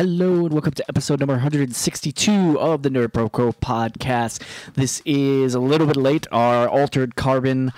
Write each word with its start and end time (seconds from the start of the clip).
Hello 0.00 0.46
and 0.46 0.52
welcome 0.54 0.72
to 0.72 0.84
episode 0.88 1.20
number 1.20 1.34
162 1.34 2.58
of 2.58 2.82
the 2.82 2.88
Nerd 2.88 3.08
Proco 3.08 3.54
podcast. 3.54 4.40
This 4.72 5.02
is 5.04 5.54
a 5.54 5.60
little 5.60 5.86
bit 5.86 5.98
late, 5.98 6.26
our 6.32 6.66
Altered 6.66 7.16
Carbon 7.16 7.70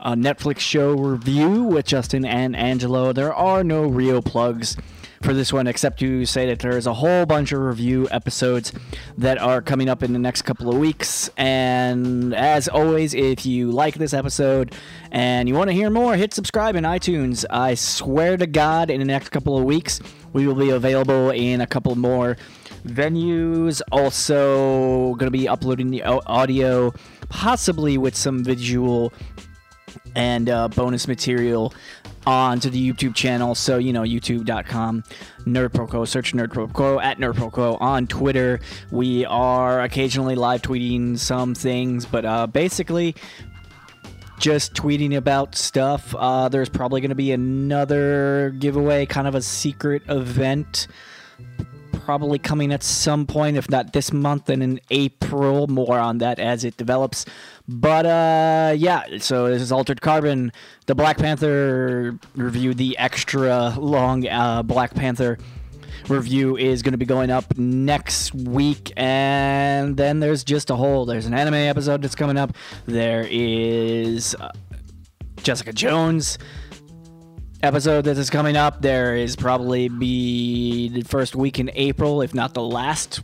uh, 0.00 0.14
Netflix 0.14 0.58
show 0.58 0.96
review 0.96 1.62
with 1.62 1.86
Justin 1.86 2.24
and 2.24 2.56
Angelo. 2.56 3.12
There 3.12 3.32
are 3.32 3.62
no 3.62 3.84
real 3.84 4.20
plugs 4.20 4.76
for 5.22 5.34
this 5.34 5.52
one 5.52 5.66
except 5.66 5.98
to 6.00 6.24
say 6.24 6.46
that 6.46 6.60
there's 6.60 6.86
a 6.86 6.94
whole 6.94 7.26
bunch 7.26 7.52
of 7.52 7.60
review 7.60 8.08
episodes 8.10 8.72
that 9.18 9.36
are 9.36 9.60
coming 9.60 9.86
up 9.86 10.02
in 10.02 10.14
the 10.14 10.18
next 10.18 10.42
couple 10.42 10.70
of 10.70 10.78
weeks. 10.78 11.28
And 11.36 12.34
as 12.34 12.68
always, 12.68 13.12
if 13.12 13.44
you 13.44 13.70
like 13.70 13.96
this 13.96 14.14
episode 14.14 14.74
and 15.10 15.46
you 15.46 15.54
want 15.54 15.68
to 15.68 15.74
hear 15.74 15.90
more, 15.90 16.16
hit 16.16 16.32
subscribe 16.32 16.74
in 16.74 16.84
iTunes. 16.84 17.44
I 17.50 17.74
swear 17.74 18.38
to 18.38 18.46
God, 18.46 18.88
in 18.88 18.98
the 18.98 19.04
next 19.04 19.28
couple 19.28 19.58
of 19.58 19.64
weeks, 19.64 20.00
we 20.32 20.46
will 20.46 20.54
be 20.54 20.70
available 20.70 21.30
in 21.30 21.60
a 21.60 21.66
couple 21.66 21.94
more 21.96 22.38
venues. 22.86 23.82
Also, 23.92 25.14
going 25.16 25.26
to 25.26 25.30
be 25.30 25.46
uploading 25.46 25.90
the 25.90 26.02
audio, 26.02 26.94
possibly 27.28 27.98
with 27.98 28.16
some 28.16 28.42
visual 28.42 29.12
and 30.14 30.48
uh, 30.48 30.68
bonus 30.68 31.06
material 31.06 31.74
onto 32.26 32.70
the 32.70 32.92
YouTube 32.92 33.14
channel. 33.14 33.54
So, 33.54 33.78
you 33.78 33.92
know, 33.92 34.02
youtube.com, 34.02 35.04
NerdProco, 35.40 36.06
search 36.06 36.32
NerdProco 36.32 37.02
at 37.02 37.18
NerdProco 37.18 37.80
on 37.80 38.06
Twitter. 38.06 38.60
We 38.90 39.24
are 39.26 39.80
occasionally 39.82 40.34
live 40.34 40.62
tweeting 40.62 41.18
some 41.18 41.54
things, 41.54 42.06
but 42.06 42.24
uh, 42.24 42.46
basically 42.46 43.14
just 44.38 44.74
tweeting 44.74 45.16
about 45.16 45.54
stuff. 45.54 46.14
Uh, 46.14 46.48
there's 46.48 46.68
probably 46.68 47.00
going 47.00 47.10
to 47.10 47.14
be 47.14 47.32
another 47.32 48.54
giveaway, 48.58 49.06
kind 49.06 49.26
of 49.26 49.34
a 49.34 49.42
secret 49.42 50.02
event 50.08 50.88
probably 52.10 52.40
coming 52.40 52.72
at 52.72 52.82
some 52.82 53.24
point, 53.24 53.56
if 53.56 53.70
not 53.70 53.92
this 53.92 54.12
month, 54.12 54.46
then 54.46 54.62
in 54.62 54.80
April. 54.90 55.68
More 55.68 55.96
on 55.96 56.18
that 56.18 56.40
as 56.40 56.64
it 56.64 56.76
develops. 56.76 57.24
But 57.72 58.04
uh, 58.04 58.74
yeah, 58.76 59.18
so 59.18 59.46
this 59.46 59.62
is 59.62 59.70
Altered 59.70 60.00
Carbon, 60.00 60.50
the 60.86 60.96
Black 60.96 61.18
Panther 61.18 62.18
review, 62.34 62.74
the 62.74 62.98
extra 62.98 63.70
long 63.78 64.26
uh, 64.26 64.64
Black 64.64 64.92
Panther 64.92 65.38
review 66.08 66.56
is 66.56 66.82
going 66.82 66.94
to 66.94 66.98
be 66.98 67.04
going 67.04 67.30
up 67.30 67.56
next 67.56 68.34
week. 68.34 68.92
And 68.96 69.96
then 69.96 70.18
there's 70.18 70.42
just 70.42 70.70
a 70.70 70.74
whole 70.74 71.06
there's 71.06 71.26
an 71.26 71.34
anime 71.34 71.54
episode 71.54 72.02
that's 72.02 72.16
coming 72.16 72.36
up. 72.36 72.56
There 72.86 73.24
is 73.30 74.34
uh, 74.40 74.50
jessica 75.36 75.72
jones 75.72 76.38
episode 77.62 78.04
that 78.06 78.18
is 78.18 78.30
coming 78.30 78.56
up. 78.56 78.82
There 78.82 79.14
is 79.14 79.36
probably 79.36 79.88
be 79.88 80.88
the 80.88 81.02
first 81.02 81.36
week 81.36 81.60
in 81.60 81.70
April, 81.74 82.20
if 82.20 82.34
not 82.34 82.52
the 82.52 82.62
last 82.62 83.22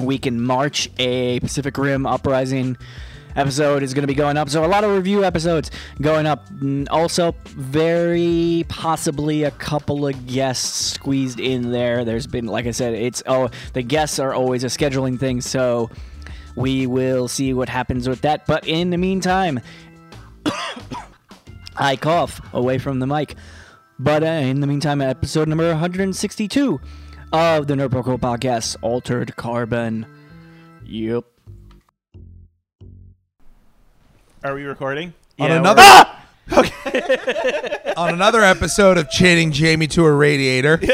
week 0.00 0.26
in 0.26 0.42
March, 0.42 0.90
a 0.98 1.38
Pacific 1.38 1.78
Rim 1.78 2.06
Uprising 2.06 2.76
episode 3.36 3.82
is 3.82 3.94
going 3.94 4.02
to 4.02 4.06
be 4.08 4.14
going 4.14 4.36
up. 4.36 4.48
So 4.48 4.64
a 4.64 4.66
lot 4.66 4.84
of 4.84 4.90
review 4.94 5.24
episodes 5.24 5.70
going 6.00 6.26
up. 6.26 6.48
Mm, 6.50 6.86
Also, 6.90 7.34
very 7.46 8.64
possibly 8.68 9.44
a 9.44 9.50
couple 9.52 10.06
of 10.06 10.26
guests 10.26 10.94
squeezed 10.94 11.40
in 11.40 11.70
there. 11.70 12.04
There's 12.04 12.26
been, 12.26 12.46
like 12.46 12.66
I 12.66 12.70
said, 12.72 12.94
it's 12.94 13.22
oh 13.26 13.50
the 13.72 13.82
guests 13.82 14.18
are 14.18 14.34
always 14.34 14.64
a 14.64 14.68
scheduling 14.68 15.18
thing. 15.18 15.40
So 15.40 15.90
we 16.56 16.86
will 16.86 17.28
see 17.28 17.52
what 17.54 17.68
happens 17.68 18.08
with 18.08 18.20
that. 18.22 18.46
But 18.46 18.66
in 18.66 18.90
the 18.90 18.98
meantime. 18.98 19.60
I 21.80 21.94
cough 21.94 22.40
away 22.52 22.78
from 22.78 22.98
the 22.98 23.06
mic. 23.06 23.36
But 24.00 24.24
uh, 24.24 24.26
in 24.26 24.60
the 24.60 24.66
meantime, 24.66 25.00
episode 25.00 25.46
number 25.48 25.68
162 25.68 26.80
of 27.32 27.66
the 27.68 27.74
Nerd 27.74 27.90
Proco 27.90 28.18
podcast, 28.18 28.76
Altered 28.82 29.36
Carbon. 29.36 30.04
Yep. 30.84 31.24
Are 34.44 34.54
we 34.54 34.62
recording? 34.64 35.14
on 35.38 35.48
Yeah, 35.50 35.56
another 35.56 36.06
Okay. 36.52 37.92
on 37.96 38.14
another 38.14 38.42
episode 38.42 38.96
of 38.96 39.10
chaining 39.10 39.52
Jamie 39.52 39.86
to 39.88 40.04
a 40.04 40.12
radiator. 40.12 40.80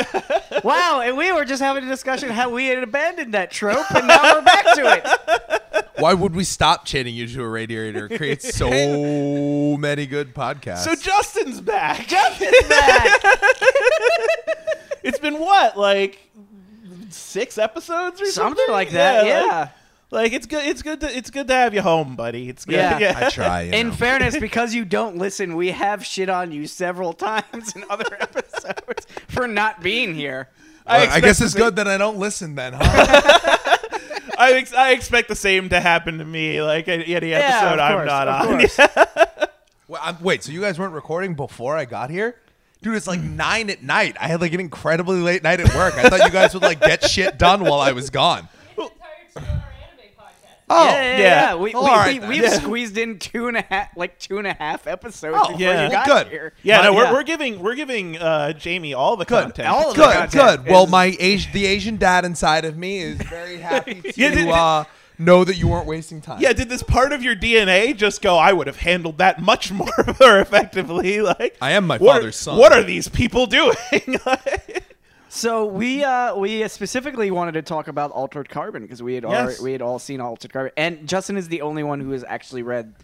Wow, 0.62 1.03
and 1.05 1.19
we 1.19 1.31
were 1.31 1.44
just 1.44 1.60
having 1.60 1.84
a 1.84 1.88
discussion 1.88 2.31
how 2.31 2.49
we 2.49 2.66
had 2.69 2.82
abandoned 2.82 3.34
that 3.34 3.50
trope, 3.50 3.84
and 3.94 4.06
now 4.09 4.34
we're 4.37 4.41
back 4.41 4.65
to 4.77 4.97
it. 4.97 5.84
Why 5.99 6.15
would 6.15 6.34
we 6.34 6.43
stop 6.44 6.87
chaining 6.87 7.15
you 7.15 7.27
to 7.27 7.43
a 7.43 7.49
radiator? 7.49 8.06
It 8.06 8.16
creates 8.16 8.56
so 8.56 9.76
many 9.76 10.06
good 10.06 10.34
podcasts. 10.34 10.84
so 10.84 10.94
Justin's 10.94 11.61
back. 11.61 12.06
Justin's 12.06 12.66
back. 12.66 13.21
It's 15.03 15.19
been 15.19 15.38
what, 15.38 15.76
like 15.76 16.31
six 17.11 17.59
episodes 17.59 18.19
or 18.22 18.26
something? 18.26 18.56
Something 18.56 18.72
like 18.72 18.91
that, 18.93 19.19
like- 19.19 19.26
yeah. 19.26 19.69
Like, 20.14 20.32
it's 20.32 20.47
good. 20.47 20.64
It's 20.64 20.80
good. 20.80 21.00
To, 21.00 21.14
it's 21.16 21.30
good 21.30 21.48
to 21.48 21.54
have 21.54 21.75
you 21.75 21.82
home, 21.82 22.14
buddy. 22.14 22.48
It's 22.48 22.64
good. 22.64 22.75
Yeah. 22.76 23.14
I 23.16 23.30
try. 23.30 23.62
You 23.62 23.72
In 23.72 23.88
know. 23.88 23.94
fairness, 23.94 24.38
because 24.41 24.72
you 24.72 24.84
don't 24.84 25.16
listen, 25.19 25.56
we 25.56 25.72
have 25.72 26.06
shit 26.06 26.28
on 26.28 26.52
you 26.52 26.66
several 26.69 27.12
times 27.12 27.75
in 27.75 27.84
other 27.91 28.06
episodes 28.20 29.06
for 29.28 29.48
not 29.48 29.82
being 29.82 30.14
here. 30.14 30.48
Well, 30.86 31.10
I, 31.10 31.20
guess 31.20 31.41
it's 31.41 31.52
same- 31.52 31.62
good 31.62 31.76
that 31.76 31.88
I 31.88 31.98
don't 31.98 32.19
listen 32.19 32.54
then, 32.54 32.75
huh? 32.76 32.80
I, 34.38 34.52
ex- 34.54 34.72
I 34.75 34.91
expect 34.92 35.28
the 35.28 35.34
same 35.34 35.69
to 35.70 35.80
happen 35.80 36.19
to 36.19 36.25
me. 36.25 36.62
Like 36.62 36.86
any 36.88 37.14
any 37.14 37.31
Yeah, 37.31 37.38
episode 37.38 37.75
of 37.75 37.81
I'm 37.81 37.96
course, 37.96 38.06
not 38.06 38.28
of 38.28 38.50
on. 38.50 38.58
course. 38.58 38.78
Well, 39.88 40.00
I'm, 40.02 40.22
wait, 40.22 40.42
so 40.44 40.52
you 40.52 40.60
guys 40.60 40.78
weren't 40.78 40.92
recording 40.94 41.34
before 41.34 41.76
I 41.76 41.84
got 41.86 42.10
here? 42.10 42.36
Dude, 42.82 42.96
it's 42.96 43.06
like 43.06 43.20
hmm. 43.20 43.36
nine 43.36 43.70
at 43.70 43.82
night. 43.82 44.16
I 44.20 44.28
had 44.28 44.41
like 44.41 44.52
an 44.52 44.60
incredibly 44.60 45.20
late 45.20 45.42
night 45.42 45.60
at 45.60 45.75
work. 45.75 45.94
I 45.96 46.08
thought 46.08 46.20
you 46.25 46.31
guys 46.31 46.54
would 46.54 46.62
like 46.62 46.81
get 46.81 47.02
shit 47.04 47.38
done 47.38 47.62
while 47.64 47.81
I 47.81 47.92
was 47.92 48.10
gone. 48.10 48.48
We 48.76 48.84
have 48.84 48.91
an 48.92 48.96
entire 48.96 49.46
two-hour 49.46 49.46
anime 49.56 50.10
podcast. 50.19 50.64
Oh, 50.75 50.85
yeah, 50.85 50.93
yeah, 51.03 51.11
yeah. 51.11 51.19
yeah. 51.19 51.55
We, 51.55 51.61
we, 51.71 51.75
all 51.75 51.87
right 51.87 52.12
we, 52.15 52.19
then. 52.19 52.29
we've 52.29 52.43
Yeah. 52.43 52.59
squeezed 52.59 52.99
in 52.99 53.19
two 53.19 53.49
and 53.49 53.57
a 53.57 53.62
half, 53.62 53.97
like 53.97 54.19
two 54.19 54.39
and 54.39 54.47
a 54.47 54.53
half 54.55 54.87
episodes 54.87 55.37
Oh, 55.41 55.49
before 55.49 55.61
yeah. 55.61 55.85
you 55.87 55.91
got 55.93 56.07
Good. 56.07 56.29
here. 56.29 56.53
Yeah, 56.62 56.79
My- 56.79 56.85
no, 56.85 56.95
we're, 56.95 57.05
yeah. 57.05 57.12
we're 57.12 57.23
giving 57.23 57.61
we're 57.61 57.75
giving 57.75 58.19
uh, 58.19 58.53
Jamie 58.53 58.95
all 58.95 59.17
the 59.17 59.25
Good. 59.25 59.43
content. 59.45 59.69
All 59.69 59.91
of 59.91 59.97
the 59.97 60.03
good, 60.05 60.15
content 60.15 60.65
good. 60.65 60.73
Well, 60.73 60.85
is- 60.85 60.91
my 60.91 61.17
Asian, 61.19 61.53
the 61.53 61.67
Asian 61.67 61.97
dad 61.97 62.25
inside 62.25 62.65
of 62.65 62.77
me 62.77 62.99
is 62.99 63.21
very 63.23 63.59
happy 63.59 63.95
to 64.03 64.12
Yeah, 64.17 64.31
did- 64.31 64.35
did- 64.37 64.49
uh, 64.49 64.85
know 65.17 65.45
that 65.45 65.57
you 65.57 65.69
weren't 65.69 65.87
wasting 65.87 66.21
time. 66.21 66.41
Yeah, 66.41 66.53
did 66.53 66.69
this 66.69 66.83
part 66.83 67.12
of 67.12 67.23
your 67.23 67.37
DNA 67.37 67.97
just 67.97 68.21
go? 68.21 68.37
I 68.37 68.53
would 68.53 68.67
have 68.67 68.79
handled 68.79 69.19
that 69.19 69.41
much 69.41 69.71
more, 69.71 69.87
more 70.21 70.41
effectively. 70.41 71.21
Like 71.21 71.56
I 71.62 71.71
am 71.71 71.87
my 71.87 71.99
what 71.99 72.15
father's 72.17 72.35
are, 72.35 72.39
son. 72.51 72.59
What 72.59 72.73
are 72.73 72.83
these 72.83 73.06
people 73.06 73.47
doing? 73.47 73.77
So 75.34 75.67
we 75.67 76.05
uh, 76.05 76.37
we 76.37 76.67
specifically 76.69 77.31
wanted 77.33 77.53
to 77.53 77.62
talk 77.62 77.89
about 77.89 78.12
Altered 78.12 78.49
Carbon 78.49 78.83
because 78.83 79.03
we 79.03 79.15
had 79.15 79.25
Yes. 79.25 79.33
already, 79.33 79.62
we 79.62 79.72
had 79.72 79.83
all 79.83 79.99
seen 79.99 80.21
Altered 80.21 80.53
Carbon, 80.53 80.71
and 80.77 81.09
Justin 81.09 81.37
is 81.37 81.49
the 81.49 81.62
only 81.62 81.83
one 81.83 81.99
who 82.00 82.12
has 82.12 82.22
actually 82.22 82.62
read 82.62 82.95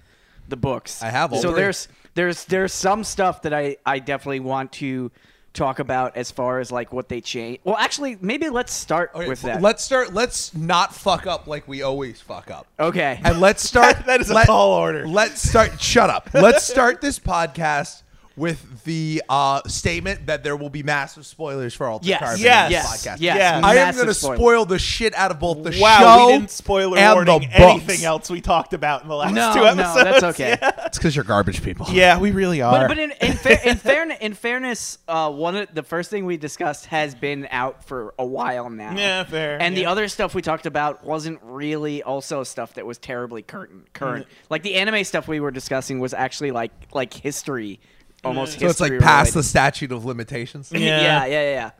the 0.49 0.57
books. 0.57 1.03
I 1.03 1.11
have 1.11 1.33
all 1.33 1.43
So 1.43 1.51
three. 1.51 1.61
there's 1.63 1.89
there's 2.15 2.45
there's 2.45 2.73
some 2.73 3.03
stuff 3.03 3.43
that 3.43 3.53
I 3.53 3.79
I 3.85 3.99
definitely 3.99 4.41
want 4.41 4.71
to 4.75 5.11
talk 5.55 5.81
about 5.81 6.17
as 6.17 6.31
far 6.31 6.61
as 6.61 6.71
like 6.71 6.93
what 6.93 7.09
they 7.09 7.21
changed. 7.21 7.63
Well, 7.65 7.77
actually, 7.77 8.17
maybe 8.21 8.49
let's 8.49 8.73
start 8.73 9.11
Okay, 9.13 9.27
with 9.29 9.43
that. 9.43 9.61
Let's 9.61 9.83
start. 9.83 10.15
Let's 10.15 10.55
not 10.55 10.95
fuck 10.95 11.27
up 11.27 11.49
like 11.49 11.67
we 11.67 11.83
always 11.83 12.21
fuck 12.21 12.49
up. 12.49 12.69
okay. 12.79 13.21
And 13.25 13.41
let's 13.41 13.65
start. 13.65 13.97
That 14.07 14.21
is 14.21 14.31
a 14.31 14.35
let- 14.35 14.47
tall 14.47 14.71
order. 14.71 15.09
Let's 15.09 15.43
start. 15.49 15.81
Shut 15.81 16.09
up. 16.09 16.31
Let's 16.33 16.63
start 16.65 17.01
this 17.01 17.19
podcast 17.19 18.03
with 18.37 18.85
the 18.85 19.23
uh, 19.29 19.61
statement 19.67 20.27
that 20.27 20.43
there 20.45 20.57
will 20.57 20.71
be 20.71 20.83
massive 20.83 21.27
spoilers 21.27 21.75
for 21.75 21.87
Altered 21.89 22.07
Yes. 22.09 22.19
Carbon 22.21 22.39
in 22.41 22.45
Yes. 22.45 22.69
this 22.69 22.73
Yes. 22.73 22.87
podcast. 22.87 23.17
Yes. 23.21 23.37
Yeah. 23.37 23.61
I 23.63 23.75
am 23.77 23.95
going 23.95 24.07
to 24.07 24.15
spoil 24.15 24.65
the 24.65 24.79
shit 24.79 25.15
out 25.15 25.31
of 25.31 25.39
both 25.41 25.63
the 25.63 25.79
wow, 25.81 25.99
show 26.01 26.27
we 26.27 26.33
didn't 26.35 26.51
spoiler 26.51 26.97
and 26.99 27.27
the 27.27 27.31
warning 27.33 27.49
books. 27.49 27.61
anything 27.61 28.05
else 28.05 28.31
we 28.31 28.41
talked 28.41 28.73
about 28.73 29.03
in 29.03 29.09
the 29.09 29.15
last 29.17 29.35
No, 29.35 29.53
two 29.53 29.61
no, 29.61 29.67
episodes. 29.67 30.05
that's 30.05 30.23
okay. 30.23 30.51
Yeah, 30.63 30.87
It's 30.87 30.99
because 30.99 31.15
you're 31.15 31.25
garbage 31.25 31.63
people. 31.63 31.87
Yeah, 31.91 32.19
we 32.19 32.31
really 32.31 32.63
are. 32.63 32.73
But, 32.73 32.89
but 32.89 32.99
in 32.99 33.11
in, 33.21 33.33
fair, 33.35 33.61
in, 33.65 33.77
fairness, 33.77 34.19
in 34.21 34.35
fairness, 34.35 34.99
uh, 35.09 35.31
one 35.31 35.57
of 35.57 35.69
the 35.75 35.83
first 35.83 36.11
thing 36.11 36.25
we 36.25 36.37
discussed 36.37 36.87
has 36.87 37.15
been 37.15 37.47
out 37.51 37.85
for 37.85 38.15
a 38.19 38.25
while 38.25 38.71
now. 38.71 38.95
Yeah, 38.97 39.25
fair, 39.25 39.61
And 39.61 39.77
the 39.77 39.87
other 39.87 40.09
stuff 40.09 40.35
we 40.35 40.43
talked 40.43 40.67
about 40.67 41.05
wasn't 41.05 41.41
really 41.43 42.03
also 42.03 42.43
stuff 42.45 42.75
that 42.75 42.87
was 42.87 42.99
terribly 42.99 43.43
current. 43.43 43.93
Current, 43.93 44.27
like 44.49 44.63
the 44.63 44.77
anime 44.77 45.05
stuff 45.05 45.29
we 45.29 45.41
were 45.41 45.51
discussing 45.51 45.99
was 46.01 46.15
actually 46.15 46.51
like 46.53 46.71
like 46.93 47.13
history, 47.13 47.81
almost. 48.25 48.59
So 48.61 48.67
it's 48.67 48.81
like 48.81 48.93
history 48.93 49.05
past 49.05 49.35
the 49.35 49.43
statute 49.43 49.93
of 49.93 50.05
limitations. 50.05 50.71
Yeah. 50.75 50.81
yeah, 50.81 51.25
yeah, 51.27 51.27
yeah, 51.27 51.51
yeah. 51.53 51.71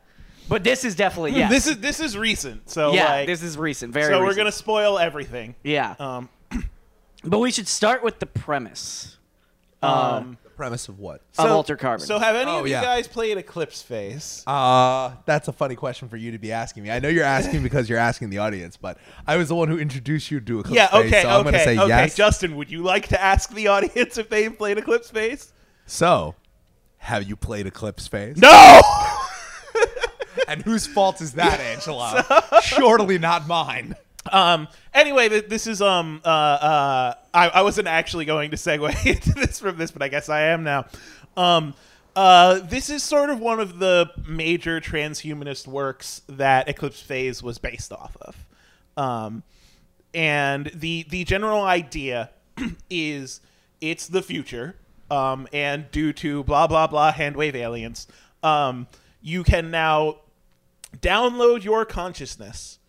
But 0.49 0.63
this 0.63 0.83
is 0.83 0.95
definitely 0.95 1.31
yeah. 1.31 1.47
this 1.49 1.65
is 1.67 1.77
this 1.77 1.99
is 1.99 2.17
recent. 2.17 2.69
So 2.69 2.93
yeah, 2.93 3.05
like, 3.11 3.27
this 3.27 3.41
is 3.41 3.57
recent. 3.57 3.93
Very. 3.93 4.13
so 4.13 4.21
we're 4.21 4.35
gonna 4.35 4.51
spoil 4.51 4.99
everything. 4.99 5.55
yeah. 5.63 5.95
Um, 5.99 6.29
but 7.23 7.39
we 7.39 7.51
should 7.51 7.67
start 7.67 8.03
with 8.03 8.19
the 8.19 8.25
premise. 8.25 9.17
um, 9.81 10.37
The 10.43 10.49
premise 10.49 10.89
of 10.89 10.99
what? 10.99 11.21
Of 11.37 11.47
so, 11.47 11.55
Altered 11.55 11.79
Carbon. 11.79 12.05
So 12.05 12.19
have 12.19 12.35
any 12.35 12.51
Oh, 12.51 12.59
of 12.59 12.67
yeah. 12.67 12.81
you 12.81 12.85
guys 12.85 13.07
played 13.07 13.37
Eclipse 13.37 13.81
Phase? 13.81 14.43
Uh, 14.45 15.11
that's 15.25 15.47
a 15.47 15.53
funny 15.53 15.75
question 15.75 16.09
for 16.09 16.17
you 16.17 16.31
to 16.33 16.37
be 16.37 16.51
asking 16.51 16.83
me. 16.83 16.91
I 16.91 16.99
know 16.99 17.07
you're 17.07 17.23
asking 17.23 17.63
because 17.63 17.87
you're 17.89 17.97
asking 17.97 18.29
the 18.29 18.39
audience, 18.39 18.75
but 18.77 18.97
I 19.25 19.37
was 19.37 19.47
the 19.47 19.55
one 19.55 19.69
who 19.69 19.79
introduced 19.79 20.29
you 20.31 20.39
to 20.41 20.59
Eclipse 20.59 20.75
yeah. 20.75 20.87
Phase, 20.87 21.05
Okay. 21.05 21.21
so 21.21 21.29
I'm 21.29 21.35
okay. 21.35 21.43
going 21.43 21.53
to 21.53 21.63
say 21.63 21.77
okay. 21.79 21.87
yes. 21.87 22.15
Justin, 22.15 22.55
would 22.57 22.69
you 22.69 22.83
like 22.83 23.07
to 23.07 23.21
ask 23.21 23.53
the 23.53 23.67
audience 23.75 24.17
if 24.17 24.27
they've 24.29 24.55
played 24.55 24.77
Eclipse 24.77 25.09
Phase? 25.09 25.53
So, 25.85 26.35
have 26.97 27.23
you 27.23 27.35
played 27.35 27.67
Eclipse 27.67 28.07
Phase? 28.07 28.37
No. 28.37 28.81
And 30.47 30.61
whose 30.63 30.85
fault 30.85 31.21
is 31.21 31.33
that, 31.33 31.59
Angelo? 31.61 32.23
Surely 32.61 33.17
not 33.17 33.47
mine. 33.47 33.95
Um. 34.31 34.67
Anyway, 34.93 35.29
th- 35.29 35.47
this 35.47 35.65
is 35.65 35.81
um. 35.81 36.21
Uh. 36.25 36.27
Uh. 36.27 37.13
I, 37.33 37.49
I 37.49 37.61
wasn't 37.61 37.87
actually 37.87 38.25
going 38.25 38.51
to 38.51 38.57
segue 38.57 39.05
into 39.05 39.31
this 39.31 39.59
from 39.59 39.77
this, 39.77 39.91
but 39.91 40.01
I 40.01 40.09
guess 40.09 40.29
I 40.29 40.41
am 40.41 40.63
now. 40.63 40.85
Um. 41.37 41.73
Uh. 42.15 42.59
This 42.59 42.89
is 42.89 43.01
sort 43.01 43.29
of 43.29 43.39
one 43.39 43.59
of 43.59 43.79
the 43.79 44.11
major 44.27 44.81
transhumanist 44.81 45.67
works 45.67 46.21
that 46.27 46.67
Eclipse 46.67 47.01
Phase 47.01 47.41
was 47.41 47.57
based 47.57 47.91
off 47.93 48.17
of. 48.19 48.45
Um. 48.97 49.43
And 50.13 50.67
the 50.75 51.05
the 51.09 51.23
general 51.23 51.63
idea 51.63 52.29
is 52.89 53.39
it's 53.79 54.07
the 54.07 54.21
future. 54.21 54.75
Um. 55.11 55.47
And 55.53 55.91
due 55.91 56.13
to 56.13 56.43
blah 56.43 56.67
blah 56.67 56.87
blah 56.87 57.11
handwave 57.11 57.55
aliens, 57.55 58.07
um, 58.41 58.87
you 59.21 59.43
can 59.43 59.69
now 59.69 60.17
download 60.99 61.63
your 61.63 61.85
consciousness 61.85 62.79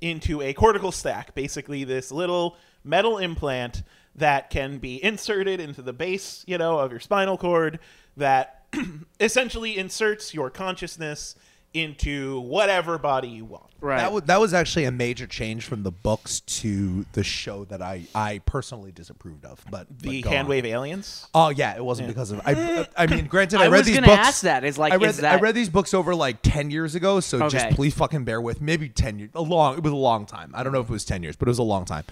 into 0.00 0.42
a 0.42 0.52
cortical 0.52 0.92
stack, 0.92 1.34
basically 1.34 1.84
this 1.84 2.10
little 2.10 2.56
metal 2.84 3.18
implant 3.18 3.82
that 4.14 4.50
can 4.50 4.78
be 4.78 5.02
inserted 5.02 5.60
into 5.60 5.80
the 5.80 5.92
base, 5.92 6.44
you 6.46 6.58
know, 6.58 6.78
of 6.78 6.90
your 6.90 7.00
spinal 7.00 7.38
cord 7.38 7.78
that 8.16 8.64
essentially 9.20 9.78
inserts 9.78 10.34
your 10.34 10.50
consciousness 10.50 11.34
into 11.74 12.40
whatever 12.40 12.98
body 12.98 13.28
you 13.28 13.44
want. 13.44 13.64
Right. 13.80 13.96
That 13.98 14.12
was 14.12 14.22
that 14.24 14.38
was 14.40 14.54
actually 14.54 14.84
a 14.84 14.92
major 14.92 15.26
change 15.26 15.64
from 15.64 15.82
the 15.82 15.90
books 15.90 16.38
to 16.40 17.04
the 17.14 17.24
show 17.24 17.64
that 17.64 17.82
I 17.82 18.04
I 18.14 18.38
personally 18.46 18.92
disapproved 18.92 19.44
of. 19.44 19.64
But 19.70 19.88
The 20.00 20.22
but 20.22 20.30
go 20.30 20.36
on. 20.36 20.46
handwave 20.46 20.64
aliens. 20.64 21.26
Oh 21.34 21.48
yeah, 21.48 21.74
it 21.74 21.84
wasn't 21.84 22.06
because 22.06 22.30
of 22.30 22.40
I. 22.44 22.86
I 22.96 23.06
mean, 23.08 23.26
granted, 23.26 23.58
I, 23.60 23.64
I 23.64 23.66
read 23.68 23.78
was 23.78 23.86
these 23.86 23.96
gonna 23.96 24.06
books. 24.06 24.18
ask 24.28 24.42
that. 24.42 24.62
Is 24.62 24.78
like, 24.78 24.92
I 24.92 24.96
read 24.96 25.08
is 25.10 25.16
that 25.16 25.34
I 25.38 25.40
read 25.40 25.56
these 25.56 25.68
books 25.68 25.94
over 25.94 26.14
like 26.14 26.42
ten 26.42 26.70
years 26.70 26.94
ago, 26.94 27.18
so 27.18 27.48
just 27.48 27.74
please 27.74 27.92
fucking 27.94 28.24
bear 28.24 28.40
with. 28.40 28.60
Maybe 28.60 28.88
ten 28.88 29.18
years, 29.18 29.30
a 29.34 29.42
long. 29.42 29.76
It 29.78 29.82
was 29.82 29.92
a 29.92 29.96
long 29.96 30.26
time. 30.26 30.52
I 30.54 30.62
don't 30.62 30.72
know 30.72 30.80
if 30.80 30.88
it 30.88 30.92
was 30.92 31.04
ten 31.04 31.24
years, 31.24 31.34
but 31.34 31.48
it 31.48 31.50
was 31.50 31.58
a 31.58 31.64
long 31.64 31.84
time. 31.84 32.04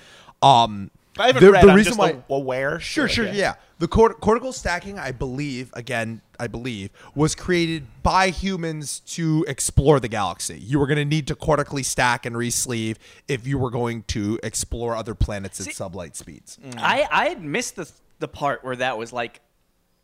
Um, 0.43 0.91
I 1.21 1.27
haven't 1.29 1.43
the, 1.45 1.53
read. 1.53 1.65
the 1.65 1.69
I'm 1.71 1.77
reason 1.77 1.91
just 1.97 1.99
why. 1.99 2.23
aware. 2.29 2.81
Sure, 2.81 3.07
So, 3.09 3.15
sure, 3.15 3.29
okay. 3.29 3.39
yeah. 3.39 3.55
The 3.79 3.89
cort- 3.89 4.21
cortical 4.21 4.53
stacking, 4.53 4.99
I 4.99 5.11
believe, 5.13 5.71
again, 5.75 6.21
I 6.39 6.47
believe, 6.49 6.91
was 7.15 7.35
created 7.35 7.87
by 8.03 8.29
humans 8.31 9.01
to 9.15 9.45
explore 9.49 10.01
the 10.01 10.09
galaxy. 10.09 10.59
You 10.59 10.79
were 10.79 10.87
going 10.87 10.99
to 10.99 11.05
need 11.05 11.27
to 11.29 11.35
cortically 11.35 11.83
stack 11.83 12.27
and 12.27 12.37
re-sleeve 12.37 12.99
if 13.29 13.47
you 13.47 13.57
were 13.59 13.71
going 13.71 14.03
to 14.09 14.39
explore 14.43 14.97
other 14.97 15.15
planets 15.15 15.61
at 15.67 15.73
sublight 15.75 16.15
speeds. 16.17 16.59
I 16.77 17.07
I 17.11 17.29
had 17.31 17.43
missed 17.43 17.77
the 17.77 17.91
the 18.19 18.29
part 18.29 18.63
where 18.65 18.77
that 18.77 18.99
was 18.99 19.13
like 19.15 19.41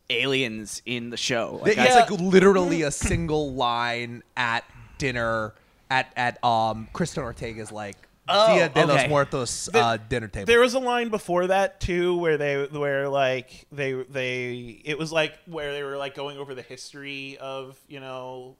aliens 0.09 0.81
in 0.85 1.09
the 1.09 1.17
show. 1.17 1.59
Like, 1.61 1.77
it's 1.77 1.95
I- 1.95 1.99
like 2.01 2.11
literally 2.11 2.81
a 2.83 2.91
single 2.91 3.53
line 3.53 4.23
at 4.35 4.63
dinner 4.97 5.53
at 5.89 6.11
at 6.15 6.43
um 6.43 6.87
Kristin 6.93 7.23
Ortega's 7.23 7.71
like 7.71 7.95
Oh, 8.29 8.53
Dia 8.55 8.69
de 8.69 8.85
los. 8.85 9.07
Muertos 9.07 9.69
The- 9.71 9.79
uh, 9.79 9.97
dinner 10.09 10.27
table. 10.27 10.45
There 10.45 10.59
was 10.59 10.73
a 10.73 10.79
line 10.79 11.09
before 11.09 11.47
that 11.47 11.79
too, 11.79 12.17
where 12.17 12.37
they 12.37 12.65
where 12.65 13.07
like 13.09 13.65
they 13.71 13.93
they 13.93 14.81
it 14.85 14.97
was 14.97 15.11
like 15.11 15.37
where 15.45 15.71
they 15.73 15.83
were 15.83 15.97
like 15.97 16.15
going 16.15 16.37
over 16.37 16.53
the 16.55 16.61
history 16.61 17.37
of 17.39 17.77
you 17.87 17.99
know 17.99 18.55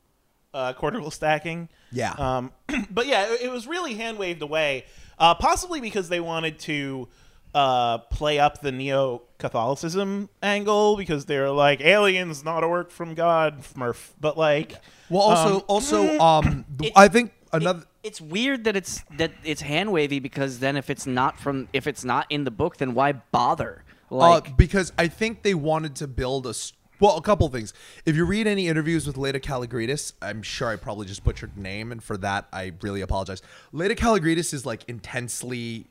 uh, 0.54 0.74
cortical 0.74 1.12
stacking. 1.12 1.70
Yeah. 1.92 2.14
Um, 2.18 2.52
but 2.90 3.08
yeah, 3.08 3.32
it, 3.34 3.42
it 3.44 3.52
was 3.52 3.68
really 3.68 3.94
hand 3.96 4.18
waved 4.18 4.42
away, 4.42 4.86
uh, 5.20 5.36
possibly 5.36 5.82
because 5.82 6.10
they 6.10 6.20
wanted 6.20 6.60
to 6.60 7.08
uh, 7.54 7.98
play 8.00 8.40
up 8.40 8.62
the 8.62 8.72
neo 8.72 9.24
Catholicism 9.40 10.30
angle 10.42 10.96
because 10.98 11.26
they're 11.26 11.52
like 11.52 11.82
aliens, 11.82 12.44
not 12.44 12.64
a 12.64 12.68
work 12.68 12.92
from 12.92 13.14
God, 13.16 13.64
Murph. 13.76 14.14
But 14.20 14.38
like, 14.38 14.74
well, 15.10 15.22
also 15.24 15.56
um, 15.58 15.64
also 15.68 16.20
um 16.20 16.66
It- 16.82 16.94
I 16.96 17.08
think 17.08 17.34
another 17.54 17.80
It- 17.80 17.88
it's 18.04 18.22
weird 18.22 18.64
that 18.64 18.76
it's 18.76 19.04
that 19.18 19.32
it's 19.44 19.62
hand 19.62 19.92
wavy 19.92 20.20
because 20.20 20.60
then 20.60 20.78
if 20.78 20.90
it's 20.90 21.06
not 21.06 21.40
from 21.40 21.68
if 21.74 21.88
it's 21.88 22.04
not 22.06 22.26
in 22.30 22.44
the 22.44 22.52
book, 22.52 22.78
then 22.78 22.94
why 22.94 23.12
bother? 23.14 23.84
Like 24.10 24.50
uh, 24.50 24.54
because 24.56 24.94
I 24.98 25.08
think 25.08 25.44
they 25.44 25.54
wanted 25.54 25.96
to 25.98 26.08
build 26.08 26.48
a 26.48 26.54
well, 27.00 27.18
a 27.18 27.22
couple 27.22 27.48
things. 27.50 27.74
If 28.06 28.16
you 28.16 28.26
read 28.26 28.48
any 28.48 28.68
interviews 28.68 29.06
with 29.06 29.18
Laeta 29.18 29.40
Kalogridis, 29.40 30.14
I'm 30.20 30.42
sure 30.42 30.70
I 30.70 30.78
probably 30.78 31.06
just 31.06 31.24
butchered 31.24 31.56
name, 31.56 31.92
and 31.92 32.04
for 32.04 32.18
that 32.18 32.48
I 32.52 32.74
really 32.82 33.02
apologize. 33.02 33.42
Laeta 33.72 33.96
Kalogridis 33.96 34.54
is 34.54 34.66
like 34.66 34.84
intensely. 34.88 35.88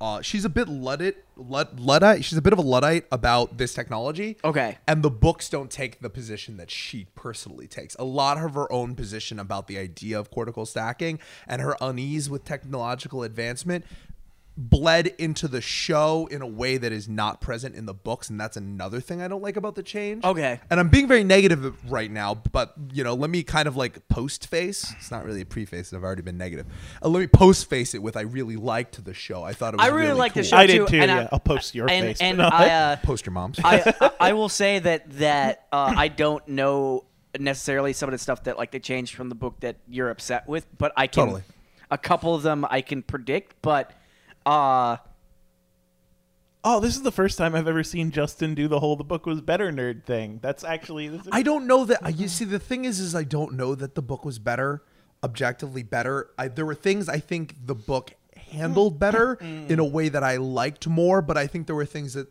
Uh, 0.00 0.20
she's 0.20 0.44
a 0.44 0.48
bit 0.48 0.68
luddite, 0.68 1.16
lud, 1.36 1.80
luddite. 1.80 2.24
She's 2.24 2.36
a 2.36 2.42
bit 2.42 2.52
of 2.52 2.58
a 2.58 2.62
luddite 2.62 3.06
about 3.10 3.56
this 3.56 3.72
technology. 3.72 4.36
Okay. 4.44 4.76
And 4.86 5.02
the 5.02 5.10
books 5.10 5.48
don't 5.48 5.70
take 5.70 6.00
the 6.00 6.10
position 6.10 6.58
that 6.58 6.70
she 6.70 7.06
personally 7.14 7.66
takes. 7.66 7.94
A 7.94 8.04
lot 8.04 8.36
of 8.36 8.54
her 8.54 8.70
own 8.70 8.94
position 8.94 9.38
about 9.38 9.68
the 9.68 9.78
idea 9.78 10.18
of 10.18 10.30
cortical 10.30 10.66
stacking 10.66 11.18
and 11.46 11.62
her 11.62 11.76
unease 11.80 12.28
with 12.28 12.44
technological 12.44 13.22
advancement 13.22 13.84
bled 14.56 15.08
into 15.18 15.46
the 15.48 15.60
show 15.60 16.26
in 16.30 16.40
a 16.40 16.46
way 16.46 16.78
that 16.78 16.90
is 16.90 17.08
not 17.08 17.40
present 17.40 17.74
in 17.74 17.84
the 17.84 17.92
books 17.92 18.30
and 18.30 18.40
that's 18.40 18.56
another 18.56 19.00
thing 19.00 19.20
I 19.20 19.28
don't 19.28 19.42
like 19.42 19.56
about 19.56 19.74
the 19.74 19.82
change. 19.82 20.24
Okay. 20.24 20.60
And 20.70 20.80
I'm 20.80 20.88
being 20.88 21.06
very 21.06 21.24
negative 21.24 21.90
right 21.90 22.10
now, 22.10 22.34
but 22.34 22.72
you 22.92 23.04
know, 23.04 23.14
let 23.14 23.28
me 23.28 23.42
kind 23.42 23.68
of 23.68 23.76
like 23.76 24.08
post 24.08 24.46
face. 24.46 24.94
It's 24.98 25.10
not 25.10 25.24
really 25.24 25.42
a 25.42 25.46
preface, 25.46 25.92
I've 25.92 26.02
already 26.02 26.22
been 26.22 26.38
negative. 26.38 26.66
Uh, 27.02 27.08
let 27.08 27.20
me 27.20 27.26
post 27.26 27.68
face 27.68 27.94
it 27.94 28.02
with 28.02 28.16
I 28.16 28.22
really 28.22 28.56
liked 28.56 29.04
the 29.04 29.14
show. 29.14 29.42
I 29.42 29.52
thought 29.52 29.74
it 29.74 29.78
was 29.78 29.86
I 29.86 29.90
really, 29.90 30.12
like 30.12 30.32
cool. 30.32 30.42
the 30.42 30.48
show 30.48 30.56
I 30.56 30.66
did 30.66 30.88
too, 30.88 30.96
and 30.96 31.10
yeah. 31.10 31.20
I, 31.20 31.28
I'll 31.32 31.40
post 31.40 31.74
your 31.74 31.90
and, 31.90 32.06
face, 32.06 32.20
And 32.20 32.38
but. 32.38 32.52
I, 32.52 32.70
uh, 32.70 32.96
Post 33.02 33.26
your 33.26 33.32
moms. 33.32 33.60
I, 33.62 33.94
I 34.00 34.10
I 34.20 34.32
will 34.32 34.48
say 34.48 34.78
that 34.78 35.10
that 35.18 35.66
uh, 35.70 35.94
I 35.96 36.08
don't 36.08 36.46
know 36.48 37.04
necessarily 37.38 37.92
some 37.92 38.08
of 38.08 38.12
the 38.12 38.18
stuff 38.18 38.44
that 38.44 38.56
like 38.56 38.70
they 38.70 38.80
changed 38.80 39.14
from 39.14 39.28
the 39.28 39.34
book 39.34 39.60
that 39.60 39.76
you're 39.88 40.10
upset 40.10 40.48
with, 40.48 40.66
but 40.76 40.92
I 40.96 41.06
can 41.06 41.26
Totally. 41.26 41.42
a 41.90 41.98
couple 41.98 42.34
of 42.34 42.42
them 42.42 42.66
I 42.68 42.80
can 42.80 43.02
predict, 43.02 43.56
but 43.62 43.92
uh 44.46 44.96
oh, 46.64 46.80
this 46.80 46.96
is 46.96 47.02
the 47.02 47.12
first 47.12 47.36
time 47.38 47.54
I've 47.54 47.68
ever 47.68 47.82
seen 47.84 48.10
Justin 48.10 48.54
do 48.54 48.68
the 48.68 48.80
whole 48.80 48.96
"the 48.96 49.04
book 49.04 49.26
was 49.26 49.40
better" 49.40 49.70
nerd 49.72 50.04
thing. 50.04 50.38
That's 50.42 50.64
actually 50.64 51.08
this 51.08 51.22
is, 51.22 51.28
I 51.32 51.42
don't 51.42 51.66
know 51.66 51.84
that. 51.84 52.16
You 52.18 52.28
see, 52.28 52.44
the 52.44 52.58
thing 52.58 52.84
is, 52.84 53.00
is 53.00 53.14
I 53.14 53.24
don't 53.24 53.54
know 53.54 53.74
that 53.74 53.94
the 53.94 54.02
book 54.02 54.24
was 54.24 54.38
better, 54.38 54.82
objectively 55.22 55.82
better. 55.82 56.30
I, 56.38 56.48
there 56.48 56.64
were 56.66 56.74
things 56.74 57.08
I 57.08 57.18
think 57.18 57.54
the 57.66 57.74
book 57.74 58.12
handled 58.50 58.98
better 58.98 59.34
in 59.40 59.78
a 59.80 59.84
way 59.84 60.08
that 60.08 60.22
I 60.22 60.36
liked 60.36 60.86
more, 60.86 61.20
but 61.20 61.36
I 61.36 61.46
think 61.48 61.66
there 61.66 61.74
were 61.76 61.84
things 61.86 62.14
that 62.14 62.28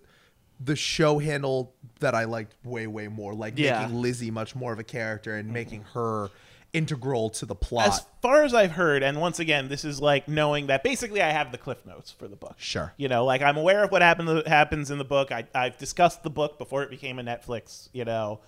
the 0.59 0.75
show 0.77 1.19
handled 1.19 1.73
that 1.99 2.15
I 2.15 2.23
liked 2.23 2.55
way, 2.65 2.87
way 2.87 3.09
more, 3.09 3.33
like 3.33 3.57
Yeah. 3.57 3.81
making 3.81 4.01
Lizzie 4.01 4.31
much 4.31 4.55
more 4.55 4.71
of 4.71 4.79
a 4.79 4.83
character 4.85 5.35
and 5.35 5.51
making 5.51 5.83
her 5.93 6.29
integral 6.75 7.29
to 7.31 7.45
the 7.45 7.55
plot. 7.55 7.87
as 7.87 8.05
far 8.21 8.43
as 8.43 8.53
I've 8.53 8.71
heard, 8.71 9.01
and 9.03 9.19
once 9.21 9.39
again, 9.39 9.67
this 9.69 9.85
is 9.85 9.99
like 10.01 10.27
knowing 10.27 10.67
that 10.67 10.83
basically 10.83 11.21
I 11.21 11.31
have 11.31 11.51
the 11.51 11.57
cliff 11.57 11.85
notes 11.85 12.11
for 12.11 12.27
the 12.27 12.35
book. 12.35 12.55
Sure. 12.57 12.93
You 12.97 13.07
know, 13.07 13.23
like 13.25 13.41
I'm 13.41 13.57
aware 13.57 13.83
of 13.83 13.91
what 13.91 14.01
happened 14.01 14.47
happens 14.47 14.91
in 14.91 14.97
the 14.97 15.05
book. 15.05 15.31
I, 15.31 15.45
I've 15.55 15.77
discussed 15.77 16.23
the 16.23 16.29
book 16.29 16.57
before 16.57 16.83
it 16.83 16.89
became 16.89 17.17
a 17.19 17.23
Netflix, 17.23 17.89
you 17.93 18.05
know, 18.05 18.41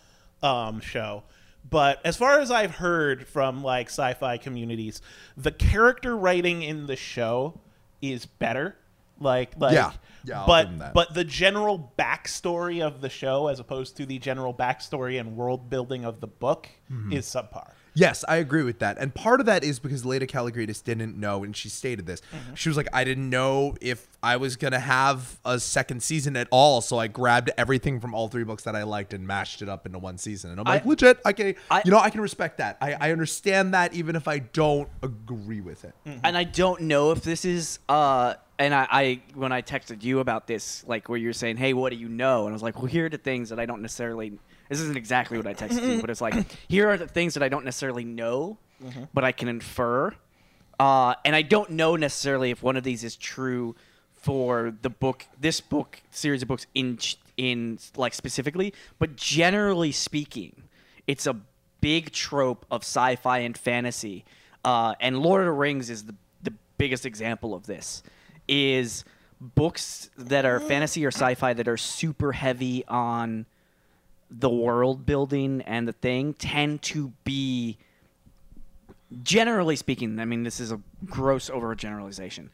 um, 0.44 0.80
show. 0.82 1.24
But 1.70 2.00
as 2.06 2.16
far 2.16 2.40
as 2.40 2.50
I've 2.52 2.76
heard 2.76 3.28
from 3.28 3.64
like 3.64 3.88
sci-fi 3.88 4.38
communities, 4.38 5.02
the 5.36 5.52
character 5.52 6.16
writing 6.16 6.62
in 6.64 6.88
the 6.88 6.96
show 6.96 7.60
is 8.02 8.26
better. 8.26 8.76
Like, 9.20 9.58
like, 9.58 9.74
Yeah. 9.74 9.92
Yeah, 10.24 10.42
I'll 10.42 10.48
but 10.48 10.64
give 10.64 10.72
'em 10.74 10.80
that. 10.80 10.94
but 10.94 11.14
the 11.14 11.24
general 11.24 11.94
backstory 11.98 12.82
of 12.86 13.00
the 13.02 13.10
show, 13.10 13.48
as 13.48 13.60
opposed 13.60 13.96
to 13.98 14.06
the 14.06 14.20
general 14.20 14.54
backstory 14.54 15.20
and 15.20 15.38
world 15.38 15.70
building 15.70 16.04
of 16.06 16.20
the 16.20 16.28
book, 16.28 16.68
Mm-hmm. 16.92 17.14
is 17.14 17.26
subpar. 17.26 17.72
Yes, 17.98 18.24
I 18.28 18.36
agree 18.36 18.62
with 18.62 18.78
that. 18.78 19.00
And 19.00 19.12
part 19.12 19.40
of 19.40 19.48
that 19.48 19.64
is 19.64 19.80
because 19.80 20.04
Laeta 20.04 20.28
Kalogridis 20.28 20.84
didn't 20.84 21.18
know, 21.20 21.44
and 21.44 21.56
she 21.58 21.68
stated 21.68 22.06
this. 22.06 22.22
Mm-hmm. 22.22 22.54
She 22.54 22.70
was 22.70 22.78
like, 22.78 22.88
I 22.94 23.04
didn't 23.04 23.28
know 23.28 23.76
if 23.82 24.06
I 24.22 24.38
was 24.38 24.56
going 24.56 24.74
to 24.74 24.80
have 24.80 25.40
a 25.44 25.60
second 25.60 26.04
season 26.04 26.36
at 26.36 26.48
all. 26.52 26.82
So 26.82 27.00
I 27.00 27.08
grabbed 27.08 27.50
everything 27.58 28.00
from 28.00 28.14
all 28.14 28.28
three 28.28 28.44
books 28.44 28.64
that 28.66 28.76
I 28.76 28.84
liked 28.84 29.16
and 29.16 29.26
mashed 29.26 29.64
it 29.64 29.70
up 29.70 29.88
into 29.88 29.98
one 29.98 30.20
season. 30.20 30.52
And 30.52 30.60
I'm 30.60 30.66
like, 30.66 30.86
I- 30.86 30.90
legit, 30.90 31.20
I 31.26 31.34
can, 31.34 31.56
I- 31.72 31.82
you 31.86 31.90
know, 31.90 31.98
I 31.98 32.12
can 32.12 32.22
respect 32.22 32.60
that. 32.60 32.78
I, 32.82 32.94
I 32.94 33.12
understand 33.12 33.74
that 33.74 33.96
even 33.96 34.16
if 34.16 34.28
I 34.28 34.40
don't 34.40 34.90
agree 35.02 35.62
with 35.62 35.84
it. 35.84 35.96
and 36.06 36.38
I 36.38 36.44
don't 36.44 36.82
know 36.82 37.12
if 37.12 37.24
this 37.24 37.46
is 37.46 37.80
uh 37.90 38.36
and 38.60 38.74
I, 38.76 38.88
I 38.92 39.22
when 39.34 39.52
I 39.52 39.62
texted 39.64 40.04
you 40.04 40.20
about 40.20 40.46
this, 40.46 40.84
like 40.88 41.10
where 41.10 41.18
you're 41.18 41.34
saying, 41.34 41.58
Hey, 41.58 41.74
what 41.74 41.90
do 41.92 41.96
you 41.96 42.10
know? 42.10 42.42
And 42.46 42.50
I 42.50 42.54
was 42.54 42.62
like, 42.64 42.78
Well 42.78 42.86
here 42.86 43.08
are 43.08 43.10
the 43.10 43.18
things 43.18 43.50
that 43.50 43.60
I 43.60 43.66
don't 43.66 43.82
necessarily 43.82 44.38
this 44.70 44.80
isn't 44.80 44.98
exactly 44.98 45.38
what 45.38 45.48
I 45.48 45.54
texted 45.54 45.96
you, 45.96 46.02
but 46.02 46.10
it's 46.10 46.22
like 46.22 46.36
here 46.68 46.90
are 46.90 46.98
the 46.98 47.08
things 47.08 47.34
that 47.36 47.44
I 47.44 47.50
don't 47.50 47.66
necessarily 47.66 48.04
know, 48.04 48.58
but 49.14 49.24
I 49.24 49.32
can 49.32 49.48
infer. 49.48 50.14
Uh, 50.80 51.16
and 51.26 51.36
I 51.36 51.42
don't 51.42 51.72
know 51.72 51.96
necessarily 51.96 52.52
if 52.52 52.62
one 52.62 52.78
of 52.78 52.84
these 52.84 53.04
is 53.04 53.16
true 53.16 53.76
for 54.14 54.74
the 54.82 54.90
book, 54.90 55.26
this 55.40 55.62
book 55.62 56.02
series 56.12 56.42
of 56.42 56.48
books 56.48 56.68
in 56.76 57.00
in 57.38 57.80
like 57.96 58.14
specifically, 58.14 58.74
but 59.00 59.16
generally 59.16 59.92
speaking, 59.92 60.64
it's 61.08 61.26
a 61.28 61.36
big 61.82 62.12
trope 62.12 62.66
of 62.72 62.82
sci-fi 62.82 63.40
and 63.40 63.58
fantasy. 63.58 64.26
Uh, 64.66 64.96
and 65.00 65.20
Lord 65.20 65.42
of 65.42 65.46
the 65.46 65.52
Rings 65.52 65.90
is 65.90 66.04
the 66.04 66.16
the 66.44 66.54
biggest 66.78 67.06
example 67.06 67.54
of 67.54 67.66
this. 67.66 68.04
Is 68.48 69.04
books 69.40 70.10
that 70.18 70.46
are 70.46 70.60
fantasy 70.60 71.06
or 71.06 71.12
sci-fi 71.12 71.54
that 71.54 71.68
are 71.68 71.78
super 71.78 72.32
heavy 72.32 72.84
on 72.88 73.46
the 74.30 74.50
world 74.50 75.06
building 75.06 75.62
and 75.62 75.88
the 75.88 75.94
thing 75.94 76.34
tend 76.34 76.82
to 76.82 77.14
be 77.24 77.78
generally 79.24 79.76
speaking, 79.76 80.20
I 80.20 80.26
mean, 80.26 80.44
this 80.44 80.60
is 80.60 80.72
a 80.72 80.80
gross 81.06 81.50
overgeneralization, 81.50 82.50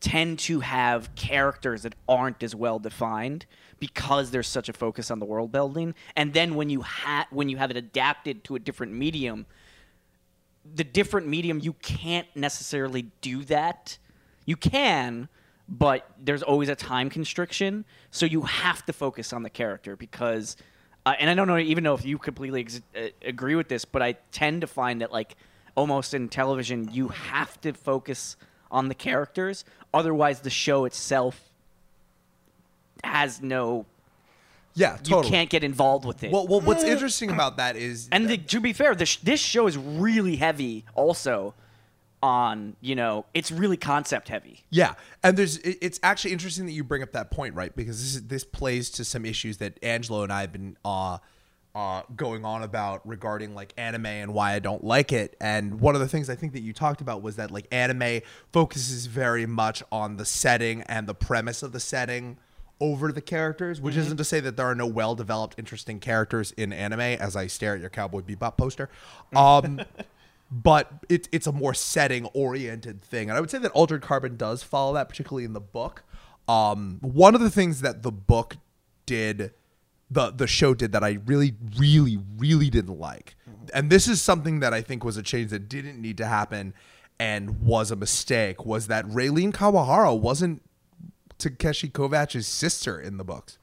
tend 0.00 0.40
to 0.40 0.60
have 0.60 1.14
characters 1.14 1.82
that 1.82 1.94
aren't 2.08 2.42
as 2.42 2.54
well 2.54 2.78
defined 2.78 3.46
because 3.78 4.30
there's 4.30 4.48
such 4.48 4.68
a 4.68 4.72
focus 4.72 5.10
on 5.10 5.20
the 5.20 5.24
world 5.24 5.52
building. 5.52 5.94
And 6.16 6.34
then 6.34 6.54
when 6.54 6.70
you 6.70 6.82
ha- 6.82 7.28
when 7.30 7.48
you 7.48 7.56
have 7.56 7.70
it 7.70 7.76
adapted 7.76 8.44
to 8.44 8.56
a 8.56 8.58
different 8.58 8.92
medium, 8.92 9.46
the 10.74 10.84
different 10.84 11.28
medium 11.28 11.60
you 11.60 11.74
can't 11.74 12.26
necessarily 12.34 13.10
do 13.20 13.44
that. 13.44 13.98
You 14.44 14.56
can, 14.56 15.28
but 15.68 16.10
there's 16.18 16.42
always 16.42 16.68
a 16.68 16.74
time 16.74 17.08
constriction, 17.08 17.84
so 18.10 18.26
you 18.26 18.42
have 18.42 18.84
to 18.86 18.92
focus 18.92 19.32
on 19.32 19.42
the 19.44 19.50
character 19.50 19.96
because. 19.96 20.56
Uh, 21.04 21.14
and 21.18 21.28
I 21.28 21.34
don't 21.34 21.48
know 21.48 21.58
even 21.58 21.82
know 21.82 21.94
if 21.94 22.04
you 22.04 22.16
completely 22.18 22.60
ex- 22.60 22.80
uh, 22.96 23.08
agree 23.24 23.54
with 23.56 23.68
this, 23.68 23.84
but 23.84 24.02
I 24.02 24.12
tend 24.30 24.60
to 24.60 24.66
find 24.66 25.00
that 25.00 25.10
like 25.12 25.36
almost 25.74 26.14
in 26.14 26.28
television 26.28 26.88
you 26.92 27.08
have 27.08 27.60
to 27.62 27.72
focus 27.72 28.36
on 28.70 28.88
the 28.88 28.94
characters, 28.94 29.64
otherwise 29.92 30.40
the 30.40 30.50
show 30.50 30.84
itself 30.84 31.50
has 33.04 33.42
no. 33.42 33.86
Yeah, 34.74 34.96
totally. 34.96 35.26
You 35.26 35.30
can't 35.30 35.50
get 35.50 35.64
involved 35.64 36.06
with 36.06 36.22
it. 36.22 36.32
Well, 36.32 36.46
well, 36.46 36.60
what's 36.60 36.84
interesting 36.84 37.30
about 37.30 37.58
that 37.58 37.76
is 37.76 38.08
And 38.10 38.28
the, 38.28 38.38
to 38.38 38.60
be 38.60 38.72
fair, 38.72 38.94
this 38.94 39.16
this 39.16 39.40
show 39.40 39.66
is 39.66 39.76
really 39.76 40.36
heavy. 40.36 40.84
Also, 40.94 41.54
on 42.22 42.76
you 42.80 42.94
know, 42.94 43.26
it's 43.34 43.50
really 43.50 43.76
concept 43.76 44.28
heavy. 44.28 44.60
Yeah, 44.70 44.94
and 45.22 45.36
there's 45.36 45.58
it's 45.58 45.98
actually 46.02 46.32
interesting 46.32 46.66
that 46.66 46.72
you 46.72 46.84
bring 46.84 47.02
up 47.02 47.12
that 47.12 47.30
point, 47.30 47.54
right? 47.54 47.74
Because 47.74 48.00
this 48.00 48.14
is, 48.14 48.26
this 48.28 48.44
plays 48.44 48.90
to 48.90 49.04
some 49.04 49.24
issues 49.24 49.58
that 49.58 49.78
Angelo 49.82 50.22
and 50.22 50.32
I 50.32 50.42
have 50.42 50.52
been 50.52 50.76
uh 50.84 51.18
uh 51.74 52.02
going 52.14 52.44
on 52.44 52.62
about 52.62 53.06
regarding 53.06 53.54
like 53.54 53.72
anime 53.76 54.06
and 54.06 54.34
why 54.34 54.52
I 54.52 54.60
don't 54.60 54.84
like 54.84 55.12
it. 55.12 55.36
And 55.40 55.80
one 55.80 55.94
of 55.94 56.00
the 56.00 56.08
things 56.08 56.30
I 56.30 56.36
think 56.36 56.52
that 56.52 56.60
you 56.60 56.72
talked 56.72 57.00
about 57.00 57.22
was 57.22 57.36
that 57.36 57.50
like 57.50 57.66
anime 57.72 58.20
focuses 58.52 59.06
very 59.06 59.46
much 59.46 59.82
on 59.90 60.16
the 60.16 60.24
setting 60.24 60.82
and 60.82 61.06
the 61.06 61.14
premise 61.14 61.62
of 61.62 61.72
the 61.72 61.80
setting 61.80 62.38
over 62.80 63.12
the 63.12 63.20
characters, 63.20 63.80
which 63.80 63.96
isn't 63.96 64.16
to 64.16 64.24
say 64.24 64.40
that 64.40 64.56
there 64.56 64.66
are 64.66 64.74
no 64.74 64.88
well-developed 64.88 65.54
interesting 65.56 66.00
characters 66.00 66.50
in 66.52 66.72
anime 66.72 67.00
as 67.00 67.36
I 67.36 67.46
stare 67.46 67.74
at 67.74 67.80
your 67.80 67.90
Cowboy 67.90 68.22
Bebop 68.22 68.56
poster. 68.56 68.90
Um 69.34 69.80
but 70.52 70.92
it, 71.08 71.30
it's 71.32 71.46
a 71.46 71.52
more 71.52 71.72
setting 71.72 72.26
oriented 72.26 73.00
thing. 73.00 73.30
And 73.30 73.38
I 73.38 73.40
would 73.40 73.50
say 73.50 73.56
that 73.58 73.72
Altered 73.72 74.02
Carbon 74.02 74.36
does 74.36 74.62
follow 74.62 74.92
that, 74.92 75.08
particularly 75.08 75.44
in 75.44 75.54
the 75.54 75.60
book. 75.60 76.04
Um, 76.46 76.98
one 77.00 77.34
of 77.34 77.40
the 77.40 77.48
things 77.48 77.80
that 77.80 78.02
the 78.02 78.12
book 78.12 78.58
did, 79.06 79.54
the, 80.10 80.30
the 80.30 80.46
show 80.46 80.74
did 80.74 80.92
that 80.92 81.02
I 81.02 81.20
really, 81.24 81.54
really, 81.78 82.18
really 82.36 82.68
didn't 82.68 82.98
like. 82.98 83.34
And 83.72 83.88
this 83.88 84.06
is 84.06 84.20
something 84.20 84.60
that 84.60 84.74
I 84.74 84.82
think 84.82 85.04
was 85.04 85.16
a 85.16 85.22
change 85.22 85.50
that 85.50 85.70
didn't 85.70 85.98
need 85.98 86.18
to 86.18 86.26
happen 86.26 86.74
and 87.18 87.62
was 87.62 87.90
a 87.90 87.96
mistake 87.96 88.66
was 88.66 88.88
that 88.88 89.06
Reileen 89.06 89.52
Kawahara 89.52 90.18
wasn't 90.18 90.60
Takeshi 91.38 91.88
Kovacs's 91.88 92.46
sister 92.46 93.00
in 93.00 93.16
the 93.16 93.24
books. 93.24 93.58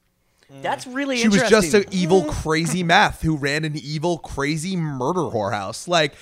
That's 0.62 0.88
really 0.88 1.18
She 1.18 1.28
was 1.28 1.48
just 1.48 1.74
an 1.76 1.86
evil, 1.92 2.24
crazy 2.30 2.82
meth 2.82 3.22
who 3.22 3.38
ran 3.38 3.66
an 3.66 3.76
evil, 3.76 4.18
crazy 4.18 4.76
murder 4.76 5.20
whorehouse. 5.20 5.88
Like, 5.88 6.16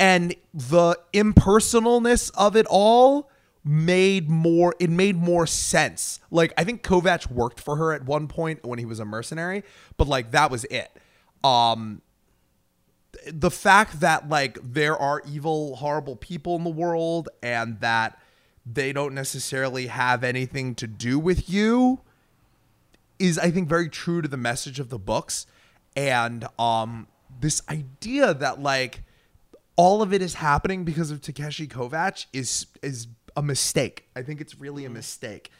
and 0.00 0.34
the 0.54 0.98
impersonalness 1.12 2.30
of 2.30 2.56
it 2.56 2.66
all 2.70 3.30
made 3.62 4.30
more. 4.30 4.74
It 4.80 4.88
made 4.88 5.16
more 5.16 5.46
sense. 5.46 6.18
Like, 6.30 6.54
I 6.56 6.64
think 6.64 6.82
Kovacs 6.82 7.30
worked 7.30 7.60
for 7.60 7.76
her 7.76 7.92
at 7.92 8.06
one 8.06 8.26
point 8.26 8.64
when 8.64 8.78
he 8.78 8.86
was 8.86 8.98
a 8.98 9.04
mercenary, 9.04 9.62
but 9.98 10.08
like 10.08 10.30
that 10.30 10.50
was 10.50 10.64
it. 10.64 10.90
Um, 11.44 12.00
the 13.30 13.50
fact 13.50 14.00
that 14.00 14.28
like 14.30 14.58
there 14.62 14.96
are 14.96 15.22
evil, 15.30 15.76
horrible 15.76 16.16
people 16.16 16.56
in 16.56 16.64
the 16.64 16.70
world, 16.70 17.28
and 17.42 17.78
that 17.80 18.18
they 18.64 18.94
don't 18.94 19.14
necessarily 19.14 19.88
have 19.88 20.24
anything 20.24 20.74
to 20.76 20.86
do 20.86 21.18
with 21.18 21.50
you 21.50 22.00
is 23.18 23.38
I 23.38 23.50
think 23.50 23.68
very 23.68 23.90
true 23.90 24.22
to 24.22 24.28
the 24.28 24.36
message 24.38 24.80
of 24.80 24.88
the 24.88 24.98
books 24.98 25.46
and 25.96 26.46
um 26.58 27.08
this 27.40 27.62
idea 27.68 28.32
that 28.32 28.62
like 28.62 29.02
all 29.76 30.02
of 30.02 30.12
it 30.12 30.22
is 30.22 30.34
happening 30.34 30.84
because 30.84 31.10
of 31.10 31.20
Takeshi 31.20 31.66
Kovacs 31.66 32.26
is 32.32 32.66
is 32.82 33.08
a 33.36 33.42
mistake. 33.42 34.08
I 34.16 34.22
think 34.22 34.40
it's 34.40 34.60
really 34.60 34.84
a 34.84 34.90
mistake. 34.90 35.50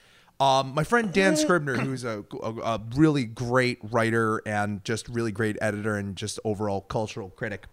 Um, 0.40 0.72
my 0.74 0.84
friend 0.84 1.12
Dan 1.12 1.36
Scribner, 1.36 1.76
who's 1.76 2.02
a, 2.02 2.24
a, 2.42 2.50
a 2.50 2.82
really 2.96 3.24
great 3.24 3.78
writer 3.90 4.40
and 4.46 4.82
just 4.84 5.06
really 5.08 5.32
great 5.32 5.58
editor 5.60 5.96
and 5.96 6.16
just 6.16 6.40
overall 6.46 6.80
cultural 6.80 7.28
critic, 7.28 7.66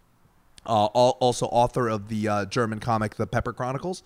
uh, 0.65 0.85
also 0.85 1.45
author 1.45 1.87
of 1.87 2.09
the 2.09 2.27
uh, 2.27 2.45
German 2.45 2.79
comic 2.79 3.15
The 3.15 3.25
Pepper 3.25 3.53
Chronicles. 3.53 4.03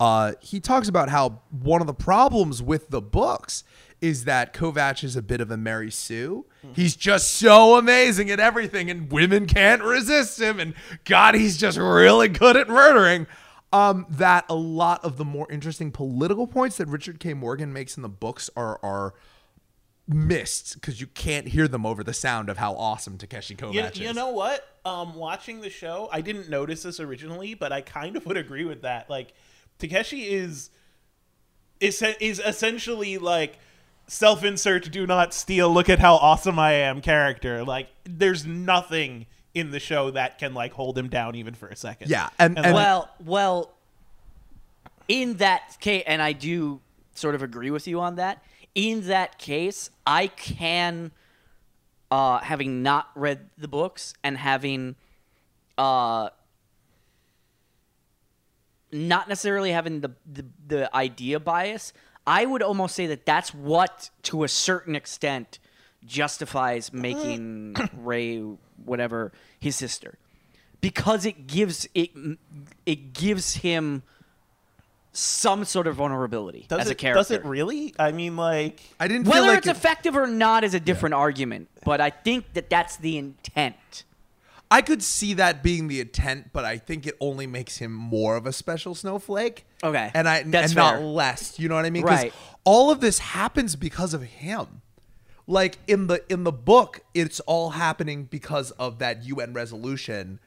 Uh, 0.00 0.32
he 0.40 0.58
talks 0.58 0.88
about 0.88 1.10
how 1.10 1.42
one 1.50 1.82
of 1.82 1.86
the 1.86 1.94
problems 1.94 2.62
with 2.62 2.88
the 2.88 3.02
books 3.02 3.64
is 4.00 4.24
that 4.24 4.52
Kovac 4.54 5.02
is 5.02 5.16
a 5.16 5.22
bit 5.22 5.40
of 5.40 5.50
a 5.50 5.56
Mary 5.56 5.90
Sue. 5.90 6.46
He's 6.74 6.94
just 6.94 7.32
so 7.32 7.76
amazing 7.76 8.30
at 8.30 8.38
everything, 8.38 8.90
and 8.90 9.10
women 9.10 9.46
can't 9.46 9.82
resist 9.82 10.40
him. 10.40 10.60
And 10.60 10.74
God, 11.04 11.34
he's 11.34 11.56
just 11.56 11.78
really 11.78 12.28
good 12.28 12.56
at 12.56 12.68
murdering. 12.68 13.26
Um, 13.72 14.06
that 14.08 14.44
a 14.48 14.54
lot 14.54 15.04
of 15.04 15.16
the 15.18 15.24
more 15.24 15.50
interesting 15.50 15.90
political 15.92 16.46
points 16.46 16.78
that 16.78 16.88
Richard 16.88 17.20
K. 17.20 17.34
Morgan 17.34 17.72
makes 17.72 17.96
in 17.96 18.02
the 18.02 18.08
books 18.08 18.48
are 18.56 18.78
are 18.82 19.14
missed 20.06 20.74
because 20.74 21.00
you 21.00 21.06
can't 21.06 21.48
hear 21.48 21.68
them 21.68 21.84
over 21.84 22.02
the 22.02 22.14
sound 22.14 22.48
of 22.48 22.56
how 22.56 22.72
awesome 22.74 23.18
Takeshi 23.18 23.54
Kovac 23.54 23.74
You, 23.74 23.80
is. 23.82 23.98
you 23.98 24.12
know 24.14 24.30
what? 24.30 24.66
Um, 24.86 25.14
watching 25.14 25.60
the 25.60 25.68
show, 25.68 26.08
I 26.10 26.22
didn't 26.22 26.48
notice 26.48 26.82
this 26.82 26.98
originally, 26.98 27.52
but 27.52 27.72
I 27.72 27.82
kind 27.82 28.16
of 28.16 28.24
would 28.24 28.38
agree 28.38 28.64
with 28.64 28.82
that. 28.82 29.10
Like, 29.10 29.34
Takeshi 29.78 30.22
is 30.28 30.70
is 31.80 32.02
is 32.20 32.40
essentially 32.44 33.18
like 33.18 33.58
self-insert, 34.08 34.90
do 34.90 35.06
not 35.06 35.32
steal. 35.32 35.70
Look 35.72 35.88
at 35.88 35.98
how 36.00 36.14
awesome 36.16 36.58
I 36.58 36.72
am. 36.72 37.00
Character. 37.00 37.62
Like, 37.64 37.88
there's 38.04 38.44
nothing 38.44 39.26
in 39.54 39.70
the 39.70 39.80
show 39.80 40.10
that 40.10 40.38
can 40.38 40.54
like 40.54 40.72
hold 40.72 40.96
him 40.98 41.08
down 41.08 41.34
even 41.34 41.54
for 41.54 41.68
a 41.68 41.76
second. 41.76 42.10
Yeah, 42.10 42.28
and- 42.38 42.56
and 42.56 42.66
and- 42.66 42.74
like, 42.74 42.84
well, 42.84 43.10
well, 43.24 43.72
in 45.08 45.34
that 45.38 45.76
case, 45.80 46.04
and 46.06 46.20
I 46.20 46.32
do 46.32 46.80
sort 47.14 47.34
of 47.34 47.42
agree 47.42 47.70
with 47.70 47.88
you 47.88 48.00
on 48.00 48.16
that. 48.16 48.42
In 48.74 49.06
that 49.08 49.38
case, 49.38 49.90
I 50.06 50.26
can, 50.28 51.10
uh, 52.10 52.38
having 52.38 52.82
not 52.82 53.08
read 53.14 53.48
the 53.56 53.68
books 53.68 54.14
and 54.22 54.36
having, 54.36 54.96
uh, 55.78 56.28
not 58.92 59.28
necessarily 59.28 59.72
having 59.72 60.00
the, 60.00 60.10
the 60.30 60.44
the 60.66 60.96
idea 60.96 61.38
bias, 61.40 61.92
I 62.28 62.44
would 62.44 62.62
almost 62.62 62.94
say 62.94 63.06
that 63.06 63.24
that's 63.24 63.54
what, 63.54 64.10
to 64.24 64.44
a 64.44 64.48
certain 64.48 64.94
extent, 64.94 65.58
justifies 66.04 66.90
uh-huh. 66.90 67.00
making 67.00 67.76
Ray 67.96 68.42
whatever 68.84 69.32
his 69.58 69.76
sister, 69.76 70.18
because 70.80 71.24
it 71.24 71.46
gives 71.46 71.88
it 71.94 72.10
it 72.84 73.12
gives 73.14 73.56
him 73.56 74.02
some 75.12 75.64
sort 75.64 75.86
of 75.86 75.96
vulnerability 75.96 76.66
does 76.68 76.82
as 76.82 76.86
it, 76.88 76.92
a 76.92 76.94
character. 76.94 77.18
Does 77.18 77.30
it 77.30 77.44
really? 77.44 77.94
I 77.98 78.12
mean, 78.12 78.36
like, 78.36 78.80
I 79.00 79.08
didn't 79.08 79.24
feel 79.24 79.32
Whether 79.32 79.46
like 79.48 79.58
it's 79.58 79.66
it- 79.66 79.76
effective 79.76 80.14
or 80.14 80.26
not 80.26 80.64
is 80.64 80.74
a 80.74 80.80
different 80.80 81.14
argument, 81.14 81.68
but 81.84 82.00
I 82.00 82.10
think 82.10 82.52
that 82.52 82.68
that's 82.68 82.96
the 82.98 83.16
intent. 83.16 84.04
I 84.70 84.82
could 84.82 85.02
see 85.02 85.34
that 85.34 85.62
being 85.62 85.88
the 85.88 86.00
intent, 86.00 86.50
but 86.52 86.64
I 86.64 86.76
think 86.76 87.06
it 87.06 87.16
only 87.20 87.46
makes 87.46 87.78
him 87.78 87.92
more 87.92 88.36
of 88.36 88.46
a 88.46 88.52
special 88.52 88.94
snowflake. 88.94 89.66
Okay, 89.82 90.10
and 90.14 90.28
I 90.28 90.42
that's 90.42 90.72
and 90.72 90.76
not 90.76 91.02
less. 91.02 91.58
You 91.58 91.68
know 91.68 91.74
what 91.74 91.86
I 91.86 91.90
mean? 91.90 92.04
Right. 92.04 92.32
All 92.64 92.90
of 92.90 93.00
this 93.00 93.18
happens 93.18 93.76
because 93.76 94.12
of 94.12 94.22
him. 94.22 94.82
Like 95.46 95.78
in 95.86 96.08
the 96.08 96.22
in 96.30 96.44
the 96.44 96.52
book, 96.52 97.00
it's 97.14 97.40
all 97.40 97.70
happening 97.70 98.24
because 98.24 98.70
of 98.72 98.98
that 98.98 99.24
UN 99.24 99.54
resolution 99.54 100.40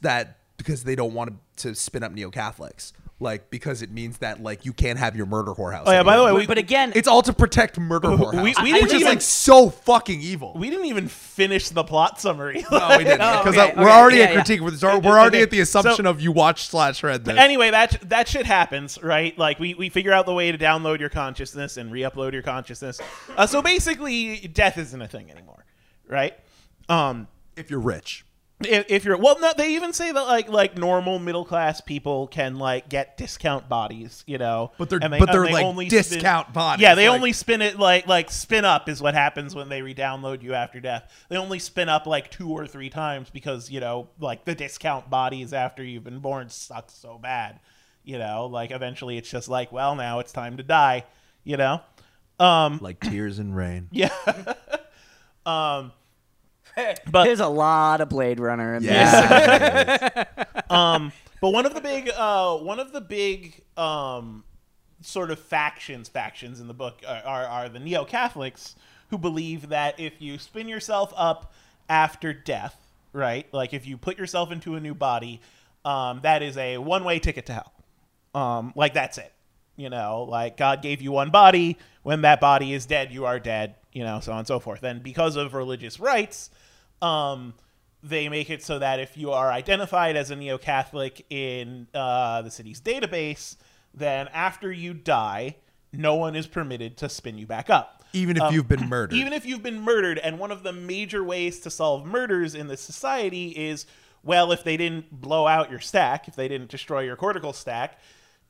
that 0.00 0.38
because 0.56 0.84
they 0.84 0.96
don't 0.96 1.14
want 1.14 1.30
to, 1.56 1.68
to 1.68 1.74
spin 1.74 2.02
up 2.02 2.12
neo 2.12 2.30
Catholics. 2.30 2.92
Like 3.18 3.48
because 3.48 3.80
it 3.80 3.90
means 3.90 4.18
that 4.18 4.42
like 4.42 4.66
you 4.66 4.74
can't 4.74 4.98
have 4.98 5.16
your 5.16 5.24
murder 5.24 5.52
whorehouse. 5.52 5.84
oh 5.86 5.90
yeah. 5.90 6.02
By 6.02 6.18
the 6.18 6.24
way, 6.24 6.32
we, 6.32 6.46
But 6.46 6.58
again, 6.58 6.92
it's 6.94 7.08
all 7.08 7.22
to 7.22 7.32
protect 7.32 7.78
murder 7.80 8.10
We- 8.10 8.16
whorehouse. 8.18 8.42
we 8.62 8.72
which 8.74 8.82
didn't 8.82 8.86
is 8.88 8.92
even- 8.96 9.08
like 9.08 9.22
so 9.22 9.70
fucking 9.70 10.20
evil. 10.20 10.52
we 10.54 10.68
didn't 10.68 10.84
even 10.84 11.08
finish 11.08 11.70
the 11.70 11.82
plot 11.82 12.20
summary. 12.20 12.66
no, 12.70 12.88
we 12.98 13.04
didn't 13.04 13.20
Oh, 13.22 13.42
because 13.42 13.56
okay, 13.56 13.72
uh, 13.72 13.80
we're 13.80 13.88
okay, 13.88 13.98
already 13.98 14.16
yeah, 14.18 14.24
at 14.24 14.28
yeah. 14.34 14.34
critique. 14.44 14.60
We're 14.60 15.00
we're 15.00 15.18
already 15.18 15.38
Okay, 15.38 15.42
at 15.44 15.50
the 15.50 15.60
assumption 15.60 16.04
so- 16.04 16.10
of 16.10 16.20
you 16.20 16.30
watched 16.30 16.68
slash 16.68 17.02
read 17.02 17.24
this. 17.24 17.38
anyway, 17.38 17.70
that 17.70 17.98
that 18.10 18.28
shit 18.28 18.44
happens, 18.44 19.02
right? 19.02 19.36
Like 19.38 19.58
we, 19.58 19.72
we 19.72 19.88
figure 19.88 20.12
out 20.12 20.26
the 20.26 20.34
way 20.34 20.52
to 20.52 20.58
download 20.58 21.00
your 21.00 21.08
consciousness 21.08 21.78
and 21.78 21.90
re-upload 21.90 22.34
your 22.34 22.42
consciousness. 22.42 23.00
Uh, 23.34 23.46
so 23.46 23.62
basically, 23.62 24.40
death 24.48 24.76
isn't 24.76 25.00
a 25.00 25.08
thing 25.08 25.30
anymore, 25.30 25.64
right? 26.06 26.34
Um, 26.90 27.28
if 27.56 27.70
you're 27.70 27.80
rich. 27.80 28.25
If, 28.64 28.86
if 28.88 29.04
you're 29.04 29.18
well, 29.18 29.38
no, 29.38 29.52
they 29.56 29.74
even 29.74 29.92
say 29.92 30.10
that 30.12 30.20
like 30.22 30.48
like 30.48 30.76
normal 30.78 31.18
middle 31.18 31.44
class 31.44 31.80
people 31.82 32.26
can 32.26 32.56
like 32.58 32.88
get 32.88 33.16
discount 33.18 33.68
bodies, 33.68 34.24
you 34.26 34.38
know, 34.38 34.72
But 34.78 34.88
they're- 34.88 34.98
and 35.02 35.14
but 35.18 35.30
they're, 35.30 35.44
and 35.44 35.52
like, 35.52 35.64
only 35.64 35.88
discount 35.88 36.52
bodies, 36.54 36.82
Yeah, 36.82 36.94
they 36.94 37.08
like- 37.08 37.16
only 37.18 37.32
spin 37.32 37.60
it 37.60 37.78
like 37.78 38.06
like 38.06 38.30
spin 38.30 38.64
up 38.64 38.88
is 38.88 39.02
what 39.02 39.12
happens 39.14 39.54
when 39.54 39.68
they 39.68 39.82
re-download 39.82 40.42
you 40.42 40.54
after 40.54 40.80
death. 40.80 41.12
They 41.28 41.36
only 41.36 41.58
spin 41.58 41.88
up 41.90 42.06
like 42.06 42.30
two 42.30 42.50
or 42.50 42.66
three 42.66 42.88
times 42.88 43.28
because 43.30 43.70
you 43.70 43.80
know 43.80 44.08
like 44.18 44.44
the 44.46 44.54
discount 44.54 45.10
bodies 45.10 45.52
after 45.52 45.84
you've 45.84 46.04
been 46.04 46.20
born 46.20 46.48
sucks 46.48 46.94
so 46.94 47.18
bad, 47.18 47.60
you 48.04 48.16
know. 48.18 48.46
Like 48.46 48.70
eventually 48.70 49.18
it's 49.18 49.30
just 49.30 49.48
like 49.48 49.70
well 49.70 49.94
now 49.96 50.20
it's 50.20 50.32
time 50.32 50.56
to 50.56 50.62
die, 50.62 51.04
you 51.44 51.56
know. 51.58 51.82
Um, 52.40 52.78
Like 52.80 53.00
tears 53.00 53.38
and 53.38 53.54
rain. 53.56 53.88
yeah. 53.92 54.10
um, 55.46 55.92
but 57.10 57.24
There's 57.24 57.40
a 57.40 57.48
lot 57.48 58.00
of 58.00 58.08
Blade 58.08 58.40
Runner 58.40 58.74
in 58.74 58.82
Yeah. 58.82 60.24
um, 60.70 61.12
but 61.40 61.50
one 61.50 61.66
of 61.66 61.74
the 61.74 61.80
big, 61.80 62.10
uh, 62.16 62.56
one 62.58 62.80
of 62.80 62.92
the 62.92 63.00
big, 63.00 63.62
um, 63.76 64.44
sort 65.00 65.30
of 65.30 65.38
factions, 65.38 66.08
factions 66.08 66.60
in 66.60 66.68
the 66.68 66.74
book 66.74 67.02
are, 67.06 67.22
are, 67.24 67.46
are 67.46 67.68
the 67.68 67.78
neo 67.78 68.04
Catholics 68.04 68.74
who 69.10 69.18
believe 69.18 69.68
that 69.68 69.98
if 70.00 70.20
you 70.20 70.38
spin 70.38 70.68
yourself 70.68 71.12
up 71.16 71.52
after 71.88 72.32
death, 72.32 72.76
right, 73.12 73.46
like 73.52 73.72
if 73.72 73.86
you 73.86 73.96
put 73.96 74.18
yourself 74.18 74.50
into 74.50 74.74
a 74.74 74.80
new 74.80 74.94
body, 74.94 75.40
um, 75.84 76.20
that 76.22 76.42
is 76.42 76.56
a 76.56 76.78
one 76.78 77.04
way 77.04 77.18
ticket 77.18 77.46
to 77.46 77.52
hell. 77.52 77.72
Um, 78.34 78.72
like 78.74 78.94
that's 78.94 79.18
it. 79.18 79.32
You 79.76 79.90
know, 79.90 80.26
like 80.28 80.56
God 80.56 80.82
gave 80.82 81.00
you 81.00 81.12
one 81.12 81.30
body. 81.30 81.78
When 82.02 82.22
that 82.22 82.40
body 82.40 82.72
is 82.72 82.86
dead, 82.86 83.12
you 83.12 83.26
are 83.26 83.38
dead. 83.38 83.76
You 83.92 84.04
know, 84.04 84.20
so 84.20 84.32
on 84.32 84.38
and 84.38 84.46
so 84.46 84.58
forth. 84.58 84.82
And 84.82 85.02
because 85.02 85.36
of 85.36 85.54
religious 85.54 86.00
rights, 86.00 86.50
um, 87.02 87.54
they 88.02 88.28
make 88.28 88.50
it 88.50 88.62
so 88.62 88.78
that 88.78 89.00
if 89.00 89.16
you 89.16 89.32
are 89.32 89.50
identified 89.50 90.16
as 90.16 90.30
a 90.30 90.36
neo 90.36 90.58
Catholic 90.58 91.24
in 91.30 91.88
uh, 91.94 92.42
the 92.42 92.50
city's 92.50 92.80
database, 92.80 93.56
then 93.94 94.28
after 94.28 94.70
you 94.70 94.94
die, 94.94 95.56
no 95.92 96.14
one 96.14 96.36
is 96.36 96.46
permitted 96.46 96.96
to 96.98 97.08
spin 97.08 97.38
you 97.38 97.46
back 97.46 97.70
up. 97.70 98.04
Even 98.12 98.36
if 98.36 98.42
Um, 98.44 98.54
you've 98.54 98.68
been 98.68 98.88
murdered. 98.88 99.16
Even 99.16 99.32
if 99.32 99.44
you've 99.44 99.62
been 99.62 99.80
murdered, 99.80 100.18
and 100.18 100.38
one 100.38 100.50
of 100.50 100.62
the 100.62 100.72
major 100.72 101.24
ways 101.24 101.60
to 101.60 101.70
solve 101.70 102.06
murders 102.06 102.54
in 102.54 102.68
this 102.68 102.80
society 102.80 103.48
is 103.48 103.86
well, 104.22 104.50
if 104.50 104.64
they 104.64 104.76
didn't 104.76 105.20
blow 105.20 105.46
out 105.46 105.70
your 105.70 105.78
stack, 105.78 106.26
if 106.26 106.34
they 106.34 106.48
didn't 106.48 106.68
destroy 106.68 107.00
your 107.02 107.14
cortical 107.14 107.52
stack, 107.52 108.00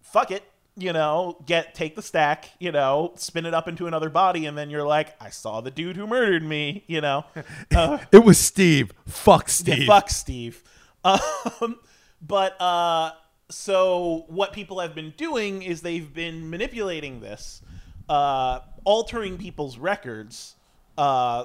fuck 0.00 0.31
it, 0.31 0.43
you 0.76 0.92
know, 0.92 1.38
get 1.47 1.75
take 1.75 1.97
the 1.97 2.02
stack, 2.02 2.50
you 2.59 2.71
know, 2.71 3.12
spin 3.16 3.47
it 3.47 3.54
up 3.54 3.66
into 3.66 3.87
another 3.87 4.11
body, 4.11 4.47
and 4.47 4.56
then 4.56 4.68
you're 4.68 4.87
like, 4.87 5.16
I 5.21 5.30
saw 5.30 5.61
the 5.61 5.71
dude 5.71 5.97
who 5.97 6.06
murdered 6.06 6.42
me, 6.42 6.85
you 6.87 7.00
know. 7.00 7.25
Uh, 7.75 7.99
it 8.12 8.25
was 8.25 8.38
Steve. 8.38 8.92
Fuck 9.06 9.45
yeah, 9.49 9.52
Steve. 9.52 9.87
fuck 9.87 10.11
Steve. 10.11 10.62
Um, 11.04 11.78
but 12.21 12.61
uh, 12.61 13.12
so 13.49 14.25
what 14.28 14.52
people 14.52 14.80
have 14.80 14.95
been 14.95 15.14
doing 15.16 15.62
is 15.62 15.83
they've 15.83 16.12
been 16.12 16.50
manipulating 16.50 17.21
this, 17.21 17.62
uh, 18.09 18.61
altering 18.85 19.38
people's 19.38 19.78
records, 19.78 20.56
uh, 20.99 21.45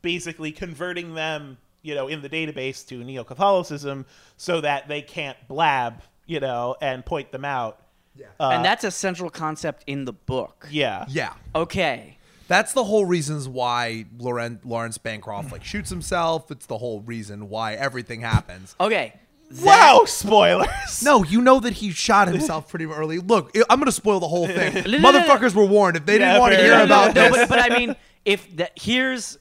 basically 0.00 0.50
converting 0.52 1.14
them, 1.14 1.58
you 1.82 1.94
know, 1.94 2.08
in 2.08 2.22
the 2.22 2.28
database 2.28 2.86
to 2.88 3.04
Neo 3.04 3.24
Catholicism, 3.24 4.06
so 4.38 4.62
that 4.62 4.88
they 4.88 5.02
can't 5.02 5.36
blab, 5.46 6.02
you 6.26 6.40
know, 6.40 6.76
and 6.80 7.04
point 7.04 7.32
them 7.32 7.44
out. 7.44 7.81
Yeah. 8.16 8.26
Uh, 8.38 8.50
and 8.50 8.64
that's 8.64 8.84
a 8.84 8.90
central 8.90 9.30
concept 9.30 9.84
in 9.86 10.04
the 10.04 10.12
book. 10.12 10.68
yeah. 10.70 11.04
Yeah. 11.08 11.32
Okay. 11.54 12.18
That's 12.48 12.72
the 12.74 12.84
whole 12.84 13.06
reasons 13.06 13.48
why 13.48 14.04
Lauren, 14.18 14.60
Lawrence 14.64 14.98
Bancroft 14.98 15.52
like 15.52 15.64
shoots 15.64 15.88
himself. 15.88 16.50
It's 16.50 16.66
the 16.66 16.76
whole 16.76 17.00
reason 17.00 17.48
why 17.48 17.74
everything 17.74 18.20
happens. 18.20 18.74
Okay. 18.80 19.14
That- 19.50 19.64
Wow, 19.66 20.02
spoilers. 20.06 21.02
No, 21.02 21.24
you 21.24 21.40
know 21.42 21.60
that 21.60 21.74
he 21.74 21.90
shot 21.90 22.28
himself 22.28 22.68
pretty 22.68 22.86
early. 22.86 23.18
Look, 23.18 23.56
I- 23.56 23.62
I'm 23.70 23.78
going 23.78 23.86
to 23.86 23.92
spoil 23.92 24.18
the 24.20 24.28
whole 24.28 24.46
thing. 24.46 24.74
no, 24.74 24.80
no, 24.82 24.98
no. 24.98 25.12
Motherfuckers 25.20 25.54
were 25.54 25.64
warned. 25.66 25.96
If 25.96 26.04
they 26.06 26.18
Yeah, 26.18 26.32
didn't 26.32 26.40
want 26.40 26.54
to 26.54 26.58
hear 26.60 26.74
enough. 26.74 26.86
about 26.86 27.14
no, 27.14 27.22
this, 27.30 27.36
but, 27.36 27.48
but 27.48 27.72
I 27.72 27.78
mean, 27.78 27.96
if 28.24 28.56
that 28.56 28.72
here's, 28.76 29.38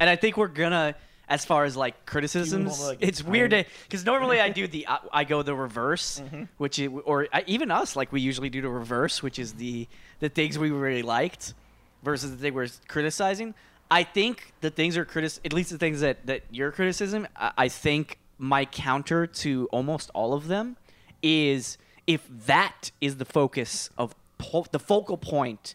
and 0.00 0.08
I 0.08 0.16
think 0.16 0.36
we're 0.36 0.48
gonna, 0.48 0.94
as 1.28 1.44
far 1.44 1.64
as 1.64 1.76
like 1.76 2.06
criticisms, 2.06 2.80
like, 2.80 2.98
it's 3.00 3.22
weird 3.22 3.50
to 3.50 3.64
because 3.84 4.04
normally 4.04 4.40
I 4.40 4.48
do 4.48 4.66
the 4.66 4.86
I, 4.88 4.98
I 5.12 5.24
go 5.24 5.42
the 5.42 5.54
reverse, 5.54 6.20
Mm-hmm. 6.20 6.44
which 6.56 6.78
is, 6.78 6.90
or 7.04 7.28
I, 7.32 7.44
even 7.46 7.70
us 7.70 7.96
like 7.96 8.10
we 8.12 8.20
usually 8.20 8.48
do 8.50 8.62
the 8.62 8.68
reverse, 8.70 9.22
which 9.22 9.38
is 9.38 9.52
the 9.54 9.86
the 10.20 10.28
things 10.28 10.58
we 10.58 10.70
really 10.70 11.02
liked 11.02 11.54
versus 12.02 12.30
the 12.30 12.36
thing 12.36 12.54
we're 12.54 12.68
criticizing. 12.88 13.54
I 13.90 14.04
think 14.04 14.52
the 14.60 14.70
things 14.70 14.96
are 14.96 15.04
critic, 15.04 15.32
at 15.44 15.52
least 15.52 15.70
the 15.70 15.78
things 15.78 16.00
that 16.00 16.26
that 16.26 16.42
your 16.50 16.72
criticism. 16.72 17.26
I, 17.36 17.52
I 17.56 17.68
think 17.68 18.18
my 18.38 18.64
counter 18.64 19.26
to 19.26 19.68
almost 19.72 20.10
all 20.14 20.32
of 20.32 20.46
them 20.48 20.76
is 21.22 21.76
if 22.06 22.26
that 22.46 22.90
is 23.00 23.16
the 23.16 23.24
focus 23.24 23.90
of 23.98 24.14
po- 24.38 24.66
the 24.70 24.78
focal 24.78 25.16
point 25.18 25.74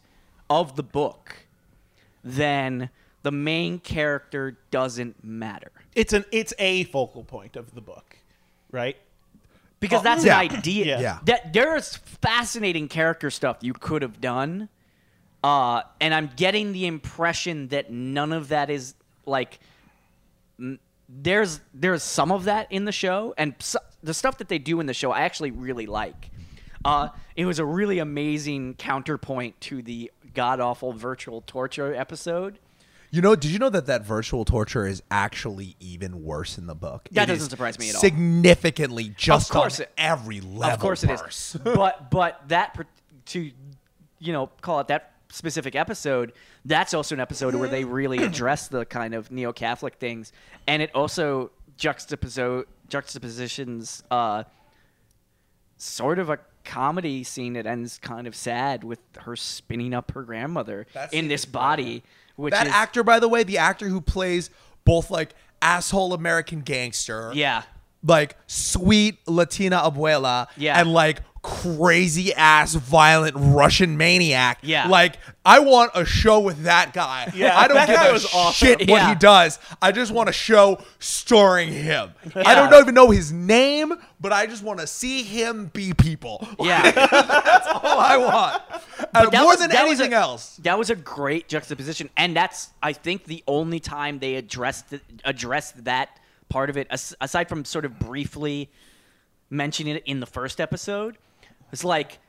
of 0.49 0.75
the 0.75 0.83
book, 0.83 1.45
then 2.23 2.89
the 3.23 3.31
main 3.31 3.79
character 3.79 4.57
doesn't 4.71 5.23
matter 5.23 5.71
It's 5.95 6.13
an 6.13 6.23
it's 6.31 6.53
a 6.59 6.83
focal 6.85 7.23
point 7.23 7.55
of 7.55 7.73
the 7.73 7.81
book, 7.81 8.17
right? 8.71 8.95
because 9.79 9.99
Oh, 9.99 10.03
that's 10.03 10.23
yeah. 10.23 10.39
an 10.41 10.51
idea. 10.55 10.85
Yeah. 10.85 10.99
Yeah. 11.01 11.19
That 11.25 11.51
there's 11.53 11.97
fascinating 11.97 12.87
character 12.87 13.29
stuff 13.29 13.57
you 13.61 13.73
could 13.73 14.01
have 14.01 14.21
done, 14.21 14.69
uh, 15.43 15.81
and 15.99 16.13
I'm 16.13 16.29
getting 16.37 16.71
the 16.71 16.85
impression 16.87 17.67
that 17.69 17.91
none 17.91 18.31
of 18.31 18.47
that 18.49 18.69
is 18.69 18.93
like. 19.25 19.59
n- 20.59 20.79
There's 21.09 21.59
there's 21.73 22.01
some 22.01 22.31
of 22.31 22.45
that 22.45 22.71
in 22.71 22.85
the 22.85 22.93
show, 22.93 23.33
and 23.37 23.55
so, 23.59 23.79
the 24.01 24.13
stuff 24.13 24.37
that 24.37 24.47
they 24.47 24.57
do 24.57 24.79
in 24.79 24.85
the 24.85 24.93
show 24.93 25.11
I 25.11 25.21
actually 25.21 25.51
really 25.51 25.85
like. 25.85 26.29
Uh, 26.85 27.09
it 27.35 27.45
was 27.45 27.59
a 27.59 27.65
really 27.65 27.99
amazing 27.99 28.75
counterpoint 28.75 29.59
to 29.61 29.81
the 29.81 30.11
god 30.33 30.59
awful 30.61 30.93
virtual 30.93 31.41
torture 31.41 31.93
episode. 31.93 32.57
You 33.13 33.21
know, 33.21 33.35
did 33.35 33.51
you 33.51 33.59
know 33.59 33.69
that 33.69 33.85
that 33.85 34.03
virtual 34.03 34.43
torture 34.43 34.87
is 34.87 35.03
actually 35.11 35.75
even 35.79 36.23
worse 36.23 36.57
in 36.57 36.65
the 36.65 36.73
book? 36.73 37.07
That 37.11 37.29
It 37.29 37.33
doesn't 37.33 37.51
surprise 37.51 37.77
me 37.77 37.89
at 37.89 37.95
all. 37.95 38.01
Significantly, 38.01 39.13
just 39.15 39.51
of 39.51 39.55
course 39.55 39.79
on 39.79 39.83
it- 39.83 39.91
every 39.99 40.41
level. 40.41 40.73
Of 40.73 40.79
course 40.79 41.03
it 41.03 41.11
worse. 41.11 41.53
is. 41.53 41.61
but 41.63 42.09
but 42.09 42.41
that 42.47 42.75
to 43.27 43.51
you 44.17 44.33
know 44.33 44.47
call 44.61 44.79
it 44.79 44.87
that 44.87 45.11
specific 45.29 45.75
episode. 45.75 46.33
That's 46.65 46.95
also 46.95 47.13
an 47.13 47.21
episode 47.21 47.53
where 47.53 47.69
they 47.69 47.83
really 47.83 48.17
address 48.23 48.67
the 48.67 48.83
kind 48.83 49.13
of 49.13 49.29
neo 49.31 49.53
Catholic 49.53 49.95
things, 49.95 50.33
and 50.65 50.81
it 50.81 50.89
also 50.95 51.51
juxtaposo 51.77 52.65
juxtapositions 52.89 54.01
uh, 54.09 54.43
sort 55.77 56.17
of 56.17 56.31
a 56.31 56.39
comedy 56.63 57.23
scene 57.23 57.53
that 57.53 57.67
ends 57.67 57.99
kind 57.99 58.25
of 58.25 58.35
sad 58.35 58.83
with 58.83 58.99
her 59.19 59.35
spinning 59.35 59.93
up 59.93 60.11
her 60.11 60.23
grandmother 60.23 60.87
in 61.11 61.27
this 61.27 61.41
is 61.41 61.45
body, 61.45 62.03
which 62.35 62.51
that 62.51 62.67
is 62.67 62.73
actor, 62.73 63.03
by 63.03 63.19
the 63.19 63.27
way, 63.27 63.43
the 63.43 63.57
actor 63.57 63.87
who 63.87 64.01
plays 64.01 64.49
both 64.85 65.09
like 65.11 65.33
asshole 65.61 66.13
American 66.13 66.61
gangster, 66.61 67.31
yeah. 67.33 67.63
like 68.03 68.35
sweet 68.47 69.17
Latina 69.27 69.77
abuela, 69.77 70.47
Yeah. 70.57 70.79
and 70.79 70.91
like 70.93 71.21
crazy 71.43 72.33
ass 72.33 72.73
violent 72.73 73.35
Russian 73.37 73.97
maniac. 73.97 74.59
Yeah. 74.63 74.87
Like 74.87 75.17
I 75.45 75.59
want 75.59 75.91
a 75.93 76.05
show 76.05 76.39
with 76.39 76.63
that 76.63 76.93
guy. 76.93 77.31
Yeah, 77.35 77.55
I 77.59 77.67
don't 77.67 77.85
give 77.85 77.95
a 77.99 78.35
awesome. 78.35 78.53
shit 78.53 78.79
what 78.79 78.87
Yeah. 78.87 79.09
he 79.09 79.15
does. 79.15 79.59
I 79.81 79.91
just 79.91 80.11
want 80.11 80.29
a 80.29 80.33
show 80.33 80.81
starring 80.99 81.71
him. 81.71 82.13
I 82.35 82.55
don't 82.55 82.73
even 82.81 82.95
know 82.95 83.11
his 83.11 83.31
name, 83.31 83.93
but 84.21 84.31
I 84.31 84.47
just 84.47 84.63
want 84.63 84.79
to 84.79 84.87
see 84.87 85.21
him 85.23 85.65
be 85.67 85.93
people. 85.93 86.47
Yeah. 86.59 86.89
That's 86.91 87.67
all 87.67 87.99
I 87.99 88.17
want. 88.17 88.63
Uh, 89.13 89.29
more 89.37 89.47
was- 89.47 89.59
than 89.59 89.71
anything 89.75 90.13
a- 90.13 90.17
else. 90.17 90.55
That 90.63 90.79
was 90.79 90.89
a 90.89 90.95
great 90.95 91.49
juxtaposition, 91.49 92.09
and 92.17 92.35
that's 92.35 92.69
I 92.81 92.93
think 92.93 93.25
the 93.25 93.43
only 93.47 93.79
time 93.81 94.19
they 94.19 94.35
addressed 94.35 94.85
addressed 95.25 95.83
that 95.83 96.19
part 96.49 96.69
of 96.69 96.77
it, 96.77 96.87
as, 96.89 97.13
aside 97.19 97.49
from 97.49 97.65
sort 97.65 97.83
of 97.85 97.99
briefly 97.99 98.69
mentioning 99.49 99.95
it 99.97 100.03
in 100.05 100.19
the 100.21 100.25
first 100.25 100.59
episode. 100.61 101.17
It's 101.73 101.83
like 101.83 102.19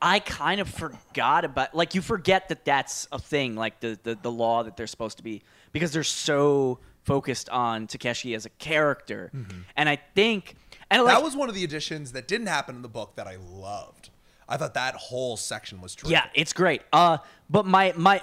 I 0.00 0.18
kind 0.18 0.60
of 0.60 0.68
forgot 0.68 1.44
about 1.44 1.74
like 1.74 1.94
you 1.94 2.00
forget 2.00 2.48
that 2.48 2.64
that's 2.64 3.06
a 3.12 3.18
thing, 3.18 3.54
like 3.54 3.78
the 3.80 3.98
the, 4.02 4.18
the 4.20 4.30
law 4.30 4.62
that 4.64 4.76
they're 4.76 4.86
supposed 4.86 5.18
to 5.18 5.22
be 5.22 5.42
because 5.70 5.92
they're 5.92 6.02
so 6.02 6.80
focused 7.04 7.48
on 7.50 7.86
Takeshi 7.86 8.34
as 8.34 8.46
a 8.46 8.50
character, 8.50 9.30
and 9.76 9.88
I 9.88 9.96
think 10.14 10.56
and 10.90 11.04
like, 11.04 11.14
that 11.14 11.22
was 11.22 11.36
one 11.36 11.48
of 11.48 11.54
the 11.54 11.62
additions 11.62 12.12
that 12.12 12.26
didn't 12.26 12.46
happen 12.46 12.74
in 12.74 12.82
the 12.82 12.88
book 12.88 13.16
that 13.16 13.26
I 13.26 13.36
loved. 13.36 14.10
I 14.48 14.56
thought 14.56 14.74
that 14.74 14.94
whole 14.94 15.36
section 15.36 15.80
was 15.80 15.94
terrific. 15.94 16.12
Yeah, 16.12 16.26
it's 16.34 16.52
great. 16.52 16.82
Uh, 16.92 17.18
but 17.50 17.66
my 17.66 17.92
my, 17.96 18.22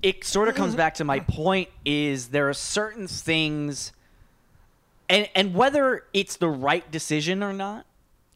it 0.00 0.24
sort 0.24 0.48
of 0.48 0.54
comes 0.54 0.76
back 0.76 0.94
to 0.94 1.04
my 1.04 1.20
point 1.20 1.70
is 1.84 2.28
there 2.28 2.48
are 2.48 2.54
certain 2.54 3.08
things, 3.08 3.92
and 5.08 5.28
and 5.34 5.54
whether 5.54 6.04
it's 6.12 6.36
the 6.36 6.48
right 6.48 6.88
decision 6.90 7.42
or 7.42 7.52
not 7.52 7.84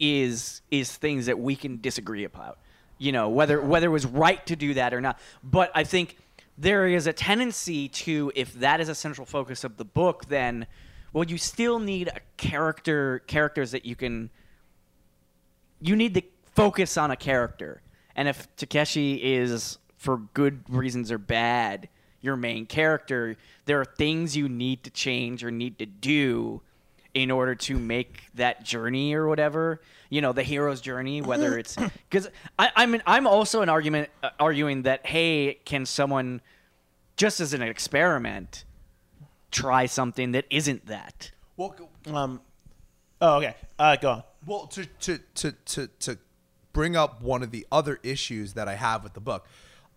is 0.02 0.60
is 0.70 0.94
things 0.94 1.26
that 1.26 1.38
we 1.38 1.56
can 1.56 1.80
disagree 1.80 2.24
about. 2.24 2.58
You 2.98 3.12
know 3.12 3.28
whether 3.30 3.62
whether 3.62 3.86
it 3.86 3.90
was 3.90 4.04
right 4.04 4.44
to 4.46 4.56
do 4.56 4.74
that 4.74 4.92
or 4.92 5.00
not. 5.00 5.18
But 5.42 5.70
I 5.74 5.84
think 5.84 6.18
there 6.58 6.86
is 6.86 7.06
a 7.06 7.12
tendency 7.12 7.88
to 7.88 8.32
if 8.34 8.52
that 8.54 8.80
is 8.80 8.88
a 8.88 8.94
central 8.94 9.24
focus 9.24 9.64
of 9.64 9.76
the 9.76 9.84
book, 9.84 10.26
then 10.26 10.66
well, 11.12 11.24
you 11.24 11.38
still 11.38 11.78
need 11.78 12.08
a 12.08 12.20
character 12.36 13.20
characters 13.20 13.70
that 13.70 13.86
you 13.86 13.94
can. 13.94 14.28
You 15.80 15.96
need 15.96 16.14
to 16.14 16.22
focus 16.54 16.96
on 16.96 17.10
a 17.10 17.16
character, 17.16 17.80
and 18.16 18.28
if 18.28 18.54
Takeshi 18.56 19.14
is 19.14 19.78
for 19.96 20.18
good 20.34 20.62
reasons 20.68 21.12
or 21.12 21.18
bad 21.18 21.88
your 22.20 22.36
main 22.36 22.66
character, 22.66 23.36
there 23.66 23.80
are 23.80 23.84
things 23.84 24.36
you 24.36 24.48
need 24.48 24.84
to 24.84 24.90
change 24.90 25.44
or 25.44 25.50
need 25.50 25.78
to 25.78 25.86
do 25.86 26.62
in 27.14 27.30
order 27.30 27.54
to 27.54 27.78
make 27.78 28.24
that 28.34 28.64
journey 28.64 29.14
or 29.14 29.28
whatever 29.28 29.80
you 30.08 30.20
know 30.20 30.32
the 30.32 30.42
hero's 30.42 30.80
journey 30.80 31.20
whether 31.20 31.58
it's 31.58 31.76
because 32.08 32.28
i'm 32.58 33.00
i'm 33.06 33.26
also 33.26 33.60
an 33.62 33.68
argument 33.68 34.08
uh, 34.22 34.30
arguing 34.40 34.82
that 34.82 35.04
hey 35.06 35.58
can 35.64 35.84
someone 35.84 36.40
just 37.16 37.40
as 37.40 37.52
an 37.52 37.62
experiment 37.62 38.64
try 39.50 39.86
something 39.86 40.32
that 40.32 40.46
isn't 40.50 40.86
that 40.86 41.30
Well, 41.56 41.76
Um. 42.06 42.40
Oh, 43.20 43.36
okay. 43.36 43.54
Uh, 43.78 43.94
go 43.96 44.10
on. 44.10 44.22
Well, 44.46 44.66
to, 44.68 44.86
to 44.86 45.18
to 45.34 45.52
to 45.52 45.86
to 46.00 46.18
bring 46.72 46.96
up 46.96 47.22
one 47.22 47.42
of 47.42 47.50
the 47.52 47.66
other 47.70 48.00
issues 48.02 48.54
that 48.54 48.66
I 48.66 48.74
have 48.74 49.04
with 49.04 49.12
the 49.12 49.20
book, 49.20 49.46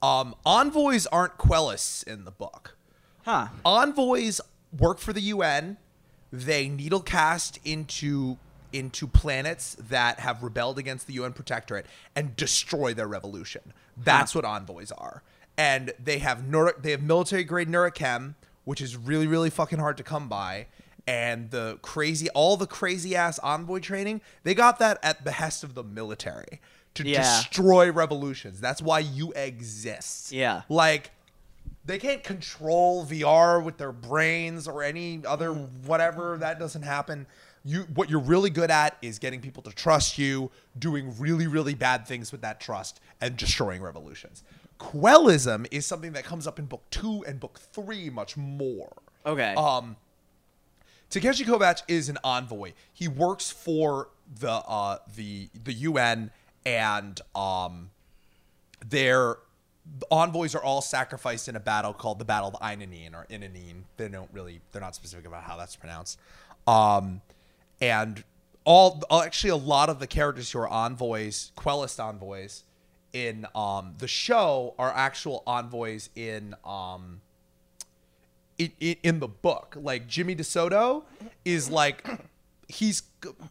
um, 0.04 0.36
envoys 0.46 1.08
aren't 1.08 1.38
Quellis 1.38 2.04
in 2.04 2.26
the 2.26 2.32
book. 2.32 2.78
huh 3.24 3.48
Envoys 3.64 4.42
work 4.78 5.00
for 5.00 5.14
the 5.14 5.22
UN. 5.22 5.78
They 6.32 6.68
needle 6.70 7.02
cast 7.02 7.60
into 7.64 8.38
into 8.74 9.08
planets 9.08 9.78
that 9.80 10.20
have 10.20 10.44
rebelled 10.44 10.78
against 10.78 11.08
the 11.08 11.14
UN 11.14 11.32
Protectorate 11.32 11.86
and 12.14 12.36
destroy 12.36 12.94
their 12.94 13.08
revolution. 13.08 13.72
That's 13.96 14.36
what 14.36 14.44
envoys 14.44 14.92
are. 14.92 15.24
And 15.58 15.94
they 16.04 16.20
have 16.20 16.46
neuro, 16.46 16.74
they 16.78 16.92
have 16.92 17.02
military 17.02 17.46
grade 17.46 17.70
neurochem, 17.70 18.36
which 18.66 18.82
is 18.82 18.98
really 18.98 19.28
really 19.28 19.50
fucking 19.50 19.80
hard 19.80 19.96
to 19.98 20.04
come 20.04 20.28
by. 20.28 20.68
And 21.08 21.52
the 21.52 21.78
crazy 21.84 22.30
all 22.32 22.58
the 22.58 22.68
crazy 22.68 23.16
ass 23.16 23.40
envoy 23.40 23.80
training, 23.80 24.22
they 24.44 24.54
got 24.54 24.80
that 24.80 25.00
at 25.04 25.20
the 25.20 25.24
behest 25.24 25.64
of 25.64 25.74
the 25.76 25.84
military 25.84 26.60
to 26.96 27.08
Yeah. 27.08 27.22
destroy 27.22 27.92
revolutions. 27.92 28.60
That's 28.60 28.82
why 28.82 29.00
you 29.00 29.32
exist. 29.34 30.32
Yeah. 30.32 30.64
Like 30.68 31.12
they 31.86 32.00
can't 32.00 32.24
control 32.24 33.06
VR 33.06 33.64
with 33.64 33.78
their 33.78 33.92
brains 33.92 34.68
or 34.68 34.84
any 34.84 35.22
other 35.26 35.54
whatever. 35.54 36.38
That 36.38 36.60
doesn't 36.60 36.82
happen. 36.82 37.28
You 37.64 37.82
what 37.94 38.10
you're 38.10 38.20
really 38.20 38.50
good 38.50 38.72
at 38.72 38.98
is 39.02 39.20
getting 39.20 39.42
people 39.42 39.64
to 39.64 39.72
trust 39.72 40.18
you, 40.18 40.52
doing 40.78 41.14
really 41.20 41.48
really 41.48 41.74
bad 41.74 42.08
things 42.08 42.32
with 42.32 42.42
that 42.42 42.60
trust, 42.60 43.00
and 43.22 43.38
destroying 43.38 43.82
revolutions. 43.82 44.44
Quellism 44.78 45.66
is 45.72 45.86
something 45.86 46.14
that 46.14 46.26
comes 46.26 46.46
up 46.48 46.60
in 46.60 46.66
book 46.66 46.84
two 46.90 47.24
and 47.28 47.40
book 47.40 47.60
three 47.60 48.10
much 48.10 48.36
more. 48.36 48.94
okay 49.26 49.54
Um, 49.56 49.96
Takeshi 51.10 51.46
Kovacs 51.46 51.84
is 51.88 52.10
an 52.10 52.18
envoy. 52.24 52.74
He 52.92 53.08
works 53.08 53.52
for 53.52 54.10
the 54.40 54.52
uh, 54.52 54.98
the 55.16 55.50
the 55.64 55.74
UN, 55.74 56.32
and 56.66 57.20
um, 57.36 57.92
their 58.86 59.38
envoys 60.12 60.56
are 60.56 60.64
all 60.64 60.82
sacrificed 60.82 61.48
in 61.48 61.56
a 61.56 61.60
battle 61.60 61.94
called 61.94 62.20
the 62.20 62.26
Battle 62.26 62.50
of 62.50 62.56
Innenin 62.62 63.14
or 63.14 63.26
Innenin. 63.30 63.84
They 63.98 64.08
don't 64.08 64.30
really 64.34 64.62
they're 64.72 64.82
not 64.82 64.96
specific 64.96 65.26
about 65.26 65.44
how 65.44 65.58
that's 65.58 65.76
pronounced. 65.76 66.20
Um, 66.68 67.22
and 67.82 68.24
all 68.64 69.04
actually 69.12 69.52
a 69.52 69.56
lot 69.56 69.90
of 69.90 70.00
the 70.00 70.08
characters 70.08 70.52
who 70.52 70.60
are 70.60 70.68
envoys, 70.68 71.52
Quellist 71.56 72.00
envoys 72.00 72.64
in 73.14 73.46
um, 73.56 73.94
the 74.00 74.08
show 74.08 74.74
are 74.78 74.92
actual 74.94 75.44
envoys 75.48 76.10
in 76.16 76.56
um, 76.66 77.22
in, 78.58 79.20
the 79.20 79.28
book. 79.28 79.78
Like 79.80 80.08
Jimmy 80.08 80.36
DeSoto 80.36 81.04
is 81.44 81.70
like 81.70 82.08
he's 82.68 83.04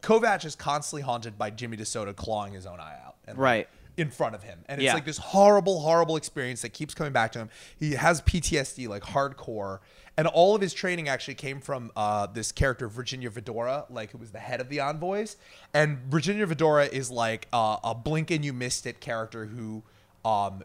Kovac 0.03 0.45
is 0.45 0.55
constantly 0.57 1.03
haunted 1.03 1.39
by 1.39 1.51
Jimmy 1.51 1.77
DeSoto 1.77 2.15
clawing 2.15 2.53
his 2.53 2.67
own 2.67 2.81
eye 2.81 2.99
out. 3.07 3.17
And, 3.27 3.39
Right. 3.39 3.69
In 3.97 4.11
front 4.11 4.35
of 4.35 4.43
him. 4.43 4.65
And 4.69 4.81
it's 4.81 4.87
Yeah. 4.87 4.95
like 4.95 5.05
this 5.05 5.19
horrible, 5.19 5.81
horrible 5.81 6.17
experience 6.17 6.63
that 6.63 6.71
keeps 6.71 6.95
coming 6.95 7.13
back 7.13 7.33
to 7.33 7.39
him. 7.39 7.51
He 7.79 7.93
has 7.93 8.21
PTSD, 8.23 8.89
like 8.89 9.03
hardcore. 9.03 9.81
And 10.17 10.27
all 10.29 10.55
of 10.55 10.61
his 10.61 10.73
training 10.73 11.09
actually 11.09 11.35
came 11.35 11.61
from 11.61 11.91
uh, 11.97 12.27
this 12.27 12.53
character, 12.53 12.89
Virginia 12.89 13.31
Vidaura, 13.31 13.85
like 13.91 14.11
who 14.13 14.19
was 14.19 14.31
the 14.31 14.39
head 14.39 14.61
of 14.61 14.69
the 14.69 14.81
envoys. 14.81 15.37
And 15.73 15.99
Virginia 16.09 16.47
Vidaura 16.47 16.89
is 16.93 17.11
like 17.11 17.49
uh, 17.53 17.79
a 17.83 17.95
blink 17.95 18.31
and 18.31 18.45
you 18.45 18.53
missed 18.53 18.87
it 18.87 19.01
character 19.01 19.47
who, 19.47 19.83
um, 20.25 20.63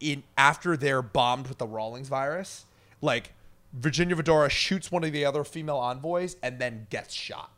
in 0.00 0.22
after 0.36 0.76
they're 0.76 1.02
bombed 1.02 1.48
with 1.48 1.58
the 1.58 1.66
Rawlings 1.66 2.08
virus, 2.08 2.66
like 3.00 3.32
Virginia 3.72 4.16
Vidaura 4.16 4.50
shoots 4.50 4.92
one 4.92 5.02
of 5.04 5.12
the 5.12 5.24
other 5.24 5.44
female 5.44 5.78
envoys 5.78 6.36
and 6.42 6.58
then 6.58 6.86
gets 6.90 7.14
shot 7.14 7.50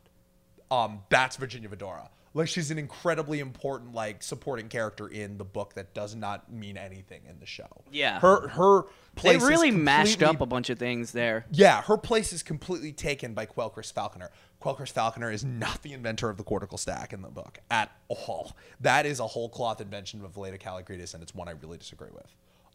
um, 0.70 1.02
that's 1.08 1.36
Virginia 1.36 1.68
Vidaura. 1.68 2.08
Like 2.36 2.48
she's 2.48 2.70
an 2.70 2.78
incredibly 2.78 3.40
important 3.40 3.94
like 3.94 4.22
supporting 4.22 4.68
character 4.68 5.08
in 5.08 5.38
the 5.38 5.44
book 5.44 5.74
that 5.74 5.94
does 5.94 6.14
not 6.14 6.52
mean 6.52 6.76
anything 6.76 7.22
in 7.28 7.40
the 7.40 7.46
show. 7.46 7.84
Yeah. 7.90 8.20
her 8.20 8.48
her 8.48 8.82
they 9.14 9.20
place 9.20 9.42
is 9.42 9.48
really 9.48 9.70
mashed 9.70 10.22
up 10.22 10.40
a 10.42 10.46
bunch 10.46 10.68
of 10.68 10.78
things 10.78 11.12
there 11.12 11.46
Yeah, 11.50 11.80
her 11.82 11.96
place 11.96 12.32
is 12.34 12.42
completely 12.42 12.92
taken 12.92 13.32
by 13.32 13.46
Quellcrist 13.46 13.92
Falconer. 13.94 14.30
Quellcrist 14.62 14.92
Falconer 14.92 15.30
is 15.30 15.44
not 15.44 15.82
the 15.82 15.92
inventor 15.94 16.28
of 16.28 16.36
the 16.36 16.42
cortical 16.44 16.76
stack 16.76 17.12
in 17.14 17.22
the 17.22 17.28
book 17.30 17.58
at 17.70 17.90
all. 18.08 18.54
That 18.80 19.06
is 19.06 19.18
a 19.18 19.26
whole 19.26 19.48
cloth 19.48 19.80
invention 19.80 20.22
of 20.24 20.34
Laeta 20.34 20.58
Kalogridis, 20.58 21.14
and 21.14 21.22
it's 21.22 21.34
one 21.34 21.48
I 21.48 21.52
really 21.52 21.78
disagree 21.78 22.10
with. 22.12 22.34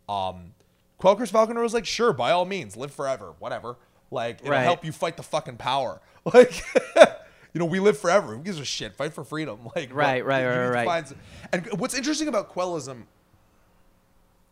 Um, 0.09 0.53
Quellcrist 0.99 1.31
Falconer 1.31 1.61
was 1.61 1.73
like, 1.73 1.85
sure, 1.85 2.13
by 2.13 2.31
all 2.31 2.45
means, 2.45 2.75
live 2.77 2.93
forever, 2.93 3.33
whatever. 3.39 3.77
Like, 4.09 4.39
it'll 4.41 4.51
Right. 4.51 4.63
help 4.63 4.83
you 4.85 4.91
fight 4.91 5.17
the 5.17 5.23
fucking 5.23 5.57
power. 5.57 6.01
Like, 6.33 6.63
you 7.53 7.59
know, 7.59 7.65
we 7.65 7.79
live 7.79 7.97
forever. 7.97 8.35
Who 8.35 8.41
gives 8.41 8.59
a 8.59 8.65
shit? 8.65 8.95
Fight 8.95 9.13
for 9.13 9.23
freedom. 9.23 9.59
Like, 9.75 9.93
Right, 9.93 10.25
right, 10.25 10.45
right, 10.45 10.67
right. 10.69 10.85
find 10.85 11.05
s- 11.05 11.13
And 11.51 11.67
what's 11.79 11.93
interesting 11.95 12.27
about 12.27 12.49
Quellism 12.49 13.07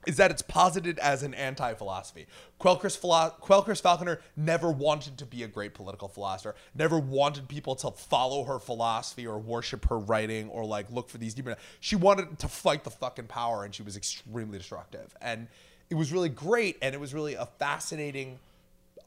is 0.07 0.15
that 0.17 0.31
it's 0.31 0.41
posited 0.41 0.97
as 0.99 1.23
an 1.23 1.33
anti-philosophy. 1.33 2.25
Quellcrist, 2.59 2.97
philo- 2.99 3.33
Quellcrist 3.41 3.81
Falconer 3.81 4.21
never 4.38 4.71
wanted 4.71 5.17
to 5.17 5.25
be 5.25 5.43
a 5.43 5.47
great 5.47 5.73
political 5.73 6.07
philosopher, 6.07 6.55
never 6.73 6.97
wanted 6.97 7.47
people 7.49 7.75
to 7.75 7.91
follow 7.91 8.45
her 8.45 8.59
philosophy 8.59 9.27
or 9.27 9.38
worship 9.38 9.85
her 9.89 9.99
writing 9.99 10.47
or 10.49 10.63
like 10.65 10.89
look 10.89 11.09
for 11.09 11.17
these 11.17 11.33
demons. 11.33 11.57
She 11.81 11.97
wanted 11.97 12.39
to 12.39 12.47
fight 12.47 12.85
the 12.85 12.89
fucking 12.91 13.27
power 13.27 13.65
and 13.65 13.75
she 13.75 13.83
was 13.83 13.97
extremely 13.97 14.57
destructive. 14.57 15.13
And 15.21 15.47
it 15.89 15.95
was 15.95 16.13
really 16.13 16.29
great 16.29 16.77
and 16.81 16.95
it 16.95 16.99
was 17.01 17.13
really 17.13 17.35
a 17.35 17.45
fascinating 17.45 18.39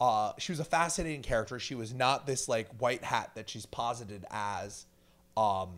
uh, 0.02 0.32
she 0.36 0.50
was 0.50 0.58
a 0.58 0.64
fascinating 0.64 1.22
character. 1.22 1.60
She 1.60 1.76
was 1.76 1.94
not 1.94 2.26
this 2.26 2.48
like 2.48 2.68
white 2.78 3.04
hat 3.04 3.30
that 3.36 3.48
she's 3.48 3.66
posited 3.66 4.24
as 4.32 4.84
um, 5.36 5.68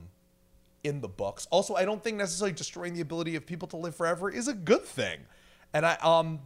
in 0.83 1.03
the 1.03 1.09
books. 1.09 1.47
Also, 1.51 1.75
I 1.75 1.85
don't 1.85 2.03
think 2.03 2.17
necessarily 2.17 2.55
destroying 2.55 2.95
the 2.95 3.03
ability 3.03 3.37
of 3.37 3.45
people 3.45 3.69
to 3.69 3.77
live 3.77 3.95
forever 3.95 4.31
is 4.31 4.49
a 4.49 4.55
good 4.55 4.83
thing. 4.83 5.19
And 5.75 5.85
I 5.85 5.97
um 6.03 6.41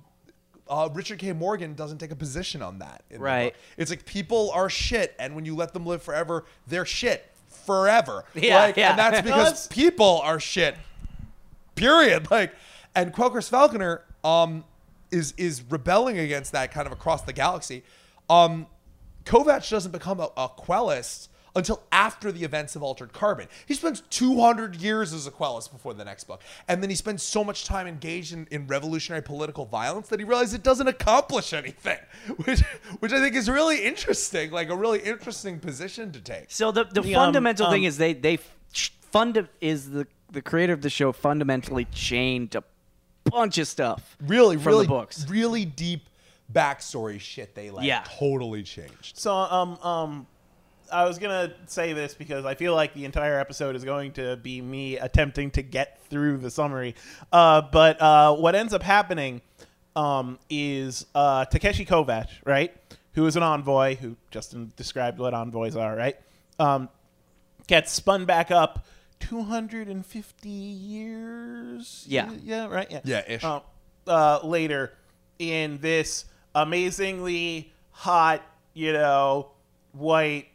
uh, 0.68 0.88
Richard 0.92 1.18
K. 1.20 1.32
Morgan 1.32 1.74
doesn't 1.74 1.98
take 1.98 2.10
a 2.10 2.16
position 2.16 2.62
on 2.62 2.80
that. 2.80 3.02
in 3.10 3.18
the 3.18 3.22
Right. 3.24 3.52
book. 3.54 3.62
It's 3.76 3.90
like 3.90 4.04
people 4.04 4.50
are 4.52 4.68
shit, 4.68 5.14
and 5.20 5.36
when 5.36 5.44
you 5.44 5.54
let 5.54 5.72
them 5.72 5.86
live 5.86 6.02
forever, 6.02 6.44
they're 6.66 6.84
shit 6.84 7.30
forever. 7.64 8.24
Yeah, 8.34 8.58
like, 8.58 8.76
yeah. 8.76 8.90
And 8.90 8.98
that's 8.98 9.22
because 9.24 9.66
people 9.68 10.20
are 10.24 10.40
shit. 10.40 10.74
Period. 11.76 12.28
Like, 12.30 12.52
and 12.94 13.12
Quellcrist 13.14 13.50
Falconer 13.50 14.02
um 14.24 14.64
is 15.10 15.34
is 15.36 15.62
rebelling 15.68 16.18
against 16.18 16.52
that 16.52 16.72
kind 16.72 16.86
of 16.86 16.92
across 16.92 17.22
the 17.22 17.32
galaxy. 17.32 17.82
Um, 18.28 18.66
Kovac 19.24 19.68
doesn't 19.68 19.92
become 19.92 20.20
a, 20.20 20.30
a 20.36 20.48
Quellist 20.48 21.28
until 21.54 21.82
after 21.90 22.30
the 22.30 22.44
events 22.44 22.76
of 22.76 22.82
Altered 22.82 23.12
Carbon. 23.12 23.48
He 23.66 23.74
spends 23.74 24.02
200 24.10 24.76
years 24.76 25.12
as 25.12 25.26
a 25.26 25.30
Quellist 25.30 25.72
before 25.72 25.92
the 25.92 26.04
next 26.04 26.24
book. 26.24 26.42
And 26.68 26.82
then 26.82 26.88
he 26.88 26.96
spends 26.96 27.22
so 27.22 27.42
much 27.42 27.64
time 27.64 27.86
engaged 27.86 28.32
in, 28.32 28.46
in 28.50 28.66
revolutionary 28.66 29.22
political 29.22 29.66
violence 29.66 30.08
that 30.08 30.20
he 30.20 30.24
realizes 30.24 30.54
it 30.54 30.62
doesn't 30.62 30.86
accomplish 30.86 31.52
anything, 31.52 31.98
which, 32.44 32.60
which 33.00 33.12
I 33.12 33.20
think 33.20 33.34
is 33.34 33.50
really 33.50 33.84
interesting, 33.84 34.50
like 34.50 34.70
a 34.70 34.76
really 34.76 35.00
interesting 35.00 35.58
position 35.58 36.12
to 36.12 36.20
take. 36.20 36.46
So 36.48 36.70
the, 36.70 36.84
the 36.84 37.02
The, 37.02 37.14
um, 37.14 37.26
fundamental 37.26 37.70
thing 37.70 37.82
um, 37.82 37.88
is 37.88 37.98
they 37.98 38.12
they 38.14 38.38
fund 39.10 39.48
is 39.60 39.90
the 39.90 40.06
the 40.30 40.42
creator 40.42 40.72
of 40.74 40.82
the 40.82 40.90
show 40.90 41.12
fundamentally 41.12 41.86
chained 41.86 42.54
a 42.54 42.62
bunch 43.30 43.58
of 43.58 43.68
stuff. 43.68 44.16
Really, 44.26 44.56
from 44.56 44.66
really, 44.72 44.84
the 44.86 44.88
books. 44.88 45.26
really 45.28 45.64
deep 45.64 46.08
backstory 46.52 47.20
shit 47.20 47.54
they 47.54 47.70
like 47.70 47.84
Yeah. 47.86 48.02
totally 48.18 48.62
changed. 48.62 49.18
So 49.18 49.34
um 49.34 49.78
um 49.82 50.26
I 50.90 51.04
was 51.04 51.18
gonna 51.18 51.52
say 51.66 51.92
this 51.92 52.14
because 52.14 52.44
I 52.46 52.54
feel 52.54 52.74
like 52.74 52.94
the 52.94 53.04
entire 53.04 53.38
episode 53.38 53.76
is 53.76 53.84
going 53.84 54.12
to 54.12 54.36
be 54.36 54.62
me 54.62 54.96
attempting 54.98 55.50
to 55.52 55.62
get 55.62 56.00
through 56.08 56.38
the 56.38 56.50
summary. 56.50 56.94
Uh, 57.30 57.60
but 57.60 58.00
uh, 58.00 58.34
what 58.34 58.54
ends 58.54 58.72
up 58.72 58.82
happening 58.82 59.42
um, 59.94 60.38
is 60.48 61.04
uh, 61.14 61.44
Takeshi 61.44 61.84
Kovac, 61.84 62.28
right, 62.46 62.74
who 63.12 63.26
is 63.26 63.36
an 63.36 63.42
envoy, 63.42 63.96
who 63.96 64.16
Justin 64.30 64.72
described 64.76 65.18
what 65.18 65.34
envoys 65.34 65.76
are, 65.76 65.94
right, 65.94 66.16
um, 66.58 66.88
gets 67.66 67.92
spun 67.92 68.24
back 68.24 68.50
up 68.50 68.86
250 69.20 70.48
years. 70.48 72.04
Yeah. 72.08 72.30
yeah, 72.42 72.66
right, 72.66 72.90
yeah, 72.90 73.00
Yeah, 73.04 73.22
ish. 73.28 73.44
Uh, 73.44 73.60
uh, 74.06 74.40
later 74.42 74.92
in 75.38 75.78
this 75.78 76.24
amazingly 76.54 77.72
hot, 77.90 78.42
you 78.74 78.92
know, 78.92 79.50
white 79.92 80.46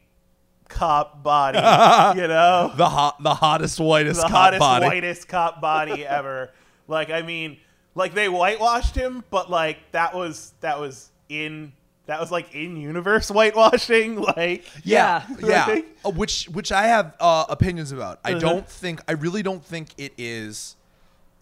cop 0.70 1.24
body. 1.24 1.58
you 2.20 2.28
know, 2.28 2.72
The 2.76 2.90
hot, 2.90 3.22
the 3.22 3.34
hottest, 3.36 3.80
whitest 3.80 4.22
the 4.22 4.28
cop 4.28 4.32
hottest, 4.32 4.60
body. 4.60 4.86
whitest 4.88 5.28
cop 5.28 5.62
body 5.62 6.06
ever. 6.06 6.52
Like, 6.88 7.10
I 7.10 7.22
mean, 7.22 7.58
like 7.96 8.14
they 8.14 8.28
whitewashed 8.30 8.96
him, 8.96 9.24
but 9.30 9.50
like 9.50 9.78
that 9.92 10.16
was 10.16 10.54
that 10.62 10.80
was 10.80 11.12
in 11.30 11.74
that 12.06 12.20
was 12.20 12.32
like 12.32 12.54
in 12.54 12.76
universe 12.78 13.30
whitewashing. 13.32 14.16
Like, 14.38 14.66
Yeah, 14.84 15.24
Yeah. 15.40 15.48
yeah. 15.48 15.66
Like- 15.74 15.98
Uh, 16.06 16.10
which 16.12 16.46
which 16.50 16.72
I 16.72 16.84
have 16.88 17.16
uh, 17.20 17.46
opinions 17.50 17.92
about. 17.92 18.20
I 18.26 18.32
Uh-huh. 18.32 18.40
don't 18.40 18.68
think 18.70 19.02
I 19.08 19.14
really 19.14 19.42
don't 19.44 19.64
think 19.64 19.90
it 19.98 20.14
is. 20.18 20.76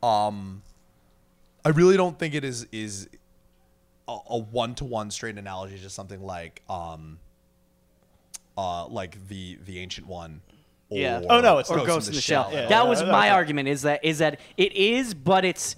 Um, 0.04 0.62
I 1.65 1.69
really 1.69 1.97
don't 1.97 2.17
think 2.17 2.34
it 2.36 2.43
is 2.43 2.67
is 2.71 3.08
a 4.08 4.38
one 4.39 4.76
to 4.76 4.84
one 4.84 5.10
straight 5.10 5.38
analogy 5.38 5.80
to 5.80 5.89
something 5.89 6.21
like 6.24 6.62
um, 6.69 7.19
uh, 8.58 8.86
like 8.88 9.28
the 9.28 9.58
the 9.65 9.80
ancient 9.80 10.08
one. 10.08 10.41
Or, 10.89 10.97
Yeah. 10.97 11.21
Oh, 11.30 11.39
no, 11.39 11.60
it's 11.60 11.69
or 11.69 11.78
Ghost 11.78 11.88
Ghost 11.88 12.08
in 12.10 12.15
the 12.15 12.21
Shell. 12.21 12.50
Yeah, 12.52 12.62
that 12.63 12.69
yeah, 12.69 12.84
was 12.84 13.02
yeah, 13.02 13.12
my 13.12 13.28
okay. 13.28 13.36
argument. 13.36 13.67
Is 13.69 13.84
that 13.84 14.04
is 14.04 14.17
that 14.19 14.39
it 14.58 14.74
is, 14.74 15.13
but 15.13 15.45
it's 15.45 15.76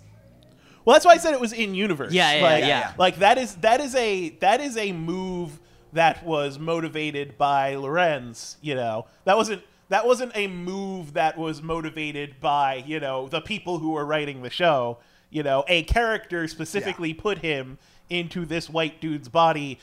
Well, 0.85 0.93
that's 0.93 1.05
why 1.05 1.13
I 1.13 1.17
said 1.17 1.33
it 1.33 1.39
was 1.39 1.53
in 1.53 1.75
universe. 1.75 2.11
Yeah, 2.11 2.33
yeah, 2.35 2.43
like, 2.43 2.61
yeah, 2.61 2.67
yeah. 2.67 2.93
Like 2.97 3.15
that 3.17 3.37
is 3.37 3.55
that 3.57 3.79
is 3.79 3.95
a 3.95 4.29
that 4.39 4.61
is 4.61 4.77
a 4.77 4.91
move 4.91 5.59
that 5.93 6.25
was 6.25 6.59
motivated 6.59 7.37
by 7.37 7.75
Lorenz. 7.75 8.57
You 8.61 8.75
know, 8.75 9.05
that 9.25 9.37
wasn't 9.37 9.63
that 9.89 10.05
wasn't 10.05 10.31
a 10.35 10.47
move 10.47 11.13
that 11.13 11.37
was 11.37 11.61
motivated 11.61 12.39
by 12.39 12.83
you 12.85 12.99
know 12.99 13.27
the 13.27 13.41
people 13.41 13.79
who 13.79 13.91
were 13.91 14.05
writing 14.05 14.41
the 14.41 14.49
show. 14.49 14.97
You 15.29 15.43
know, 15.43 15.63
a 15.67 15.83
character 15.83 16.47
specifically 16.47 17.13
put 17.13 17.39
him 17.39 17.79
into 18.09 18.45
this 18.45 18.69
white 18.69 19.01
dude's 19.01 19.29
body 19.29 19.79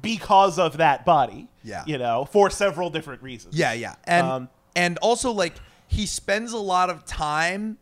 because 0.00 0.58
of 0.58 0.76
that 0.76 1.04
body. 1.04 1.48
Yeah. 1.64 1.84
you 1.86 1.98
know, 1.98 2.26
for 2.30 2.50
several 2.50 2.90
different 2.90 3.22
reasons. 3.22 3.56
Yeah, 3.56 3.72
yeah, 3.72 3.94
and 4.04 4.26
Um, 4.26 4.48
and 4.74 4.98
also 4.98 5.32
like 5.32 5.54
he 5.88 6.06
spends 6.06 6.52
a 6.52 6.58
lot 6.58 6.90
of 6.90 7.04
time 7.04 7.78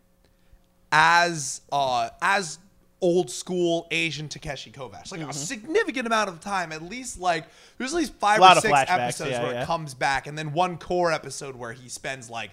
as 0.92 1.60
uh 1.72 2.10
as 2.20 2.58
old 3.02 3.30
school 3.30 3.86
Asian 3.90 4.28
Takeshi 4.28 4.70
Kovacs, 4.70 5.10
like 5.10 5.20
a 5.20 5.32
significant 5.32 6.06
amount 6.06 6.28
of 6.28 6.40
time, 6.40 6.72
at 6.72 6.82
least 6.82 7.20
like 7.20 7.46
there's 7.78 7.92
at 7.92 7.96
least 7.96 8.14
five 8.14 8.40
Mm-hmm. 8.40 8.58
Or 8.58 8.60
six 8.60 8.90
episodes 8.90 9.30
yeah, 9.30 9.42
where 9.42 9.52
yeah. 9.52 9.62
it 9.62 9.66
comes 9.66 9.94
back, 9.94 10.26
and 10.26 10.36
then 10.36 10.52
one 10.52 10.76
core 10.78 11.12
episode 11.12 11.56
where 11.56 11.72
he 11.72 11.88
spends 11.88 12.28
like 12.28 12.50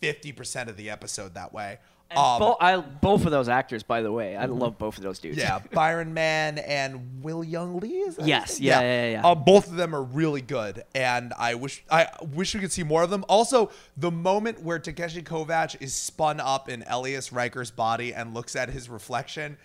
fifty 0.00 0.32
percent 0.32 0.68
of 0.70 0.76
the 0.76 0.90
episode 0.90 1.34
that 1.34 1.52
way. 1.52 1.78
And 2.08 2.18
Um, 2.18 2.38
bo- 2.38 2.56
I, 2.60 2.76
both 2.76 3.24
of 3.24 3.32
those 3.32 3.48
actors, 3.48 3.82
by 3.82 4.00
the 4.00 4.12
way, 4.12 4.36
I 4.36 4.44
love 4.46 4.78
both 4.78 4.96
of 4.96 5.02
those 5.02 5.18
dudes. 5.18 5.38
yeah, 5.38 5.58
Byron 5.72 6.14
Mann 6.14 6.58
and 6.58 7.22
Will 7.24 7.42
Yun 7.42 7.80
Lee. 7.80 7.98
Is 7.98 8.14
that 8.16 8.26
Yes, 8.28 8.60
name? 8.60 8.68
yeah, 8.68 8.80
yeah, 8.80 9.04
yeah, 9.06 9.10
yeah. 9.22 9.26
Uh, 9.26 9.34
both 9.34 9.66
of 9.66 9.74
them 9.76 9.92
are 9.94 10.02
really 10.04 10.40
good, 10.40 10.84
and 10.94 11.32
I 11.36 11.54
wish 11.56 11.82
I 11.90 12.06
wish 12.32 12.54
we 12.54 12.60
could 12.60 12.70
see 12.70 12.84
more 12.84 13.02
of 13.02 13.10
them. 13.10 13.24
Also, 13.28 13.70
the 13.96 14.12
moment 14.12 14.62
where 14.62 14.78
Takeshi 14.78 15.22
Kovacs 15.22 15.76
is 15.80 15.94
spun 15.94 16.38
up 16.38 16.68
in 16.68 16.84
Elias 16.88 17.32
Riker's 17.32 17.72
body 17.72 18.14
and 18.14 18.34
looks 18.34 18.54
at 18.54 18.68
his 18.70 18.88
reflection, 18.88 19.56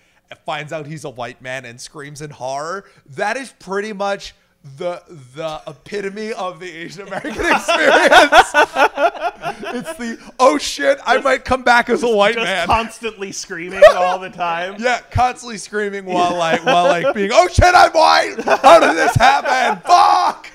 finds 0.45 0.73
out 0.73 0.87
he's 0.87 1.03
a 1.03 1.09
white 1.11 1.43
man, 1.43 1.63
and 1.65 1.79
screams 1.79 2.21
in 2.23 2.31
horror. 2.31 2.85
That 3.05 3.37
is 3.37 3.53
pretty 3.59 3.93
much 3.93 4.33
the 4.77 5.01
the 5.35 5.61
epitome 5.67 6.33
of 6.33 6.59
the 6.59 6.71
Asian 6.71 7.07
American 7.07 7.45
experience. 7.45 8.51
it's 9.73 9.93
the 9.97 10.19
oh 10.39 10.57
shit, 10.57 10.99
I 11.05 11.19
might 11.19 11.43
come 11.45 11.63
back 11.63 11.89
as 11.89 12.03
a 12.03 12.09
white 12.09 12.35
Just 12.35 12.45
man. 12.45 12.67
constantly 12.67 13.31
screaming 13.31 13.81
all 13.95 14.19
the 14.19 14.29
time. 14.29 14.75
Yeah, 14.77 14.99
constantly 15.09 15.57
screaming 15.57 16.05
while 16.13 16.35
like 16.37 16.63
while 16.63 16.83
like 16.83 17.15
being, 17.15 17.31
oh 17.33 17.47
shit, 17.47 17.73
I'm 17.73 17.91
white. 17.91 18.35
How 18.61 18.79
did 18.79 18.95
this 18.95 19.15
happen? 19.15 19.81
Fuck. 19.81 20.47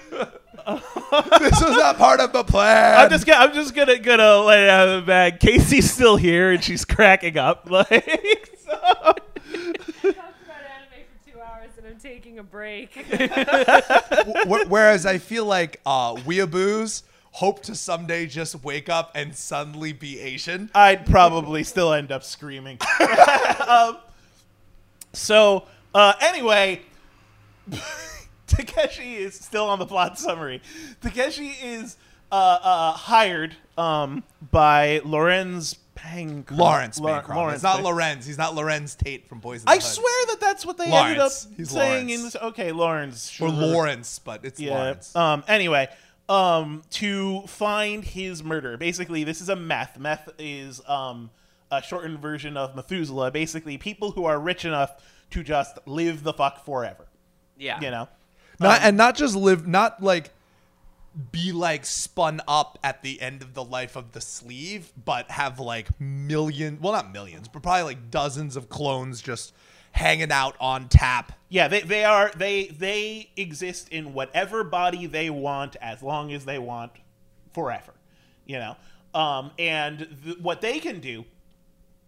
this 1.40 1.60
was 1.62 1.76
not 1.76 1.96
part 1.96 2.20
of 2.20 2.32
the 2.32 2.44
plan. 2.44 3.00
I'm 3.00 3.10
just 3.10 3.26
gonna, 3.26 3.44
I'm 3.44 3.54
just 3.54 3.74
gonna 3.74 3.98
gonna 3.98 4.38
let 4.38 4.60
it 4.60 4.68
out 4.68 4.88
of 4.88 5.02
the 5.02 5.06
bag. 5.06 5.40
Casey's 5.40 5.90
still 5.90 6.16
here 6.16 6.52
and 6.52 6.62
she's 6.62 6.84
cracking 6.84 7.38
up. 7.38 7.68
Like, 7.70 8.52
so. 8.64 8.72
I 8.72 9.12
talked 9.12 9.26
about 10.02 10.12
anime 10.12 11.04
for 11.06 11.30
two 11.30 11.40
hours 11.40 11.70
and 11.76 11.86
I'm 11.86 11.98
taking 11.98 12.38
a 12.38 12.42
break. 12.42 12.96
Whereas 14.68 15.06
I 15.06 15.18
feel 15.18 15.44
like 15.44 15.80
uh, 15.86 16.14
weeaboos 16.14 17.02
hope 17.36 17.62
to 17.62 17.74
someday 17.74 18.26
just 18.26 18.64
wake 18.64 18.88
up 18.88 19.10
and 19.14 19.36
suddenly 19.36 19.92
be 19.92 20.18
Asian. 20.20 20.70
I'd 20.74 21.04
probably 21.04 21.64
still 21.64 21.92
end 21.92 22.10
up 22.10 22.24
screaming. 22.24 22.78
um, 23.68 23.98
so 25.12 25.66
uh, 25.94 26.14
anyway, 26.22 26.80
Takeshi 28.46 29.16
is 29.16 29.34
still 29.34 29.66
on 29.66 29.78
the 29.78 29.84
plot 29.84 30.18
summary. 30.18 30.62
Takeshi 31.02 31.48
is 31.48 31.98
uh, 32.32 32.58
uh, 32.62 32.92
hired 32.92 33.54
um, 33.76 34.24
by 34.50 35.02
Lorenz 35.04 35.74
Pang. 35.94 36.42
Lawrence 36.50 36.98
Bancroft. 36.98 37.36
Lawrence 37.36 37.54
it's 37.56 37.62
not 37.62 37.82
Lorenz. 37.82 38.24
He's 38.24 38.38
not 38.38 38.54
Larenz 38.54 38.96
Tate 38.96 39.28
from 39.28 39.40
Boys 39.40 39.62
I 39.66 39.74
Hood. 39.74 39.82
swear 39.82 40.26
that 40.28 40.40
that's 40.40 40.64
what 40.64 40.78
they 40.78 40.84
ended 40.84 41.18
up 41.18 41.18
Lawrence. 41.18 41.48
He's 41.54 41.70
saying 41.70 42.08
in 42.08 42.22
this. 42.22 42.34
Okay, 42.36 42.72
Lawrence. 42.72 43.28
Or 43.34 43.48
sure. 43.48 43.50
Lawrence, 43.50 44.18
but 44.20 44.44
it's 44.44 44.58
Yeah. 44.58 44.78
Lawrence. 44.78 45.14
Um. 45.14 45.44
Anyway, 45.48 45.88
um, 46.28 46.82
to 46.90 47.42
find 47.42 48.04
his 48.04 48.42
murder. 48.42 48.76
Basically, 48.76 49.24
this 49.24 49.40
is 49.40 49.48
a 49.48 49.56
meth. 49.56 49.98
Meth 49.98 50.28
is 50.38 50.80
um 50.88 51.30
a 51.70 51.82
shortened 51.82 52.20
version 52.20 52.56
of 52.56 52.76
Methuselah. 52.76 53.30
Basically, 53.30 53.76
people 53.78 54.12
who 54.12 54.24
are 54.24 54.38
rich 54.38 54.64
enough 54.64 55.02
to 55.30 55.42
just 55.42 55.78
live 55.86 56.22
the 56.22 56.32
fuck 56.32 56.64
forever. 56.64 57.06
yeah. 57.58 57.80
You 57.80 57.90
know. 57.90 58.08
Not, 58.58 58.80
and 58.82 58.96
not 58.96 59.16
just 59.16 59.36
live, 59.36 59.66
not 59.66 60.02
like 60.02 60.30
be 61.30 61.52
like 61.52 61.84
spun 61.84 62.40
up 62.46 62.78
at 62.82 63.02
the 63.02 63.20
end 63.20 63.42
of 63.42 63.54
the 63.54 63.64
life 63.64 63.96
of 63.96 64.12
the 64.12 64.20
sleeve, 64.20 64.92
but 65.02 65.30
have 65.30 65.60
like 65.60 66.00
million, 66.00 66.78
well, 66.80 66.92
not 66.92 67.12
millions, 67.12 67.48
but 67.48 67.62
probably 67.62 67.82
like 67.82 68.10
dozens 68.10 68.56
of 68.56 68.68
clones 68.68 69.20
just 69.20 69.52
hanging 69.96 70.30
out 70.30 70.54
on 70.60 70.88
tap. 70.88 71.32
Yeah, 71.48 71.68
they, 71.68 71.80
they 71.80 72.04
are 72.04 72.30
they 72.36 72.66
they 72.66 73.30
exist 73.36 73.88
in 73.88 74.12
whatever 74.12 74.62
body 74.62 75.06
they 75.06 75.30
want 75.30 75.76
as 75.80 76.02
long 76.02 76.32
as 76.32 76.44
they 76.44 76.58
want 76.58 76.92
forever. 77.52 77.92
You 78.44 78.58
know. 78.58 78.76
Um 79.14 79.52
and 79.58 80.06
th- 80.24 80.38
what 80.38 80.60
they 80.60 80.78
can 80.80 81.00
do 81.00 81.24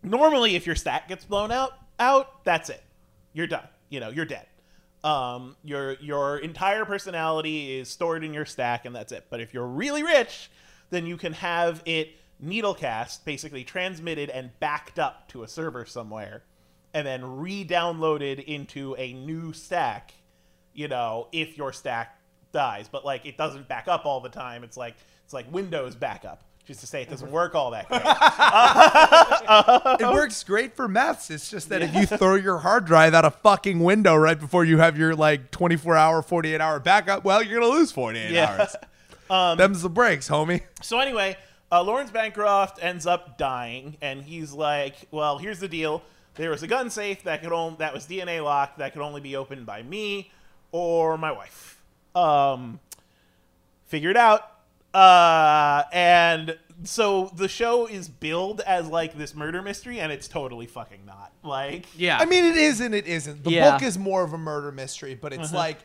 normally 0.03 0.55
if 0.55 0.66
your 0.66 0.77
stack 0.77 1.09
gets 1.09 1.24
blown 1.24 1.51
out 1.51 1.72
out, 1.98 2.44
that's 2.44 2.68
it. 2.68 2.83
You're 3.33 3.46
done. 3.46 3.66
You 3.88 4.01
know, 4.01 4.11
you're 4.11 4.27
dead. 4.27 4.46
Um 5.03 5.57
your 5.64 5.94
your 5.94 6.38
entire 6.38 6.85
personality 6.85 7.79
is 7.79 7.88
stored 7.88 8.22
in 8.22 8.35
your 8.35 8.44
stack 8.44 8.85
and 8.85 8.94
that's 8.94 9.12
it. 9.12 9.27
But 9.31 9.40
if 9.40 9.55
you're 9.55 9.66
really 9.66 10.03
rich, 10.03 10.51
then 10.90 11.07
you 11.07 11.16
can 11.16 11.33
have 11.33 11.83
it 11.87 12.11
needlecast, 12.44 13.24
basically 13.24 13.64
transmitted 13.64 14.29
and 14.29 14.51
backed 14.61 14.98
up 14.98 15.29
to 15.29 15.42
a 15.42 15.48
server 15.48 15.87
somewhere 15.87 16.42
and 16.94 17.07
then 17.07 17.38
re-downloaded 17.38 18.44
into 18.44 18.94
a 18.96 19.12
new 19.12 19.53
stack, 19.53 20.12
you 20.74 20.88
know, 20.88 21.29
if 21.33 21.57
your 21.59 21.72
stack 21.72 22.18
dies. 22.53 22.88
But 22.90 23.05
like 23.05 23.27
it 23.27 23.37
doesn't 23.37 23.68
back 23.68 23.88
up 23.88 24.07
all 24.07 24.20
the 24.20 24.29
time. 24.29 24.64
It's 24.64 24.77
like 24.77 24.94
it's 25.24 25.33
like 25.35 25.53
Windows 25.53 25.94
backup. 25.94 26.42
Just 26.66 26.81
to 26.81 26.87
say 26.87 27.01
it 27.01 27.09
doesn't 27.09 27.31
work 27.31 27.55
all 27.55 27.70
that 27.70 27.88
great. 27.88 28.03
It 30.01 30.12
works 30.12 30.44
great 30.44 30.77
for 30.77 30.87
meths. 30.87 31.31
It's 31.31 31.51
just 31.51 31.70
that 31.70 31.81
if 31.83 31.94
you 31.94 32.05
throw 32.05 32.35
your 32.35 32.59
hard 32.59 32.85
drive 32.85 33.14
out 33.14 33.24
a 33.24 33.31
fucking 33.31 33.81
window 33.81 34.14
right 34.16 34.38
before 34.38 34.64
you 34.66 34.79
have 34.79 34.98
your 34.98 35.14
like 35.14 35.51
24 35.51 35.96
hour, 35.96 36.20
48 36.22 36.61
hour 36.61 36.79
backup, 36.79 37.24
well, 37.24 37.42
you're 37.42 37.59
going 37.61 37.72
to 37.72 37.79
lose 37.79 37.90
48 37.90 38.31
Yeah. 38.31 38.66
hours. 39.31 39.57
Them's 39.59 39.83
the 39.83 39.88
breaks, 39.88 40.29
homie. 40.29 40.61
So 40.83 40.98
anyway, 41.01 41.37
uh, 41.72 41.83
Lawrence 41.83 42.11
Bancroft 42.11 42.83
ends 42.83 43.07
up 43.07 43.38
dying, 43.38 43.96
and 44.01 44.22
he's 44.22 44.53
like, 44.53 44.96
"Well, 45.11 45.38
here's 45.38 45.61
the 45.61 45.68
deal. 45.68 46.03
There 46.38 46.51
was 46.51 46.62
a 46.62 46.66
gun 46.66 46.88
safe 46.88 47.24
that 47.24 47.42
could 47.42 47.53
only 47.53 47.77
that 47.81 47.92
was 47.92 48.07
DNA 48.07 48.42
locked 48.42 48.79
that 48.79 48.94
could 48.94 49.03
only 49.03 49.20
be 49.20 49.37
opened 49.37 49.66
by 49.66 49.83
me 49.83 50.31
or 50.72 51.18
my 51.18 51.33
wife. 51.33 51.83
Um, 52.14 52.81
figured 53.87 54.16
out. 54.16 54.53
Uh, 54.94 55.83
and 55.92 56.57
so 56.85 57.31
the 57.37 57.48
show 57.48 57.87
is 57.87 58.09
billed 58.09 58.61
as 58.61 58.88
like 58.88 59.18
this 59.18 59.35
murder 59.35 59.61
mystery, 59.62 60.01
and 60.01 60.11
it's 60.12 60.29
totally 60.29 60.66
fucking 60.66 61.05
not. 61.05 61.33
Like, 61.42 61.87
Yeah. 61.96 62.18
I 62.18 62.24
mean, 62.24 62.44
it 62.44 62.57
is 62.57 62.81
and 62.81 62.94
it 62.94 63.07
isn't. 63.07 63.44
The 63.44 63.51
Yeah. 63.51 63.72
book 63.72 63.83
is 63.83 63.98
more 63.98 64.22
of 64.22 64.33
a 64.33 64.38
murder 64.38 64.72
mystery, 64.72 65.14
but 65.14 65.33
it's 65.33 65.53
like 65.53 65.79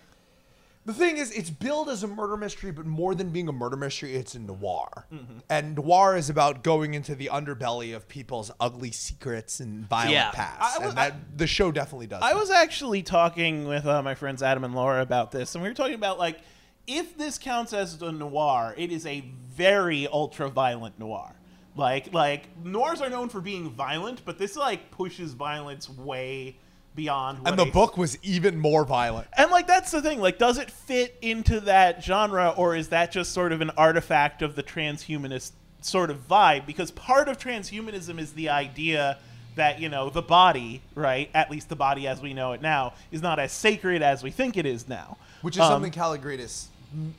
the 0.85 0.93
thing 0.93 1.17
is, 1.17 1.31
it's 1.31 1.49
billed 1.49 1.87
as 1.89 2.03
a 2.03 2.07
murder 2.07 2.35
mystery, 2.35 2.71
but 2.71 2.85
more 2.85 3.15
than 3.15 3.29
being 3.29 3.47
a 3.47 3.53
murder 3.53 3.77
mystery, 3.77 4.15
it's 4.15 4.35
a 4.35 4.39
noir. 4.39 5.07
And 5.49 5.75
noir 5.75 6.17
is 6.17 6.29
about 6.29 6.63
going 6.63 6.93
into 6.93 7.15
the 7.15 7.29
underbelly 7.31 7.95
of 7.95 8.07
people's 8.07 8.51
ugly 8.59 8.91
secrets 8.91 9.59
and 9.59 9.87
violent 9.87 10.11
Yeah. 10.11 10.31
past. 10.31 10.79
I 10.81 10.83
and 10.83 10.97
that 10.97 11.37
the 11.37 11.47
show 11.47 11.71
definitely 11.71 12.07
does. 12.07 12.21
I 12.21 12.33
that. 12.33 12.39
was 12.39 12.49
actually 12.49 13.01
talking 13.03 13.65
with 13.67 13.85
uh, 13.85 14.01
my 14.01 14.15
friends 14.15 14.43
Adam 14.43 14.63
and 14.63 14.75
Laura 14.75 15.01
about 15.01 15.31
this, 15.31 15.55
and 15.55 15.61
we 15.63 15.69
were 15.69 15.75
talking 15.75 15.95
about 15.95 16.19
like 16.19 16.39
if 16.85 17.17
this 17.17 17.37
counts 17.37 17.71
as 17.71 18.01
a 18.01 18.11
noir, 18.11 18.73
it 18.77 18.91
is 18.91 19.05
a 19.05 19.21
very 19.55 20.05
ultra 20.07 20.49
violent 20.49 20.99
noir. 20.99 21.33
Like 21.77 22.13
like 22.13 22.55
noirs 22.63 23.01
are 23.01 23.09
known 23.09 23.29
for 23.29 23.39
being 23.41 23.69
violent, 23.71 24.23
but 24.25 24.37
this 24.37 24.55
like 24.57 24.91
pushes 24.91 25.33
violence 25.33 25.89
way 25.89 26.57
beyond. 26.95 27.39
What 27.39 27.49
and 27.49 27.59
the 27.59 27.63
a- 27.65 27.71
book 27.71 27.97
was 27.97 28.17
even 28.23 28.57
more 28.57 28.85
violent. 28.85 29.27
and 29.37 29.49
like 29.51 29.67
that's 29.67 29.91
the 29.91 30.01
thing. 30.01 30.19
Like, 30.21 30.37
does 30.37 30.57
it 30.57 30.69
fit 30.71 31.17
into 31.21 31.59
that 31.61 32.03
genre, 32.03 32.53
or 32.55 32.75
is 32.75 32.89
that 32.89 33.11
just 33.11 33.31
sort 33.31 33.51
of 33.51 33.61
an 33.61 33.71
artifact 33.77 34.41
of 34.41 34.55
the 34.55 34.63
transhumanist 34.63 35.51
sort 35.81 36.09
of 36.09 36.27
vibe? 36.27 36.65
Because 36.65 36.91
part 36.91 37.27
of 37.29 37.37
transhumanism 37.37 38.19
is 38.19 38.33
the 38.33 38.49
idea 38.49 39.17
that 39.55 39.79
you 39.79 39.87
know 39.89 40.09
the 40.09 40.21
body, 40.21 40.81
right? 40.95 41.29
At 41.33 41.51
least 41.51 41.69
the 41.69 41.75
body 41.75 42.07
as 42.07 42.21
we 42.21 42.33
know 42.33 42.53
it 42.53 42.61
now, 42.61 42.93
is 43.11 43.21
not 43.21 43.37
as 43.39 43.51
sacred 43.51 44.01
as 44.01 44.23
we 44.23 44.31
think 44.31 44.57
it 44.57 44.65
is 44.65 44.87
now. 44.87 45.17
which 45.41 45.55
is 45.57 45.61
Um, 45.61 45.67
something 45.83 45.91
Kalogridis 45.91 46.65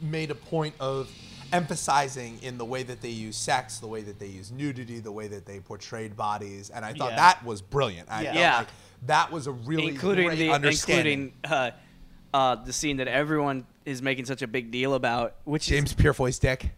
made 0.01 0.31
a 0.31 0.35
point 0.35 0.75
of 0.81 1.11
emphasizing 1.59 2.39
in 2.43 2.59
the 2.59 2.65
way 2.65 2.83
that 2.83 3.01
they 3.01 3.09
use 3.11 3.37
sex, 3.37 3.79
the 3.79 3.87
way 3.87 4.03
that 4.03 4.19
they 4.19 4.27
use 4.27 4.51
nudity, 4.51 4.99
the 4.99 5.13
way 5.13 5.29
that 5.29 5.47
they 5.47 5.61
portrayed 5.61 6.17
bodies, 6.17 6.71
and 6.71 6.85
I 6.85 6.93
thought 6.93 7.11
Yeah. 7.11 7.17
that 7.17 7.45
was 7.45 7.63
brilliant. 7.63 8.09
I 8.11 8.23
Yeah. 8.23 8.33
Yeah. 8.35 8.59
like 8.59 8.69
that 9.07 9.31
was 9.33 9.47
a 9.47 9.53
really 9.53 9.89
including 9.89 10.27
great 10.27 10.39
the 10.39 10.51
understanding. 10.51 11.33
including 11.45 11.73
uh, 12.33 12.37
uh, 12.37 12.55
the 12.57 12.73
scene 12.73 12.97
that 12.99 13.09
everyone 13.09 13.67
is 13.85 14.03
making 14.03 14.25
such 14.25 14.43
a 14.43 14.47
big 14.47 14.71
deal 14.71 14.95
about, 14.95 15.35
which 15.45 15.67
James 15.67 15.91
is 15.91 15.95
Purefoy's 15.95 16.39
dick. 16.39 16.71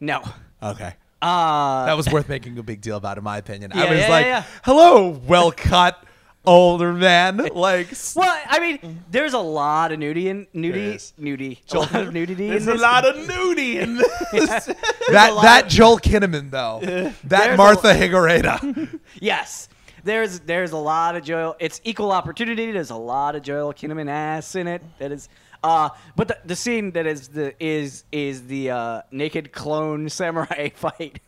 no. 0.00 0.22
Okay. 0.62 0.94
Uh, 1.20 1.86
That 1.86 1.96
was 1.96 2.08
worth 2.10 2.28
making 2.28 2.58
a 2.58 2.62
big 2.62 2.80
deal 2.80 2.96
about, 2.96 3.18
in 3.18 3.24
my 3.24 3.38
opinion. 3.38 3.72
Yeah, 3.74 3.82
I 3.84 3.90
was 3.90 3.98
yeah, 3.98 4.08
like, 4.08 4.26
yeah. 4.26 4.44
"Hello, 4.62 5.08
well 5.08 5.52
cut 5.52 6.02
older 6.44 6.92
man." 6.92 7.36
Like, 7.54 7.88
well, 8.16 8.42
I 8.46 8.58
mean, 8.60 9.02
there's 9.10 9.32
a 9.34 9.38
lot 9.38 9.92
of 9.92 9.98
nudity 9.98 10.28
in 10.28 10.46
nudity, 10.52 10.98
nudity, 11.18 11.60
a 11.72 11.78
lot 11.78 11.94
of 11.94 12.12
nudity. 12.14 12.48
There's 12.48 12.66
a 12.66 12.74
lot 12.74 13.06
of 13.06 13.16
nudity 13.28 13.78
in 13.78 13.96
this. 13.96 14.08
that 14.32 15.38
that 15.42 15.68
Joel 15.68 15.98
Kinnaman 15.98 16.50
though, 16.50 16.80
that 17.24 17.56
Martha 17.56 17.92
Higareda. 17.94 18.98
Yes. 19.20 19.68
There's 20.04 20.40
there's 20.40 20.72
a 20.72 20.76
lot 20.76 21.16
of 21.16 21.24
Joel. 21.24 21.56
It's 21.58 21.80
equal 21.84 22.12
opportunity. 22.12 22.70
There's 22.70 22.90
a 22.90 22.96
lot 22.96 23.34
of 23.34 23.42
Joel 23.42 23.72
Kinnaman 23.72 24.08
ass 24.08 24.54
in 24.54 24.68
it. 24.68 24.82
That 24.98 25.12
is. 25.12 25.28
Uh, 25.62 25.88
but 26.14 26.28
the, 26.28 26.38
the 26.44 26.54
scene 26.54 26.90
that 26.90 27.06
is 27.06 27.28
the 27.28 27.54
is 27.58 28.04
is 28.12 28.46
the 28.46 28.70
uh, 28.70 29.02
naked 29.10 29.50
clone 29.50 30.08
samurai 30.10 30.68
fight, 30.74 31.20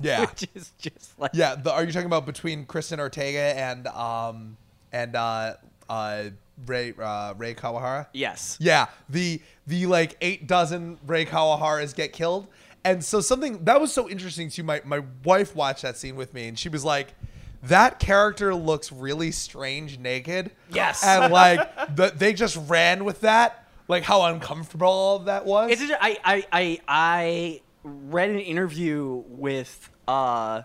yeah, 0.00 0.20
which 0.28 0.48
is 0.54 0.72
just 0.76 1.18
like 1.18 1.30
yeah. 1.34 1.54
The, 1.54 1.72
are 1.72 1.84
you 1.84 1.92
talking 1.92 2.06
about 2.06 2.26
between 2.26 2.66
Kristin 2.66 2.98
Ortega 2.98 3.38
and 3.38 3.86
um 3.86 4.56
and 4.92 5.14
uh 5.14 5.54
uh 5.88 6.24
Ray 6.66 6.94
uh, 7.00 7.34
Ray 7.34 7.54
Kawahara? 7.54 8.08
yes, 8.12 8.58
Yeah, 8.60 8.86
the 9.08 9.40
the 9.68 9.86
like 9.86 10.16
eight 10.20 10.48
dozen 10.48 10.98
Ray 11.06 11.24
Kawaharas 11.24 11.94
get 11.94 12.12
killed, 12.12 12.48
and 12.84 13.04
so 13.04 13.20
something 13.20 13.64
that 13.64 13.80
was 13.80 13.92
so 13.92 14.08
interesting 14.08 14.50
to 14.50 14.62
my 14.64 14.82
my 14.84 15.02
wife 15.24 15.54
watched 15.54 15.82
that 15.82 15.96
scene 15.96 16.16
with 16.16 16.34
me, 16.34 16.48
and 16.48 16.58
she 16.58 16.68
was 16.68 16.84
like, 16.84 17.14
"That 17.62 17.98
character 17.98 18.54
looks 18.54 18.90
really 18.92 19.30
strange 19.30 19.98
naked." 19.98 20.50
Yes. 20.72 21.04
and 21.04 21.32
like 21.32 21.94
the, 21.96 22.12
they 22.16 22.32
just 22.32 22.56
ran 22.68 23.04
with 23.04 23.20
that, 23.22 23.66
like 23.88 24.02
how 24.02 24.22
uncomfortable 24.24 24.86
all 24.88 25.16
of 25.16 25.24
that 25.26 25.44
was. 25.46 25.70
It's 25.70 25.80
just, 25.80 25.94
I, 26.00 26.18
I 26.24 26.46
I 26.52 26.80
I 26.88 27.60
read 27.84 28.30
an 28.30 28.38
interview 28.40 29.22
with 29.28 29.90
uh 30.08 30.62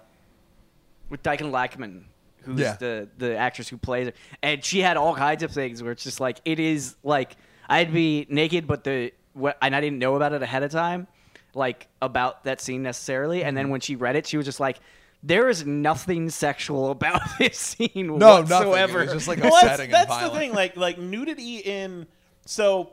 with 1.10 1.22
Dichen 1.24 1.52
Lachman, 1.52 2.04
who's 2.44 2.60
Yeah. 2.60 2.76
the 2.78 3.10
the 3.18 3.36
actress 3.38 3.68
who 3.70 3.78
plays 3.78 4.08
her, 4.08 4.14
and 4.42 4.64
she 4.64 4.80
had 4.82 4.98
all 4.98 5.16
kinds 5.16 5.44
of 5.44 5.52
things 5.52 5.82
where 5.84 5.92
it's 5.92 6.04
just 6.04 6.20
like 6.20 6.40
it 6.46 6.60
is 6.60 6.96
like 7.04 7.36
I'd 7.70 7.94
be 7.94 8.26
naked, 8.30 8.68
but 8.68 8.84
the 8.84 9.12
what 9.34 9.58
and 9.62 9.76
I 9.76 9.82
didn't 9.82 10.00
know 10.00 10.16
about 10.16 10.34
it 10.34 10.42
ahead 10.42 10.64
of 10.64 10.72
time, 10.72 11.08
like 11.54 11.88
about 12.02 12.44
that 12.46 12.62
scene 12.62 12.84
necessarily, 12.84 13.44
and 13.44 13.50
Mm-hmm. 13.50 13.56
then 13.56 13.70
when 13.70 13.82
she 13.82 13.96
read 13.96 14.16
it, 14.16 14.26
she 14.28 14.38
was 14.38 14.46
just 14.46 14.60
like. 14.60 14.78
There 15.24 15.50
is 15.50 15.66
nothing 15.66 16.30
sexual 16.30 16.92
about 16.92 17.22
this 17.40 17.58
scene 17.58 17.90
No, 17.96 18.42
nothing. 18.42 18.68
It 18.68 18.72
whatsoever. 18.72 19.00
was 19.00 19.14
just 19.14 19.28
like 19.28 19.40
well, 19.42 19.52
that's, 19.52 19.64
upsetting 19.64 19.86
and 19.86 19.94
that's 19.94 20.22
the 20.22 20.30
thing. 20.32 20.54
Like 20.54 20.78
like 20.78 20.98
nudity 20.98 21.58
in 21.58 22.08
so 22.46 22.92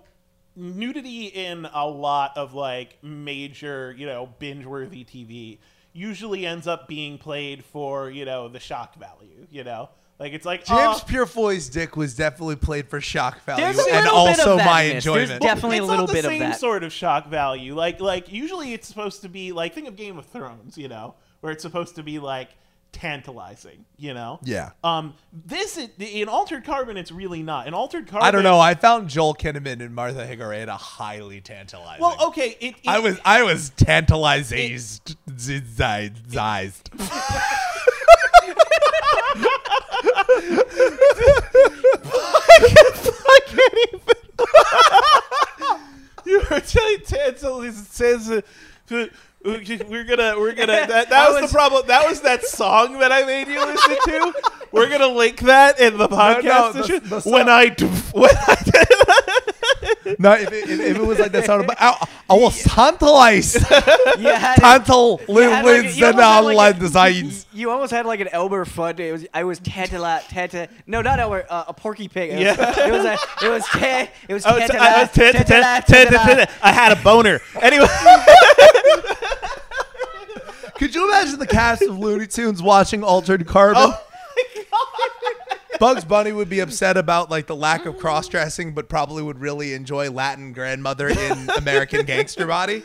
nudity 0.57 1.27
in 1.27 1.67
a 1.73 1.87
lot 1.87 2.37
of 2.37 2.55
like 2.55 2.99
major 3.03 3.95
you 3.97 4.07
know 4.07 4.29
binge 4.39 4.65
worthy 4.67 5.05
TV 5.05 5.59
usually 5.93 6.47
ends 6.47 6.67
up 6.67 6.89
being 6.89 7.19
played 7.19 7.65
for 7.65 8.11
you 8.11 8.25
know 8.25 8.49
the 8.49 8.61
shock 8.61 8.97
value. 8.97 9.47
You 9.51 9.65
know, 9.65 9.91
like 10.19 10.33
it's 10.33 10.47
like 10.47 10.65
James 10.65 11.01
oh, 11.01 11.05
Purefoy's 11.07 11.69
dick 11.69 11.97
was 11.97 12.15
definitely 12.15 12.57
played 12.57 12.89
for 12.89 13.01
shock 13.01 13.43
value 13.45 13.65
and 13.65 13.77
little 13.77 13.93
bit 13.93 14.07
of 14.07 14.13
also 14.13 14.57
my 14.57 14.83
in 14.83 14.95
this. 14.97 15.05
There's 15.05 15.31
enjoyment. 15.31 15.43
definitely 15.43 15.77
it's 15.79 15.87
a 15.87 15.91
little 15.91 16.07
not 16.07 16.09
the 16.09 16.13
bit 16.15 16.25
of 16.25 16.31
same 16.31 16.41
that. 16.41 16.61
sort 16.61 16.85
of 16.85 16.93
shock 16.93 17.29
value. 17.29 17.75
Like 17.75 18.01
like 18.01 18.33
usually 18.33 18.73
it's 18.73 18.89
supposed 18.89 19.23
to 19.23 19.29
be 19.29 19.53
like 19.53 19.75
think 19.75 19.89
of 19.89 19.97
Game 19.97 20.19
of 20.19 20.27
Thrones, 20.27 20.79
you 20.79 20.89
know, 20.89 21.15
where 21.43 21.53
it's 21.53 21.63
supposed 21.63 21.97
to 21.97 22.03
be 22.03 22.19
like 22.19 22.49
tantalizing, 22.93 23.85
you 23.99 24.15
know. 24.15 24.39
Yeah. 24.43 24.71
Um. 24.83 25.13
This 25.33 25.77
is, 25.77 25.91
in 25.99 26.29
Altered 26.29 26.65
Carbon, 26.65 26.97
it's 26.97 27.13
really 27.13 27.43
not. 27.43 27.67
In 27.67 27.75
Altered 27.75 28.07
Carbon, 28.07 28.27
I 28.27 28.31
don't 28.31 28.45
know. 28.45 28.59
I 28.59 28.75
found 28.75 29.11
Joel 29.11 29.35
Kinnaman 29.35 29.83
and 29.83 29.95
Martha 29.95 30.27
Higareda 30.27 30.71
highly 30.71 31.43
tantalizing. 31.43 32.01
Well, 32.01 32.17
okay. 32.29 32.57
It, 32.61 32.77
it, 32.83 32.89
I 32.89 33.01
was 33.01 33.21
I 33.25 33.43
was 33.43 33.71
tantalized. 33.71 34.53
zized. 34.53 35.11
You 46.25 46.39
were 46.39 46.61
telling 46.61 46.99
Tansel 47.01 47.69
it 47.69 47.75
says 47.75 48.31
uh, 48.31 48.41
uh, 48.91 49.07
we're 49.45 50.05
gonna 50.05 50.39
we're 50.39 50.53
gonna 50.53 50.67
that, 50.87 51.11
that 51.11 51.31
was, 51.31 51.43
was- 51.43 51.51
the 51.51 51.57
problem. 51.57 51.87
That 51.87 52.09
was 52.09 52.21
that 52.23 52.45
song 52.45 52.99
that 53.01 53.11
I 53.13 53.25
made 53.25 53.49
you 53.49 53.65
listen 53.65 53.97
to. 54.05 54.33
We're 54.71 54.89
gonna 54.89 55.09
link 55.09 55.41
that 55.41 55.81
in 55.81 55.99
the 55.99 56.09
podcast. 56.09 56.73
the- 56.75 56.79
description. 56.79 57.11
the 57.11 57.21
song- 57.21 57.33
when 57.33 57.49
I 57.49 57.69
do- 57.69 57.89
when 58.13 58.31
I 58.35 58.57
No, 60.19 60.33
if 60.33 60.53
it, 60.53 60.71
if, 60.71 60.81
if 60.81 60.97
it 60.97 61.03
was 61.07 61.19
like 61.19 61.33
that 61.33 61.45
sound, 61.47 61.71
I, 61.79 62.07
I 62.31 62.35
was 62.35 62.63
tantalized. 62.65 63.57
You 63.57 64.29
had 64.29 64.57
Tantal 64.59 65.21
you 65.29 65.39
had 65.41 65.65
like- 65.65 65.97
you 65.97 66.07
and 66.07 66.15
almost 66.15 66.17
had 66.17 66.17
like 66.17 66.45
online 66.45 66.77
a- 66.77 66.79
designs. 66.79 67.47
You 67.53 67.71
almost 67.71 67.91
had 67.93 68.07
like 68.07 68.21
an 68.21 68.29
Elmer 68.29 68.65
Fudd. 68.65 68.99
It 69.01 69.13
was 69.13 69.27
I 69.35 69.45
was 69.45 69.61
tantala 69.61 70.27
tanta. 70.29 70.69
No, 70.87 71.03
not 71.03 71.19
Elmer. 71.21 71.45
Uh, 71.51 71.65
a 71.69 71.73
Porky 71.75 72.09
Pig. 72.09 72.31
It 72.31 72.35
was, 72.37 72.43
Yeah. 72.59 72.87
it 72.87 72.93
was 72.93 73.05
a, 73.05 73.19
it 73.47 73.49
was 73.51 73.65
ta, 73.67 74.09
it 74.29 74.33
was 74.35 74.47
I 74.47 74.55
was, 74.59 74.71
tantala, 74.71 74.79
I, 74.81 75.03
was 75.03 75.13
tan- 75.13 75.33
tan- 75.35 75.45
tantala, 75.45 75.85
tan- 75.85 76.07
tan- 76.07 76.07
tantala. 76.07 76.37
tan- 76.37 76.49
I 76.63 76.73
had 76.73 76.93
a 76.93 77.03
boner. 77.03 77.41
Anyway, 77.61 77.87
Could 80.83 80.97
you 80.97 81.09
imagine 81.09 81.39
the 81.39 81.47
cast 81.47 81.83
of 81.83 81.97
Looney 81.97 82.27
Tunes 82.27 82.61
watching 82.61 83.05
Altered 83.05 83.47
Carbon? 83.47 83.95
oh 84.73 84.99
Bugs 85.79 86.05
Bunny 86.05 86.33
would 86.33 86.49
be 86.49 86.59
upset 86.59 86.97
about 86.97 87.31
like 87.31 87.47
the 87.47 87.55
lack 87.55 87.87
of 87.87 87.99
cross 87.99 88.27
dressing, 88.27 88.75
but 88.75 88.89
probably 88.89 89.23
would 89.23 89.39
really 89.39 89.75
enjoy 89.75 90.11
Latin 90.11 90.53
grandmother 90.53 91.07
in 91.07 91.49
American 91.57 92.05
Gangster 92.05 92.49
Body. 92.49 92.83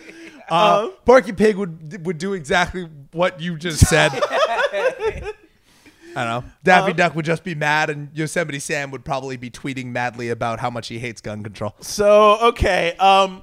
Uh, 0.48 0.90
Porky 1.06 1.32
Pig 1.32 1.58
would 1.58 2.06
would 2.06 2.20
do 2.20 2.34
exactly 2.34 2.88
what 3.14 3.42
you 3.42 3.58
just 3.58 3.84
said. 3.88 4.12
I 4.14 5.34
don't 6.24 6.44
know. 6.46 6.52
Daffy 6.64 6.94
Duck 6.94 7.16
would 7.16 7.26
just 7.26 7.44
be 7.44 7.56
mad, 7.56 7.90
and 7.90 8.10
Yosemite 8.14 8.60
Sam 8.60 8.92
would 8.92 9.06
probably 9.06 9.38
be 9.38 9.50
tweeting 9.50 9.88
madly 9.88 10.30
about 10.30 10.60
how 10.60 10.70
much 10.70 10.88
he 10.88 11.00
hates 11.00 11.20
gun 11.20 11.42
control. 11.42 11.76
So 11.82 12.38
okay, 12.50 12.96
um, 12.98 13.42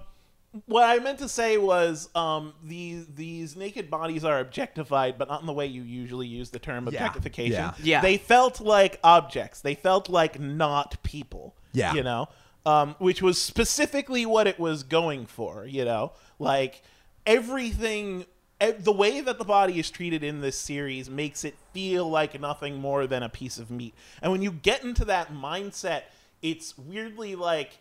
what 0.66 0.84
I 0.84 0.98
meant 0.98 1.18
to 1.18 1.28
say 1.28 1.58
was 1.58 2.08
um, 2.14 2.54
these 2.62 3.06
these 3.08 3.56
naked 3.56 3.90
bodies 3.90 4.24
are 4.24 4.38
objectified, 4.40 5.18
but 5.18 5.28
not 5.28 5.40
in 5.40 5.46
the 5.46 5.52
way 5.52 5.66
you 5.66 5.82
usually 5.82 6.26
use 6.26 6.50
the 6.50 6.58
term 6.58 6.86
objectification. 6.88 7.52
yeah. 7.52 7.72
Yeah. 7.82 8.00
They 8.00 8.16
felt 8.18 8.60
like 8.60 9.00
objects. 9.02 9.60
They 9.60 9.74
felt 9.74 10.08
like 10.08 10.38
not 10.38 11.02
people. 11.02 11.56
Yeah. 11.72 11.92
you 11.94 12.02
know, 12.04 12.28
um, 12.64 12.94
which 12.98 13.20
was 13.20 13.40
specifically 13.42 14.24
what 14.26 14.46
it 14.46 14.60
was 14.60 14.82
going 14.84 15.26
for. 15.26 15.66
You 15.66 15.84
know, 15.84 16.12
like 16.38 16.82
everything. 17.26 18.26
e- 18.62 18.70
The 18.72 18.92
way 18.92 19.20
that 19.20 19.38
the 19.38 19.44
body 19.44 19.78
is 19.78 19.90
treated 19.90 20.22
in 20.22 20.40
this 20.40 20.56
series 20.58 21.10
makes 21.10 21.44
it 21.44 21.56
feel 21.72 22.08
like 22.08 22.40
nothing 22.40 22.76
more 22.80 23.06
than 23.06 23.22
a 23.22 23.28
piece 23.28 23.58
of 23.58 23.70
meat. 23.70 23.94
And 24.22 24.30
when 24.32 24.42
you 24.42 24.52
get 24.52 24.84
into 24.84 25.04
that 25.06 25.32
mindset, 25.32 26.02
it's 26.42 26.76
weirdly 26.78 27.34
like 27.34 27.78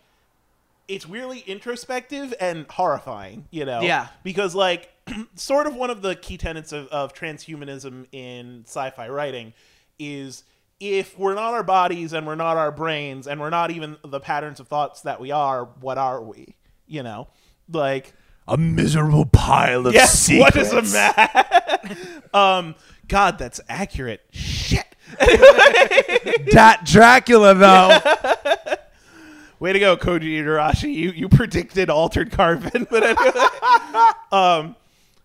it's 0.87 1.07
weirdly 1.07 1.39
introspective 1.39 2.33
and 2.39 2.65
horrifying, 2.69 3.47
you 3.51 3.65
know? 3.65 3.81
Yeah. 3.81 4.07
Because, 4.23 4.53
like, 4.55 4.89
sort 5.35 5.67
of 5.67 5.75
one 5.75 5.89
of 5.89 6.01
the 6.01 6.15
key 6.15 6.37
tenets 6.37 6.71
of, 6.71 6.87
of 6.87 7.13
transhumanism 7.13 8.07
in 8.11 8.63
sci 8.65 8.89
fi 8.91 9.09
writing 9.09 9.53
is 9.99 10.43
if 10.79 11.17
we're 11.17 11.35
not 11.35 11.53
our 11.53 11.63
bodies 11.63 12.13
and 12.13 12.27
we're 12.27 12.35
not 12.35 12.57
our 12.57 12.71
brains 12.71 13.27
and 13.27 13.39
we're 13.39 13.49
not 13.49 13.71
even 13.71 13.97
the 14.03 14.19
patterns 14.19 14.59
of 14.59 14.67
thoughts 14.67 15.01
that 15.01 15.19
we 15.19 15.31
are, 15.31 15.65
what 15.79 15.97
are 15.97 16.21
we? 16.21 16.55
You 16.87 17.03
know? 17.03 17.27
Like, 17.71 18.13
A 18.47 18.57
miserable 18.57 19.25
pile 19.25 19.87
of 19.87 19.93
yes, 19.93 20.29
what 20.29 20.55
is 20.57 20.73
a 20.73 20.81
man? 20.81 21.97
um, 22.33 22.75
God, 23.07 23.37
that's 23.37 23.61
accurate. 23.69 24.21
Shit. 24.31 24.85
that 25.19 26.81
Dracula 26.85 27.53
though. 27.53 27.99
Way 29.63 29.71
to 29.71 29.79
go, 29.79 29.95
Koji 29.95 30.43
Igarashi. 30.43 30.93
You 30.93 31.11
you 31.11 31.29
predicted 31.29 31.89
altered 31.89 32.33
carbon, 32.33 32.85
but 32.91 33.01
anyway. 33.01 33.31
um, 34.29 34.75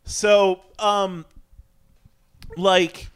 so 0.04 0.60
um, 0.78 1.26
like 2.56 3.08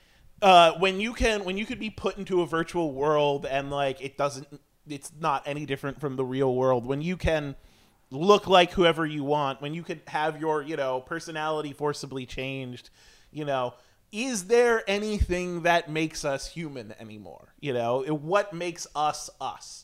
uh, 0.43 0.73
when 0.81 0.99
you 0.99 1.13
can 1.13 1.45
when 1.45 1.57
you 1.57 1.65
could 1.65 1.79
be 1.79 1.91
put 1.91 2.19
into 2.19 2.43
a 2.43 2.47
virtual 2.49 2.91
world 2.91 3.47
and 3.47 3.71
like 3.71 4.03
it 4.03 4.19
doesn't 4.19 4.49
it's 4.89 5.13
not 5.21 5.45
any 5.47 5.65
different 5.65 6.01
from 6.01 6.17
the 6.17 6.25
real 6.25 6.57
world 6.57 6.85
when 6.85 7.01
you 7.01 7.17
can 7.17 7.55
look 8.11 8.49
like 8.49 8.73
whoever 8.73 9.07
you 9.07 9.23
want 9.23 9.63
when 9.63 9.75
you 9.75 9.85
could 9.85 10.01
have 10.09 10.41
your 10.41 10.61
you 10.61 10.75
know 10.75 11.03
personality 11.03 11.73
forcibly 11.73 12.27
changed 12.27 12.91
you 13.31 13.45
know 13.45 13.75
is 14.11 14.47
there 14.47 14.83
anything 14.89 15.63
that 15.63 15.89
makes 15.89 16.25
us 16.25 16.49
human 16.49 16.93
anymore 16.99 17.55
you 17.61 17.73
know 17.73 18.03
what 18.07 18.53
makes 18.53 18.89
us 18.97 19.31
us 19.41 19.82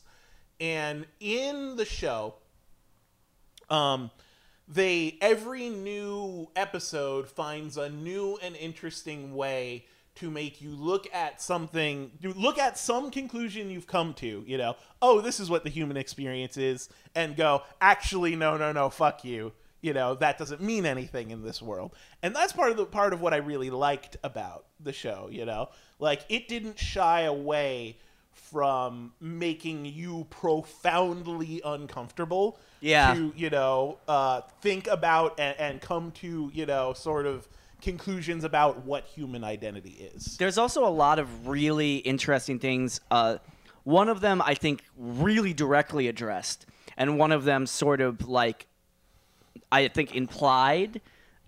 and 0.59 1.05
in 1.19 1.75
the 1.75 1.85
show 1.85 2.35
um 3.69 4.11
they 4.67 5.17
every 5.21 5.69
new 5.69 6.47
episode 6.55 7.27
finds 7.27 7.77
a 7.77 7.89
new 7.89 8.37
and 8.41 8.55
interesting 8.55 9.35
way 9.35 9.85
to 10.15 10.29
make 10.29 10.61
you 10.61 10.71
look 10.75 11.07
at 11.13 11.41
something 11.41 12.11
look 12.21 12.59
at 12.59 12.77
some 12.77 13.09
conclusion 13.09 13.71
you've 13.71 13.87
come 13.87 14.13
to 14.13 14.43
you 14.45 14.57
know? 14.57 14.75
Oh 15.01 15.21
this 15.21 15.39
is 15.39 15.49
what 15.49 15.63
the 15.63 15.69
human 15.69 15.97
experience 15.97 16.57
is 16.57 16.89
and 17.15 17.35
go 17.35 17.63
actually 17.81 18.35
no 18.35 18.57
no 18.57 18.71
no 18.71 18.89
fuck 18.89 19.23
you. 19.23 19.53
You 19.81 19.93
know 19.93 20.15
that 20.15 20.37
doesn't 20.37 20.61
mean 20.61 20.85
anything 20.85 21.31
in 21.31 21.41
this 21.41 21.61
world. 21.61 21.95
And 22.21 22.35
that's 22.35 22.53
part 22.53 22.69
of 22.69 22.77
the 22.77 22.85
part 22.85 23.13
of 23.13 23.21
what 23.21 23.33
i 23.33 23.37
really 23.37 23.69
liked 23.69 24.17
about 24.23 24.65
the 24.79 24.93
show 24.93 25.29
you 25.31 25.45
know? 25.45 25.69
Like 25.99 26.25
it 26.29 26.47
didn't 26.47 26.77
shy 26.77 27.21
away 27.21 27.97
from 28.39 29.11
making 29.19 29.85
you 29.85 30.25
profoundly 30.29 31.61
uncomfortable 31.63 32.57
Yeah. 32.81 33.13
to 33.13 33.33
you 33.35 33.49
know 33.49 33.97
uh, 34.07 34.41
think 34.61 34.87
about 34.87 35.39
and, 35.39 35.57
and 35.59 35.81
come 35.81 36.11
to 36.23 36.49
you 36.53 36.65
know 36.65 36.93
sort 36.93 37.25
of 37.25 37.47
conclusions 37.81 38.43
about 38.43 38.83
what 38.85 39.05
human 39.05 39.43
identity 39.43 40.09
is 40.13 40.37
There's 40.37 40.57
also 40.57 40.85
a 40.85 40.89
lot 40.89 41.17
of 41.19 41.47
really 41.47 41.97
interesting 41.97 42.59
things. 42.59 42.99
Uh, 43.09 43.37
one 43.83 44.09
of 44.09 44.19
them 44.21 44.41
I 44.45 44.53
think 44.53 44.83
really 44.97 45.53
directly 45.53 46.07
addressed, 46.07 46.65
and 46.97 47.17
one 47.17 47.31
of 47.31 47.43
them 47.45 47.65
sort 47.65 48.01
of 48.01 48.27
like 48.27 48.67
I 49.71 49.87
think 49.87 50.15
implied 50.15 51.01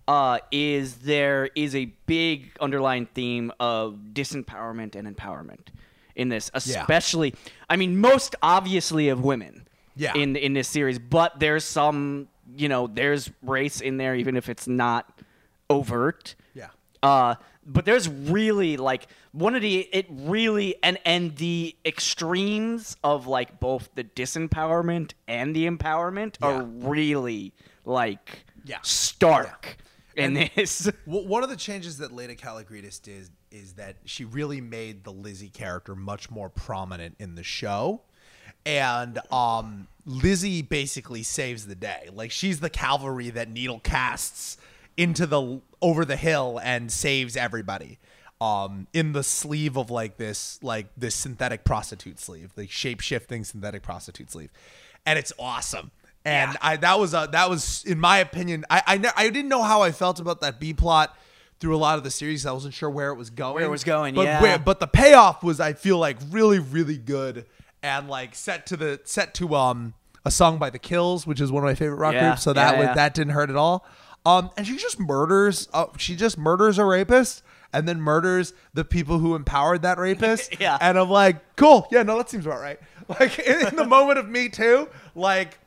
uh, 0.07 0.39
is 0.51 0.95
there 0.97 1.49
is 1.55 1.75
a 1.75 1.85
big 2.05 2.51
underlying 2.59 3.05
theme 3.07 3.51
of 3.59 3.99
disempowerment 4.13 4.95
and 4.95 5.07
empowerment 5.15 5.67
in 6.15 6.29
this, 6.29 6.49
especially. 6.53 7.33
I 7.69 7.75
mean, 7.75 7.97
most 7.99 8.35
obviously 8.41 9.09
of 9.09 9.23
women. 9.23 9.67
Yeah. 9.95 10.13
In 10.15 10.37
in 10.37 10.53
this 10.53 10.69
series, 10.69 10.99
but 10.99 11.39
there's 11.39 11.65
some 11.65 12.29
you 12.55 12.69
know 12.69 12.87
there's 12.87 13.29
race 13.43 13.81
in 13.81 13.97
there 13.97 14.15
even 14.15 14.37
if 14.37 14.47
it's 14.47 14.65
not 14.65 15.19
overt. 15.69 16.35
Yeah. 16.53 16.67
Uh, 17.03 17.35
but 17.65 17.83
there's 17.85 18.07
really 18.07 18.77
like 18.77 19.07
one 19.33 19.53
of 19.53 19.61
the 19.61 19.79
it 19.91 20.07
really 20.09 20.75
and 20.81 20.97
and 21.05 21.35
the 21.35 21.75
extremes 21.85 22.95
of 23.03 23.27
like 23.27 23.59
both 23.59 23.89
the 23.95 24.03
disempowerment 24.03 25.11
and 25.27 25.55
the 25.55 25.67
empowerment 25.67 26.35
are 26.41 26.63
really 26.63 27.53
like 27.85 28.45
Yeah. 28.63 28.77
stark 28.83 29.77
in 30.15 30.33
this. 30.33 30.89
W- 31.05 31.27
one 31.27 31.43
of 31.43 31.49
the 31.49 31.55
changes 31.57 31.97
that 31.97 32.11
Laeta 32.11 32.37
Kalogridis 32.37 33.01
did 33.01 33.29
is 33.51 33.73
that 33.73 33.97
she 34.05 34.25
really 34.25 34.61
made 34.61 35.03
the 35.03 35.11
Lizzie 35.11 35.49
character 35.49 35.95
much 35.95 36.31
more 36.31 36.49
prominent 36.49 37.15
in 37.19 37.35
the 37.35 37.43
show. 37.43 38.01
And 38.65 39.19
um, 39.31 39.87
Lizzie 40.05 40.61
basically 40.61 41.23
saves 41.23 41.67
the 41.67 41.75
day. 41.75 42.09
Like 42.13 42.31
she's 42.31 42.59
the 42.59 42.69
cavalry 42.69 43.29
that 43.31 43.49
Needle 43.49 43.79
casts 43.79 44.57
into 44.97 45.25
the 45.25 45.61
over 45.81 46.05
the 46.05 46.15
hill 46.15 46.59
and 46.63 46.91
saves 46.91 47.35
everybody. 47.35 47.99
Um, 48.39 48.87
in 48.91 49.13
the 49.13 49.21
sleeve 49.21 49.77
of 49.77 49.91
like 49.91 50.17
this 50.17 50.57
like 50.63 50.87
this 50.97 51.13
synthetic 51.13 51.63
prostitute 51.63 52.19
sleeve, 52.19 52.55
the 52.55 52.65
shape 52.65 52.99
shifting 52.99 53.43
synthetic 53.43 53.83
prostitute 53.83 54.31
sleeve, 54.31 54.49
and 55.05 55.19
it's 55.19 55.31
awesome. 55.37 55.91
And 56.25 56.57
I 56.59 56.75
that 56.77 56.99
was 56.99 57.13
a 57.13 57.29
that 57.31 57.51
was 57.51 57.83
in 57.85 57.99
my 57.99 58.17
opinion 58.17 58.65
I 58.67 58.81
I, 58.87 58.97
ne- 58.97 59.11
I 59.15 59.29
didn't 59.29 59.49
know 59.49 59.61
how 59.61 59.83
I 59.83 59.91
felt 59.91 60.19
about 60.19 60.41
that 60.41 60.59
B 60.59 60.73
plot 60.73 61.15
through 61.61 61.75
a 61.75 61.77
lot 61.79 61.97
of 61.97 62.03
the 62.03 62.11
series. 62.11 62.45
I 62.45 62.51
wasn't 62.51 62.73
sure 62.73 62.89
where 62.89 63.11
it 63.11 63.15
was 63.15 63.29
going. 63.29 63.55
Where 63.55 63.63
it 63.63 63.69
was 63.69 63.85
going, 63.85 64.15
but 64.15 64.25
yeah. 64.25 64.41
where- 64.41 64.59
but 64.59 64.81
the 64.81 64.87
payoff 64.87 65.41
was 65.43 65.61
I 65.61 65.71
feel 65.73 65.97
like 65.97 66.17
really 66.29 66.59
really 66.59 66.97
good 66.97 67.45
and 67.81 68.09
like 68.09 68.35
set 68.35 68.65
to 68.67 68.77
the 68.77 68.99
set 69.05 69.33
to 69.35 69.55
um 69.55 69.93
a 70.25 70.31
song 70.31 70.57
by 70.57 70.69
the 70.69 70.79
Kills, 70.79 71.25
which 71.25 71.39
is 71.39 71.51
one 71.51 71.63
of 71.63 71.67
my 71.69 71.75
favorite 71.75 71.95
rock 71.97 72.13
Yeah, 72.13 72.29
groups. 72.31 72.43
So 72.43 72.51
that 72.53 72.77
yeah, 72.77 72.93
that 72.93 73.13
didn't 73.13 73.33
hurt 73.33 73.49
at 73.49 73.55
all. 73.55 73.85
Um, 74.25 74.51
and 74.57 74.67
she 74.67 74.75
just 74.77 74.99
murders. 74.99 75.67
Uh, 75.73 75.87
she 75.97 76.15
just 76.15 76.37
murders 76.37 76.77
a 76.77 76.85
rapist. 76.85 77.43
And 77.73 77.87
then 77.87 78.01
murders 78.01 78.53
the 78.73 78.83
people 78.83 79.19
who 79.19 79.33
empowered 79.33 79.83
that 79.83 79.97
rapist. 79.97 80.55
Yeah. 80.59 80.77
And 80.81 80.99
I'm 80.99 81.09
like, 81.09 81.55
cool. 81.55 81.87
Yeah, 81.89 82.03
no, 82.03 82.17
that 82.17 82.29
seems 82.29 82.45
about 82.45 82.59
right. 82.59 82.77
Like 83.19 83.39
in, 83.39 83.65
in 83.67 83.75
the 83.77 83.85
moment 83.85 84.19
of 84.19 84.27
Me 84.27 84.49
Too, 84.49 84.89
like 85.15 85.57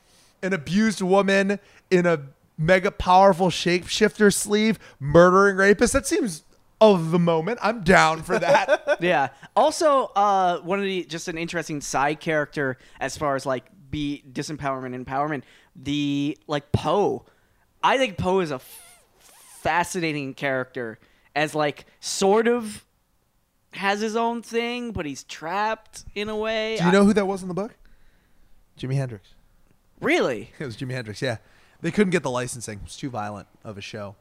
an 0.42 0.52
abused 0.52 1.00
woman 1.00 1.58
in 1.90 2.04
a 2.06 2.20
mega 2.56 2.90
powerful 2.90 3.48
shapeshifter 3.48 4.32
sleeve 4.32 4.78
murdering 5.00 5.56
rapists. 5.56 5.92
That 5.92 6.06
seems 6.06 6.44
of 6.80 7.10
the 7.10 7.18
moment. 7.18 7.58
I'm 7.62 7.82
down 7.82 8.22
for 8.22 8.38
that. 8.38 8.96
yeah. 9.00 9.28
Also, 9.56 10.06
uh, 10.16 10.58
one 10.58 10.78
of 10.78 10.84
the 10.84 11.04
just 11.04 11.28
an 11.28 11.38
interesting 11.38 11.80
side 11.80 12.20
character 12.20 12.78
as 13.00 13.16
far 13.16 13.36
as 13.36 13.46
like 13.46 13.64
be 13.90 14.22
disempowerment 14.30 15.02
empowerment. 15.04 15.42
The 15.76 16.38
like 16.46 16.72
Poe, 16.72 17.24
I 17.82 17.98
think 17.98 18.16
Poe 18.16 18.40
is 18.40 18.50
a 18.50 18.56
f- 18.56 19.02
fascinating 19.18 20.34
character 20.34 20.98
as 21.34 21.54
like 21.54 21.86
sort 22.00 22.48
of 22.48 22.84
has 23.72 24.00
his 24.00 24.14
own 24.14 24.42
thing, 24.42 24.92
but 24.92 25.04
he's 25.06 25.24
trapped 25.24 26.04
in 26.14 26.28
a 26.28 26.36
way. 26.36 26.76
Do 26.78 26.84
you 26.84 26.92
know 26.92 27.04
who 27.04 27.12
that 27.14 27.26
was 27.26 27.42
in 27.42 27.48
the 27.48 27.54
book? 27.54 27.74
Jimi 28.78 28.94
Hendrix. 28.94 29.28
Really? 30.00 30.50
It 30.58 30.66
was 30.66 30.76
Jimi 30.76 30.92
Hendrix. 30.92 31.22
Yeah, 31.22 31.38
they 31.84 31.90
couldn't 31.90 32.10
get 32.12 32.22
the 32.22 32.30
licensing. 32.30 32.78
It 32.78 32.84
was 32.84 32.96
too 32.96 33.10
violent 33.10 33.46
of 33.62 33.76
a 33.76 33.82
show. 33.82 34.16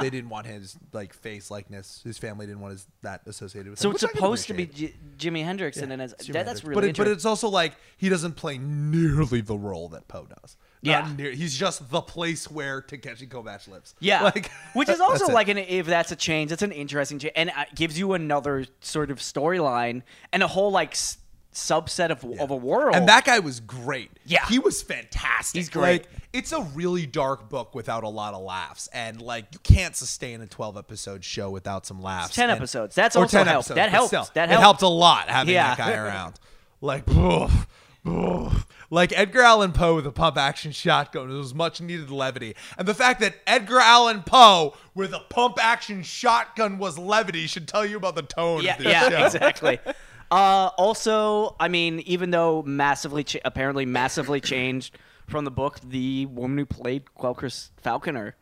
They 0.00 0.08
didn't 0.08 0.30
want 0.30 0.46
his 0.46 0.78
like 0.92 1.12
face 1.12 1.50
likeness. 1.50 2.00
His 2.04 2.16
family 2.16 2.46
didn't 2.46 2.60
want 2.60 2.72
his 2.72 2.86
that 3.02 3.20
associated 3.26 3.68
with 3.70 3.78
So 3.80 3.88
him. 3.90 3.96
it's 3.96 4.02
which 4.02 4.08
I 4.10 4.12
can 4.12 4.16
supposed 4.18 4.46
to 4.46 4.54
be. 4.54 4.66
J- 4.66 4.94
Jimi 5.18 5.44
Hendrix, 5.44 5.76
and 5.78 5.90
then 5.90 5.98
Yeah, 5.98 6.04
it's, 6.06 6.12
it's 6.14 6.26
that, 6.28 6.46
that's 6.46 6.64
really 6.64 6.74
but, 6.74 6.84
it, 6.84 6.96
but 6.96 7.08
it's 7.08 7.24
also 7.26 7.48
like 7.48 7.74
he 7.98 8.08
doesn't 8.08 8.32
play 8.36 8.56
nearly 8.56 9.40
the 9.42 9.58
role 9.58 9.88
that 9.90 10.06
Poe 10.08 10.26
does. 10.40 10.56
Yeah. 10.80 11.12
near- 11.18 11.32
he's 11.32 11.54
just 11.56 11.90
the 11.90 12.00
place 12.00 12.50
where 12.50 12.80
Takeshi 12.80 13.26
Kovacs 13.26 13.68
lives. 13.68 13.94
Yeah, 14.00 14.22
like 14.34 14.50
which 14.74 14.88
is 14.88 15.00
also 15.00 15.26
like 15.26 15.48
an 15.48 15.58
if 15.58 15.84
that's 15.86 16.12
a 16.12 16.16
change, 16.16 16.50
it's 16.52 16.62
an 16.62 16.72
interesting 16.72 17.18
change, 17.18 17.34
and 17.36 17.50
it 17.50 17.74
gives 17.74 17.98
you 17.98 18.14
another 18.14 18.64
sort 18.80 19.10
of 19.10 19.18
storyline 19.18 20.02
and 20.32 20.42
a 20.42 20.46
whole 20.48 20.70
like 20.70 20.92
s- 20.92 21.18
subset 21.58 22.10
of, 22.10 22.24
of 22.40 22.50
a 22.50 22.56
world. 22.56 22.94
And 22.94 23.08
that 23.08 23.24
guy 23.24 23.38
was 23.40 23.60
great. 23.60 24.10
Yeah. 24.24 24.44
He 24.48 24.58
was 24.58 24.82
fantastic. 24.82 25.58
He's 25.58 25.68
great. 25.68 26.02
Like, 26.02 26.08
it's 26.32 26.52
a 26.52 26.60
really 26.74 27.06
dark 27.06 27.48
book 27.48 27.74
without 27.74 28.04
a 28.04 28.08
lot 28.08 28.34
of 28.34 28.42
laughs. 28.42 28.88
And 28.92 29.20
like 29.22 29.46
you 29.52 29.58
can't 29.62 29.96
sustain 29.96 30.40
a 30.40 30.46
12 30.46 30.76
episode 30.76 31.24
show 31.24 31.50
without 31.50 31.86
some 31.86 32.00
laughs. 32.02 32.34
10 32.34 32.50
And- 32.50 32.56
episodes. 32.58 32.94
That's 32.94 33.16
or 33.16 33.22
also 33.22 33.38
10 33.38 33.46
helped. 33.46 33.66
episodes, 33.70 33.76
That 33.76 33.90
helped. 33.90 34.08
still, 34.08 34.28
That 34.34 34.44
It 34.44 34.52
helped. 34.52 34.62
helped 34.62 34.82
a 34.82 34.88
lot 34.88 35.28
having 35.28 35.54
Yeah. 35.54 35.74
that 35.74 35.78
guy 35.78 35.94
around. 35.94 36.34
Like 36.80 37.08
oof, 37.10 37.66
oof. 38.06 38.66
like 38.90 39.12
Edgar 39.18 39.42
Allan 39.42 39.72
Poe 39.72 39.96
with 39.96 40.06
a 40.06 40.12
pump 40.12 40.36
action 40.36 40.70
shotgun 40.70 41.30
It 41.30 41.34
was 41.34 41.54
much 41.54 41.80
needed 41.80 42.10
levity. 42.10 42.54
And 42.76 42.86
the 42.86 42.94
fact 42.94 43.20
that 43.20 43.34
Edgar 43.46 43.80
Allan 43.80 44.22
Poe 44.22 44.76
with 44.94 45.12
a 45.14 45.20
pump 45.30 45.56
action 45.60 46.02
shotgun 46.02 46.78
was 46.78 46.98
levity 46.98 47.46
should 47.46 47.66
tell 47.66 47.84
you 47.86 47.96
about 47.96 48.14
the 48.14 48.22
tone 48.22 48.62
yeah, 48.62 48.72
of 48.76 48.78
this 48.84 48.86
yeah, 48.92 49.08
show. 49.08 49.24
exactly. 49.26 49.78
Uh, 50.30 50.70
also, 50.76 51.56
I 51.58 51.68
mean, 51.68 52.00
even 52.00 52.30
though 52.30 52.62
massively, 52.62 53.24
cha- 53.24 53.38
apparently 53.44 53.86
massively 53.86 54.40
changed 54.40 54.96
from 55.26 55.44
the 55.44 55.50
book, 55.50 55.78
the 55.80 56.26
woman 56.26 56.58
who 56.58 56.66
played 56.66 57.04
Quellcrist 57.18 57.70
Falconer 57.78 58.34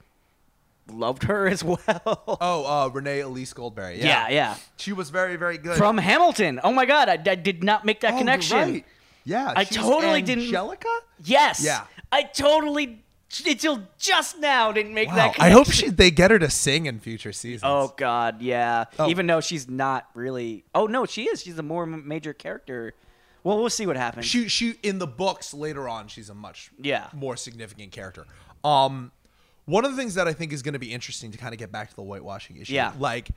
loved 0.90 1.24
her 1.24 1.48
as 1.48 1.62
well. 1.64 1.78
Oh, 2.40 2.64
uh, 2.64 2.88
Renée 2.90 3.22
Elise 3.24 3.52
Goldsberry. 3.54 3.98
yeah, 3.98 4.28
yeah. 4.28 4.56
She 4.76 4.92
was 4.92 5.10
very, 5.10 5.36
very 5.36 5.58
good. 5.58 5.76
From 5.76 5.98
Hamilton. 5.98 6.60
Oh 6.62 6.72
my 6.72 6.86
God, 6.86 7.08
I, 7.08 7.12
I 7.14 7.34
did 7.34 7.62
not 7.64 7.84
make 7.84 8.00
that 8.00 8.08
Oh, 8.12 8.16
you're 8.16 8.18
connection. 8.20 8.58
right. 8.58 8.84
Yeah, 9.24 9.52
I 9.56 9.64
totally 9.64 10.22
didn't- 10.22 10.44
Angelica. 10.44 10.88
Yes. 11.24 11.64
Yeah. 11.64 11.84
I 12.12 12.22
totally 12.22 13.02
until 13.46 13.82
just 13.98 14.38
now 14.38 14.72
didn't 14.72 14.94
make 14.94 15.08
that 15.08 15.34
connection. 15.34 15.44
I 15.44 15.50
hope 15.50 15.70
she 15.70 15.90
they 15.90 16.10
get 16.10 16.30
her 16.30 16.38
to 16.38 16.50
sing 16.50 16.86
in 16.86 17.00
future 17.00 17.32
seasons. 17.32 17.62
Oh 17.64 17.92
God, 17.96 18.40
yeah. 18.40 18.84
Oh. 18.98 19.08
Even 19.08 19.26
though 19.26 19.40
she's 19.40 19.68
not 19.68 20.08
really. 20.14 20.64
Oh 20.74 20.86
no, 20.86 21.06
she 21.06 21.24
is. 21.24 21.42
She's 21.42 21.58
a 21.58 21.62
more 21.62 21.86
major 21.86 22.32
character. 22.32 22.94
Well, 23.44 23.58
we'll 23.58 23.70
see 23.70 23.86
what 23.86 23.96
happens. 23.96 24.26
she 24.26 24.48
she 24.48 24.74
in 24.82 24.98
the 24.98 25.06
books 25.06 25.54
later 25.54 25.88
on 25.88 26.08
she's 26.08 26.28
a 26.30 26.34
much 26.34 26.70
Yeah. 26.80 27.08
more 27.12 27.36
significant 27.36 27.92
character. 27.92 28.26
Um, 28.64 29.12
one 29.66 29.84
of 29.84 29.90
the 29.92 29.96
things 29.96 30.14
that 30.14 30.26
I 30.26 30.32
think 30.32 30.52
is 30.52 30.62
going 30.62 30.72
to 30.74 30.78
be 30.80 30.92
interesting 30.92 31.30
to 31.32 31.38
kind 31.38 31.52
of 31.52 31.58
get 31.58 31.70
back 31.70 31.90
to 31.90 31.96
the 31.96 32.02
whitewashing 32.02 32.56
issue. 32.56 32.74
Yeah. 32.74 32.92
like 32.98 33.28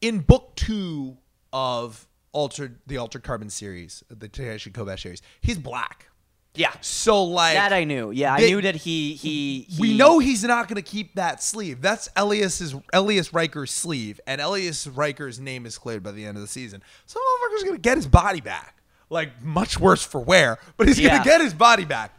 in 0.00 0.18
book 0.20 0.52
two 0.56 1.16
of 1.52 2.06
altered 2.32 2.78
the 2.86 2.96
altered 2.96 3.22
carbon 3.22 3.50
series, 3.50 4.02
the 4.08 4.26
Takeshi 4.28 4.70
Kovacs 4.70 5.00
series, 5.00 5.22
he's 5.40 5.58
black. 5.58 6.08
Yeah. 6.54 6.72
So 6.82 7.24
like 7.24 7.54
that 7.54 7.72
I 7.72 7.84
knew. 7.84 8.10
Yeah, 8.10 8.36
they- 8.36 8.46
I 8.46 8.48
knew 8.50 8.60
that 8.62 8.76
he 8.76 9.14
he. 9.14 9.66
he 9.68 9.80
we 9.80 9.96
know 9.96 10.18
he's 10.18 10.44
not 10.44 10.68
going 10.68 10.76
to 10.82 10.88
keep 10.88 11.14
that 11.14 11.42
sleeve. 11.42 11.80
That's 11.80 12.08
Elias's 12.16 12.74
Elias 12.92 13.32
Riker's 13.32 13.70
sleeve, 13.70 14.20
and 14.26 14.40
Elias 14.40 14.86
Riker's 14.86 15.40
name 15.40 15.64
is 15.64 15.78
cleared 15.78 16.02
by 16.02 16.12
the 16.12 16.26
end 16.26 16.36
of 16.36 16.42
the 16.42 16.48
season. 16.48 16.82
So 17.06 17.18
motherfucker's 17.18 17.62
going 17.64 17.76
to 17.76 17.80
get 17.80 17.96
his 17.96 18.06
body 18.06 18.40
back. 18.42 18.76
Like 19.08 19.42
much 19.42 19.78
worse 19.80 20.02
for 20.02 20.20
wear, 20.20 20.58
but 20.76 20.88
he's 20.88 20.98
going 21.00 21.16
to 21.18 21.24
get 21.24 21.40
his 21.40 21.54
body 21.54 21.84
back. 21.84 22.12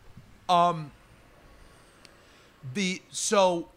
Um. 0.50 0.92
The 2.74 3.02
so. 3.12 3.70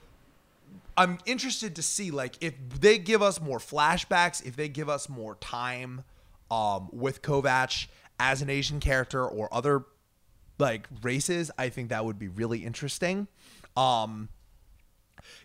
I'm 0.98 1.18
interested 1.26 1.76
to 1.76 1.82
see 1.82 2.10
like 2.10 2.36
if 2.40 2.54
they 2.80 2.96
give 2.96 3.20
us 3.20 3.38
more 3.38 3.58
flashbacks, 3.58 4.42
if 4.46 4.56
they 4.56 4.68
give 4.70 4.88
us 4.88 5.10
more 5.10 5.34
time 5.36 6.04
um, 6.50 6.88
with 6.90 7.20
Kovac 7.20 7.88
as 8.18 8.40
an 8.40 8.48
Asian 8.48 8.80
character 8.80 9.22
or 9.22 9.52
other 9.52 9.84
like 10.58 10.86
races, 11.02 11.50
I 11.58 11.68
think 11.68 11.88
that 11.90 12.04
would 12.04 12.18
be 12.18 12.28
really 12.28 12.64
interesting. 12.64 13.28
Um, 13.76 14.28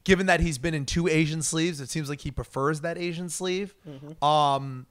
given 0.04 0.26
that 0.28 0.40
he's 0.40 0.58
been 0.58 0.74
in 0.74 0.86
two 0.86 1.08
Asian 1.08 1.42
sleeves, 1.42 1.82
it 1.82 1.90
seems 1.90 2.10
like 2.10 2.22
he 2.22 2.32
prefers 2.32 2.82
that 2.82 2.98
Asian 2.98 3.30
sleeve. 3.30 3.76
Um, 4.22 4.86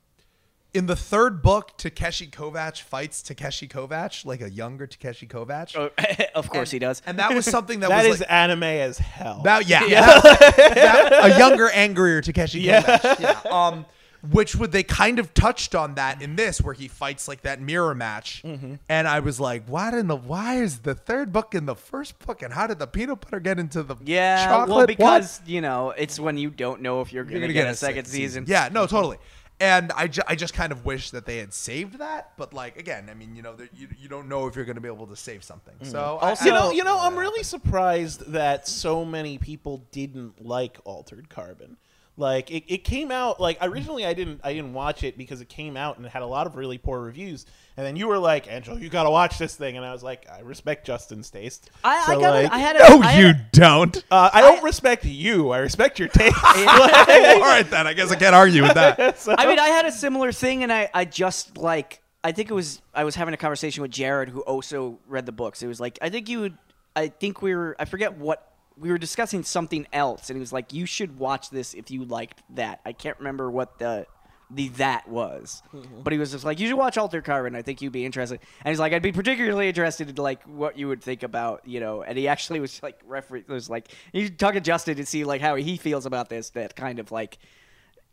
in 0.73 0.87
the 0.87 0.95
third 0.95 1.43
book, 1.43 1.77
Takeshi 1.79 2.29
Kovac 2.29 2.81
fights 2.81 3.23
Takeshi 3.23 3.66
Kovac, 3.66 4.25
like 4.25 4.41
a 4.41 4.49
younger 4.51 4.87
Takeshi 4.87 5.27
Kovac. 5.27 5.75
Oh, 5.77 5.91
of 6.39 6.49
course 6.49 6.71
he 6.71 6.79
does. 6.79 7.03
And 7.07 7.18
that 7.18 7.35
was 7.35 7.45
something 7.45 7.81
that, 7.81 7.89
That 7.91 8.05
was 8.07 8.16
is 8.16 8.21
like, 8.21 8.31
anime 8.31 8.62
as 8.62 8.99
hell. 8.99 9.41
that, 9.45 9.66
yeah, 9.66 9.81
that- 9.89 10.75
that- 10.77 11.33
a 11.35 11.39
younger, 11.39 11.68
angrier 11.71 12.21
Takeshi 12.21 12.64
Kovacs. 12.64 13.18
Yeah. 13.21 13.41
Um, 13.51 13.85
which 14.31 14.55
would 14.57 14.73
they 14.73 14.83
kind 14.83 15.18
of 15.18 15.33
touched 15.35 15.75
on 15.75 15.95
that 15.95 16.21
in 16.23 16.37
this, 16.37 16.61
where 16.61 16.75
he 16.75 16.89
fights 16.89 17.27
like 17.29 17.43
that 17.43 17.61
mirror 17.61 17.95
match, 17.95 18.43
Mm-hmm. 18.45 18.75
and 18.89 19.09
I 19.09 19.21
was 19.21 19.41
like, 19.41 19.66
"What 19.68 19.95
in 19.95 20.07
the? 20.09 20.16
Why 20.16 20.57
is 20.57 20.81
the 20.81 20.95
third 20.95 21.33
book 21.33 21.55
in 21.55 21.66
the 21.66 21.75
first 21.75 22.18
book, 22.27 22.43
and 22.43 22.53
how 22.53 22.66
did 22.66 22.79
the 22.79 22.87
peanut 22.87 23.21
butter 23.21 23.41
get 23.41 23.59
into 23.59 23.83
the 23.83 23.97
yeah, 24.05 24.47
chocolate? 24.47 24.68
well, 24.68 24.79
What? 24.79 24.87
because 24.89 25.41
you 25.47 25.61
know 25.61 25.91
it's 25.97 26.18
when 26.21 26.37
you 26.39 26.51
don't 26.51 26.83
know 26.83 27.01
if 27.01 27.12
you're 27.12 27.25
You're 27.25 27.41
gonna, 27.41 27.53
gonna 27.53 27.64
get, 27.66 27.68
a 27.68 27.75
second 27.75 28.07
season. 28.07 28.45
Yeah, 28.47 28.68
no, 28.73 28.87
totally. 28.87 29.18
And 29.62 29.93
I, 29.93 30.07
ju- 30.09 30.23
I 30.27 30.37
just 30.37 30.55
kind 30.55 30.73
of 30.73 30.87
wish 30.87 31.11
that 31.11 31.27
they 31.27 31.37
had 31.37 31.53
saved 31.53 31.99
that, 31.99 32.33
but 32.39 32.55
like 32.55 32.79
again, 32.79 33.09
I 33.11 33.14
mean, 33.14 33.37
you 33.37 33.43
know, 33.43 33.57
you, 33.77 33.89
you 34.01 34.09
don't 34.09 34.27
know 34.27 34.47
if 34.47 34.57
you're 34.57 34.64
going 34.64 34.77
to 34.77 34.81
be 34.81 34.89
able 34.89 35.07
to 35.09 35.16
save 35.16 35.45
something. 35.45 35.75
So 35.83 36.18
I- 36.23 36.31
Also- 36.31 36.45
I 36.45 36.47
you 36.47 36.53
know, 36.55 36.71
you 36.73 36.83
know, 36.85 36.99
I'm 36.99 37.14
really 37.14 37.43
surprised 37.43 38.33
that 38.33 38.66
so 38.66 39.05
many 39.05 39.37
people 39.37 39.85
didn't 39.93 40.43
like 40.43 40.79
Altered 40.85 41.29
Carbon. 41.29 41.77
Like 42.21 42.51
it, 42.51 42.64
it 42.73 42.85
came 42.85 43.11
out 43.11 43.41
like 43.41 43.57
originally 43.62 44.05
I 44.05 44.12
didn't 44.12 44.43
I 44.45 44.53
didn't 44.53 44.75
watch 44.75 45.03
it 45.03 45.16
because 45.16 45.41
it 45.41 45.49
came 45.49 45.75
out 45.77 45.97
and 45.97 46.05
it 46.05 46.11
had 46.11 46.21
a 46.23 46.27
lot 46.27 46.47
of 46.47 46.55
really 46.55 46.77
poor 46.79 47.01
reviews. 47.01 47.47
And 47.77 47.87
then 47.87 47.97
you 47.97 48.09
were 48.09 48.18
like, 48.18 48.47
Angel, 48.53 48.79
you 48.79 48.91
gotta 48.91 49.09
watch 49.11 49.39
this 49.39 49.57
thing, 49.57 49.79
and 49.79 49.87
I 49.87 49.93
was 49.93 50.03
like, 50.03 50.27
I 50.31 50.41
respect 50.41 50.87
Justin's 50.87 51.31
taste. 51.31 51.71
I, 51.83 52.05
So, 52.05 52.12
I 52.12 52.21
got. 52.21 52.31
like, 52.31 52.53
I 52.53 52.59
had 52.59 52.77
a. 52.77 52.79
no, 52.81 53.01
I 53.01 53.07
had 53.12 53.21
you 53.23 53.29
a- 53.31 53.47
don't. 53.53 54.05
uh, 54.11 54.29
I 54.35 54.43
don't 54.43 54.62
respect 54.62 55.07
you. 55.07 55.49
I 55.51 55.59
respect 55.59 55.99
your 55.99 56.09
taste. 56.09 56.37
All 56.45 56.53
right, 56.57 57.66
then. 57.71 57.87
I 57.87 57.95
guess 57.95 58.12
I 58.12 58.16
can't 58.16 58.35
argue 58.35 58.62
with 58.62 58.75
that. 58.75 59.18
So- 59.18 59.35
I 59.39 59.47
mean, 59.47 59.59
I 59.59 59.68
had 59.68 59.87
a 59.87 59.93
similar 59.93 60.31
thing, 60.31 60.62
and 60.62 60.71
I, 60.71 60.91
I 60.93 61.07
just 61.07 61.57
like, 61.57 62.03
I 62.23 62.33
think 62.33 62.51
it 62.51 62.55
was, 62.55 62.83
I 62.93 63.05
was 63.05 63.14
having 63.14 63.33
a 63.33 63.39
conversation 63.39 63.81
with 63.81 63.93
Jared, 63.93 64.29
who 64.29 64.41
also 64.43 64.99
read 65.07 65.25
the 65.25 65.33
books. 65.33 65.62
It 65.62 65.66
was 65.66 65.81
like, 65.81 65.99
I 66.03 66.11
think 66.11 66.29
you 66.29 66.41
would, 66.41 66.59
I 66.95 67.09
think 67.09 67.41
we 67.41 67.55
were, 67.55 67.77
I 67.79 67.87
forget 67.87 68.18
what, 68.18 68.47
we 68.81 68.91
were 68.91 68.99
discussing 68.99 69.45
something 69.45 69.87
else, 69.93 70.31
and 70.31 70.37
he 70.37 70.41
was 70.41 70.53
like, 70.53 70.72
you 70.72 70.87
should 70.87 71.18
watch 71.18 71.51
this 71.51 71.74
if 71.74 71.91
you 71.91 72.05
liked 72.05 72.43
that. 72.55 72.81
I 72.85 72.93
can't 72.93 73.18
remember 73.18 73.51
what 73.51 73.78
the, 73.78 74.07
the 74.51 74.68
that 74.68 75.07
was, 75.07 75.62
mm-hmm. 75.74 76.01
but 76.03 76.14
he 76.14 76.18
was 76.18 76.33
just 76.33 76.45
like, 76.45 76.59
you 76.59 76.66
should 76.66 76.78
watch 76.78 76.97
Alter 76.97 77.20
Carbon. 77.20 77.55
I 77.55 77.61
think 77.61 77.83
you'd 77.83 77.93
be 77.93 78.07
interested. 78.07 78.41
And 78.64 78.72
he's 78.72 78.81
like, 78.81 78.95
I'd 78.95 79.03
be 79.03 79.12
particularly 79.12 79.68
interested 79.68 80.09
in 80.09 80.16
like 80.16 80.43
what 80.45 80.78
you 80.78 80.89
would 80.89 81.03
think 81.03 81.22
about, 81.22 81.68
you 81.68 81.78
know. 81.78 82.03
And 82.03 82.16
he 82.16 82.26
actually 82.26 82.59
was 82.59 82.83
like, 82.83 82.99
refer- 83.07 83.45
was 83.47 83.68
like, 83.68 83.89
you 84.14 84.24
should 84.24 84.39
talk 84.39 84.55
to 84.55 84.61
Justin 84.61 84.97
to 84.97 85.05
see 85.05 85.24
like 85.24 85.43
how 85.43 85.57
he 85.57 85.76
feels 85.76 86.07
about 86.07 86.31
this. 86.31 86.51
That 86.51 86.74
kind 86.74 86.99
of 86.99 87.12
like 87.12 87.39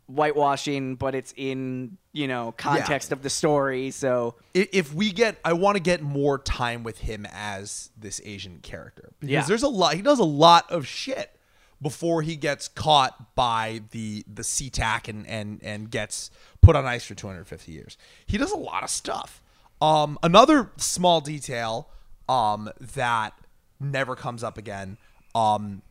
whitewashing, 0.08 0.96
but 0.96 1.14
it's 1.14 1.32
in 1.36 1.98
you 2.12 2.26
know 2.26 2.52
context 2.56 3.12
of 3.12 3.22
the 3.22 3.30
story. 3.30 3.90
So 3.90 4.34
if 4.54 4.92
we 4.92 5.12
get 5.12 5.36
i 5.44 5.52
want 5.52 5.76
to 5.76 5.82
get 5.82 6.02
more 6.02 6.38
time 6.38 6.82
with 6.82 6.98
him 6.98 7.26
as 7.32 7.90
this 7.96 8.20
asian 8.24 8.58
character 8.60 9.12
because 9.20 9.32
Yeah. 9.32 9.42
there's 9.42 9.62
a 9.62 9.68
lot 9.68 9.94
he 9.94 10.02
does 10.02 10.18
a 10.18 10.24
lot 10.24 10.68
of 10.70 10.86
shit 10.86 11.38
before 11.80 12.22
he 12.22 12.34
gets 12.34 12.66
caught 12.66 13.36
by 13.36 13.82
the 13.92 14.24
the 14.32 14.42
CTAC 14.42 15.06
and 15.08 15.26
and 15.28 15.60
and 15.62 15.90
gets 15.90 16.30
put 16.60 16.74
on 16.74 16.86
ice 16.86 17.04
for 17.04 17.14
250 17.14 17.70
years 17.70 17.96
he 18.26 18.36
does 18.38 18.50
a 18.50 18.56
lot 18.56 18.82
of 18.82 18.90
stuff 18.90 19.40
um 19.80 20.18
another 20.24 20.70
small 20.78 21.20
detail 21.20 21.88
um 22.28 22.68
that 22.80 23.34
never 23.78 24.16
comes 24.16 24.42
up 24.42 24.58
again 24.58 24.96
um 25.34 25.82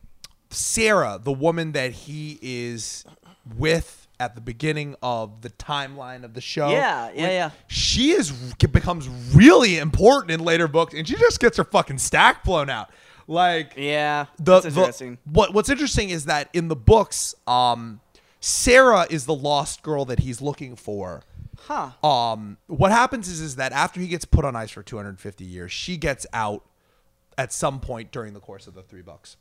Sarah, 0.50 1.20
the 1.22 1.32
woman 1.32 1.72
that 1.72 1.92
he 1.92 2.38
is 2.40 3.04
with 3.56 4.07
at 4.20 4.34
the 4.34 4.40
beginning 4.40 4.96
of 5.02 5.42
the 5.42 5.50
timeline 5.50 6.24
of 6.24 6.34
the 6.34 6.40
show. 6.40 6.70
Yeah, 6.70 7.10
yeah, 7.14 7.28
yeah. 7.30 7.50
She 7.68 8.10
is 8.10 8.30
becomes 8.54 9.08
really 9.34 9.78
important 9.78 10.30
in 10.32 10.40
later 10.44 10.66
books, 10.68 10.94
and 10.94 11.06
she 11.06 11.14
just 11.16 11.38
gets 11.40 11.56
her 11.56 11.64
fucking 11.64 11.98
stack 11.98 12.44
blown 12.44 12.68
out. 12.70 12.90
Like 13.26 13.74
yeah, 13.76 14.26
the, 14.38 14.60
that's 14.60 14.74
the- 14.98 15.18
what 15.24 15.52
what's 15.54 15.68
interesting 15.68 16.10
is 16.10 16.24
that 16.24 16.48
in 16.52 16.68
the 16.68 16.76
books, 16.76 17.34
um, 17.46 18.00
Sarah 18.40 19.06
is 19.10 19.26
the 19.26 19.34
lost 19.34 19.82
girl 19.82 20.04
that 20.06 20.20
he's 20.20 20.40
looking 20.40 20.76
for. 20.76 21.22
huh? 21.66 21.90
Um, 22.06 22.56
what 22.68 22.90
happens 22.90 23.28
is 23.28 23.40
is 23.40 23.56
that 23.56 23.72
after 23.72 24.00
he 24.00 24.08
gets 24.08 24.24
put 24.24 24.44
on 24.44 24.56
ice 24.56 24.70
for 24.70 24.82
250 24.82 25.44
years, 25.44 25.70
she 25.72 25.96
gets 25.96 26.26
out 26.32 26.64
at 27.36 27.52
some 27.52 27.80
point 27.80 28.10
during 28.12 28.32
the 28.32 28.40
course 28.40 28.66
of 28.66 28.74
the 28.74 28.82
three 28.82 29.02
books. 29.02 29.36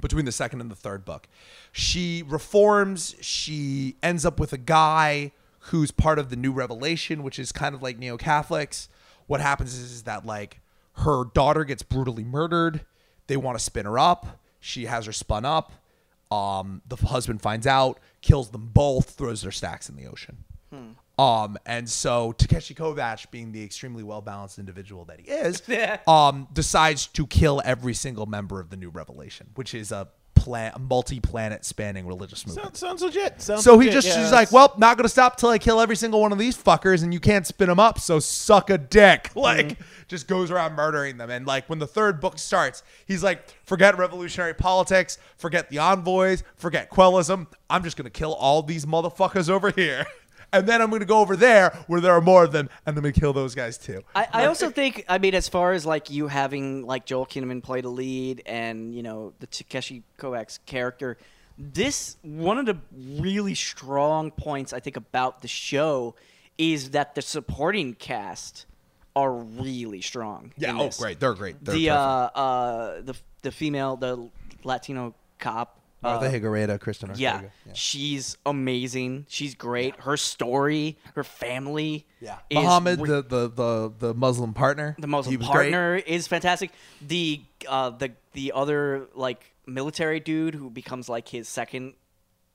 Between 0.00 0.24
the 0.24 0.32
second 0.32 0.60
and 0.60 0.70
the 0.70 0.76
third 0.76 1.04
book, 1.04 1.28
she 1.70 2.24
reforms. 2.26 3.14
She 3.20 3.96
ends 4.02 4.26
up 4.26 4.40
with 4.40 4.52
a 4.52 4.58
guy 4.58 5.32
who's 5.66 5.90
part 5.90 6.18
of 6.18 6.28
the 6.28 6.36
New 6.36 6.52
Revelation, 6.52 7.22
which 7.22 7.38
is 7.38 7.52
kind 7.52 7.74
of 7.74 7.82
like 7.82 7.98
neo 7.98 8.16
Catholics. 8.16 8.88
What 9.26 9.40
happens 9.40 9.74
is, 9.74 9.92
is 9.92 10.02
that 10.04 10.26
like 10.26 10.60
her 10.94 11.24
daughter 11.34 11.64
gets 11.64 11.82
brutally 11.82 12.24
murdered. 12.24 12.84
They 13.28 13.36
want 13.36 13.58
to 13.58 13.64
spin 13.64 13.86
her 13.86 13.98
up. 13.98 14.40
She 14.60 14.86
has 14.86 15.06
her 15.06 15.12
spun 15.12 15.44
up. 15.44 15.72
Um, 16.30 16.82
the 16.88 16.96
husband 16.96 17.42
finds 17.42 17.66
out, 17.66 18.00
kills 18.22 18.50
them 18.50 18.70
both, 18.72 19.10
throws 19.10 19.42
their 19.42 19.52
stacks 19.52 19.88
in 19.88 19.96
the 19.96 20.06
ocean. 20.06 20.44
Um, 21.18 21.58
and 21.66 21.88
so 21.88 22.32
Takeshi 22.32 22.74
Kovacs, 22.74 23.30
being 23.30 23.52
the 23.52 23.62
extremely 23.62 24.02
well 24.02 24.22
balanced 24.22 24.58
individual 24.58 25.04
that 25.06 25.20
he 25.20 25.28
is, 25.30 25.62
um, 26.08 26.48
decides 26.52 27.06
to 27.08 27.26
kill 27.26 27.60
every 27.64 27.94
single 27.94 28.26
member 28.26 28.60
of 28.60 28.70
the 28.70 28.76
New 28.76 28.90
Revelation, 28.90 29.48
which 29.54 29.74
is 29.74 29.92
a 29.92 30.08
plan, 30.34 30.72
multi-planet 30.80 31.64
spanning 31.64 32.04
religious 32.04 32.44
movement. 32.46 32.64
sounds, 32.66 32.78
sounds 32.80 33.02
legit. 33.02 33.40
Sounds 33.40 33.62
So 33.62 33.78
he 33.78 33.86
legit, 33.86 33.92
just 33.92 34.08
yeah, 34.08 34.22
he's 34.22 34.30
that's- 34.30 34.50
like, 34.50 34.52
well, 34.52 34.74
not 34.78 34.96
gonna 34.96 35.08
stop 35.08 35.36
till 35.36 35.50
I 35.50 35.58
kill 35.58 35.80
every 35.80 35.94
single 35.94 36.20
one 36.20 36.32
of 36.32 36.38
these 36.38 36.56
fuckers, 36.56 37.04
and 37.04 37.12
you 37.14 37.20
can't 37.20 37.46
spin 37.46 37.68
them 37.68 37.78
up. 37.78 38.00
So 38.00 38.18
suck 38.18 38.70
a 38.70 38.78
dick. 38.78 39.30
Like, 39.36 39.78
just 40.08 40.26
goes 40.28 40.50
around 40.50 40.74
murdering 40.74 41.16
them. 41.16 41.30
And 41.30 41.46
like 41.46 41.68
when 41.68 41.78
the 41.78 41.86
third 41.86 42.20
book 42.20 42.38
starts, 42.38 42.82
he's 43.06 43.22
like, 43.22 43.44
forget 43.64 43.96
revolutionary 43.98 44.54
politics, 44.54 45.18
forget 45.36 45.68
the 45.70 45.78
envoys, 45.78 46.42
forget 46.56 46.88
Quellism. 46.90 47.46
I'm 47.70 47.82
just 47.84 47.96
gonna 47.96 48.10
kill 48.10 48.32
all 48.34 48.62
these 48.62 48.84
motherfuckers 48.86 49.48
over 49.50 49.70
here. 49.70 50.06
And 50.52 50.66
then 50.66 50.82
I'm 50.82 50.90
going 50.90 51.00
to 51.00 51.06
go 51.06 51.20
over 51.20 51.34
there 51.34 51.70
where 51.86 52.00
there 52.00 52.12
are 52.12 52.20
more 52.20 52.44
of 52.44 52.52
them, 52.52 52.68
and 52.84 52.96
I'm 52.96 53.02
going 53.02 53.12
to 53.12 53.18
kill 53.18 53.32
those 53.32 53.54
guys 53.54 53.78
too. 53.78 54.02
I, 54.14 54.28
I 54.32 54.46
also 54.46 54.70
think, 54.70 55.04
I 55.08 55.18
mean, 55.18 55.34
as 55.34 55.48
far 55.48 55.72
as 55.72 55.86
like 55.86 56.10
you 56.10 56.28
having 56.28 56.84
like 56.86 57.06
Joel 57.06 57.26
Kinnaman 57.26 57.62
play 57.62 57.80
the 57.80 57.88
lead 57.88 58.42
and 58.44 58.94
you 58.94 59.02
know 59.02 59.32
the 59.40 59.46
Takeshi 59.46 60.02
Kovacs 60.18 60.58
character, 60.66 61.16
this 61.58 62.16
one 62.22 62.58
of 62.58 62.66
the 62.66 62.76
really 63.20 63.54
strong 63.54 64.30
points 64.30 64.72
I 64.72 64.80
think 64.80 64.96
about 64.96 65.42
the 65.42 65.48
show 65.48 66.14
is 66.58 66.90
that 66.90 67.14
the 67.14 67.22
supporting 67.22 67.94
cast 67.94 68.66
are 69.16 69.32
really 69.32 70.00
strong. 70.00 70.52
Yeah. 70.56 70.78
Oh, 70.78 70.90
great. 70.98 71.20
They're 71.20 71.34
great. 71.34 71.62
They're 71.64 71.74
the 71.74 71.90
uh, 71.90 71.96
uh, 71.96 73.00
the 73.02 73.14
the 73.42 73.52
female, 73.52 73.96
the 73.96 74.28
Latino 74.64 75.14
cop. 75.38 75.78
Martha 76.02 76.26
uh, 76.26 76.30
Higareda, 76.30 76.80
Kristen 76.80 77.12
yeah, 77.14 77.34
Ortega. 77.36 77.52
she's 77.74 78.36
amazing. 78.44 79.26
She's 79.28 79.54
great. 79.54 80.00
Her 80.00 80.16
story, 80.16 80.98
her 81.14 81.24
family. 81.24 82.06
Yeah. 82.20 82.38
is 82.50 82.58
Muhammad, 82.58 83.00
re- 83.00 83.08
the, 83.08 83.22
the 83.22 83.48
the 83.48 83.92
the 83.98 84.14
Muslim 84.14 84.52
partner. 84.54 84.96
the 84.98 85.06
Muslim 85.06 85.38
was 85.38 85.46
great. 85.48 85.72
partner 85.72 85.96
is 85.96 86.26
fantastic. 86.26 86.70
The 87.00 87.42
uh, 87.68 87.90
the 87.90 88.12
the 88.32 88.52
other 88.54 89.06
like 89.14 89.52
military 89.66 90.20
dude 90.20 90.54
who 90.54 90.70
becomes 90.70 91.08
like 91.08 91.28
his 91.28 91.48
second 91.48 91.94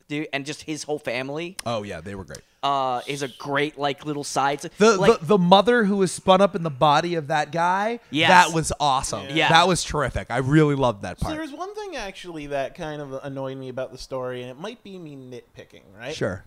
dude, 0.08 0.28
and 0.34 0.46
just 0.46 0.64
his 0.64 0.84
whole 0.84 1.00
family 1.00 1.58
Oh 1.66 1.84
yeah, 1.84 2.02
they 2.02 2.16
were 2.16 2.24
great. 2.24 2.42
uh, 2.64 3.02
is 3.08 3.22
a 3.22 3.28
great 3.28 3.78
like 3.78 4.06
little 4.06 4.24
side. 4.24 4.60
The, 4.78 4.98
like, 4.98 5.20
the 5.20 5.26
the 5.26 5.38
mother 5.38 5.84
who 5.84 5.98
was 5.98 6.12
spun 6.12 6.42
up 6.42 6.56
in 6.56 6.64
the 6.64 6.70
body 6.70 7.16
of 7.16 7.28
that 7.28 7.52
guy. 7.52 8.00
Yes. 8.10 8.30
that 8.30 8.56
was 8.56 8.72
awesome. 8.80 9.28
Yeah. 9.30 9.50
that 9.50 9.68
was 9.68 9.84
terrific. 9.84 10.28
I 10.30 10.38
really 10.38 10.76
loved 10.76 11.02
that 11.04 11.20
part. 11.20 11.34
there 11.34 11.42
was 11.42 11.52
one 11.54 11.74
thing 11.76 11.96
actually 11.96 12.48
that 12.48 12.76
kind 12.76 13.02
of 13.02 13.14
annoyed 13.24 13.58
me 13.58 13.70
about 13.70 13.92
the 13.92 13.98
story, 13.98 14.42
and 14.42 14.50
it 14.52 14.58
might 14.60 14.84
be 14.84 14.98
me 14.98 15.16
nitpicking, 15.16 15.84
right? 15.98 16.16
Sure. 16.16 16.44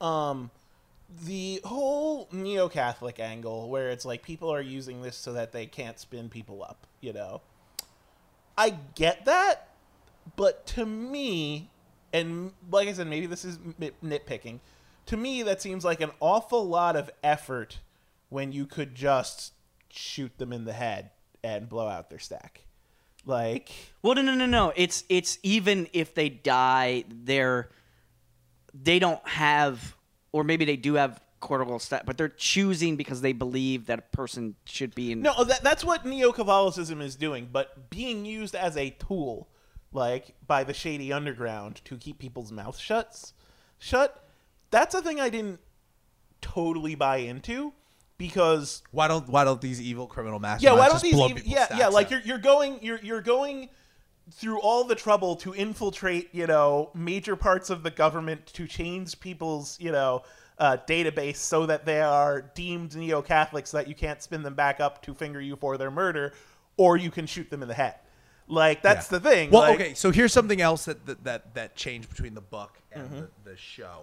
Um, 0.00 0.50
the 1.24 1.60
whole 1.64 2.28
neo-Catholic 2.32 3.18
angle, 3.18 3.68
where 3.68 3.90
it's 3.90 4.04
like 4.04 4.22
people 4.22 4.48
are 4.50 4.60
using 4.62 5.02
this 5.02 5.16
so 5.16 5.32
that 5.32 5.50
they 5.52 5.66
can't 5.66 5.98
spin 5.98 6.28
people 6.28 6.62
up, 6.62 6.86
you 7.00 7.12
know. 7.12 7.42
I 8.56 8.76
get 8.94 9.24
that, 9.24 9.68
but 10.36 10.66
to 10.68 10.86
me, 10.86 11.68
and 12.12 12.52
like 12.70 12.88
I 12.88 12.92
said, 12.92 13.06
maybe 13.06 13.26
this 13.26 13.44
is 13.44 13.58
nitpicking. 13.58 14.60
To 15.06 15.16
me, 15.16 15.42
that 15.42 15.60
seems 15.60 15.84
like 15.84 16.00
an 16.00 16.10
awful 16.20 16.66
lot 16.66 16.96
of 16.96 17.10
effort 17.22 17.78
when 18.28 18.52
you 18.52 18.66
could 18.66 18.94
just 18.94 19.52
shoot 19.88 20.36
them 20.38 20.52
in 20.52 20.64
the 20.64 20.72
head 20.72 21.10
and 21.42 21.68
blow 21.68 21.88
out 21.88 22.10
their 22.10 22.18
stack. 22.18 22.62
Like, 23.26 23.70
Well, 24.02 24.14
no, 24.14 24.22
no, 24.22 24.34
no, 24.34 24.46
no. 24.46 24.72
It's 24.76 25.04
it's 25.08 25.38
even 25.42 25.88
if 25.92 26.14
they 26.14 26.28
die, 26.28 27.04
they're 27.08 27.70
they 28.72 28.98
don't 28.98 29.26
have, 29.26 29.96
or 30.32 30.44
maybe 30.44 30.64
they 30.64 30.76
do 30.76 30.94
have 30.94 31.20
cortical 31.40 31.78
stat, 31.78 32.04
but 32.06 32.16
they're 32.16 32.28
choosing 32.28 32.96
because 32.96 33.20
they 33.20 33.32
believe 33.32 33.86
that 33.86 33.98
a 33.98 34.16
person 34.16 34.54
should 34.64 34.94
be 34.94 35.12
in. 35.12 35.22
No, 35.22 35.44
that, 35.44 35.62
that's 35.62 35.84
what 35.84 36.06
Neo 36.06 36.32
Catholicism 36.32 37.00
is 37.00 37.16
doing, 37.16 37.48
but 37.50 37.90
being 37.90 38.24
used 38.24 38.54
as 38.54 38.76
a 38.76 38.90
tool, 38.90 39.48
like 39.92 40.34
by 40.46 40.64
the 40.64 40.74
shady 40.74 41.12
underground 41.12 41.80
to 41.84 41.96
keep 41.96 42.18
people's 42.18 42.52
mouths 42.52 42.78
shut, 42.78 43.32
shut. 43.78 44.24
That's 44.70 44.94
a 44.94 45.02
thing 45.02 45.20
I 45.20 45.30
didn't 45.30 45.60
totally 46.40 46.94
buy 46.94 47.18
into 47.18 47.72
because 48.20 48.82
Why 48.90 49.08
don't 49.08 49.28
why 49.28 49.44
don't 49.44 49.60
these 49.60 49.80
evil 49.80 50.06
criminal 50.06 50.38
masterminds 50.38 50.62
yeah, 50.62 50.72
why 50.74 50.88
don't 50.88 51.02
these 51.02 51.14
even, 51.14 51.42
yeah 51.46 51.66
yeah 51.76 51.88
like 51.88 52.10
you're 52.10 52.20
you're 52.20 52.38
going 52.38 52.78
you're 52.82 53.00
you're 53.02 53.22
going 53.22 53.70
through 54.32 54.60
all 54.60 54.84
the 54.84 54.94
trouble 54.94 55.36
to 55.36 55.54
infiltrate 55.54 56.28
you 56.32 56.46
know 56.46 56.90
major 56.94 57.34
parts 57.34 57.70
of 57.70 57.82
the 57.82 57.90
government 57.90 58.46
to 58.46 58.66
change 58.66 59.18
people's 59.20 59.78
you 59.80 59.90
know 59.90 60.22
uh, 60.58 60.76
database 60.86 61.36
so 61.36 61.64
that 61.64 61.86
they 61.86 62.02
are 62.02 62.42
deemed 62.54 62.94
neo 62.94 63.22
Catholics 63.22 63.70
so 63.70 63.78
that 63.78 63.88
you 63.88 63.94
can't 63.94 64.22
spin 64.22 64.42
them 64.42 64.54
back 64.54 64.78
up 64.78 65.02
to 65.02 65.14
finger 65.14 65.40
you 65.40 65.56
for 65.56 65.78
their 65.78 65.90
murder, 65.90 66.34
or 66.76 66.98
you 66.98 67.10
can 67.10 67.24
shoot 67.24 67.48
them 67.48 67.62
in 67.62 67.68
the 67.68 67.74
head. 67.74 67.94
Like 68.50 68.82
that's 68.82 69.10
Yeah. 69.10 69.18
the 69.18 69.30
thing. 69.30 69.50
Well, 69.50 69.62
like- 69.62 69.80
okay, 69.80 69.94
so 69.94 70.10
here's 70.10 70.32
something 70.32 70.60
else 70.60 70.84
that 70.86 71.06
that 71.06 71.24
that, 71.24 71.54
that 71.54 71.76
changed 71.76 72.08
between 72.10 72.34
the 72.34 72.40
book 72.40 72.78
and 72.92 73.04
Mm-hmm. 73.04 73.20
the, 73.44 73.50
the 73.52 73.56
show. 73.56 74.02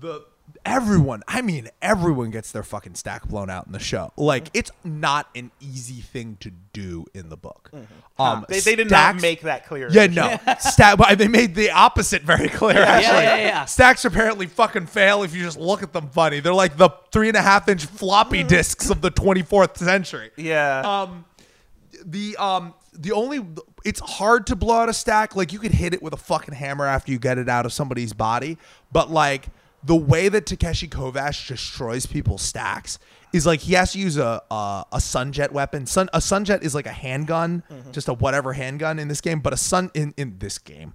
The 0.00 0.24
everyone, 0.64 1.22
I 1.28 1.42
mean, 1.42 1.68
everyone 1.82 2.30
gets 2.30 2.52
their 2.52 2.62
fucking 2.62 2.94
stack 2.94 3.24
blown 3.28 3.50
out 3.50 3.66
in 3.66 3.72
the 3.72 3.78
show. 3.80 4.12
Like 4.16 4.44
Mm-hmm. 4.44 4.58
it's 4.58 4.70
not 4.84 5.28
an 5.34 5.50
easy 5.60 6.00
thing 6.00 6.36
to 6.40 6.50
do 6.72 7.06
in 7.14 7.28
the 7.28 7.36
book. 7.36 7.70
Um, 8.18 8.44
they, 8.48 8.60
they 8.60 8.76
did 8.76 8.90
not 8.90 9.20
make 9.20 9.42
that 9.42 9.66
clear. 9.66 9.88
Yeah, 9.90 10.06
no. 10.06 10.38
Stack, 10.60 10.98
but 10.98 11.16
they 11.18 11.26
made 11.28 11.54
the 11.54 11.70
opposite 11.70 12.22
very 12.22 12.48
clear. 12.48 12.78
Actually, 12.82 13.22
yeah, 13.22 13.36
yeah. 13.36 13.64
stacks 13.64 14.04
apparently 14.04 14.46
fucking 14.46 14.86
fail 14.86 15.22
if 15.22 15.34
you 15.34 15.42
just 15.42 15.58
look 15.58 15.82
at 15.82 15.92
them 15.92 16.08
funny. 16.10 16.38
They're 16.40 16.52
like 16.54 16.76
the 16.76 16.90
three 17.12 17.28
and 17.28 17.36
a 17.36 17.42
half 17.42 17.68
inch 17.68 17.86
floppy 17.86 18.42
disks 18.42 18.90
of 18.90 19.00
the 19.00 19.10
24th 19.10 19.76
century. 19.78 20.30
Yeah. 20.36 20.80
Um, 21.02 21.24
the 22.04 22.36
um, 22.36 22.74
the 22.92 23.12
only 23.12 23.46
it's 23.84 24.00
hard 24.00 24.46
to 24.48 24.56
blow 24.56 24.76
out 24.76 24.88
a 24.88 24.92
stack. 24.92 25.36
Like 25.36 25.52
you 25.52 25.58
could 25.58 25.72
hit 25.72 25.94
it 25.94 26.02
with 26.02 26.12
a 26.12 26.18
fucking 26.18 26.54
hammer 26.54 26.86
after 26.86 27.12
you 27.12 27.18
get 27.18 27.38
it 27.38 27.48
out 27.48 27.66
of 27.66 27.72
somebody's 27.72 28.12
body, 28.12 28.58
but 28.92 29.10
like 29.10 29.48
the 29.82 29.96
way 29.96 30.28
that 30.28 30.46
Takeshi 30.46 30.88
Kovacs 30.88 31.46
destroys 31.46 32.06
people's 32.06 32.42
stacks 32.42 32.98
is 33.32 33.46
like 33.46 33.60
he 33.60 33.74
has 33.74 33.92
to 33.92 33.98
use 33.98 34.16
a 34.16 34.42
a, 34.50 34.84
a 34.92 34.98
sunjet 34.98 35.52
weapon. 35.52 35.86
Sun 35.86 36.08
a 36.12 36.18
sunjet 36.18 36.62
is 36.62 36.74
like 36.74 36.86
a 36.86 36.92
handgun, 36.92 37.62
mm-hmm. 37.70 37.90
just 37.92 38.08
a 38.08 38.14
whatever 38.14 38.52
handgun 38.52 38.98
in 38.98 39.08
this 39.08 39.20
game, 39.20 39.40
but 39.40 39.52
a 39.52 39.56
sun 39.56 39.90
in 39.94 40.12
in 40.16 40.38
this 40.38 40.58
game 40.58 40.94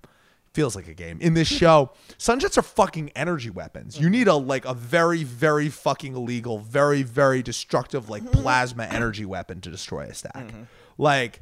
feels 0.54 0.76
like 0.76 0.88
a 0.88 0.94
game. 0.94 1.18
In 1.20 1.34
this 1.34 1.50
show, 1.50 1.92
sunjets 2.18 2.58
are 2.58 2.62
fucking 2.62 3.12
energy 3.16 3.50
weapons. 3.50 3.98
You 3.98 4.06
mm-hmm. 4.06 4.12
need 4.12 4.28
a 4.28 4.36
like 4.36 4.66
a 4.66 4.74
very 4.74 5.24
very 5.24 5.70
fucking 5.70 6.16
illegal, 6.16 6.60
very 6.60 7.04
very 7.04 7.42
destructive 7.42 8.10
like 8.10 8.24
mm-hmm. 8.24 8.42
plasma 8.42 8.86
energy 8.86 9.26
weapon 9.26 9.62
to 9.62 9.70
destroy 9.70 10.06
a 10.06 10.14
stack. 10.14 10.54
Like 10.98 11.42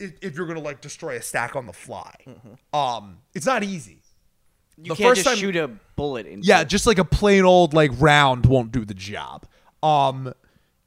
if, 0.00 0.12
if 0.22 0.36
you're 0.36 0.46
gonna 0.46 0.60
like 0.60 0.80
destroy 0.80 1.16
a 1.16 1.22
stack 1.22 1.54
on 1.56 1.66
the 1.66 1.72
fly, 1.72 2.14
um, 2.72 3.18
it's 3.34 3.46
not 3.46 3.62
easy. 3.62 4.02
you 4.76 4.90
the 4.90 4.94
can't 4.96 5.10
first 5.10 5.24
just 5.24 5.28
time- 5.28 5.38
shoot 5.38 5.56
a 5.56 5.68
bullet 5.96 6.26
into. 6.26 6.46
Yeah, 6.46 6.64
just 6.64 6.86
like 6.86 6.98
a 6.98 7.04
plain 7.04 7.44
old 7.44 7.74
like 7.74 7.90
round 7.98 8.46
won't 8.46 8.72
do 8.72 8.84
the 8.84 8.94
job. 8.94 9.46
Um 9.82 10.32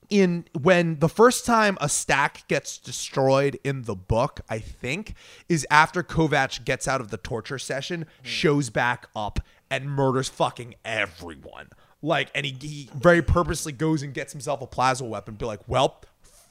in 0.09 0.45
when 0.59 0.99
the 0.99 1.09
first 1.09 1.43
time 1.45 1.75
a 1.81 1.89
stack 1.89 2.47
gets 2.47 2.77
destroyed 2.77 3.57
in 3.63 3.83
the 3.83 3.95
book, 3.95 4.41
I 4.49 4.59
think, 4.59 5.15
is 5.49 5.65
after 5.71 6.03
Kovac 6.03 6.63
gets 6.65 6.87
out 6.87 7.01
of 7.01 7.09
the 7.09 7.17
torture 7.17 7.57
session, 7.57 8.05
shows 8.21 8.69
back 8.69 9.07
up 9.15 9.39
and 9.71 9.89
murders 9.89 10.29
fucking 10.29 10.75
everyone. 10.85 11.69
Like, 12.03 12.29
and 12.35 12.45
he, 12.45 12.55
he 12.61 12.89
very 12.93 13.21
purposely 13.23 13.71
goes 13.71 14.03
and 14.03 14.13
gets 14.13 14.33
himself 14.33 14.61
a 14.61 14.67
plasma 14.67 15.07
weapon, 15.07 15.33
be 15.35 15.45
like, 15.45 15.61
well, 15.67 16.01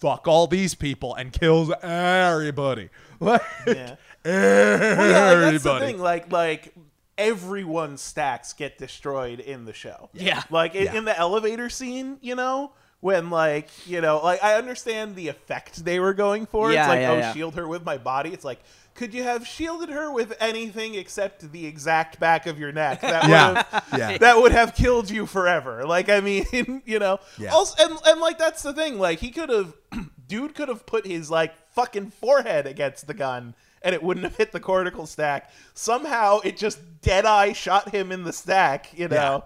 fuck 0.02 0.26
all 0.28 0.46
these 0.46 0.74
people, 0.74 1.14
and 1.14 1.32
kills 1.32 1.72
everybody. 1.82 2.90
Like, 3.20 3.42
Yeah. 3.68 3.94
Well, 4.24 4.34
yeah, 4.34 5.32
like, 5.32 5.52
that's 5.52 5.62
the 5.62 5.78
thing. 5.78 5.98
Like, 6.00 6.32
like 6.32 6.74
everyone's 7.16 8.00
stacks 8.00 8.52
get 8.52 8.78
destroyed 8.78 9.38
in 9.38 9.64
the 9.64 9.72
show. 9.72 10.10
Yeah. 10.12 10.42
Like 10.50 10.74
in, 10.74 10.84
Yeah. 10.86 10.94
in 10.96 11.04
the 11.04 11.16
elevator 11.16 11.70
scene, 11.70 12.18
you 12.20 12.34
know, 12.34 12.72
when 12.98 13.30
like 13.30 13.68
you 13.86 14.00
know, 14.00 14.20
like 14.22 14.42
I 14.42 14.56
understand 14.56 15.14
the 15.14 15.28
effect 15.28 15.84
they 15.84 16.00
were 16.00 16.14
going 16.14 16.46
for. 16.46 16.72
Yeah, 16.72 16.80
it's 16.80 16.88
like, 16.88 17.00
yeah, 17.00 17.10
oh, 17.12 17.16
yeah. 17.18 17.32
shield 17.32 17.54
her 17.54 17.68
with 17.68 17.84
my 17.84 17.98
body. 17.98 18.30
It's 18.30 18.44
like. 18.44 18.60
Could 18.94 19.14
you 19.14 19.22
have 19.22 19.46
shielded 19.46 19.88
her 19.88 20.12
with 20.12 20.34
anything 20.38 20.94
except 20.94 21.50
the 21.50 21.66
exact 21.66 22.20
back 22.20 22.46
of 22.46 22.58
your 22.58 22.72
neck? 22.72 23.00
That 23.12 23.22
would 23.22 23.30
Yeah. 23.30 23.64
have, 23.70 23.84
Yeah. 23.98 24.18
that 24.18 24.36
would 24.38 24.52
have 24.52 24.74
killed 24.74 25.08
you 25.10 25.26
forever. 25.26 25.84
Like 25.86 26.08
I 26.08 26.20
mean, 26.20 26.82
you 26.84 26.98
know. 26.98 27.18
Yeah. 27.38 27.52
Also, 27.52 27.74
and 27.82 27.98
and 28.06 28.20
like 28.20 28.38
that's 28.38 28.62
the 28.62 28.72
thing. 28.74 28.98
Like 28.98 29.18
he 29.20 29.30
could 29.30 29.48
have, 29.48 29.74
dude 30.28 30.54
could 30.54 30.68
have 30.68 30.84
put 30.86 31.06
his 31.06 31.30
like 31.30 31.54
fucking 31.74 32.10
forehead 32.10 32.66
against 32.66 33.06
the 33.06 33.14
gun, 33.14 33.54
and 33.82 33.94
it 33.94 34.02
wouldn't 34.02 34.24
have 34.24 34.36
hit 34.36 34.52
the 34.52 34.60
cortical 34.60 35.06
stack. 35.06 35.50
Somehow, 35.74 36.40
it 36.44 36.56
just 36.58 36.78
dead 37.00 37.24
eye 37.24 37.52
shot 37.54 37.90
him 37.94 38.12
in 38.12 38.24
the 38.24 38.32
stack. 38.32 38.90
You 38.96 39.08
know, 39.08 39.16
Yeah. 39.16 39.40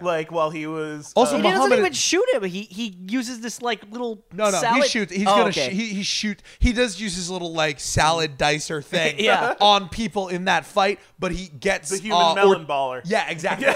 Like 0.00 0.32
while 0.32 0.50
he 0.50 0.66
was 0.66 1.12
Also, 1.14 1.34
uh, 1.34 1.36
He 1.36 1.42
doesn't 1.42 1.58
Muhammad- 1.58 1.78
even 1.78 1.92
shoot 1.92 2.24
him. 2.32 2.42
He 2.44 2.62
he 2.62 2.96
uses 3.08 3.40
this 3.40 3.60
like 3.60 3.82
little 3.90 4.24
No, 4.32 4.44
no, 4.50 4.58
salad. 4.58 4.82
he 4.84 4.88
shoots. 4.88 5.12
He's 5.12 5.22
Oh, 5.26 5.36
gonna. 5.36 5.48
okay. 5.50 5.68
sh- 5.70 5.72
he, 5.72 5.86
he 5.88 6.02
shoot. 6.02 6.42
He 6.58 6.72
does 6.72 7.00
use 7.00 7.14
his 7.14 7.28
little 7.30 7.52
like 7.52 7.78
salad 7.80 8.38
dicer 8.38 8.82
thing. 8.84 9.16
Yeah. 9.18 9.54
on 9.60 9.88
people 9.88 10.28
in 10.28 10.46
that 10.46 10.64
fight, 10.64 10.98
but 11.18 11.32
he 11.32 11.48
gets 11.48 11.90
The 11.90 11.98
human 11.98 12.18
uh, 12.20 12.34
melon 12.34 12.62
Or- 12.62 12.66
baller. 12.66 13.02
Yeah, 13.04 13.28
exactly. 13.28 13.68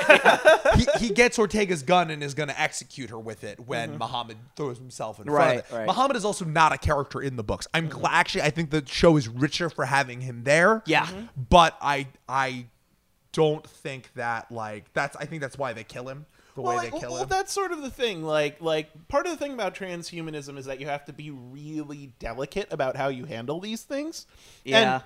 he, 0.99 1.07
he 1.09 1.15
gets 1.15 1.39
Ortega's 1.39 1.83
gun 1.83 2.11
and 2.11 2.23
is 2.23 2.35
gonna 2.35 2.55
execute 2.57 3.11
her 3.11 3.19
with 3.19 3.45
it 3.45 3.61
when 3.61 3.99
Muhammad 3.99 4.37
throws 4.57 4.79
himself 4.79 5.19
in 5.21 5.27
front 5.27 5.59
of 5.59 5.65
it. 5.71 5.75
right. 5.77 5.87
Muhammad 5.87 6.17
is 6.17 6.25
also 6.25 6.45
not 6.45 6.73
a 6.73 6.79
character 6.79 7.21
in 7.21 7.37
the 7.37 7.45
books. 7.45 7.67
I'm 7.75 7.89
glad. 7.89 8.13
Actually, 8.13 8.43
I 8.43 8.51
think 8.51 8.71
the 8.71 8.83
show 8.87 9.17
is 9.17 9.29
richer 9.29 9.69
for 9.69 9.85
having 9.85 10.21
him 10.23 10.45
there. 10.45 10.83
Yeah. 10.87 11.05
Mm-hmm. 11.07 11.17
Mhm. 11.19 11.29
but 11.51 11.77
I 11.81 12.07
I 12.29 12.67
don't 13.37 13.67
think 13.67 14.11
that 14.15 14.51
like 14.51 14.91
that's. 14.95 15.15
I 15.17 15.27
think 15.27 15.43
that's 15.43 15.59
why 15.59 15.75
they 15.75 15.85
kill 15.85 16.09
him. 16.09 16.25
The 16.55 16.63
well, 16.63 16.73
way 16.73 16.85
like, 16.85 16.93
they 16.93 17.01
kill 17.01 17.13
well, 17.13 17.23
him. 17.25 17.29
that's 17.29 17.53
sort 17.53 17.71
of 17.71 17.83
the 17.83 17.91
thing. 17.91 18.23
Like, 18.23 18.63
like 18.63 19.09
part 19.09 19.27
of 19.27 19.33
the 19.33 19.37
thing 19.37 19.53
about 19.53 19.75
transhumanism 19.75 20.57
is 20.57 20.65
that 20.65 20.81
you 20.81 20.87
have 20.87 21.05
to 21.05 21.13
be 21.13 21.31
really 21.31 22.15
delicate 22.19 22.69
about 22.73 22.97
how 22.97 23.09
you 23.09 23.27
handle 23.27 23.61
these 23.61 23.83
things. 23.83 24.27
Yeah. 24.65 24.95
And 24.95 25.03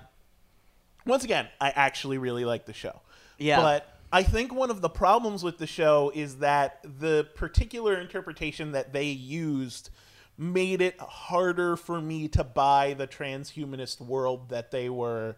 once 1.05 1.25
again, 1.25 1.49
I 1.59 1.71
actually 1.71 2.17
really 2.19 2.45
like 2.45 2.65
the 2.65 2.73
show. 2.73 3.01
Yeah. 3.37 3.59
But 3.59 3.99
I 4.13 4.23
think 4.23 4.53
one 4.53 4.71
of 4.71 4.79
the 4.79 4.89
problems 4.89 5.43
with 5.43 5.57
the 5.57 5.67
show 5.67 6.09
is 6.15 6.37
that 6.37 6.79
the 6.83 7.27
particular 7.35 7.99
interpretation 7.99 8.71
that 8.71 8.93
they 8.93 9.07
used 9.07 9.89
made 10.37 10.79
it 10.79 10.97
harder 11.01 11.75
for 11.75 11.99
me 11.99 12.29
to 12.29 12.45
buy 12.45 12.93
the 12.93 13.07
transhumanist 13.07 13.99
world 13.99 14.47
that 14.49 14.71
they 14.71 14.87
were, 14.89 15.35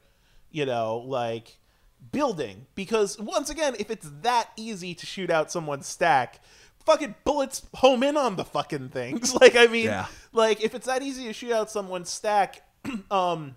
you 0.51 0.67
know, 0.67 0.97
like 0.97 1.57
building. 2.11 2.65
Because 2.75 3.17
once 3.19 3.49
again, 3.49 3.75
if 3.79 3.89
it's 3.91 4.09
that 4.21 4.49
easy 4.57 4.93
to 4.95 5.05
shoot 5.05 5.29
out 5.29 5.51
someone's 5.51 5.87
stack, 5.87 6.41
fucking 6.85 7.15
bullets 7.23 7.65
home 7.75 8.03
in 8.03 8.17
on 8.17 8.35
the 8.35 8.43
fucking 8.45 8.89
things. 8.89 9.33
Like, 9.41 9.55
I 9.55 9.67
mean, 9.67 9.85
Yeah. 9.85 10.07
like 10.31 10.61
if 10.61 10.75
it's 10.75 10.85
that 10.87 11.01
easy 11.01 11.25
to 11.25 11.33
shoot 11.33 11.51
out 11.51 11.69
someone's 11.71 12.09
stack, 12.09 12.61
um, 13.11 13.55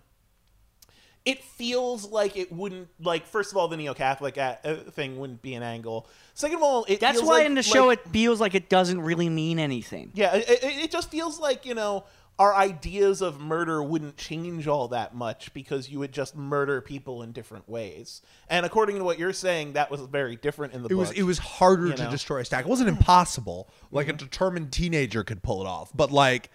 it 1.24 1.42
feels 1.42 2.08
like 2.08 2.36
it 2.36 2.52
wouldn't 2.52 2.86
like 3.00 3.26
first 3.26 3.50
of 3.50 3.56
all 3.56 3.66
the 3.66 3.76
neo-catholic 3.76 4.38
uh, 4.38 4.54
uh, 4.64 4.74
thing 4.92 5.18
wouldn't 5.18 5.42
be 5.42 5.54
an 5.54 5.62
angle 5.64 6.06
second 6.34 6.58
of 6.58 6.62
all 6.62 6.84
it 6.86 7.00
That's 7.00 7.18
feels 7.18 7.28
why 7.28 7.38
like- 7.38 7.46
in 7.46 7.54
the 7.54 7.64
show 7.64 7.86
like- 7.86 7.98
it 8.06 8.08
feels 8.12 8.40
like 8.40 8.54
it 8.54 8.68
doesn't 8.68 9.00
really 9.00 9.28
mean 9.28 9.58
anything. 9.58 10.12
yeah 10.14 10.36
it, 10.36 10.48
it, 10.48 10.62
it 10.84 10.90
just 10.92 11.10
feels 11.10 11.40
like 11.40 11.66
you 11.66 11.74
know 11.74 12.04
our 12.38 12.54
ideas 12.54 13.22
of 13.22 13.40
murder 13.40 13.82
wouldn't 13.82 14.16
change 14.16 14.66
all 14.66 14.88
that 14.88 15.14
much 15.14 15.52
because 15.54 15.88
you 15.88 15.98
would 15.98 16.12
just 16.12 16.36
murder 16.36 16.80
people 16.80 17.22
in 17.22 17.32
different 17.32 17.68
ways 17.68 18.20
and 18.50 18.66
according 18.66 18.96
to 18.98 19.04
what 19.04 19.18
you're 19.18 19.32
saying 19.32 19.72
that 19.72 19.90
was 19.90 20.00
very 20.02 20.36
different 20.36 20.74
in 20.74 20.82
the 20.82 20.86
It 20.86 20.90
book 20.90 20.98
was 20.98 21.10
it 21.12 21.22
was 21.22 21.38
harder 21.38 21.84
to 21.84 21.88
know? 21.90 21.96
Mm-hmm. 21.96 22.10
destroy 22.10 22.40
a 22.40 22.44
stack. 22.44 22.64
It 22.66 22.68
wasn't 22.68 22.88
impossible. 22.90 23.68
Like 23.90 24.08
a 24.08 24.12
determined 24.12 24.72
teenager 24.72 25.24
could 25.24 25.42
pull 25.42 25.62
it 25.62 25.66
off, 25.66 25.90
but 25.94 26.12
like 26.12 26.50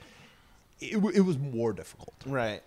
it, 0.79 0.97
it 0.97 1.21
was 1.21 1.37
more 1.37 1.73
difficult. 1.73 2.13
Right. 2.25 2.61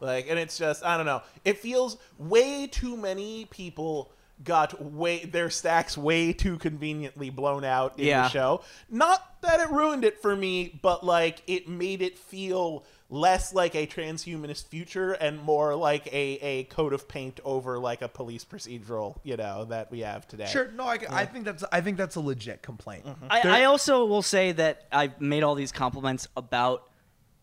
Like, 0.00 0.30
and 0.30 0.38
it's 0.38 0.56
just, 0.56 0.84
I 0.84 0.96
don't 0.96 1.06
know. 1.06 1.22
It 1.44 1.58
feels 1.58 1.98
way 2.18 2.66
too 2.66 2.96
many 2.96 3.44
people 3.46 4.10
got 4.42 4.82
way 4.82 5.24
their 5.24 5.50
stacks 5.50 5.98
way 5.98 6.32
too 6.32 6.56
conveniently 6.58 7.30
blown 7.30 7.64
out 7.64 7.98
in 7.98 8.06
Yeah. 8.06 8.22
the 8.22 8.28
show. 8.28 8.62
Not 8.88 9.42
that 9.42 9.60
it 9.60 9.70
ruined 9.70 10.04
it 10.04 10.20
for 10.20 10.34
me, 10.34 10.78
but 10.82 11.04
like 11.04 11.42
it 11.46 11.68
made 11.68 12.02
it 12.02 12.18
feel 12.18 12.84
less 13.10 13.52
like 13.52 13.74
a 13.74 13.86
transhumanist 13.86 14.66
future 14.66 15.12
and 15.12 15.42
more 15.42 15.74
like 15.74 16.06
a, 16.06 16.38
a 16.40 16.64
coat 16.64 16.92
of 16.92 17.08
paint 17.08 17.40
over 17.44 17.78
like 17.78 18.02
a 18.02 18.08
police 18.08 18.44
procedural, 18.44 19.18
you 19.24 19.36
know, 19.36 19.64
that 19.64 19.90
we 19.90 20.00
have 20.00 20.26
today. 20.28 20.46
Sure, 20.46 20.70
no, 20.72 20.84
I, 20.84 20.98
I 21.10 21.26
think 21.26 21.44
that's 21.44 21.64
I 21.72 21.80
think 21.80 21.96
that's 21.96 22.16
a 22.16 22.20
legit 22.20 22.62
complaint. 22.62 23.06
Mm-hmm. 23.06 23.26
I, 23.28 23.40
There- 23.42 23.52
I 23.52 23.64
also 23.64 24.06
will 24.06 24.22
say 24.22 24.52
that 24.52 24.86
I've 24.92 25.20
made 25.20 25.42
all 25.42 25.54
these 25.54 25.72
compliments 25.72 26.28
about 26.36 26.88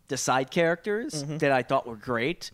the 0.08 0.18
side 0.18 0.52
characters 0.52 1.24
mm-hmm. 1.24 1.38
that 1.40 1.52
I 1.52 1.64
thought 1.64 1.86
were 1.86 1.98
great. 1.98 2.52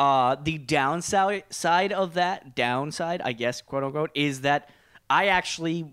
Uh, 0.00 0.34
the 0.42 0.56
downside 0.56 1.44
side 1.50 1.92
of 1.92 2.14
that 2.14 2.56
downside, 2.56 3.20
I 3.20 3.32
guess, 3.32 3.60
quote 3.60 3.84
unquote, 3.84 4.10
is 4.14 4.40
that 4.40 4.70
I 5.10 5.26
actually, 5.26 5.92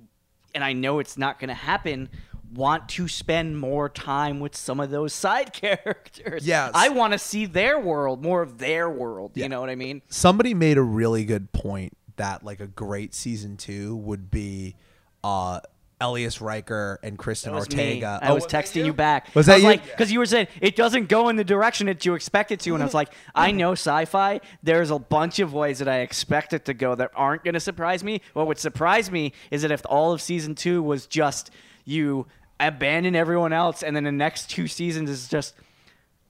and 0.55 0.63
I 0.63 0.71
know 0.71 0.99
it's 0.99 1.17
not 1.17 1.39
going 1.39 1.49
to 1.49 1.53
happen, 1.53 2.07
want 2.53 2.87
to 2.87 3.09
spend 3.09 3.59
more 3.59 3.89
time 3.89 4.39
with 4.39 4.55
some 4.55 4.79
of 4.79 4.91
those 4.91 5.13
side 5.13 5.51
characters. 5.61 6.47
Yes. 6.47 6.71
I 6.73 6.87
want 6.87 7.11
to 7.13 7.19
see 7.19 7.47
their 7.47 7.81
world, 7.81 8.23
more 8.23 8.41
of 8.41 8.59
their 8.59 8.89
world. 8.89 9.31
Yeah. 9.35 9.43
You 9.43 9.49
know 9.49 9.59
what 9.59 9.69
I 9.69 9.75
mean? 9.75 10.01
somebody 10.07 10.53
made 10.53 10.77
a 10.77 10.81
really 10.81 11.25
good 11.25 11.51
point 11.51 11.91
that 12.15 12.43
like 12.43 12.61
a 12.61 12.67
great 12.67 13.13
season 13.13 13.57
two 13.57 13.93
would 13.97 14.31
be 14.31 14.75
uh 15.21 15.59
Elias 15.99 16.41
Riker 16.41 16.99
and 17.01 17.17
Kristin 17.17 17.45
That 17.45 17.53
was 17.53 17.63
Ortega. 17.65 18.19
Me. 18.21 18.27
I 18.27 18.31
was 18.31 18.43
Oh, 18.45 18.47
texting 18.47 18.85
you 18.85 18.93
back. 18.93 19.33
Was 19.33 19.49
I 19.49 19.53
that 19.53 19.55
was 19.55 19.63
you? 19.63 19.69
like, 19.69 19.83
because 19.85 20.11
you 20.11 20.19
were 20.19 20.25
saying 20.27 20.47
it 20.61 20.75
doesn't 20.75 21.09
go 21.09 21.29
in 21.29 21.35
the 21.37 21.43
direction 21.43 21.87
that 21.87 22.05
you 22.05 22.13
expect 22.13 22.51
it 22.51 22.59
to, 22.61 22.73
and 22.75 22.83
I 22.83 22.85
was 22.85 22.93
like, 22.93 23.09
I 23.33 23.51
know 23.51 23.71
sci-fi. 23.71 24.39
There's 24.61 24.91
a 24.91 24.99
bunch 24.99 25.39
of 25.39 25.53
ways 25.53 25.79
that 25.79 25.87
I 25.87 26.01
expect 26.01 26.53
it 26.53 26.65
to 26.65 26.73
go 26.75 26.93
that 26.95 27.11
aren't 27.15 27.43
going 27.43 27.55
to 27.55 27.59
surprise 27.59 28.03
me. 28.03 28.21
What 28.33 28.45
would 28.47 28.59
surprise 28.59 29.09
me 29.09 29.33
is 29.49 29.63
that 29.63 29.71
if 29.71 29.81
all 29.87 30.11
of 30.13 30.21
season 30.21 30.53
two 30.53 30.83
was 30.83 31.07
just 31.07 31.49
you 31.85 32.27
abandon 32.59 33.15
everyone 33.15 33.53
else, 33.53 33.81
and 33.81 33.95
then 33.95 34.03
the 34.03 34.11
next 34.11 34.49
two 34.51 34.67
seasons 34.67 35.09
is 35.09 35.27
just 35.27 35.55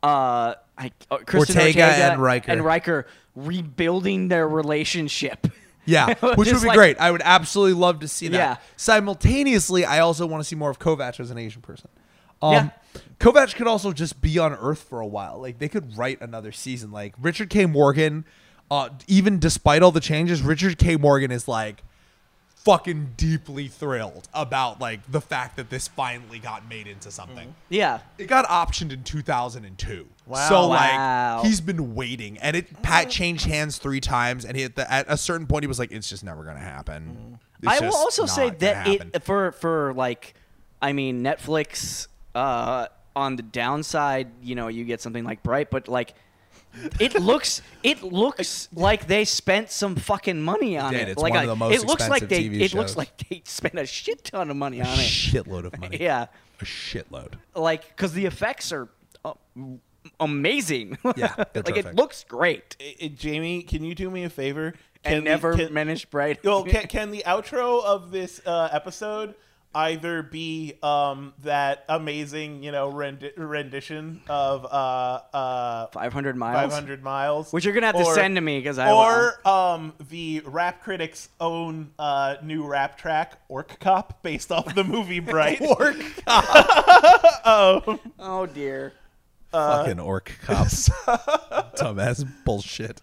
uh, 0.04 0.56
I, 0.78 0.92
uh 1.12 1.18
Kristin 1.18 1.40
Ortega 1.40 1.84
Ortega, 1.84 2.12
and 2.14 2.22
Riker. 2.22 2.52
and 2.52 2.64
Riker 2.64 3.08
rebuilding 3.36 4.30
their 4.30 4.48
relationship. 4.48 5.48
Yeah, 5.88 6.14
which 6.36 6.52
would 6.52 6.62
be 6.62 6.68
like- 6.68 6.76
great. 6.78 7.00
I 7.00 7.10
would 7.10 7.22
absolutely 7.24 7.74
love 7.80 8.02
to 8.02 8.08
see 8.08 8.28
that. 8.28 8.38
Yeah. 8.38 8.58
Simultaneously, 8.76 9.86
I 9.86 10.00
also 10.00 10.26
want 10.28 10.42
to 10.42 10.48
see 10.48 10.56
more 10.56 10.70
of 10.70 10.78
Kovac 10.80 11.20
as 11.20 11.32
an 11.32 11.38
Asian 11.38 11.62
person. 11.62 11.90
Um, 12.42 12.54
Yeah. 12.54 12.70
Kovac 13.20 13.56
could 13.56 13.68
also 13.68 13.92
just 13.94 14.22
be 14.22 14.38
on 14.38 14.54
Earth 14.54 14.84
for 14.84 15.00
a 15.00 15.08
while. 15.08 15.40
Like 15.40 15.60
they 15.60 15.70
could 15.70 15.98
write 15.98 16.20
another 16.22 16.52
season. 16.52 16.92
Like 16.92 17.16
Richard 17.20 17.50
K. 17.50 17.66
Morgan, 17.66 18.26
uh, 18.70 18.90
even 19.08 19.40
despite 19.40 19.82
all 19.82 19.92
the 19.92 20.00
changes, 20.00 20.42
Richard 20.42 20.78
K. 20.78 20.98
Morgan 20.98 21.32
is 21.32 21.48
like 21.48 21.84
fucking 22.68 23.14
deeply 23.16 23.70
thrilled 23.70 24.28
about 24.34 24.82
like 24.82 25.00
the 25.10 25.22
fact 25.22 25.56
that 25.56 25.70
this 25.70 25.88
finally 25.88 26.38
got 26.38 26.68
made 26.68 26.86
into 26.86 27.10
something. 27.10 27.48
Mm-hmm. 27.48 27.70
Yeah. 27.74 28.00
It 28.18 28.28
got 28.28 28.46
optioned 28.48 28.92
in 28.92 29.04
2002. 29.04 30.06
Wow. 30.26 30.50
So 30.50 30.68
Wow. 30.68 31.38
like 31.38 31.46
he's 31.46 31.62
been 31.62 31.96
waiting, 31.96 32.38
and 32.40 32.58
it 32.58 32.66
uh-huh. 32.66 32.82
Pat 32.84 33.10
changed 33.10 33.46
hands 33.46 33.78
three 33.78 34.02
times, 34.02 34.44
and 34.44 34.58
he 34.58 34.66
at, 34.66 34.76
the, 34.76 34.92
at 34.92 35.06
a 35.08 35.16
certain 35.16 35.48
point 35.48 35.64
he 35.64 35.68
was 35.68 35.80
like, 35.80 35.92
"It's 35.92 36.10
just 36.10 36.26
never 36.26 36.44
gonna 36.44 36.60
happen." 36.60 37.40
Mm-hmm. 37.62 37.68
It's 37.70 37.82
I 37.82 37.86
will 37.86 37.96
also 37.96 38.26
say 38.26 38.50
that 38.50 38.88
it 38.88 39.24
for 39.24 39.54
for 39.54 39.94
like, 39.94 40.36
I 40.82 40.92
mean 40.92 41.24
Netflix. 41.24 42.08
Uh, 42.36 42.88
on 43.16 43.36
the 43.36 43.42
downside, 43.42 44.28
you 44.44 44.54
know, 44.54 44.68
you 44.68 44.86
get 44.86 45.02
something 45.02 45.24
like 45.24 45.42
Bright, 45.42 45.72
but 45.72 45.88
like, 45.88 46.14
it 47.00 47.16
looks 47.22 47.62
it 47.84 48.04
looks 48.04 48.68
like 48.74 49.08
they 49.08 49.26
spent 49.26 49.70
some 49.72 49.96
fucking 49.96 50.42
money 50.42 50.78
on 50.78 50.94
did. 50.94 51.04
it. 51.04 51.10
It's 51.10 51.22
like 51.22 51.34
one 51.34 51.44
of 51.44 51.50
the 51.50 51.56
most 51.56 51.76
it 51.84 51.88
looks 51.88 52.08
like 52.10 52.28
they 52.30 52.44
TV 52.50 52.62
it 52.62 52.74
looks 52.74 52.96
like 52.98 53.18
they 53.30 53.42
spent 53.46 53.78
a 53.80 53.86
shit 53.86 54.24
ton 54.24 54.50
of 54.50 54.56
money 54.58 54.80
a 54.80 54.84
on 54.86 54.94
it. 54.94 54.98
A 55.00 55.10
shitload 55.10 55.66
of 55.66 55.80
money. 55.80 55.98
Yeah, 56.00 56.28
a 56.62 56.66
shitload. 56.66 57.34
like 57.56 57.88
because 57.90 58.14
the 58.14 58.26
effects 58.26 58.72
are 58.72 58.90
uh, 59.26 59.34
amazing. 60.20 60.98
Yeah, 61.16 61.34
they're 61.54 61.64
like 61.66 61.78
it 61.78 61.96
looks 61.96 62.24
great. 62.24 62.76
I- 62.82 62.96
I- 63.04 63.08
Jamie, 63.10 63.64
can 63.64 63.84
you 63.84 63.96
do 63.96 64.10
me 64.10 64.24
a 64.24 64.30
favor? 64.30 64.74
And 65.04 65.14
Can 65.14 65.24
the- 65.24 65.30
never 65.30 65.56
can- 65.56 65.74
managed 65.74 66.10
Bright. 66.10 66.44
Well, 66.44 66.64
can, 66.64 66.88
can 66.88 67.12
the 67.12 67.24
outro 67.26 67.84
of 67.84 68.12
this 68.12 68.42
uh, 68.46 68.70
episode 68.72 69.36
either 69.76 70.24
be 70.24 70.74
um, 70.82 71.34
that 71.44 71.86
amazing, 71.88 72.64
you 72.64 72.72
know, 72.72 72.92
rendi- 72.92 73.34
rendition 73.38 74.22
of 74.28 74.66
uh, 74.66 75.22
uh, 75.34 75.88
500 75.88 76.36
miles. 76.36 76.74
500 76.74 77.04
miles, 77.04 77.54
Which 77.54 77.66
you're 77.66 77.74
gonna 77.74 77.88
have 77.88 77.98
to 77.98 78.06
send 78.06 78.36
to 78.36 78.42
me 78.42 78.60
because 78.60 78.78
I 78.80 78.92
or 78.92 79.48
um, 79.48 79.94
the 80.10 80.42
rap 80.46 80.82
critics' 80.84 81.30
own 81.40 81.92
uh, 82.00 82.38
new 82.44 82.66
rap 82.66 82.98
track, 82.98 83.40
"Orc 83.50 83.80
Cop," 83.80 84.24
based 84.24 84.52
off 84.52 84.74
the 84.74 84.84
movie 84.84 85.20
Bright. 85.28 85.62
Orc 85.62 85.98
Cop. 86.26 86.46
oh. 87.46 88.00
oh 88.20 88.46
dear. 88.46 88.94
Fucking 89.52 90.00
orc 90.00 90.38
cops. 90.44 90.90
Dumbass 91.78 92.28
bullshit. 92.44 93.02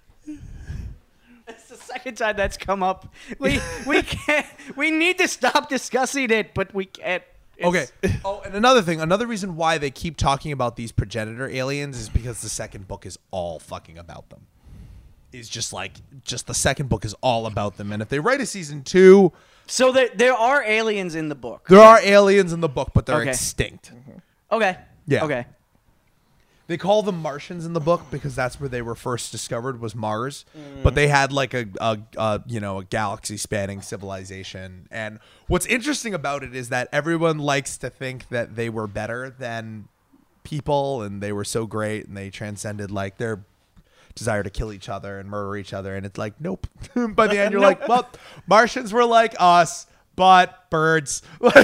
It's 1.94 2.02
second 2.02 2.16
time 2.16 2.36
that's 2.36 2.56
come 2.56 2.82
up. 2.82 3.12
We 3.38 3.60
we 3.86 4.02
can't. 4.02 4.46
We 4.76 4.90
need 4.90 5.18
to 5.18 5.28
stop 5.28 5.68
discussing 5.68 6.30
it, 6.30 6.54
but 6.54 6.74
we 6.74 6.86
can't. 6.86 7.22
Okay. 7.62 7.86
Oh, 8.24 8.40
and 8.44 8.54
another 8.54 8.82
thing, 8.82 9.00
another 9.00 9.26
reason 9.26 9.54
why 9.54 9.78
they 9.78 9.90
keep 9.90 10.16
talking 10.16 10.50
about 10.50 10.76
these 10.76 10.92
progenitor 10.92 11.48
aliens 11.48 11.98
is 11.98 12.08
because 12.08 12.40
the 12.42 12.48
second 12.48 12.88
book 12.88 13.04
is 13.06 13.18
all 13.30 13.58
fucking 13.58 13.98
about 13.98 14.30
them. 14.30 14.46
Is 15.32 15.48
just 15.48 15.72
like 15.72 15.92
just 16.24 16.46
the 16.46 16.54
second 16.54 16.88
book 16.88 17.04
is 17.04 17.14
all 17.20 17.46
about 17.46 17.76
them, 17.76 17.92
and 17.92 18.00
if 18.02 18.08
they 18.08 18.18
write 18.20 18.40
a 18.40 18.46
season 18.46 18.82
two, 18.82 19.32
So 19.66 19.92
there 19.92 20.08
there 20.14 20.32
are 20.34 20.62
aliens 20.64 21.14
in 21.14 21.28
the 21.28 21.34
book. 21.34 21.66
there 21.68 21.80
are 21.80 22.00
aliens 22.02 22.52
in 22.52 22.60
the 22.60 22.68
book, 22.68 22.90
but 22.94 23.04
they're 23.06 23.20
Okay. 23.20 23.30
extinct. 23.30 23.92
Okay. 24.50 24.76
Yeah. 25.06 25.24
Okay. 25.24 25.46
They 26.66 26.78
call 26.78 27.02
them 27.02 27.20
Martians 27.20 27.66
in 27.66 27.74
the 27.74 27.80
book 27.80 28.02
because 28.10 28.34
that's 28.34 28.58
where 28.58 28.70
they 28.70 28.80
were 28.80 28.94
first 28.94 29.30
discovered 29.30 29.80
was 29.80 29.94
Mars. 29.94 30.46
But 30.82 30.92
mm. 30.92 30.96
they 30.96 31.08
had 31.08 31.30
like 31.30 31.52
a, 31.52 31.66
a, 31.78 31.98
a 32.16 32.42
you 32.46 32.58
know 32.58 32.78
a 32.78 32.84
galaxy 32.84 33.36
spanning 33.36 33.82
civilization. 33.82 34.88
And 34.90 35.18
what's 35.46 35.66
interesting 35.66 36.14
about 36.14 36.42
it 36.42 36.54
is 36.54 36.70
that 36.70 36.88
everyone 36.90 37.38
likes 37.38 37.76
to 37.78 37.90
think 37.90 38.28
that 38.30 38.56
they 38.56 38.70
were 38.70 38.86
better 38.86 39.28
than 39.28 39.88
people 40.42 41.02
and 41.02 41.22
they 41.22 41.32
were 41.32 41.44
so 41.44 41.66
great 41.66 42.06
and 42.06 42.16
they 42.16 42.30
transcended 42.30 42.90
like 42.90 43.18
their 43.18 43.44
desire 44.14 44.42
to 44.42 44.50
kill 44.50 44.72
each 44.72 44.88
other 44.88 45.18
and 45.18 45.28
murder 45.28 45.56
each 45.56 45.74
other. 45.74 45.94
And 45.96 46.06
it's 46.06 46.16
like 46.18 46.40
nope. 46.40 46.66
By 46.94 47.26
the 47.26 47.38
end, 47.38 47.52
you're 47.52 47.60
like, 47.60 47.86
well, 47.88 48.08
Martians 48.46 48.90
were 48.90 49.04
like 49.04 49.34
us. 49.38 49.86
But 50.16 50.70
birds. 50.70 51.22
it's 51.40 51.60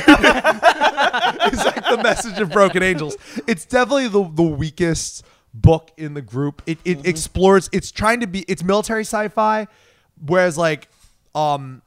like 1.65 1.85
the 1.89 2.01
message 2.03 2.39
of 2.39 2.51
Broken 2.51 2.83
Angels. 2.83 3.17
It's 3.47 3.65
definitely 3.65 4.09
the, 4.09 4.29
the 4.33 4.43
weakest 4.43 5.25
book 5.55 5.91
in 5.97 6.15
the 6.15 6.23
group. 6.23 6.63
It, 6.67 6.79
it 6.85 7.07
explores. 7.07 7.69
It's 7.73 7.91
trying 7.91 8.21
to 8.21 8.27
be. 8.27 8.41
It's 8.49 8.63
military 8.65 9.03
sci-fi, 9.05 9.67
whereas 10.25 10.59
like, 10.59 10.89
um, 11.35 11.83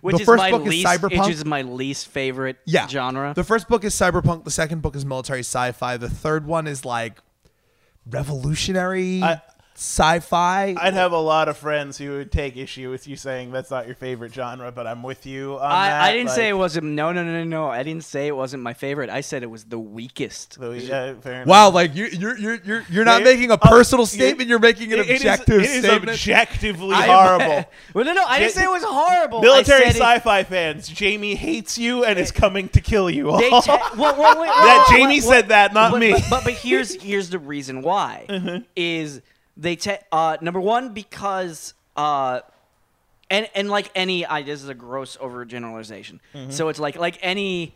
Which 0.00 0.16
The 0.16 0.22
is 0.22 0.26
first 0.26 0.38
my 0.38 0.50
book 0.50 0.62
is 0.62 0.68
least, 0.68 0.86
cyberpunk. 0.86 1.26
Which 1.26 1.34
is 1.34 1.44
my 1.44 1.62
least 1.62 2.08
favorite 2.08 2.56
yeah, 2.64 2.86
genre. 2.88 3.32
The 3.34 3.44
first 3.44 3.68
book 3.68 3.84
is 3.84 3.94
cyberpunk. 3.94 4.44
The 4.44 4.50
second 4.50 4.82
book 4.82 4.96
is 4.96 5.04
military 5.04 5.40
sci-fi. 5.40 5.96
The 5.96 6.08
third 6.10 6.46
one 6.46 6.66
is 6.66 6.84
like 6.84 7.20
revolutionary 8.08 9.22
I- 9.22 9.42
sci-fi. 9.80 10.74
I'd 10.78 10.92
have 10.92 11.12
a 11.12 11.18
lot 11.18 11.48
of 11.48 11.56
friends 11.56 11.96
who 11.96 12.10
would 12.18 12.30
take 12.30 12.56
issue 12.58 12.90
with 12.90 13.08
you 13.08 13.16
saying 13.16 13.50
that's 13.50 13.70
not 13.70 13.86
your 13.86 13.94
favorite 13.96 14.32
genre, 14.34 14.70
but 14.70 14.86
I'm 14.86 15.02
with 15.02 15.24
you 15.24 15.54
on 15.54 15.60
that. 15.60 16.02
I, 16.02 16.08
I 16.08 16.12
didn't 16.12 16.26
like- 16.26 16.36
say 16.36 16.48
it 16.50 16.52
wasn't. 16.52 16.84
No, 16.88 17.12
no, 17.12 17.24
no, 17.24 17.32
no, 17.32 17.44
no. 17.44 17.68
I 17.68 17.82
didn't 17.82 18.04
say 18.04 18.26
it 18.26 18.36
wasn't 18.36 18.62
my 18.62 18.74
favorite. 18.74 19.08
I 19.08 19.22
said 19.22 19.42
it 19.42 19.50
was 19.50 19.64
the 19.64 19.78
weakest. 19.78 20.54
So, 20.54 20.72
yeah, 20.72 21.14
fair 21.20 21.32
enough. 21.36 21.46
wow, 21.46 21.70
like 21.70 21.94
you, 21.94 22.06
you're 22.06 22.36
you're 22.38 22.58
you're 22.62 22.84
you're 22.90 23.04
not 23.06 23.20
Yeah, 23.20 23.24
making 23.32 23.50
a 23.50 23.54
uh, 23.54 23.56
personal 23.56 24.04
yeah, 24.04 24.08
statement. 24.10 24.50
You're 24.50 24.58
making 24.58 24.92
an 24.92 24.98
It- 25.00 25.06
it 25.08 25.10
is- 25.12 25.20
objective 25.22 25.60
it 25.62 25.70
is 25.70 25.84
statement. 25.84 26.10
objectively 26.10 26.94
I- 26.94 27.06
horrible. 27.06 27.70
well, 27.94 28.04
no, 28.04 28.12
no. 28.12 28.24
I 28.24 28.38
didn't 28.38 28.54
Ja- 28.54 28.60
say 28.60 28.64
it 28.66 28.70
was 28.70 28.84
horrible. 28.84 29.40
Military 29.40 29.84
I 29.86 29.88
said 29.92 29.96
it- 29.96 29.98
sci-fi 30.02 30.44
fans, 30.44 30.88
Jamie 30.88 31.34
hates 31.36 31.78
you 31.78 32.04
and 32.04 32.18
is 32.18 32.30
coming 32.30 32.68
to 32.70 32.82
kill 32.82 33.08
you 33.08 33.30
all. 33.30 33.38
They 33.38 33.48
ta- 33.62 33.94
well, 33.96 34.14
well, 34.18 34.40
wait, 34.40 34.48
that 34.48 34.88
Jamie 34.90 35.20
well, 35.20 35.30
said 35.30 35.48
that, 35.48 35.72
not 35.72 35.92
but, 35.92 36.00
me. 36.00 36.12
But, 36.12 36.24
but, 36.28 36.44
but 36.44 36.52
here's 36.52 36.94
here's 37.02 37.30
the 37.30 37.38
reason 37.38 37.80
why 37.80 38.26
is 38.76 39.22
they 39.56 39.76
te- 39.76 39.96
uh, 40.12 40.36
number 40.40 40.60
one 40.60 40.92
because 40.92 41.74
uh, 41.96 42.40
and 43.30 43.48
and 43.54 43.68
like 43.70 43.90
any 43.94 44.24
I 44.26 44.42
this 44.42 44.62
is 44.62 44.68
a 44.68 44.74
gross 44.74 45.16
overgeneralization. 45.16 46.20
So 46.50 46.68
it's 46.68 46.78
like 46.78 46.96
like 46.96 47.18
any 47.22 47.74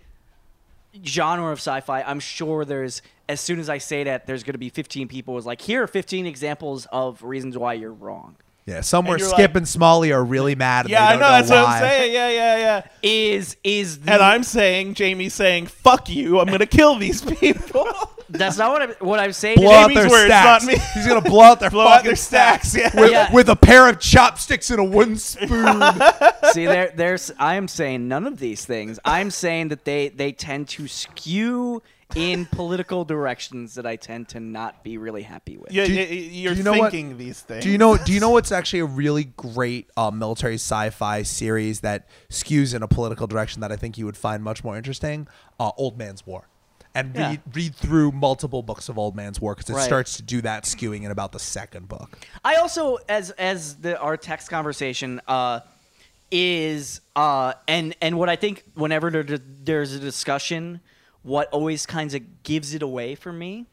genre 1.05 1.51
of 1.53 1.59
sci-fi. 1.59 2.03
I'm 2.03 2.21
sure 2.21 2.65
there's 2.65 3.03
as 3.29 3.41
soon 3.41 3.59
as 3.59 3.69
I 3.69 3.79
say 3.79 4.05
that 4.05 4.27
there's 4.27 4.43
going 4.45 4.53
to 4.53 4.59
be 4.59 4.69
15 4.69 5.09
people 5.09 5.37
is 5.39 5.47
like 5.47 5.61
here 5.61 5.83
are 5.83 5.87
15 5.87 6.27
examples 6.27 6.87
of 6.93 7.23
reasons 7.23 7.57
why 7.59 7.73
you're 7.75 7.93
wrong. 7.93 8.37
yeah, 8.67 8.81
somewhere 8.81 9.15
And 9.17 9.25
Skip 9.25 9.39
like- 9.39 9.57
and 9.57 9.69
Smalley 9.69 10.13
are 10.13 10.25
really 10.25 10.55
mad. 10.55 10.85
And 10.87 10.91
yeah, 10.93 11.01
they 11.01 11.07
I 11.07 11.11
don't 11.13 11.21
know, 11.21 11.29
that's 11.29 11.51
why. 11.51 11.57
what 11.63 11.69
I'm 11.69 11.81
saying. 11.81 12.13
Yeah, 12.15 12.29
yeah, 12.31 12.57
yeah. 12.59 12.87
Is 13.03 13.57
is 13.65 14.01
the, 14.01 14.13
And 14.13 14.23
I'm 14.23 14.43
saying, 14.45 14.95
Jamie's 14.95 15.35
saying, 15.35 15.67
"Fuck 15.67 16.09
you! 16.09 16.39
I'm 16.39 16.47
gonna 16.47 16.65
kill 16.67 16.97
these 16.97 17.23
people." 17.23 17.87
That's 18.29 18.57
not 18.57 18.71
what 18.73 18.83
I'm. 18.83 18.91
What 19.07 19.21
I'm 19.21 19.33
saying. 19.33 19.57
blow 19.57 19.71
is, 19.71 19.77
out 19.77 19.89
Jamie's 19.89 20.03
their 20.03 20.11
words, 20.11 20.25
stacks. 20.27 20.65
not 20.65 20.73
me. 20.73 20.79
He's 20.95 21.07
gonna 21.07 21.21
blow 21.21 21.41
out 21.43 21.61
their 21.61 21.71
Blow 21.71 21.83
out 21.87 21.91
fucking 21.97 22.07
their 22.07 22.17
stacks, 22.17 22.75
yeah. 22.77 22.91
with, 22.99 23.11
Yeah. 23.11 23.33
with 23.33 23.49
a 23.49 23.57
pair 23.57 23.89
of 23.89 24.01
chopsticks 24.01 24.71
and 24.71 24.81
a 24.81 24.85
wooden 24.85 25.17
spoon. 25.17 25.49
See, 26.53 26.67
there, 26.67 26.93
there's. 26.95 27.31
I 27.39 27.55
am 27.57 27.69
saying 27.69 28.09
none 28.09 28.27
of 28.27 28.39
these 28.39 28.65
things. 28.65 28.99
I'm 29.05 29.31
saying 29.31 29.69
that 29.69 29.85
they 29.85 30.09
they 30.09 30.33
tend 30.33 30.69
to 30.71 30.89
skew 30.89 31.83
in 32.15 32.47
political 32.47 33.05
directions 33.05 33.75
that 33.75 33.87
I 33.87 33.97
tend 33.97 34.29
to 34.29 34.41
not 34.41 34.85
be 34.85 34.99
really 34.99 35.23
happy 35.23 35.57
with. 35.57 35.73
Yeah, 35.73 35.87
Do 35.87 35.93
you- 35.95 35.99
y- 35.99 36.07
y- 36.09 36.15
you're 36.17 36.53
do 36.53 36.59
you 36.59 36.65
know 36.65 36.73
what- 36.79 36.93
thinking 36.93 37.19
these 37.19 37.41
things. 37.41 37.65
Do 37.65 37.71
you 37.71 37.79
know? 37.79 37.97
Do 37.97 38.13
you 38.13 38.21
know 38.21 38.31
what's 38.31 38.53
actually 38.53 38.81
a 38.81 38.85
really 38.87 39.25
great 39.25 39.91
uh, 39.97 40.11
military 40.13 40.55
sci-fi 40.55 41.23
series 41.23 41.81
that 41.81 42.07
skews 42.31 42.75
in 42.75 42.83
a 42.83 42.89
political 42.89 43.27
direction 43.27 43.61
that 43.63 43.73
I 43.73 43.77
think 43.77 43.99
you 43.99 44.05
would 44.07 44.17
find 44.17 44.43
much 44.45 44.63
more 44.63 44.77
interesting? 44.77 45.27
Uh, 45.59 45.71
Old 45.77 45.99
Man's 45.99 46.25
War, 46.27 46.47
and 46.95 47.15
Yeah. 47.15 47.31
read 47.31 47.43
read 47.53 47.75
through 47.75 48.13
multiple 48.13 48.63
books 48.63 48.89
of 48.89 48.99
Old 48.99 49.17
Man's 49.17 49.41
War 49.41 49.55
because 49.55 49.71
it 49.71 49.75
Right. 49.75 49.85
starts 49.85 50.17
to 50.17 50.23
do 50.23 50.41
that 50.43 50.65
skewing 50.65 51.05
in 51.05 51.11
about 51.11 51.33
the 51.33 51.39
second 51.39 51.89
book. 51.89 52.19
I 52.45 52.57
also, 52.57 52.99
as 53.09 53.31
as 53.33 53.77
the 53.77 53.99
our 53.99 54.17
text 54.17 54.49
conversation 54.51 55.21
uh, 55.27 55.61
is, 56.31 57.01
uh, 57.17 57.55
and 57.69 57.95
and 58.01 58.19
what 58.19 58.29
I 58.29 58.37
think 58.37 58.65
whenever 58.75 59.11
there, 59.11 59.25
there's 59.25 59.93
a 59.93 59.99
discussion, 60.01 60.81
what 61.23 61.49
always 61.51 61.87
kind 61.87 62.13
of 62.15 62.43
gives 62.43 62.75
it 62.75 62.83
away 62.83 63.15
for 63.15 63.33
me, 63.33 63.67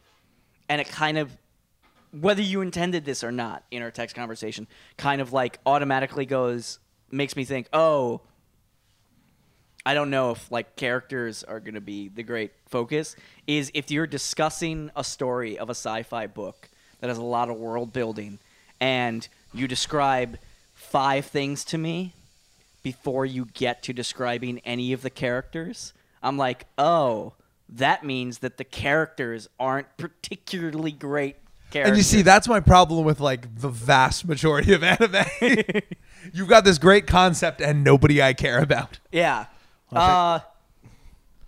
and 0.68 0.80
it 0.80 0.88
kind 0.88 1.18
of, 1.18 1.36
whether 2.12 2.42
you 2.42 2.60
intended 2.60 3.04
this 3.04 3.24
or 3.24 3.32
not 3.32 3.64
in 3.70 3.82
our 3.82 3.90
text 3.90 4.14
conversation, 4.16 4.66
kind 4.96 5.20
of 5.20 5.32
like 5.32 5.58
automatically 5.66 6.26
goes 6.26 6.78
makes 7.10 7.36
me 7.36 7.44
think, 7.44 7.68
oh, 7.72 8.20
I 9.84 9.94
don't 9.94 10.10
know 10.10 10.30
if 10.30 10.50
like 10.50 10.76
characters 10.76 11.42
are 11.44 11.58
going 11.58 11.74
to 11.74 11.80
be 11.80 12.08
the 12.08 12.22
great 12.22 12.52
focus 12.66 13.16
is 13.46 13.70
if 13.74 13.90
you're 13.90 14.06
discussing 14.06 14.90
a 14.94 15.02
story 15.02 15.58
of 15.58 15.68
a 15.68 15.74
sci-fi 15.74 16.26
book 16.28 16.68
that 17.00 17.08
has 17.08 17.18
a 17.18 17.22
lot 17.22 17.50
of 17.50 17.56
world 17.56 17.92
building 17.92 18.38
and 18.80 19.26
you 19.52 19.66
describe 19.66 20.38
five 20.72 21.26
things 21.26 21.64
to 21.64 21.78
me 21.78 22.12
before 22.82 23.26
you 23.26 23.46
get 23.54 23.82
to 23.84 23.92
describing 23.92 24.60
any 24.64 24.92
of 24.92 25.02
the 25.02 25.10
characters, 25.10 25.92
I'm 26.22 26.36
like, 26.36 26.66
"Oh, 26.78 27.34
that 27.68 28.04
means 28.04 28.38
that 28.38 28.56
the 28.56 28.64
characters 28.64 29.48
aren't 29.58 29.96
particularly 29.96 30.92
great 30.92 31.36
characters." 31.70 31.88
And 31.90 31.96
you 31.96 32.02
see, 32.02 32.22
that's 32.22 32.48
my 32.48 32.60
problem 32.60 33.04
with 33.04 33.20
like 33.20 33.60
the 33.60 33.68
vast 33.68 34.26
majority 34.26 34.72
of 34.72 34.82
anime. 34.82 35.24
You've 36.32 36.48
got 36.48 36.64
this 36.64 36.78
great 36.78 37.06
concept 37.06 37.60
and 37.60 37.82
nobody 37.82 38.22
I 38.22 38.32
care 38.32 38.60
about. 38.60 39.00
yeah. 39.10 39.46
Uh 39.92 40.40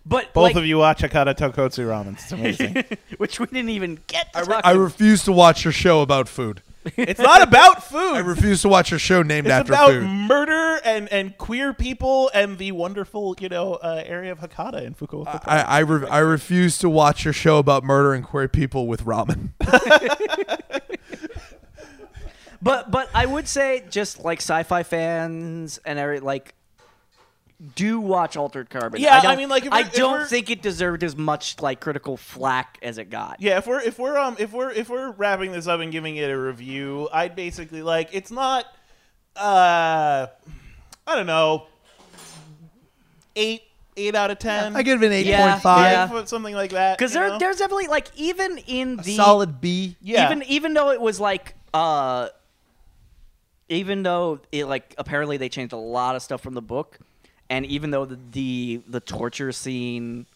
but 0.07 0.34
Both 0.34 0.45
like, 0.45 0.57
of 0.57 0.66
you 0.66 0.78
watch 0.78 1.01
Hakata 1.01 1.34
Tonkotsu 1.34 1.86
Ramen. 1.86 2.12
It's 2.12 2.30
amazing. 2.30 2.84
which 3.16 3.40
we 3.40 3.47
didn't 3.47 3.70
even 3.70 4.01
get 4.07 4.32
to 4.34 4.38
I, 4.38 4.40
re- 4.42 4.47
talk 4.49 4.66
I 4.66 4.72
refuse 4.72 5.24
to 5.24 5.32
watch 5.32 5.64
your 5.64 5.72
show 5.72 6.03
about 6.03 6.28
food. 6.28 6.61
it's 6.97 7.20
not 7.20 7.40
about 7.42 7.82
food. 7.82 8.12
I 8.12 8.18
refuse 8.18 8.61
to 8.61 8.68
watch 8.68 8.90
your 8.90 9.01
show 9.01 9.22
named 9.22 9.47
it's 9.47 9.55
after 9.55 9.72
about 9.72 9.92
food. 9.92 10.07
murder 10.07 10.78
and, 10.84 11.11
and 11.11 11.38
queer 11.38 11.72
people 11.72 12.30
and 12.34 12.59
the 12.59 12.72
wonderful, 12.72 13.34
you 13.40 13.49
know, 13.49 13.74
uh, 13.76 14.03
area 14.05 14.30
of 14.30 14.40
Hakata 14.40 14.82
in 14.82 14.95
Fukuoka. 14.95 15.40
I 15.47 15.62
I, 15.62 15.78
re- 15.78 16.07
I 16.09 16.18
refuse 16.18 16.76
to 16.78 16.90
watch 16.90 17.24
your 17.24 17.32
show 17.32 17.57
about 17.57 17.82
murdering 17.84 18.22
queer 18.22 18.49
people 18.49 18.86
with 18.86 19.05
ramen. 19.05 19.53
But 22.64 22.90
but 22.90 23.11
I 23.14 23.26
would 23.26 23.47
say 23.47 23.84
just 23.90 24.24
like 24.24 24.38
sci-fi 24.38 24.84
fans 24.84 25.78
and 25.84 25.99
every 25.99 26.20
like 26.20 26.55
do 27.77 28.01
watch 28.01 28.37
Altered 28.37 28.69
Carbon. 28.69 29.01
Yeah, 29.01 29.17
I 29.19 29.21
don't- 29.23 29.37
mean, 29.39 29.49
like, 29.49 29.65
if 29.65 29.73
I 29.73 29.83
don't 29.85 30.13
we're- 30.13 30.27
think 30.27 30.51
it 30.51 30.61
deserved 30.61 31.03
as 31.05 31.17
much 31.17 31.61
like 31.63 31.81
critical 31.81 32.17
flack 32.17 32.79
as 32.83 32.99
it 32.99 33.11
got. 33.11 33.41
Yeah, 33.41 33.59
if 33.59 33.67
we're 33.67 33.81
if 33.81 33.99
we're 33.99 34.19
um 34.19 34.37
if 34.39 34.53
we're 34.53 34.71
if 34.71 34.89
we're 34.89 35.11
wrapping 35.13 35.53
this 35.53 35.67
up 35.67 35.81
and 35.81 35.91
giving 35.93 36.17
it 36.17 36.31
a 36.31 36.39
review, 36.39 37.09
I'd 37.13 37.37
basically 37.37 37.83
like 37.83 38.11
it's 38.13 38.31
not 38.31 38.67
uh 39.37 40.27
I 41.07 41.15
don't 41.17 41.27
know 41.27 41.67
eight 43.37 43.63
eight 43.97 44.15
out 44.15 44.31
of 44.31 44.39
ten. 44.39 44.75
I 44.77 44.83
give 44.83 45.03
it 45.03 45.07
an 45.07 45.13
eight 45.13 45.27
Yeah, 45.27 45.51
point 45.51 45.63
five. 45.63 46.11
yeah. 46.11 46.25
something 46.25 46.55
like 46.55 46.73
that. 46.73 46.99
Because 46.99 47.13
there 47.13 47.29
know? 47.29 47.39
there's 47.39 47.57
definitely 47.59 47.87
like 47.87 48.09
even 48.17 48.59
in 48.59 48.99
A 48.99 49.03
the 49.03 49.17
solid 49.17 49.61
B. 49.61 49.97
yeah. 50.01 50.27
even 50.27 50.43
even 50.45 50.75
though 50.75 50.91
it 50.91 51.01
was 51.01 51.21
like 51.21 51.55
uh 51.73 52.29
even 53.69 54.03
though 54.03 54.41
it 54.53 54.67
like 54.67 54.95
apparently 54.99 55.37
they 55.37 55.49
changed 55.49 55.73
a 55.73 55.77
lot 55.79 56.17
of 56.17 56.23
stuff 56.23 56.41
from 56.41 56.55
the 56.55 56.63
book 56.63 56.99
and 57.55 57.67
even 57.67 57.91
though 57.91 58.05
the 58.05 58.19
the, 58.33 58.83
the 58.89 59.01
torture 59.01 59.53
scene 59.53 60.27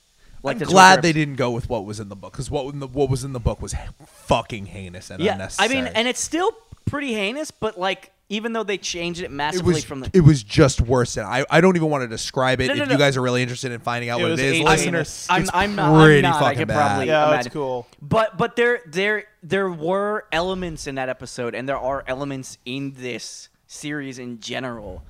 like 0.42 0.54
I'm 0.54 0.58
the 0.60 0.64
glad 0.66 1.02
they 1.02 1.12
didn't 1.12 1.36
go 1.36 1.50
with 1.50 1.68
what 1.68 1.84
was 1.84 1.98
in 1.98 2.08
the 2.08 2.16
book 2.16 2.32
because 2.32 2.50
what 2.50 2.72
in 2.72 2.80
the, 2.80 2.86
what 2.86 3.10
was 3.10 3.24
in 3.24 3.32
the 3.32 3.40
book 3.40 3.60
was 3.60 3.74
fucking 4.06 4.66
heinous 4.66 5.10
and 5.10 5.22
yeah 5.22 5.48
i 5.58 5.68
mean 5.68 5.86
and 5.86 6.06
it's 6.06 6.20
still 6.20 6.52
pretty 6.86 7.12
heinous 7.12 7.50
but 7.50 7.78
like 7.78 8.12
even 8.30 8.52
though 8.52 8.62
they 8.62 8.78
changed 8.78 9.20
it 9.20 9.24
it 9.24 9.30
massively 9.30 9.74
was 9.74 9.84
from 9.84 10.00
the 10.00 10.10
it 10.12 10.20
was 10.20 10.42
just 10.42 10.80
worse 10.80 11.14
than 11.14 11.24
I. 11.24 11.44
I 11.50 11.60
don't 11.60 11.76
even 11.76 11.88
want 11.88 12.02
to 12.02 12.08
describe 12.08 12.60
it. 12.60 12.68
No, 12.68 12.74
no, 12.74 12.82
if 12.82 12.88
no. 12.88 12.92
you 12.92 12.98
guys 12.98 13.16
are 13.16 13.22
really 13.22 13.42
interested 13.42 13.72
in 13.72 13.80
finding 13.80 14.10
out 14.10 14.20
It 14.20 14.22
what 14.24 14.32
it 14.32 14.38
is, 14.40 14.60
listeners, 14.60 14.84
heinous. 14.84 15.26
I'm, 15.30 15.42
it's 15.42 15.50
I'm 15.54 15.74
not. 15.74 15.94
I'm 15.94 16.22
not. 16.22 16.36
I 16.36 16.40
fucking 16.40 16.58
could 16.58 16.68
bad. 16.68 16.74
probably 16.76 17.06
yeah, 17.06 17.28
imagine. 17.28 17.46
it's 17.46 17.54
cool. 17.54 17.86
But 18.02 18.36
but 18.36 18.56
there 18.56 18.80
there 18.86 19.24
there 19.42 19.70
were 19.70 20.26
elements 20.30 20.86
in 20.86 20.96
that 20.96 21.08
episode, 21.08 21.54
and 21.54 21.68
there 21.68 21.78
are 21.78 22.04
elements 22.06 22.58
in 22.66 22.92
this 22.96 23.48
series 23.66 24.18
in 24.18 24.40
general 24.40 25.02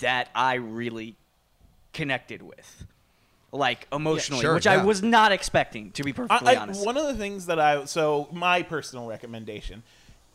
that 0.00 0.30
I 0.34 0.54
really 0.54 1.16
connected 1.94 2.42
with, 2.42 2.86
like 3.52 3.86
emotionally, 3.92 4.42
sure, 4.42 4.54
which 4.54 4.66
yeah. 4.66 4.74
I 4.74 4.84
was 4.84 5.02
not 5.02 5.32
expecting. 5.32 5.92
To 5.92 6.02
be 6.02 6.12
perfectly 6.12 6.48
I, 6.48 6.58
I, 6.58 6.62
honest, 6.62 6.84
one 6.84 6.96
of 6.96 7.06
the 7.06 7.14
things 7.14 7.46
that 7.46 7.58
I 7.58 7.84
so 7.86 8.28
my 8.32 8.62
personal 8.62 9.06
recommendation, 9.06 9.82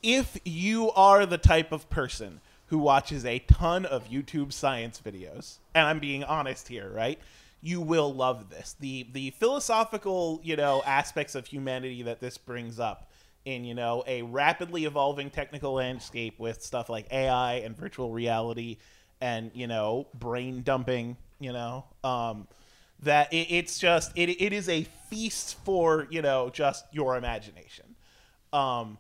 if 0.02 0.38
you 0.46 0.92
are 0.92 1.26
the 1.26 1.38
type 1.38 1.72
of 1.72 1.90
person 1.90 2.42
who 2.68 2.78
watches 2.78 3.26
a 3.26 3.40
ton 3.40 3.86
of 3.86 4.10
YouTube 4.10 4.54
science 4.54 5.02
videos, 5.04 5.58
and 5.74 5.86
I'm 5.86 6.00
being 6.00 6.24
honest 6.24 6.68
here, 6.68 6.90
right? 6.90 7.20
You 7.62 7.82
will 7.82 8.14
love 8.14 8.50
this. 8.50 8.76
The 8.80 9.08
the 9.12 9.32
philosophical, 9.32 10.40
you 10.44 10.56
know, 10.56 10.82
aspects 10.86 11.36
of 11.36 11.46
humanity 11.48 12.04
that 12.04 12.22
this 12.22 12.38
brings 12.38 12.80
up 12.80 13.10
in, 13.46 13.66
you 13.66 13.74
know, 13.74 14.04
a 14.08 14.22
rapidly 14.22 14.86
evolving 14.86 15.30
technical 15.30 15.74
landscape 15.74 16.40
with 16.40 16.62
stuff 16.62 16.90
like 16.90 17.08
AI 17.12 17.56
and 17.56 17.76
virtual 17.76 18.12
reality 18.12 18.78
and, 19.22 19.52
you 19.54 19.68
know, 19.68 20.08
brain 20.14 20.62
dumping, 20.62 21.18
you 21.40 21.52
know, 21.54 21.86
um, 22.04 22.48
that 23.02 23.32
it, 23.34 23.48
it's 23.50 23.80
just 23.80 24.12
it, 24.16 24.30
it 24.30 24.54
is 24.54 24.70
a 24.70 24.84
feast 25.10 25.56
for 25.64 26.08
you 26.10 26.22
know 26.22 26.50
just 26.50 26.86
your 26.92 27.16
imagination. 27.16 27.96
Um 28.54 28.98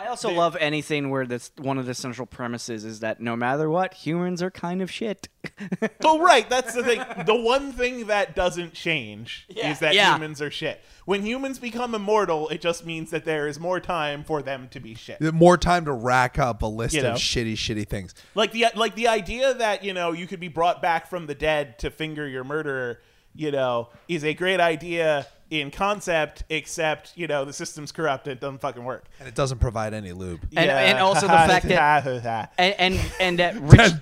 I 0.00 0.06
also 0.06 0.28
they- 0.28 0.36
love 0.36 0.56
anything 0.60 1.10
where 1.10 1.26
this 1.26 1.50
one 1.58 1.76
of 1.76 1.86
the 1.86 1.94
central 1.94 2.26
premises 2.26 2.84
is 2.84 3.00
that 3.00 3.20
no 3.20 3.34
matter 3.34 3.68
what, 3.68 3.94
humans 3.94 4.42
are 4.42 4.50
kind 4.50 4.80
of 4.80 4.90
shit. 4.90 5.28
oh 6.04 6.20
right 6.20 6.48
that's 6.50 6.74
the 6.74 6.82
thing 6.84 7.02
the 7.26 7.34
one 7.34 7.72
thing 7.72 8.06
that 8.06 8.36
doesn't 8.36 8.74
change 8.74 9.46
Yeah. 9.48 9.70
is 9.72 9.78
that 9.80 9.94
Yeah. 9.94 10.14
humans 10.14 10.42
are 10.42 10.50
shit 10.50 10.80
when 11.06 11.22
humans 11.22 11.58
become 11.58 11.94
immortal 11.94 12.48
it 12.48 12.60
just 12.60 12.84
means 12.84 13.10
that 13.12 13.24
there 13.24 13.48
is 13.48 13.58
more 13.58 13.80
time 13.80 14.24
for 14.24 14.42
them 14.42 14.68
to 14.72 14.80
be 14.80 14.94
shit 14.94 15.20
more 15.32 15.56
time 15.56 15.84
to 15.86 15.92
rack 15.92 16.38
up 16.38 16.62
a 16.62 16.66
list 16.66 16.94
You 16.94 17.02
know. 17.02 17.12
of 17.12 17.18
shitty, 17.18 17.54
shitty 17.54 17.88
things. 17.88 18.14
like 18.34 18.52
the 18.52 18.66
like 18.74 18.94
the 18.94 19.08
idea 19.08 19.54
that 19.54 19.82
you 19.84 19.94
know 19.94 20.12
you 20.12 20.26
could 20.26 20.40
be 20.40 20.48
brought 20.48 20.82
back 20.82 21.08
from 21.08 21.26
the 21.26 21.34
dead 21.34 21.78
to 21.80 21.90
finger 21.90 22.28
your 22.28 22.44
murderer 22.44 23.00
you 23.34 23.50
know 23.50 23.88
is 24.06 24.24
a 24.24 24.34
great 24.34 24.60
idea 24.60 25.26
in 25.50 25.70
concept 25.70 26.44
except 26.50 27.12
you 27.16 27.26
know 27.26 27.44
the 27.44 27.52
system's 27.54 27.90
corrupt 27.90 28.28
it 28.28 28.38
doesn't 28.38 28.58
fucking 28.60 28.84
work 28.84 29.04
And 29.18 29.26
it 29.26 29.34
doesn't 29.34 29.58
provide 29.60 29.94
any 29.94 30.12
lube. 30.12 30.40
And- 30.54 30.70
and 30.70 30.98
also 30.98 31.22
the 31.22 31.28
fact 31.32 31.66
that- 31.68 32.04
that 32.22 32.52
and 32.58 32.74
and, 32.78 33.12
and 33.18 33.38
that 33.38 33.54
rich 33.60 33.98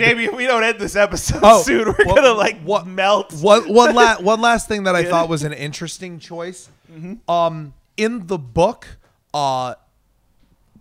Jamie, 0.00 0.24
if 0.24 0.34
we 0.34 0.46
don't 0.46 0.64
end 0.64 0.78
this 0.80 0.96
episode 0.96 1.40
Oh, 1.42 1.62
soon, 1.62 1.84
we're 1.86 1.92
what- 2.04 2.16
gonna 2.16 2.32
like 2.32 2.60
what- 2.62 2.86
melt. 2.86 3.32
one 3.34 3.72
one 3.72 3.94
last 3.94 4.22
one 4.22 4.40
last 4.40 4.66
thing 4.66 4.82
that 4.84 4.96
I 4.96 5.04
thought 5.04 5.28
was 5.28 5.44
an 5.44 5.52
interesting 5.52 6.18
choice. 6.18 6.68
Um, 7.28 7.74
in 7.96 8.26
the 8.26 8.38
book, 8.38 8.86
uh, 9.32 9.74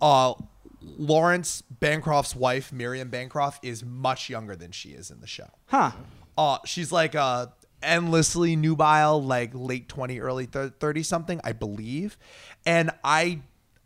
uh, 0.01 0.33
Lawrence 0.81 1.61
Bancroft's 1.79 2.35
wife, 2.35 2.71
Miriam 2.73 3.09
Bancroft, 3.09 3.63
is 3.63 3.83
much 3.83 4.29
younger 4.29 4.55
than 4.55 4.71
she 4.71 4.89
is 4.89 5.11
in 5.11 5.19
the 5.21 5.27
show. 5.27 5.49
huh? 5.67 5.91
Uh, 6.37 6.57
she's 6.65 6.91
like 6.91 7.15
uh 7.15 7.47
endlessly 7.83 8.55
nubile, 8.55 9.21
like 9.23 9.51
late 9.53 9.87
twenty, 9.89 10.19
early 10.19 10.45
thirty 10.45 11.03
something, 11.03 11.41
I 11.43 11.51
believe. 11.51 12.17
And 12.65 12.91
I, 13.03 13.39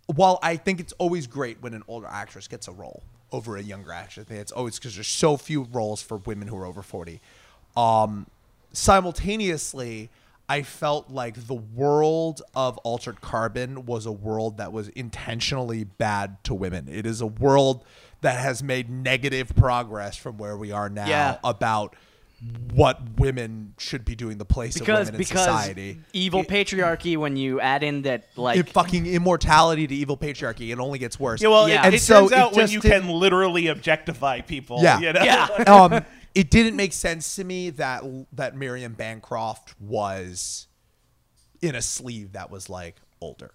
while 0.08 0.40
I 0.44 0.58
think 0.58 0.80
it's 0.80 0.94
always 0.94 1.28
great 1.28 1.62
when 1.62 1.74
an 1.74 1.84
older 1.88 2.08
actress 2.08 2.48
gets 2.48 2.68
a 2.68 2.72
role 2.72 3.04
over 3.32 3.58
a 3.58 3.62
younger 3.64 3.92
actress, 3.92 4.26
I 4.26 4.30
think 4.30 4.42
it's 4.42 4.52
always 4.52 4.78
because 4.78 4.96
there's 4.96 5.08
so 5.08 5.38
few 5.38 5.64
roles 5.64 6.02
for 6.02 6.18
women 6.18 6.48
who 6.48 6.58
are 6.58 6.66
over 6.66 6.82
forty. 6.82 7.22
Um, 7.76 8.28
simultaneously. 8.74 10.10
I 10.48 10.62
felt 10.62 11.10
like 11.10 11.48
the 11.48 11.56
world 11.56 12.44
of 12.56 12.78
Altered 12.80 13.20
Carbon 13.20 13.88
was 13.88 14.06
a 14.06 14.12
world 14.12 14.58
that 14.58 14.72
was 14.72 14.90
intentionally 14.90 15.86
bad 15.86 16.44
to 16.44 16.54
women. 16.54 16.88
It 16.88 17.08
is 17.08 17.20
a 17.20 17.26
world 17.26 17.84
that 18.22 18.38
has 18.40 18.62
made 18.62 18.88
negative 18.88 19.56
progress 19.56 20.16
from 20.18 20.38
where 20.38 20.56
we 20.56 20.72
are 20.72 20.88
now 20.88 21.08
Yeah. 21.08 21.38
about 21.44 21.96
what 22.74 23.00
women 23.18 23.74
should 23.78 24.04
be 24.04 24.16
doing, 24.16 24.38
the 24.38 24.46
place 24.46 24.78
because 24.78 25.08
of 25.10 25.14
women 25.16 25.22
in 25.22 25.26
society. 25.28 26.00
evil 26.14 26.42
It- 26.42 26.50
patriarchy 26.50 27.16
when 27.18 27.38
you 27.38 27.62
add 27.62 27.84
in 27.84 28.02
that 28.04 28.28
like 28.36 28.58
it 28.58 28.70
fucking 28.70 29.06
immortality 29.06 29.88
to 29.88 29.96
evil 29.96 30.18
patriarchy. 30.18 30.72
It 30.72 30.80
only 30.80 31.00
gets 31.00 31.20
worse. 31.20 31.42
Yeah, 31.42 31.48
well, 31.50 31.70
Yeah. 31.70 31.82
it, 31.84 31.86
And 31.86 31.96
it 31.96 32.02
so 32.02 32.22
turns 32.22 32.32
out 32.34 32.52
it 32.52 32.58
when 32.58 32.70
you 32.70 32.82
didn't- 32.82 33.02
can 33.04 33.10
literally 33.12 33.68
objectify 33.68 34.42
people. 34.42 34.80
Yeah. 34.84 35.00
you 35.00 35.14
know? 35.14 35.24
Yeah. 35.24 35.46
um, 35.68 36.06
it 36.36 36.50
didn't 36.50 36.76
make 36.76 36.92
sense 36.94 37.36
to 37.38 37.44
me 37.46 37.70
that 37.72 38.04
that 38.34 38.56
Miriam 38.58 38.94
Bancroft 38.94 39.74
was 39.80 40.68
in 41.62 41.76
a 41.76 41.82
sleeve 41.82 42.34
that 42.34 42.52
was 42.52 42.70
like 42.70 42.98
older. 43.22 43.52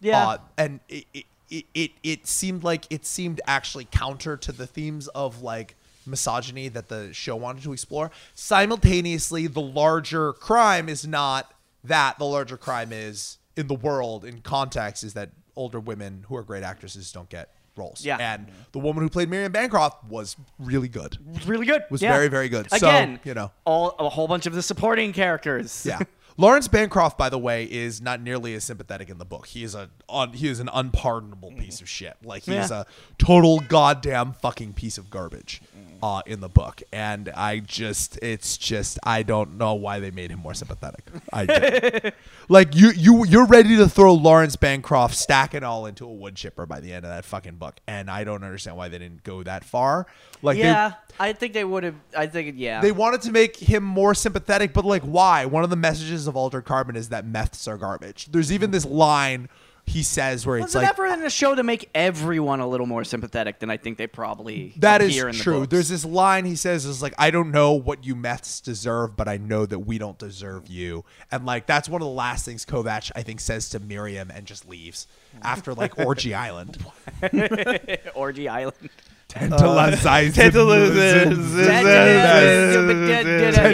Yeah. 0.00 0.28
uh, 0.28 0.38
and 0.58 0.80
it, 0.88 1.06
it 1.14 1.24
it 1.50 1.64
it 1.74 1.90
it 2.02 2.26
seemed 2.26 2.62
like 2.64 2.84
it 2.90 3.06
seemed 3.06 3.40
actually 3.46 3.88
counter 3.90 4.36
to 4.36 4.52
the 4.52 4.66
themes 4.66 5.08
of 5.08 5.40
like 5.42 5.74
misogyny 6.08 6.68
that 6.68 6.88
the 6.88 7.12
show 7.12 7.36
wanted 7.36 7.62
to 7.64 7.72
explore. 7.72 8.10
Simultaneously, 8.34 9.46
the 9.46 9.60
larger 9.60 10.32
crime 10.32 10.88
is 10.88 11.06
not 11.06 11.52
that. 11.84 12.18
The 12.18 12.24
larger 12.24 12.56
crime 12.56 12.92
is 12.92 13.38
in 13.56 13.66
the 13.68 13.74
world, 13.74 14.24
in 14.24 14.40
context, 14.40 15.04
is 15.04 15.14
that 15.14 15.30
older 15.54 15.78
women 15.80 16.24
who 16.28 16.36
are 16.36 16.42
great 16.42 16.62
actresses 16.62 17.12
don't 17.12 17.28
get 17.28 17.50
roles. 17.76 18.04
Yeah. 18.04 18.16
and 18.18 18.48
the 18.72 18.80
woman 18.80 19.04
who 19.04 19.08
played 19.08 19.28
Miriam 19.30 19.52
Bancroft 19.52 20.02
was 20.04 20.36
really 20.58 20.88
good. 20.88 21.16
really 21.46 21.64
good. 21.66 21.84
Was 21.90 22.02
Yeah. 22.02 22.12
very, 22.12 22.26
very 22.26 22.48
good. 22.48 22.68
So, 22.70 22.76
Again, 22.76 23.20
you 23.24 23.34
know. 23.34 23.52
all 23.64 23.94
a 24.00 24.08
whole 24.08 24.26
bunch 24.26 24.46
of 24.46 24.52
the 24.54 24.62
supporting 24.62 25.12
characters. 25.12 25.84
Yeah. 25.86 26.00
Lawrence 26.36 26.66
Bancroft, 26.68 27.18
by 27.18 27.28
the 27.28 27.38
way, 27.38 27.64
is 27.64 28.00
not 28.00 28.20
nearly 28.20 28.54
as 28.54 28.62
sympathetic 28.64 29.08
in 29.10 29.18
the 29.18 29.24
book. 29.24 29.46
He 29.46 29.64
is 29.64 29.74
a 29.74 29.90
un, 30.08 30.32
he 30.34 30.48
is 30.48 30.60
an 30.60 30.68
unpardonable 30.72 31.52
piece 31.52 31.80
of 31.80 31.88
shit. 31.88 32.16
Like 32.24 32.44
he 32.44 32.54
is 32.54 32.70
a 32.70 32.86
total 33.18 33.58
goddamn 33.60 34.32
fucking 34.34 34.72
piece 34.74 34.98
of 34.98 35.10
garbage 35.10 35.60
uh, 36.02 36.22
in 36.26 36.40
the 36.40 36.48
book. 36.48 36.82
And 36.92 37.28
I 37.30 37.60
just 37.60 38.18
it's 38.22 38.56
just 38.56 38.98
I 39.02 39.22
don't 39.22 39.58
know 39.58 39.74
why 39.74 40.00
they 40.00 40.10
made 40.10 40.30
him 40.30 40.40
more 40.40 40.54
sympathetic. 40.54 41.04
I 41.32 42.12
like 42.48 42.74
you 42.74 42.90
you 42.90 43.24
you're 43.26 43.46
ready 43.46 43.76
to 43.76 43.88
throw 43.88 44.14
Lawrence 44.14 44.56
Bancroft 44.56 45.14
stack 45.14 45.54
it 45.54 45.62
all 45.62 45.86
into 45.86 46.04
a 46.04 46.12
wood 46.12 46.36
chipper 46.36 46.66
by 46.66 46.80
the 46.80 46.92
end 46.92 47.04
of 47.04 47.10
that 47.10 47.24
fucking 47.24 47.56
book. 47.56 47.76
And 47.86 48.10
I 48.10 48.24
don't 48.24 48.44
understand 48.44 48.76
why 48.76 48.88
they 48.88 48.98
didn't 48.98 49.24
go 49.24 49.42
that 49.42 49.64
far. 49.64 50.06
Like 50.42 50.56
they, 50.56 50.64
yeah. 50.64 50.94
I 51.20 51.32
think 51.32 51.52
they 51.52 51.64
would 51.64 51.84
have. 51.84 51.96
I 52.16 52.26
think 52.26 52.54
yeah. 52.56 52.80
they 52.80 52.92
wanted 52.92 53.22
to 53.22 53.32
make 53.32 53.56
him 53.56 53.82
more 53.82 54.14
sympathetic, 54.14 54.72
but 54.72 54.84
like, 54.84 55.02
why? 55.02 55.46
One 55.46 55.64
of 55.64 55.70
the 55.70 55.76
messages 55.76 56.26
of 56.26 56.36
Altered 56.36 56.64
Carbon 56.64 56.96
is 56.96 57.08
that 57.08 57.26
meths 57.26 57.66
are 57.66 57.76
garbage. 57.76 58.26
There's 58.26 58.52
even 58.52 58.70
this 58.70 58.84
line 58.84 59.48
he 59.88 60.02
says 60.02 60.46
where 60.46 60.58
it's 60.58 60.74
an 60.74 60.82
like, 60.82 60.90
effort 60.90 61.06
in 61.06 61.20
the 61.20 61.30
show 61.30 61.54
to 61.54 61.62
make 61.62 61.88
everyone 61.94 62.60
a 62.60 62.68
little 62.68 62.86
more 62.86 63.04
sympathetic 63.04 63.58
than 63.58 63.70
I 63.70 63.76
think 63.76 63.98
they 63.98 64.06
probably 64.06 64.74
that 64.76 65.00
is 65.00 65.16
the 65.16 65.32
true. 65.32 65.60
books. 65.60 65.70
There's 65.70 65.88
this 65.88 66.04
line 66.04 66.44
he 66.44 66.56
says 66.56 66.84
is 66.84 67.02
like, 67.02 67.14
I 67.18 67.30
don't 67.30 67.50
know 67.50 67.72
what 67.72 68.04
you 68.04 68.14
meths 68.14 68.60
deserve, 68.60 69.16
but 69.16 69.28
I 69.28 69.38
know 69.38 69.66
that 69.66 69.80
we 69.80 69.98
don't 69.98 70.18
deserve 70.18 70.68
you. 70.68 71.04
And 71.30 71.46
like, 71.46 71.66
that's 71.66 71.88
one 71.88 72.02
of 72.02 72.06
the 72.06 72.14
last 72.14 72.44
things 72.44 72.64
Kovac, 72.64 73.10
I 73.16 73.22
think, 73.22 73.40
says 73.40 73.70
to 73.70 73.80
Miriam 73.80 74.30
and 74.30 74.46
just 74.46 74.68
leaves 74.68 75.06
after 75.42 75.74
like 75.74 75.98
Orgy 75.98 76.34
Island. 76.34 76.78
Orgy 78.14 78.48
Island. 78.48 78.90
Tantalizing. 79.28 79.66
Uh, 79.66 79.98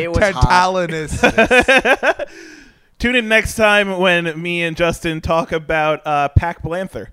it 0.00 0.10
was 0.10 0.18
hot. 0.34 0.44
Tune 3.04 3.16
in 3.16 3.28
next 3.28 3.56
time 3.56 3.98
when 3.98 4.40
me 4.40 4.62
and 4.62 4.74
Justin 4.74 5.20
talk 5.20 5.52
about 5.52 6.00
uh, 6.06 6.30
Pac 6.30 6.62
Blanther. 6.62 7.08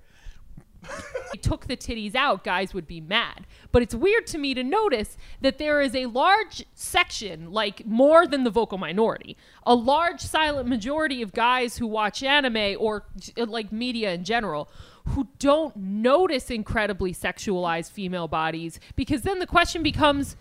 Took 1.42 1.68
the 1.68 1.76
titties 1.76 2.16
out, 2.16 2.46
guys 2.46 2.74
would 2.74 2.88
be 2.88 3.02
mad. 3.02 3.46
But 3.74 3.82
it's 3.82 3.94
weird 3.94 4.26
to 4.28 4.38
me 4.38 4.54
to 4.54 4.64
notice 4.64 5.18
that 5.42 5.58
there 5.58 5.82
is 5.82 5.94
a 5.94 6.06
large 6.06 6.64
section, 6.76 7.52
like 7.52 7.86
more 7.86 8.26
than 8.26 8.46
the 8.46 8.50
vocal 8.50 8.78
minority, 8.78 9.36
a 9.66 9.76
large 9.76 10.22
silent 10.22 10.70
majority 10.70 11.22
of 11.22 11.34
guys 11.34 11.76
who 11.76 11.88
watch 11.88 12.24
anime 12.24 12.78
or 12.80 13.04
like 13.36 13.74
media 13.74 14.14
in 14.14 14.24
general 14.24 14.70
who 15.10 15.28
don't 15.40 15.76
notice 15.76 16.50
incredibly 16.50 17.14
sexualized 17.14 17.92
female 17.92 18.30
bodies 18.30 18.80
because 18.96 19.24
then 19.24 19.40
the 19.40 19.48
question 19.48 19.84
becomes 19.84 20.38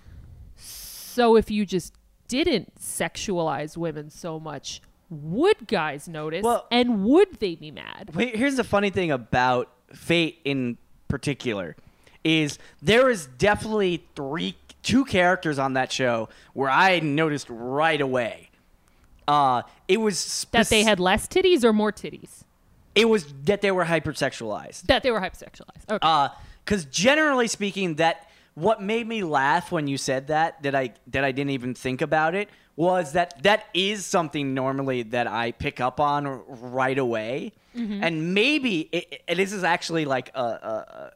so 0.54 1.34
if 1.34 1.50
you 1.50 1.66
just 1.66 1.92
didn't 2.28 2.76
sexualize 2.76 3.76
women 3.76 4.08
so 4.08 4.38
much, 4.38 4.80
would 5.10 5.66
guys 5.66 6.06
notice 6.08 6.42
Well- 6.44 6.66
and 6.70 7.04
would 7.04 7.40
they 7.40 7.56
be 7.56 7.70
mad? 7.70 8.10
Wait, 8.14 8.36
here's 8.36 8.56
the 8.56 8.64
funny 8.64 8.90
thing 8.90 9.10
about 9.10 9.68
Fate 9.92 10.38
in 10.44 10.78
particular 11.08 11.74
is 12.22 12.58
there 12.80 13.10
is 13.10 13.26
definitely 13.26 14.04
three 14.14 14.54
two 14.82 15.04
characters 15.04 15.58
on 15.58 15.72
that 15.74 15.90
show 15.92 16.28
where 16.54 16.70
I 16.70 17.00
noticed 17.00 17.46
right 17.50 18.00
away. 18.00 18.50
Uh 19.26 19.62
it 19.88 19.98
was 20.00 20.46
That 20.52 20.68
they 20.68 20.84
had 20.84 21.00
less 21.00 21.26
titties 21.26 21.64
or 21.64 21.72
more 21.72 21.92
titties? 21.92 22.44
it 22.94 23.08
was 23.08 23.32
that 23.44 23.60
they 23.62 23.70
were 23.70 23.84
hypersexualized. 23.84 24.82
That 24.82 25.02
they 25.02 25.10
were 25.10 25.20
hypersexualized. 25.20 25.88
Okay. 25.90 25.98
Uh 26.02 26.28
cuz 26.66 26.84
generally 26.84 27.48
speaking 27.48 27.96
that 27.96 28.28
what 28.54 28.80
made 28.82 29.06
me 29.08 29.22
laugh 29.24 29.72
when 29.72 29.86
you 29.88 29.96
said 29.98 30.28
that 30.28 30.62
that 30.62 30.74
I 30.74 30.92
that 31.08 31.24
I 31.24 31.32
didn't 31.32 31.50
even 31.50 31.74
think 31.74 32.00
about 32.00 32.34
it 32.34 32.48
was 32.80 33.12
that 33.12 33.42
that 33.42 33.66
is 33.74 34.06
something 34.06 34.54
normally 34.54 35.02
that 35.02 35.26
I 35.26 35.52
pick 35.52 35.80
up 35.80 36.00
on 36.00 36.42
right 36.48 36.98
away. 36.98 37.52
And 37.74 38.32
maybe 38.32 38.88
it, 38.90 39.22
it, 39.28 39.34
this 39.36 39.52
is 39.52 39.62
actually 39.64 40.06
like 40.06 40.30
a, 40.34 40.42
a, 40.42 41.12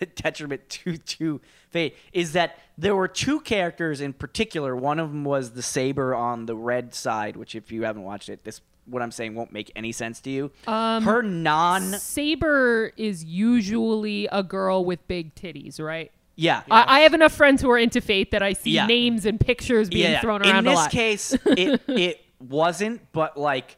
a 0.00 0.06
detriment 0.16 0.66
to 0.70 0.96
to 0.96 1.42
Fate 1.68 1.94
is 2.14 2.32
that 2.32 2.58
there 2.78 2.96
were 2.96 3.06
two 3.06 3.40
characters 3.40 4.00
in 4.00 4.14
particular. 4.14 4.74
One 4.74 4.98
of 4.98 5.10
them 5.10 5.24
was 5.24 5.50
the 5.50 5.62
saber 5.62 6.14
on 6.14 6.46
the 6.46 6.56
red 6.56 6.94
side, 6.94 7.36
which 7.36 7.54
if 7.54 7.70
you 7.70 7.84
haven't 7.84 8.04
watched 8.04 8.30
it, 8.30 8.44
this 8.44 8.62
what 8.86 9.02
I'm 9.02 9.10
saying 9.10 9.34
won't 9.34 9.52
make 9.52 9.70
any 9.76 9.92
sense 9.92 10.20
to 10.22 10.30
you. 10.30 10.50
Um, 10.66 11.04
Her 11.04 11.22
non 11.22 11.82
Saber 11.82 12.92
is 12.96 13.22
usually 13.24 14.26
a 14.32 14.42
girl 14.42 14.86
with 14.86 15.06
big 15.06 15.34
titties, 15.34 15.78
right? 15.78 16.10
Yeah. 16.40 16.62
I, 16.70 16.98
I 16.98 17.00
have 17.00 17.14
enough 17.14 17.32
friends 17.32 17.60
who 17.60 17.68
are 17.70 17.76
into 17.78 18.00
Fate 18.00 18.30
that 18.30 18.42
I 18.42 18.52
see 18.52 18.70
Yeah. 18.70 18.86
names 18.86 19.26
and 19.26 19.38
pictures 19.40 19.88
being 19.88 20.12
yeah. 20.12 20.20
thrown 20.20 20.40
around 20.42 20.58
In 20.58 20.72
this 20.72 20.86
case, 20.86 21.32
it 21.46 21.82
it 21.88 22.20
wasn't, 22.38 23.00
but 23.12 23.36
like 23.36 23.76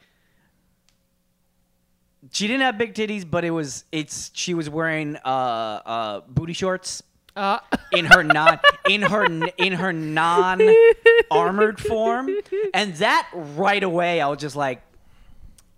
she 2.32 2.46
didn't 2.46 2.60
have 2.62 2.76
big 2.78 2.94
titties, 2.94 3.28
but 3.28 3.44
it 3.44 3.50
was 3.50 3.84
it's 3.90 4.30
she 4.34 4.52
was 4.54 4.68
wearing 4.68 5.16
uh 5.24 5.28
uh 5.28 6.20
booty 6.28 6.52
shorts 6.52 7.02
Uh, 7.34 7.60
in 7.92 8.04
her 8.04 8.22
non 8.22 8.60
in 8.88 9.02
her 9.02 9.24
in 9.56 9.72
her 9.72 9.92
non 9.92 10.60
armored 11.30 11.80
form, 11.80 12.28
and 12.74 12.94
that 12.96 13.28
right 13.32 13.82
away 13.82 14.20
I 14.20 14.28
was 14.28 14.38
just 14.38 14.56
like 14.56 14.82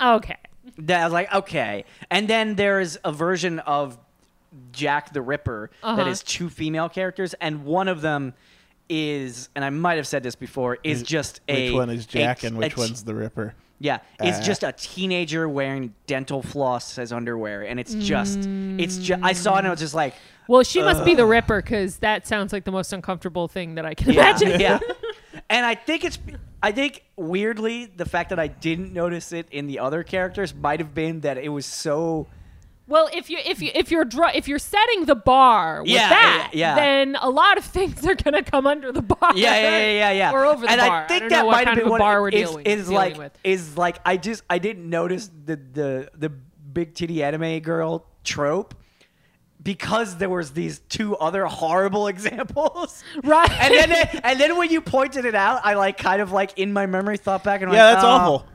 okay. 0.00 0.36
that 0.78 1.00
I 1.00 1.04
was 1.04 1.12
like 1.12 1.32
okay, 1.32 1.84
and 2.10 2.26
then 2.26 2.56
there's 2.56 2.96
a 3.04 3.12
version 3.12 3.60
of 3.60 3.98
Jack 4.72 5.12
the 5.12 5.22
Ripper 5.22 5.70
that 5.82 5.88
Uh-huh. 6.00 6.08
is 6.10 6.22
two 6.22 6.48
female 6.50 6.88
characters, 6.88 7.34
and 7.40 7.64
one 7.64 7.88
of 7.88 8.00
them 8.02 8.34
is, 8.88 9.48
and 9.54 9.64
I 9.64 9.70
might 9.70 9.94
have 9.96 10.06
said 10.06 10.22
this 10.22 10.34
before, 10.34 10.78
is 10.84 11.02
just 11.02 11.40
a 11.48 11.66
Which 11.70 11.74
one 11.74 11.90
is 11.90 12.06
Jack 12.06 12.42
a- 12.44 12.48
and 12.48 12.58
which 12.58 12.76
a- 12.76 12.80
one's 12.80 13.04
the 13.04 13.14
Ripper? 13.14 13.54
yeah, 13.78 13.98
it's 14.20 14.38
Uh. 14.38 14.42
just 14.42 14.62
a 14.62 14.72
teenager 14.72 15.48
wearing 15.48 15.94
dental 16.06 16.42
floss 16.42 16.98
as 16.98 17.12
underwear, 17.12 17.62
and 17.62 17.80
it's 17.80 17.94
just, 17.94 18.40
it's 18.78 18.98
just. 18.98 19.22
I 19.22 19.32
saw 19.32 19.54
it 19.56 19.58
and 19.60 19.68
I 19.68 19.70
was 19.70 19.80
just 19.80 19.94
like, 19.94 20.14
Well, 20.48 20.62
she 20.64 20.82
must 20.82 21.04
be 21.04 21.14
the 21.14 21.24
Ripper 21.24 21.62
because 21.62 21.98
that 21.98 22.26
sounds 22.26 22.52
like 22.52 22.64
the 22.64 22.72
most 22.72 22.92
uncomfortable 22.92 23.46
thing 23.48 23.76
that 23.76 23.86
I 23.86 23.94
can 23.94 24.12
yeah, 24.12 24.20
imagine. 24.30 24.60
yeah. 24.60 24.78
And 25.48 25.64
I 25.66 25.74
think 25.74 26.04
it's, 26.04 26.18
I 26.62 26.72
think 26.72 27.04
weirdly, 27.16 27.86
the 27.86 28.04
fact 28.06 28.30
that 28.30 28.38
I 28.38 28.46
didn't 28.48 28.92
notice 28.92 29.32
it 29.32 29.46
in 29.50 29.66
the 29.66 29.78
other 29.78 30.02
characters 30.02 30.54
might 30.54 30.80
have 30.80 30.94
been 30.94 31.20
that 31.20 31.36
it 31.38 31.48
was 31.48 31.64
so. 31.66 32.26
Well, 32.92 33.08
if 33.12 33.30
you 33.30 33.38
if 33.42 33.62
you 33.62 33.70
if 33.74 33.90
you're 33.90 34.04
dr- 34.04 34.34
if 34.34 34.46
you're 34.48 34.58
setting 34.58 35.06
the 35.06 35.14
bar 35.14 35.80
with 35.80 35.90
Yeah, 35.90 36.10
that, 36.10 36.50
yeah, 36.52 36.58
yeah. 36.60 36.74
then 36.74 37.16
a 37.22 37.30
lot 37.30 37.56
of 37.56 37.64
things 37.76 38.06
are 38.06 38.14
gonna 38.14 38.42
come 38.42 38.66
under 38.66 38.92
the 38.92 39.00
bar. 39.00 39.32
Yeah, 39.34 39.54
yeah, 39.56 39.78
yeah, 39.78 39.92
yeah, 39.92 40.10
yeah. 40.10 40.32
or 40.32 40.44
over 40.44 40.66
the 40.66 40.70
and 40.70 40.78
bar. 40.78 41.04
I 41.04 41.08
think 41.08 41.20
don't 41.22 41.28
that 41.30 41.46
what 41.46 41.52
might 41.52 41.64
kind 41.64 41.68
have 41.68 41.76
been 41.78 41.86
of 41.86 41.88
a 41.88 41.90
what 41.92 41.98
bar 42.00 42.20
we're 42.20 42.28
is, 42.28 42.50
dealing, 42.50 42.66
is 42.66 42.80
dealing 42.88 42.94
like 42.94 43.16
with. 43.16 43.38
is 43.42 43.78
like 43.78 43.98
I 44.04 44.18
just 44.18 44.42
I 44.50 44.58
didn't 44.58 44.88
notice 44.90 45.30
the 45.46 45.56
the 45.56 46.10
the 46.14 46.28
big 46.28 46.94
titty 46.94 47.22
anime 47.22 47.60
girl 47.60 48.04
trope 48.24 48.74
because 49.62 50.18
there 50.18 50.28
was 50.28 50.50
these 50.52 50.80
two 50.90 51.16
other 51.16 51.46
horrible 51.46 52.06
examples. 52.14 53.02
Right. 53.24 53.50
And 53.52 53.72
then 53.72 54.20
and 54.22 54.38
then 54.38 54.58
when 54.58 54.70
you 54.70 54.82
pointed 54.82 55.24
it 55.24 55.34
out, 55.34 55.62
I 55.64 55.74
like 55.74 55.96
kind 55.96 56.20
of 56.20 56.30
like 56.32 56.58
in 56.58 56.74
my 56.74 56.84
memory 56.84 57.16
thought 57.16 57.42
back 57.42 57.62
and 57.62 57.72
Yeah, 57.72 57.86
went, 57.86 57.94
that's 57.96 58.04
oh. 58.04 58.08
awful. 58.08 58.46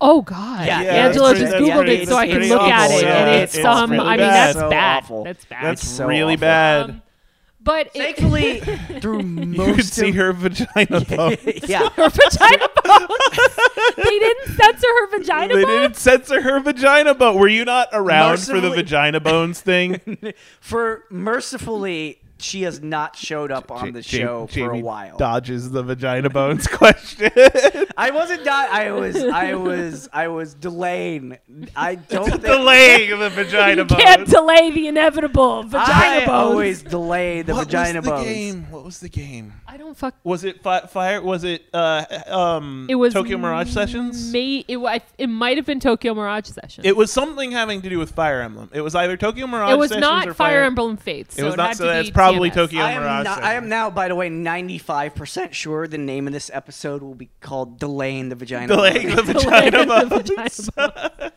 Oh 0.00 0.20
God! 0.22 0.66
Yeah, 0.66 0.82
yeah, 0.82 0.90
Angelo 1.06 1.32
just 1.34 1.52
pretty- 1.52 1.70
googled 1.70 1.86
yeah, 1.86 1.92
it 2.02 2.08
so 2.08 2.16
I 2.16 2.26
can 2.26 2.36
pretty 2.36 2.50
look 2.50 2.60
at 2.62 2.90
it, 2.90 3.02
Yeah, 3.02 3.16
and 3.18 3.28
it's- 3.30 3.42
it's, 3.44 3.56
it's 3.56 3.64
um. 3.66 3.90
really 3.92 4.04
I 4.06 4.10
mean, 4.10 4.18
that's 4.28 4.58
So 4.58 4.68
bad. 4.70 5.02
awful. 5.04 5.24
That's 5.24 5.44
bad. 5.46 5.64
That's 5.64 5.82
It's 5.82 5.90
so 5.90 6.06
really 6.06 6.34
awful. 6.34 6.40
bad. 6.40 6.90
Um, 6.90 7.02
but 7.62 7.86
it, 7.94 8.16
Thankfully, 8.16 8.60
through 9.00 9.22
you 9.22 9.46
most 9.56 9.74
could 9.76 9.84
see 9.86 10.10
her 10.12 10.32
vagina 10.34 11.00
bone. 11.00 11.36
yeah, 11.66 11.88
her 11.96 12.08
vagina 12.10 12.68
bones. 12.84 13.08
they 13.96 14.18
didn't 14.18 14.46
censor 14.56 14.86
her 14.86 15.18
vagina 15.18 15.54
they 15.54 15.64
bones. 15.64 15.80
didn't 15.82 15.96
censor 15.96 16.42
her 16.42 16.60
vagina 16.60 17.14
bone. 17.14 17.36
Were 17.38 17.48
you 17.48 17.64
not 17.64 17.88
around 17.92 18.38
for 18.40 18.60
the 18.60 18.70
vagina 18.70 19.18
bones 19.18 19.60
thing? 19.62 20.00
for 20.60 21.04
mercifully 21.10 22.18
she 22.38 22.62
has 22.62 22.80
not 22.82 23.16
showed 23.16 23.50
up 23.50 23.70
on 23.70 23.92
the 23.92 24.00
Ja- 24.00 24.02
show 24.02 24.46
for 24.46 24.72
a 24.72 24.78
while. 24.78 25.16
Dodges 25.16 25.70
the 25.70 25.82
vagina 25.82 26.28
bones 26.30 26.66
question. 26.70 27.30
I 27.96 28.10
wasn't 28.10 28.44
di- 28.44 28.68
I 28.70 28.90
was 28.92 29.16
I 29.16 29.54
was 29.54 30.08
I 30.12 30.28
was 30.28 30.54
delaying. 30.54 31.38
I 31.74 31.94
don't 31.94 32.28
think 32.28 32.42
Delaying 32.42 33.18
the 33.18 33.30
vagina 33.30 33.82
You 33.82 33.84
bones. 33.86 34.02
can't 34.02 34.28
delay 34.28 34.70
the 34.70 34.86
inevitable. 34.88 35.62
Vagina 35.62 35.86
bones. 35.86 35.88
I 35.90 36.26
bones. 36.26 36.28
always 36.28 36.82
delay 36.82 37.42
the 37.42 37.54
what 37.54 37.64
vagina 37.66 38.00
was 38.00 38.04
the 38.04 38.10
bones. 38.10 38.24
game? 38.26 38.70
What 38.70 38.84
was 38.84 39.00
the 39.00 39.08
game? 39.08 39.52
I 39.76 39.78
don't 39.78 39.94
fuck. 39.94 40.14
Was 40.24 40.42
it 40.42 40.62
fi- 40.62 40.86
fire? 40.86 41.20
Was 41.20 41.44
it 41.44 41.66
uh 41.74 42.02
um 42.28 42.86
It 42.88 42.94
was 42.94 43.12
Tokyo 43.12 43.36
Mirage 43.36 43.68
Sessions? 43.70 44.32
May 44.32 44.64
it, 44.66 44.78
wa- 44.78 44.98
it 45.18 45.26
might 45.26 45.58
have 45.58 45.66
been 45.66 45.80
Tokyo 45.80 46.14
Mirage 46.14 46.46
Sessions. 46.46 46.86
It 46.86 46.96
was 46.96 47.12
something 47.12 47.52
having 47.52 47.82
to 47.82 47.90
do 47.90 47.98
with 47.98 48.12
Fire 48.12 48.40
Emblem. 48.40 48.70
It 48.72 48.80
was 48.80 48.94
either 48.94 49.18
Tokyo 49.18 49.46
Mirage 49.46 49.72
It 49.72 49.78
was 49.78 49.90
Sessions 49.90 50.00
not 50.00 50.28
or 50.28 50.32
Fire 50.32 50.62
Emblem 50.62 50.96
Fates. 50.96 51.34
It 51.36 51.40
so 51.40 51.44
was 51.44 51.54
it 51.54 51.56
not. 51.58 51.68
had 51.68 51.76
So 51.76 51.84
to 51.84 51.90
that's 51.90 52.08
be 52.08 52.12
probably 52.14 52.50
TMS. 52.50 52.54
Tokyo 52.54 52.80
I 52.80 52.90
am, 52.92 53.02
Mirage. 53.02 53.24
not, 53.26 53.42
I 53.42 53.52
am 53.54 53.68
now, 53.68 53.90
by 53.90 54.08
the 54.08 54.14
way, 54.14 54.30
95% 54.30 55.52
sure 55.52 55.86
the 55.86 55.98
name 55.98 56.26
of 56.26 56.32
this 56.32 56.50
episode 56.54 57.02
will 57.02 57.14
be 57.14 57.28
called 57.42 57.78
Delaying 57.78 58.30
the 58.30 58.34
Vagina. 58.34 58.68
delaying 58.74 59.14
the 59.14 59.22
Bones. 59.24 59.42
Delaying 59.44 59.72
vagina 59.72 59.78
the 59.84 60.08
bones. 60.08 60.70
vagina 60.76 61.12
bones. 61.20 61.32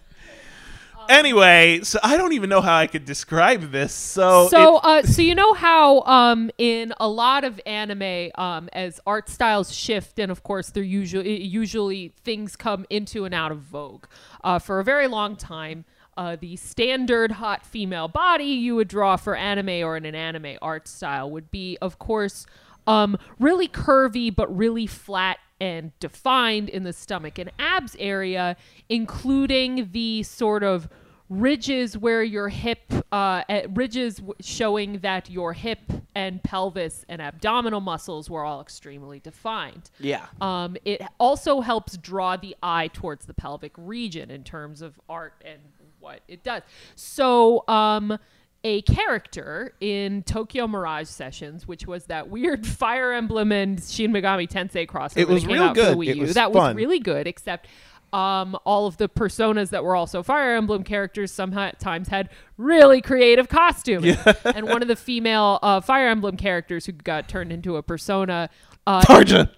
Anyway, 1.10 1.80
so 1.82 1.98
I 2.04 2.18
don't 2.18 2.34
even 2.34 2.52
know 2.52 2.62
how 2.62 2.78
I 2.78 2.86
could 2.86 3.04
describe 3.04 3.72
this. 3.72 3.94
So, 3.94 4.48
so 4.50 4.78
it- 4.78 4.84
uh, 4.84 5.04
so 5.04 5.24
you 5.24 5.34
know 5.34 5.54
how 5.54 6.02
um, 6.04 6.52
in 6.60 6.94
a 7.00 7.08
lot 7.08 7.44
of 7.44 7.60
anime 7.66 8.30
um, 8.36 8.70
as 8.74 9.00
art 9.08 9.28
styles 9.28 9.74
shift 9.74 10.20
and 10.20 10.32
of 10.32 10.44
course 10.44 10.70
they're 10.70 10.84
usually 10.84 11.42
usually 11.44 12.14
things 12.24 12.56
come 12.56 12.86
into 12.92 13.26
and 13.26 13.34
out 13.34 13.52
of 13.52 13.58
vogue 13.60 14.06
uh, 14.44 14.60
for 14.60 14.80
a 14.80 14.84
very 14.84 15.08
long 15.08 15.36
time 15.36 15.84
uh, 16.16 16.36
the 16.40 16.56
standard 16.58 17.32
hot 17.34 17.66
female 17.66 18.08
body 18.08 18.44
you 18.46 18.76
would 18.76 18.88
draw 18.88 19.16
for 19.16 19.36
anime 19.36 19.84
or 19.84 19.98
in 19.98 20.06
an 20.06 20.14
anime 20.16 20.58
art 20.62 20.88
style 20.88 21.30
would 21.32 21.50
be 21.50 21.76
of 21.82 21.98
course 21.98 22.46
um, 22.86 23.18
really 23.40 23.68
curvy 23.68 24.34
but 24.34 24.56
really 24.56 24.86
flat 24.86 25.40
and 25.62 25.92
defined 26.00 26.70
in 26.70 26.84
the 26.84 26.94
stomach 26.94 27.38
and 27.38 27.52
abs 27.60 27.96
area, 28.00 28.56
including 28.88 29.90
the 29.92 30.24
sort 30.24 30.64
of 30.64 30.88
ridges 31.30 31.98
where 31.98 32.24
your 32.24 32.50
hip, 32.50 32.92
uh, 33.12 33.44
ridges 33.74 34.16
w- 34.18 34.34
showing 34.42 35.00
that 35.00 35.30
your 35.30 35.54
hip 35.54 35.80
and 36.16 36.42
pelvis 36.44 37.06
and 37.08 37.22
abdominal 37.22 37.82
muscles 37.82 38.30
were 38.30 38.44
all 38.44 38.62
extremely 38.62 39.20
defined. 39.20 39.92
Yeah. 40.00 40.26
Um, 40.42 40.76
it 40.86 41.02
also 41.20 41.62
helps 41.62 41.98
draw 41.98 42.36
the 42.36 42.56
eye 42.64 42.90
towards 42.92 43.26
the 43.28 43.34
pelvic 43.34 43.74
region 43.78 44.32
in 44.32 44.44
terms 44.44 44.82
of 44.82 45.00
art 45.08 45.34
and 45.46 45.60
what 46.00 46.22
it 46.28 46.44
does. 46.44 46.64
So, 46.96 47.64
um, 47.68 48.18
a 48.66 48.82
character 48.82 49.74
in 49.80 50.22
Tokyo 50.24 50.68
Mirage 50.68 51.08
Sessions, 51.08 51.66
which 51.66 51.88
was 51.88 52.06
that 52.08 52.30
weird 52.30 52.66
Fire 52.82 53.14
Emblem 53.14 53.52
and 53.54 53.82
Shin 53.82 54.12
Megami 54.12 54.50
Tensei 54.50 54.86
crossover 54.86 55.18
It 55.18 55.28
was 55.30 55.46
real 55.46 55.64
out 55.64 55.78
for 55.78 55.82
the 55.84 55.90
good. 55.92 55.98
Wii 55.98 56.08
It 56.10 56.16
U. 56.18 56.22
was 56.24 56.34
that 56.34 56.52
fun. 56.52 56.66
was 56.68 56.76
really 56.76 57.00
good, 57.00 57.26
except 57.28 57.68
um, 58.14 58.58
all 58.66 58.88
of 58.88 58.98
the 58.98 59.10
personas 59.10 59.70
that 59.70 59.84
were 59.84 59.96
also 59.96 60.24
Fire 60.24 60.56
Emblem 60.56 60.84
characters 60.84 61.32
sometimes 61.32 62.08
had 62.08 62.30
really 62.58 63.02
creative 63.02 63.50
costuming. 63.50 64.18
and 64.46 64.68
one 64.68 64.82
of 64.82 64.88
the 64.88 64.96
female 64.96 65.60
uh, 65.62 65.82
Fire 65.82 66.08
Emblem 66.08 66.38
characters 66.38 66.86
who 66.86 66.92
got 66.92 67.28
turned 67.28 67.52
into 67.52 67.78
a 67.78 67.84
persona. 67.84 68.50
Uh, 68.86 69.02
Tharja. 69.02 69.50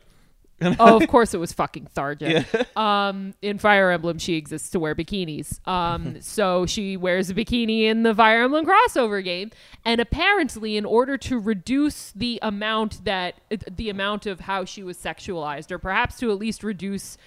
oh, 0.80 0.98
of 1.02 1.08
course 1.08 1.34
it 1.34 1.40
was 1.40 1.52
fucking 1.52 1.88
Tharja. 1.96 2.46
Um, 2.78 3.34
in 3.42 3.58
Fire 3.58 3.92
Emblem, 3.92 4.20
she 4.20 4.36
exists 4.36 4.70
to 4.72 4.80
wear 4.80 4.96
bikinis. 4.96 5.66
Um, 5.68 6.22
so 6.22 6.66
she 6.66 6.98
wears 6.98 7.30
a 7.30 7.34
bikini 7.34 7.84
in 7.84 8.04
the 8.04 8.14
Fire 8.14 8.44
Emblem 8.44 8.66
crossover 8.66 9.24
game, 9.24 9.52
and 9.86 10.00
apparently, 10.00 10.78
in 10.78 10.86
order 10.86 11.18
to 11.18 11.40
reduce 11.40 12.12
the 12.12 12.40
amount 12.42 13.06
that 13.06 13.36
the 13.70 13.90
amount 13.90 14.26
of 14.26 14.42
how 14.42 14.66
she 14.66 14.84
was 14.84 14.98
sexualized, 14.98 15.72
or 15.72 15.80
perhaps 15.80 16.18
to 16.20 16.32
at 16.32 16.38
least 16.38 16.64
reduce. 16.64 17.18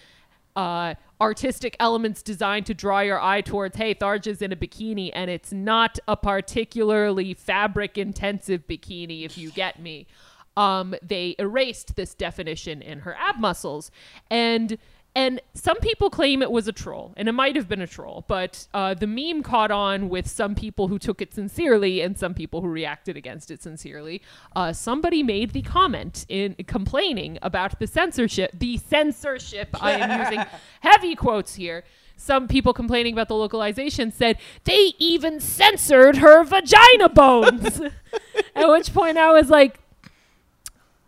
Uh, 0.56 0.94
artistic 1.24 1.74
elements 1.80 2.22
designed 2.22 2.66
to 2.66 2.74
draw 2.74 3.00
your 3.00 3.18
eye 3.18 3.40
towards 3.40 3.78
hey 3.78 3.94
tharja's 3.94 4.42
in 4.42 4.52
a 4.52 4.56
bikini 4.56 5.10
and 5.14 5.30
it's 5.30 5.52
not 5.52 5.98
a 6.06 6.14
particularly 6.14 7.32
fabric 7.32 7.96
intensive 7.96 8.66
bikini 8.66 9.24
if 9.24 9.38
you 9.38 9.50
get 9.50 9.80
me. 9.80 10.06
Um, 10.54 10.94
they 11.02 11.34
erased 11.38 11.96
this 11.96 12.14
definition 12.14 12.82
in 12.82 13.00
her 13.00 13.16
ab 13.18 13.40
muscles. 13.40 13.90
And 14.30 14.76
and 15.16 15.40
some 15.54 15.78
people 15.78 16.10
claim 16.10 16.42
it 16.42 16.50
was 16.50 16.66
a 16.66 16.72
troll 16.72 17.12
and 17.16 17.28
it 17.28 17.32
might 17.32 17.54
have 17.54 17.68
been 17.68 17.80
a 17.80 17.86
troll 17.86 18.24
but 18.26 18.66
uh, 18.74 18.94
the 18.94 19.06
meme 19.06 19.42
caught 19.42 19.70
on 19.70 20.08
with 20.08 20.28
some 20.28 20.54
people 20.54 20.88
who 20.88 20.98
took 20.98 21.22
it 21.22 21.32
sincerely 21.32 22.00
and 22.00 22.18
some 22.18 22.34
people 22.34 22.60
who 22.60 22.68
reacted 22.68 23.16
against 23.16 23.50
it 23.50 23.62
sincerely. 23.62 24.20
Uh, 24.56 24.72
somebody 24.72 25.22
made 25.22 25.52
the 25.52 25.62
comment 25.62 26.26
in 26.28 26.54
complaining 26.66 27.38
about 27.42 27.78
the 27.78 27.86
censorship 27.86 28.50
the 28.58 28.76
censorship 28.76 29.68
i 29.80 29.92
am 29.92 30.20
using 30.20 30.44
heavy 30.80 31.14
quotes 31.14 31.54
here. 31.54 31.84
Some 32.16 32.46
people 32.46 32.72
complaining 32.72 33.12
about 33.12 33.26
the 33.28 33.34
localization 33.34 34.12
said 34.12 34.38
they 34.64 34.92
even 34.98 35.40
censored 35.40 36.18
her 36.18 36.44
vagina 36.44 37.08
bones. 37.08 37.80
At 38.54 38.68
which 38.68 38.92
point 38.92 39.18
i 39.18 39.32
was 39.32 39.50
like 39.50 39.78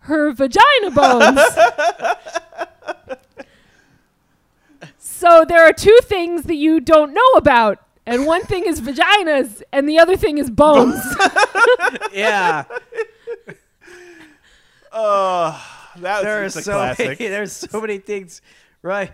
her 0.00 0.32
vagina 0.32 0.90
bones. 0.92 1.40
so 5.16 5.44
there 5.48 5.64
are 5.66 5.72
two 5.72 5.98
things 6.04 6.44
that 6.44 6.56
you 6.56 6.80
don't 6.80 7.12
know 7.14 7.30
about. 7.36 7.78
And 8.08 8.24
one 8.26 8.42
thing 8.42 8.64
is 8.66 8.80
vaginas, 8.80 9.62
and 9.72 9.88
the 9.88 9.98
other 9.98 10.16
thing 10.16 10.38
is 10.38 10.48
bones. 10.50 11.00
yeah. 12.12 12.64
Oh, 14.98 15.62
that 15.98 16.22
There 16.22 16.40
are 16.40 16.44
a 16.44 16.50
so 16.50 16.72
classic. 16.72 17.18
many, 17.20 17.30
there's 17.30 17.52
so 17.52 17.80
many 17.80 17.98
things, 17.98 18.40
right? 18.82 19.12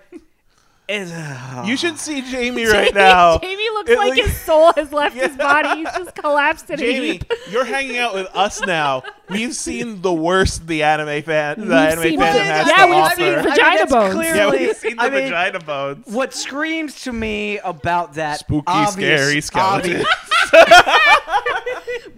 It's, 0.94 1.10
uh, 1.12 1.64
You 1.66 1.76
should 1.76 1.98
see 1.98 2.20
Jaime 2.32 2.66
right 2.66 2.94
now. 2.94 3.38
Jaime 3.38 3.70
looks 3.70 3.90
It 3.90 3.98
like 3.98 4.10
like- 4.10 4.24
his 4.24 4.36
soul 4.42 4.72
has 4.74 4.92
left 4.92 5.16
his 5.16 5.36
body. 5.36 5.80
He's 5.80 5.88
just 5.96 6.14
collapsed 6.14 6.68
in 6.70 6.80
a 6.80 6.82
Jaime, 6.92 7.06
heap. 7.12 7.32
you're 7.50 7.64
hanging 7.64 7.98
out 7.98 8.14
with 8.14 8.26
us 8.34 8.60
now. 8.66 9.02
We've 9.30 9.54
seen 9.54 10.02
the 10.02 10.12
worst 10.12 10.66
the 10.66 10.82
anime 10.82 11.22
fan, 11.22 11.60
the 11.60 11.64
We've 11.66 11.72
anime 11.72 12.02
seen- 12.02 12.18
fandom 12.18 12.18
Well, 12.18 12.38
has 12.44 12.66
yeah, 12.68 12.76
to 12.76 12.86
we've 12.86 12.94
offer. 12.96 13.16
seen 13.16 13.32
I 13.32 13.36
mean, 13.36 13.44
vagina 13.50 13.86
bones. 13.86 14.14
Clearly, 14.14 14.36
yeah, 14.38 14.50
we've 14.66 14.76
seen 14.76 14.96
the 14.96 15.02
I 15.02 15.10
mean, 15.10 15.22
vagina 15.24 15.60
bones. 15.60 16.06
What 16.06 16.34
screams 16.34 17.02
to 17.04 17.12
me 17.12 17.58
about 17.60 18.14
that 18.14 18.40
Spooky, 18.40 18.64
obvious, 18.66 19.22
scary 19.26 19.40
skeleton. 19.40 20.04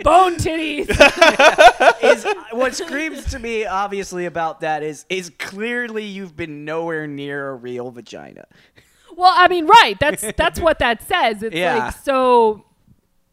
Bone 0.04 0.36
titties. 0.36 0.88
is 2.02 2.24
what 2.52 2.74
screams 2.74 3.24
to 3.32 3.38
me 3.38 3.64
obviously 3.66 4.26
about 4.26 4.60
that 4.60 4.82
is 4.84 5.04
is 5.08 5.30
clearly 5.38 6.04
you've 6.04 6.36
been 6.36 6.64
nowhere 6.64 7.06
near 7.08 7.50
a 7.50 7.54
real 7.56 7.90
vagina. 7.90 8.44
well, 9.16 9.32
I 9.34 9.48
mean, 9.48 9.66
right. 9.66 9.96
That's 9.98 10.24
that's 10.36 10.60
what 10.60 10.78
that 10.78 11.02
says. 11.02 11.42
It's 11.42 11.56
Yeah. 11.56 11.76
like 11.76 11.94
so 11.96 12.64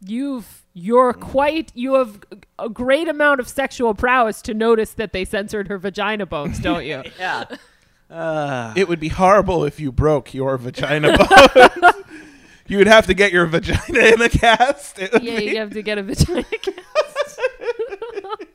you've 0.04 0.64
you're 0.74 1.12
quite 1.12 1.70
you 1.74 1.94
have 1.94 2.20
a 2.58 2.68
great 2.68 3.06
amount 3.08 3.40
of 3.40 3.48
sexual 3.48 3.94
prowess 3.94 4.40
to 4.42 4.54
notice 4.54 4.94
that 4.94 5.12
they 5.12 5.24
censored 5.24 5.68
her 5.68 5.78
vagina 5.78 6.24
bones, 6.26 6.58
don't 6.58 6.84
you? 6.86 7.02
Yeah. 7.18 7.44
Uh, 8.10 8.74
It 8.76 8.88
would 8.88 9.00
be 9.00 9.08
horrible 9.08 9.64
if 9.64 9.80
you 9.80 9.90
broke 9.92 10.34
your 10.34 10.56
vagina 10.58 11.16
bones. 11.16 11.94
you 12.72 12.78
would 12.78 12.86
have 12.86 13.06
to 13.06 13.12
get 13.12 13.32
your 13.32 13.44
vagina 13.44 13.98
in 13.98 14.22
a 14.22 14.30
cast. 14.30 14.98
It 14.98 15.12
would 15.12 15.22
yeah, 15.22 15.38
be- 15.38 15.44
you 15.44 15.56
have 15.58 15.72
to 15.72 15.82
get 15.82 15.98
a 15.98 16.02
vagina. 16.02 16.42
cast. 16.42 17.40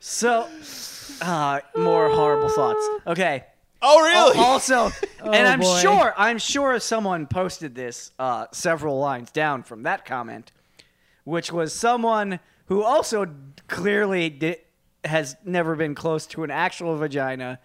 so 0.00 0.48
uh, 1.22 1.60
more 1.76 2.10
horrible 2.10 2.48
thoughts. 2.48 2.84
Okay. 3.06 3.44
Oh, 3.80 4.02
really? 4.02 4.36
Also, 4.36 4.90
and 5.24 5.46
I'm 5.46 5.60
boy. 5.60 5.78
sure 5.78 6.12
I'm 6.16 6.38
sure 6.38 6.80
someone 6.80 7.28
posted 7.28 7.76
this 7.76 8.10
uh, 8.18 8.46
several 8.50 8.98
lines 8.98 9.30
down 9.30 9.62
from 9.62 9.84
that 9.84 10.04
comment, 10.04 10.50
which 11.22 11.52
was 11.52 11.72
someone 11.72 12.40
who 12.66 12.82
also 12.82 13.32
clearly 13.68 14.30
di- 14.30 14.56
has 15.04 15.36
never 15.44 15.76
been 15.76 15.94
close 15.94 16.26
to 16.26 16.42
an 16.42 16.50
actual 16.50 16.96
vagina. 16.96 17.60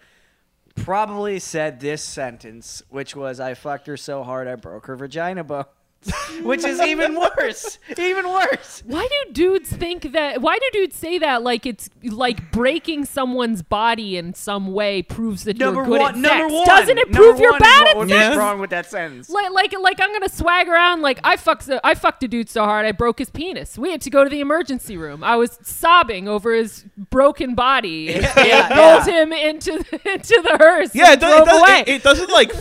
Probably 0.76 1.40
said 1.40 1.80
this 1.80 2.04
sentence, 2.04 2.80
which 2.90 3.16
was, 3.16 3.40
"I 3.40 3.54
fucked 3.54 3.88
her 3.88 3.96
so 3.96 4.22
hard 4.22 4.46
I 4.46 4.54
broke 4.54 4.86
her 4.86 4.94
vagina 4.94 5.42
bone," 5.42 5.64
which 6.42 6.64
is 6.64 6.80
even 6.80 7.14
worse. 7.18 7.78
Even 7.98 8.28
worse. 8.28 8.82
Why 8.86 9.06
do 9.26 9.32
dudes 9.32 9.70
think 9.70 10.12
that? 10.12 10.40
Why 10.40 10.58
do 10.58 10.64
dudes 10.72 10.96
say 10.96 11.18
that? 11.18 11.42
Like 11.42 11.66
it's 11.66 11.88
like 12.02 12.50
breaking 12.52 13.04
someone's 13.06 13.62
body 13.62 14.16
in 14.16 14.34
some 14.34 14.72
way 14.72 15.02
proves 15.02 15.44
that 15.44 15.58
Number 15.58 15.80
you're 15.80 15.86
good 15.86 16.00
one. 16.00 16.14
at 16.14 16.20
Number 16.20 16.48
sex. 16.50 16.52
one. 16.54 16.66
Doesn't 16.66 16.98
it 16.98 17.12
prove 17.12 17.38
you're 17.40 17.58
bad 17.58 17.86
is 17.86 17.90
at 17.90 17.96
what- 17.96 18.08
sex? 18.08 18.24
What's 18.28 18.36
wrong 18.38 18.58
with 18.60 18.70
that 18.70 18.86
sentence? 18.90 19.28
Like, 19.30 19.50
like, 19.52 19.74
like, 19.80 20.00
I'm 20.00 20.12
gonna 20.12 20.28
swag 20.28 20.68
around 20.68 21.02
like 21.02 21.20
I 21.24 21.36
fucked, 21.36 21.68
a, 21.68 21.84
I 21.86 21.94
fucked 21.94 22.22
a 22.22 22.28
dude 22.28 22.48
so 22.48 22.64
hard 22.64 22.86
I 22.86 22.92
broke 22.92 23.18
his 23.18 23.30
penis. 23.30 23.76
We 23.78 23.90
had 23.90 24.00
to 24.02 24.10
go 24.10 24.24
to 24.24 24.30
the 24.30 24.40
emergency 24.40 24.96
room. 24.96 25.24
I 25.24 25.36
was 25.36 25.58
sobbing 25.62 26.28
over 26.28 26.54
his 26.54 26.84
broken 27.10 27.54
body. 27.54 28.12
and 28.14 28.22
Yeah, 28.22 28.68
they 28.68 28.74
rolled 28.76 29.06
yeah. 29.06 29.22
him 29.22 29.32
into 29.32 29.72
the, 29.90 30.12
into 30.12 30.40
the 30.42 30.56
hearse. 30.58 30.94
yeah, 30.94 31.12
and 31.12 31.14
it, 31.14 31.20
do- 31.20 31.26
drove 31.26 31.42
it, 31.42 31.50
does, 31.50 31.60
away. 31.62 31.80
it, 31.80 31.88
it 31.88 32.02
doesn't 32.02 32.30
like 32.30 32.52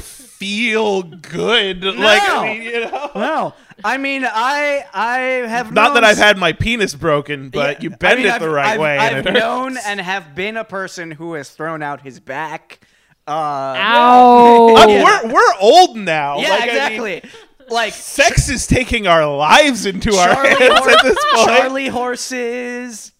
feel 0.44 1.04
good. 1.04 1.84
Like 1.84 2.22
I 2.22 2.44
mean, 2.54 2.62
you 2.64 2.82
know. 2.82 3.12
No, 3.16 3.54
I 3.84 3.98
mean, 3.98 4.26
I 4.26 4.84
I 4.94 5.18
have 5.48 5.72
Not 5.72 5.94
that 5.94 6.04
I've 6.04 6.18
had 6.18 6.38
my 6.38 6.52
penis 6.52 6.94
broken, 6.96 7.50
but 7.50 7.78
Yeah, 7.78 7.84
you 7.84 7.90
bend 7.92 8.14
I 8.14 8.16
mean, 8.18 8.26
it 8.26 8.32
I've- 8.34 8.44
the 8.46 8.52
right 8.52 8.66
I've, 8.74 8.80
way. 8.80 8.98
and 8.98 9.16
I've 9.18 9.26
it 9.26 9.30
hurts. 9.30 9.40
known 9.44 9.78
and 9.86 10.02
have 10.02 10.36
been 10.36 10.58
a 10.58 10.66
person 10.66 11.12
who 11.12 11.34
has 11.36 11.50
thrown 11.50 11.82
out 11.82 12.02
his 12.02 12.20
back. 12.20 12.82
Uh, 13.26 13.32
Ow. 13.32 14.76
Uh, 14.76 14.88
Yeah. 14.90 15.04
We're 15.24 15.34
we're 15.34 15.54
old 15.62 15.96
now. 15.96 16.40
Yeah, 16.40 16.50
Like, 16.50 16.62
I 16.62 16.66
mean, 16.66 16.70
exactly. 16.76 17.24
like 17.70 17.94
sex 17.94 18.50
is 18.50 18.68
taking 18.68 19.08
our 19.08 19.26
lives 19.26 19.86
into 19.86 20.14
our 20.14 20.36
hands 20.46 20.58
hor- 20.80 20.90
at 20.90 21.04
this 21.04 21.18
point. 21.34 21.48
Charlie 21.48 21.88
horses. 21.88 23.13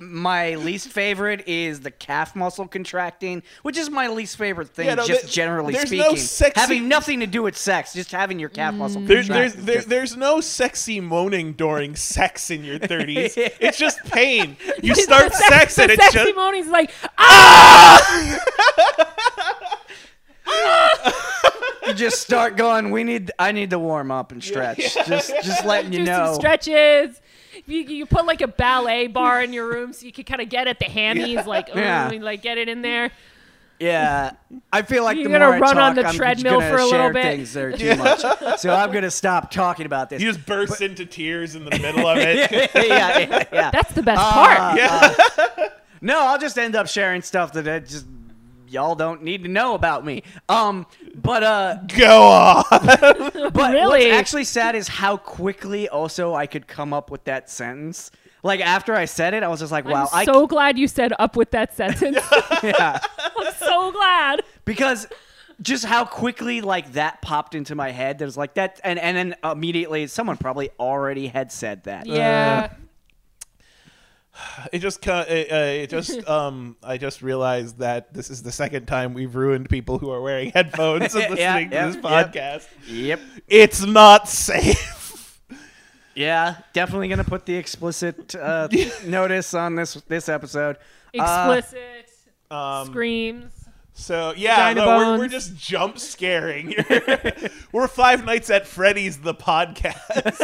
My 0.00 0.54
least 0.54 0.88
favorite 0.90 1.48
is 1.48 1.80
the 1.80 1.90
calf 1.90 2.36
muscle 2.36 2.68
contracting, 2.68 3.42
which 3.62 3.76
is 3.76 3.90
my 3.90 4.06
least 4.06 4.36
favorite 4.36 4.68
thing, 4.68 4.86
Yeah, 4.86 4.94
no, 4.94 5.04
just 5.06 5.22
there- 5.22 5.28
generally 5.30 5.72
there's 5.72 5.88
speaking. 5.88 6.06
no 6.06 6.14
sexy- 6.14 6.60
Having 6.60 6.86
nothing 6.88 7.18
to 7.20 7.26
do 7.26 7.42
with 7.42 7.56
sex, 7.56 7.94
just 7.94 8.12
having 8.12 8.38
your 8.38 8.48
calf 8.48 8.74
muscle 8.74 9.00
There, 9.00 9.24
there's 9.24 9.28
contract. 9.54 9.66
there, 9.66 9.82
there's 9.82 10.16
no 10.16 10.40
sexy 10.40 11.00
moaning 11.00 11.52
during 11.54 11.96
sex 11.96 12.48
in 12.50 12.62
your 12.62 12.78
30s. 12.78 13.36
It's 13.60 13.76
just 13.78 13.98
pain. 14.04 14.56
You 14.82 14.94
start 14.94 15.32
the 15.32 15.36
sex, 15.36 15.74
sex 15.74 15.78
and 15.78 15.90
it's 15.90 16.02
sexy 16.02 16.18
just 16.18 16.36
Moni's 16.36 16.68
like, 16.68 16.92
ah! 17.18 18.38
you 21.86 21.94
just 21.94 22.20
start 22.20 22.56
going. 22.56 22.90
We 22.90 23.04
need. 23.04 23.30
I 23.38 23.52
need 23.52 23.70
to 23.70 23.78
warm 23.78 24.10
up 24.10 24.32
and 24.32 24.42
stretch. 24.42 24.94
Just, 25.06 25.32
just 25.42 25.64
letting 25.64 25.92
you 25.92 26.00
do 26.00 26.04
know. 26.06 26.26
some 26.26 26.34
stretches. 26.36 27.20
You, 27.66 27.80
you 27.82 28.06
put 28.06 28.26
like 28.26 28.40
a 28.40 28.48
ballet 28.48 29.06
bar 29.06 29.42
in 29.42 29.52
your 29.52 29.68
room 29.68 29.92
so 29.92 30.06
you 30.06 30.12
can 30.12 30.24
kind 30.24 30.40
of 30.40 30.48
get 30.48 30.66
at 30.68 30.78
the 30.78 30.84
hammies, 30.86 31.44
like, 31.46 31.74
ooh, 31.74 31.78
Yeah. 31.78 32.10
like 32.20 32.42
get 32.42 32.58
it 32.58 32.68
in 32.68 32.82
there. 32.82 33.10
Yeah, 33.80 34.32
I 34.72 34.82
feel 34.82 35.04
like 35.04 35.16
You're 35.18 35.28
the 35.28 35.38
gonna 35.38 35.46
more 35.46 35.54
I 35.54 35.60
run 35.60 35.78
on 35.78 35.94
the 35.94 36.04
I'm 36.04 36.14
treadmill 36.16 36.60
for 36.60 36.78
a 36.78 36.84
little 36.84 37.12
bit. 37.12 37.22
Things 37.22 37.52
that 37.52 37.62
are 37.64 37.76
too 37.76 37.94
much, 37.94 38.20
so 38.60 38.74
I'm 38.74 38.90
gonna 38.90 39.08
stop 39.10 39.52
talking 39.52 39.86
about 39.86 40.10
this. 40.10 40.20
you 40.20 40.32
just 40.32 40.44
burst 40.46 40.80
into 40.80 41.06
tears 41.06 41.54
in 41.54 41.64
the 41.64 41.70
middle 41.78 42.04
of 42.04 42.18
it. 42.18 42.50
yeah, 42.74 43.18
yeah, 43.18 43.44
yeah. 43.52 43.70
That's 43.70 43.92
the 43.94 44.02
best 44.02 44.20
Uh, 44.20 44.32
part. 44.32 44.80
uh, 44.80 45.68
no, 46.00 46.18
I'll 46.26 46.38
just 46.40 46.58
end 46.58 46.74
up 46.74 46.88
sharing 46.88 47.22
stuff 47.22 47.52
that 47.52 47.68
I 47.68 47.78
just 47.78 48.04
y'all 48.70 48.94
don't 48.94 49.22
need 49.22 49.42
to 49.44 49.48
know 49.48 49.74
about 49.74 50.04
me. 50.04 50.22
Um, 50.48 50.86
but 51.14 51.42
uh, 51.42 51.76
Go 51.96 52.22
on. 52.22 52.64
but 52.70 53.54
what's 53.54 53.72
Really? 53.74 54.10
actually 54.10 54.44
sad 54.44 54.74
is 54.74 54.88
how 54.88 55.16
quickly 55.16 55.88
also 55.88 56.34
I 56.34 56.46
could 56.46 56.66
come 56.66 56.92
up 56.92 57.10
with 57.10 57.24
that 57.24 57.50
sentence. 57.50 58.10
Like 58.42 58.60
after 58.60 58.94
I 58.94 59.06
said 59.06 59.34
it, 59.34 59.42
I 59.42 59.48
was 59.48 59.60
just 59.60 59.72
like, 59.72 59.84
wow, 59.84 60.08
I'm 60.12 60.20
I 60.20 60.24
so 60.24 60.46
glad 60.46 60.78
you 60.78 60.86
said 60.86 61.12
up 61.18 61.36
with 61.36 61.50
that 61.50 61.74
sentence. 61.76 62.18
yeah. 62.62 62.98
I'm 63.18 63.52
so 63.54 63.90
glad. 63.92 64.42
because 64.64 65.08
just 65.60 65.84
how 65.84 66.04
quickly 66.04 66.60
like 66.60 66.92
that 66.92 67.20
popped 67.20 67.54
into 67.56 67.74
my 67.74 67.90
head. 67.90 68.18
There's 68.18 68.36
like 68.36 68.54
that, 68.54 68.80
and 68.84 68.98
and 68.98 69.16
then 69.16 69.34
immediately 69.42 70.06
someone 70.06 70.36
probably 70.36 70.70
already 70.78 71.26
had 71.26 71.50
said 71.50 71.82
that. 71.84 72.06
Yeah. 72.06 72.72
It 74.72 74.80
just 74.80 75.02
kind 75.02 75.28
it, 75.28 75.52
uh, 75.52 75.82
it 75.82 75.90
just 75.90 76.26
um 76.28 76.76
I 76.82 76.98
just 76.98 77.22
realized 77.22 77.78
that 77.78 78.12
this 78.12 78.30
is 78.30 78.42
the 78.42 78.52
second 78.52 78.86
time 78.86 79.14
we've 79.14 79.34
ruined 79.34 79.68
people 79.68 79.98
who 79.98 80.10
are 80.10 80.20
wearing 80.20 80.50
headphones 80.50 81.14
and 81.14 81.30
listening 81.30 81.72
yeah, 81.72 81.86
to 81.86 81.92
this 81.92 81.96
podcast. 81.96 82.66
Yep. 82.86 83.20
It's 83.46 83.84
not 83.84 84.28
safe. 84.28 84.94
Yeah, 86.14 86.56
definitely 86.72 87.06
gonna 87.06 87.22
put 87.22 87.46
the 87.46 87.54
explicit 87.54 88.34
uh, 88.34 88.66
notice 89.06 89.54
on 89.54 89.76
this 89.76 89.94
this 90.08 90.28
episode. 90.28 90.76
Uh, 91.16 91.54
Explicit 91.54 92.10
Um, 92.50 92.88
screams. 92.88 93.52
So 93.92 94.34
yeah, 94.36 94.72
no, 94.72 94.96
we're, 94.96 95.18
we're 95.18 95.28
just 95.28 95.56
jump 95.56 95.96
scaring. 96.00 96.74
we're 97.70 97.86
Five 97.86 98.24
Nights 98.24 98.50
at 98.50 98.66
Freddy's 98.66 99.18
the 99.18 99.32
podcast. 99.32 100.34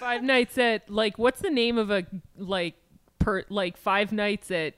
Five 0.00 0.24
nights 0.24 0.58
at 0.58 0.90
like 0.90 1.16
what's 1.16 1.42
the 1.42 1.50
name 1.50 1.78
of 1.78 1.92
a 1.92 2.04
like 2.36 2.74
per 3.18 3.44
like 3.48 3.76
five 3.76 4.12
nights 4.12 4.50
at 4.50 4.74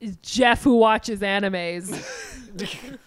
is 0.00 0.16
Jeff 0.22 0.62
who 0.62 0.76
watches 0.76 1.20
animes. 1.20 1.88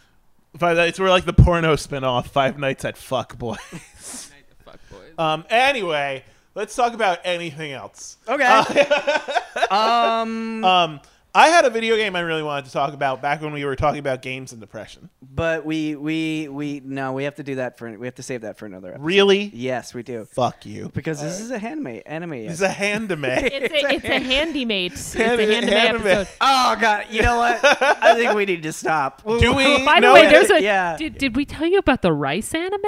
Five 0.58 0.76
Nights, 0.76 1.00
we're 1.00 1.10
like 1.10 1.24
the 1.24 1.34
porno 1.34 1.76
spinoff. 1.76 2.28
Five 2.28 2.60
Nights 2.60 2.84
at 2.84 2.98
Fuck 2.98 3.38
Boy. 3.38 3.56
Fuck 3.56 4.80
boys. 4.92 5.14
Um. 5.18 5.46
Anyway, 5.50 6.26
let's 6.56 6.76
talk 6.76 6.94
about 6.94 7.20
anything 7.24 7.72
else. 7.72 8.18
Okay. 8.28 8.44
um, 9.72 10.64
Um. 10.66 11.00
I 11.34 11.48
had 11.48 11.64
a 11.64 11.70
video 11.70 11.96
game 11.96 12.14
I 12.18 12.20
really 12.20 12.44
wanted 12.44 12.66
to 12.66 12.72
talk 12.72 12.94
about 12.94 13.22
back 13.22 13.42
when 13.42 13.54
we 13.54 13.64
were 13.64 13.78
talking 13.78 14.00
about 14.00 14.22
games 14.22 14.52
and 14.52 14.60
depression. 14.60 15.10
but 15.34 15.66
we 15.66 15.96
we 15.96 16.50
we 16.50 16.82
no, 16.84 17.14
we 17.14 17.24
have 17.24 17.36
to 17.36 17.44
do 17.44 17.56
that 17.56 17.78
for 17.78 17.90
we 17.98 18.06
have 18.06 18.16
to 18.16 18.24
save 18.24 18.42
that 18.42 18.58
for 18.58 18.66
another 18.66 18.90
episode. 18.90 19.06
Really? 19.06 19.50
Yes, 19.54 19.94
we 19.94 20.04
do 20.04 20.26
Fuck 20.26 20.66
you. 20.66 20.92
because 20.94 21.22
this 21.22 21.40
is 21.40 21.50
a 21.52 21.56
anime 21.64 22.02
anime. 22.06 22.34
It's 22.34 22.60
a 22.60 22.68
handame. 22.68 23.24
It's 23.24 23.74
a 23.74 23.94
it's 23.96 24.04
a 24.06 24.20
handy 24.20 24.66
mate. 24.74 24.92
It's 24.92 25.16
a 25.16 25.20
Handy- 25.24 25.54
handy 25.54 25.72
handy- 25.72 26.10
episode. 26.10 26.28
oh 26.42 26.76
god, 26.82 27.06
you 27.10 27.22
know 27.22 27.38
what? 27.38 27.60
I 27.64 28.16
think 28.16 28.34
we 28.34 28.44
need 28.46 28.64
to 28.64 28.74
stop. 28.74 29.24
Do 29.40 29.54
we? 29.54 29.86
By 29.86 29.96
the 29.96 30.02
No, 30.02 30.14
way, 30.16 30.26
it- 30.28 30.32
there's 30.32 30.50
a 30.50 30.62
yeah. 30.62 30.98
did, 30.98 31.18
did 31.18 31.36
we 31.38 31.46
tell 31.46 31.66
you 31.68 31.78
about 31.78 32.02
the 32.02 32.12
rice 32.12 32.54
anime? 32.54 32.82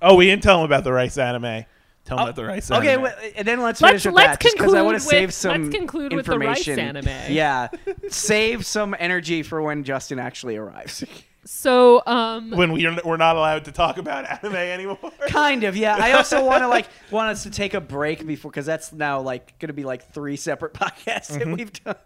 Oh, 0.00 0.14
we 0.14 0.24
didn't 0.24 0.42
tell 0.42 0.60
him 0.60 0.64
about 0.64 0.84
the 0.84 0.92
rice 0.94 1.18
anime. 1.18 1.66
Tell 2.04 2.16
him 2.18 2.22
about 2.24 2.36
the 2.36 2.44
rice 2.44 2.70
anime. 2.70 2.82
Okay, 2.82 2.96
well, 2.96 3.14
and 3.36 3.46
then 3.46 3.60
let's 3.60 3.80
Let's- 3.80 4.02
finish 4.02 4.06
with 4.06 4.14
let's 4.14 4.42
that 4.42 4.52
because 4.56 4.74
I 4.74 4.82
want 4.82 4.96
to 4.96 5.00
save 5.00 5.32
some 5.34 5.64
let's 5.64 5.74
conclude 5.76 6.12
with 6.12 6.26
the 6.26 6.38
rice 6.38 6.66
information. 6.66 6.96
anime. 6.96 7.32
Yeah, 7.34 7.68
save 8.08 8.64
some 8.66 8.96
energy 8.98 9.42
for 9.42 9.60
when 9.62 9.84
Justin 9.84 10.18
actually 10.18 10.56
arrives. 10.56 11.04
So 11.44 12.02
um 12.06 12.50
when 12.50 12.72
we're 12.72 12.96
we're 13.04 13.16
not 13.16 13.36
allowed 13.36 13.64
to 13.64 13.72
talk 13.72 13.96
about 13.98 14.24
anime 14.30 14.56
anymore. 14.56 14.98
kind 15.28 15.64
of, 15.64 15.76
yeah. 15.76 15.96
I 15.98 16.12
also 16.12 16.44
want 16.50 16.62
to 16.62 16.68
like 16.68 16.86
want 17.10 17.30
us 17.30 17.42
to 17.44 17.50
take 17.50 17.74
a 17.74 17.80
break 17.80 18.26
before 18.26 18.50
because 18.50 18.66
that's 18.66 18.92
now 18.92 19.20
like 19.20 19.58
going 19.58 19.68
to 19.68 19.72
be 19.74 19.84
like 19.84 20.12
three 20.12 20.36
separate 20.36 20.74
podcasts 20.74 21.28
that 21.38 21.46
we've 21.46 21.72
done. 21.84 21.96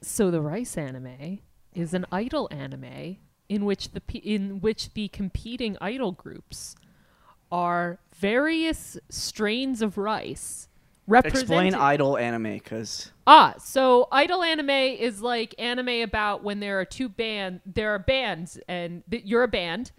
so 0.00 0.30
the 0.30 0.40
rice 0.40 0.76
anime 0.76 1.40
is 1.74 1.92
an 1.94 2.06
idol 2.12 2.48
anime 2.50 3.16
in 3.48 3.64
which 3.64 3.90
the 3.92 4.02
in 4.18 4.60
which 4.60 4.92
the 4.94 5.08
competing 5.08 5.76
idol 5.80 6.12
groups 6.12 6.76
are 7.50 7.98
various 8.14 8.98
strains 9.08 9.82
of 9.82 9.98
rice 9.98 10.68
represented 11.06 11.42
Explain 11.42 11.74
idol 11.74 12.16
anime 12.18 12.54
because 12.54 13.12
Ah, 13.26 13.54
so 13.58 14.08
idol 14.12 14.42
anime 14.42 14.70
is 14.70 15.20
like 15.20 15.54
anime 15.58 16.02
about 16.02 16.42
when 16.42 16.60
there 16.60 16.80
are 16.80 16.84
two 16.84 17.08
band, 17.08 17.60
there 17.66 17.94
are 17.94 17.98
bands, 17.98 18.58
and 18.68 19.02
th- 19.10 19.24
you're 19.24 19.42
a 19.42 19.48
band, 19.48 19.92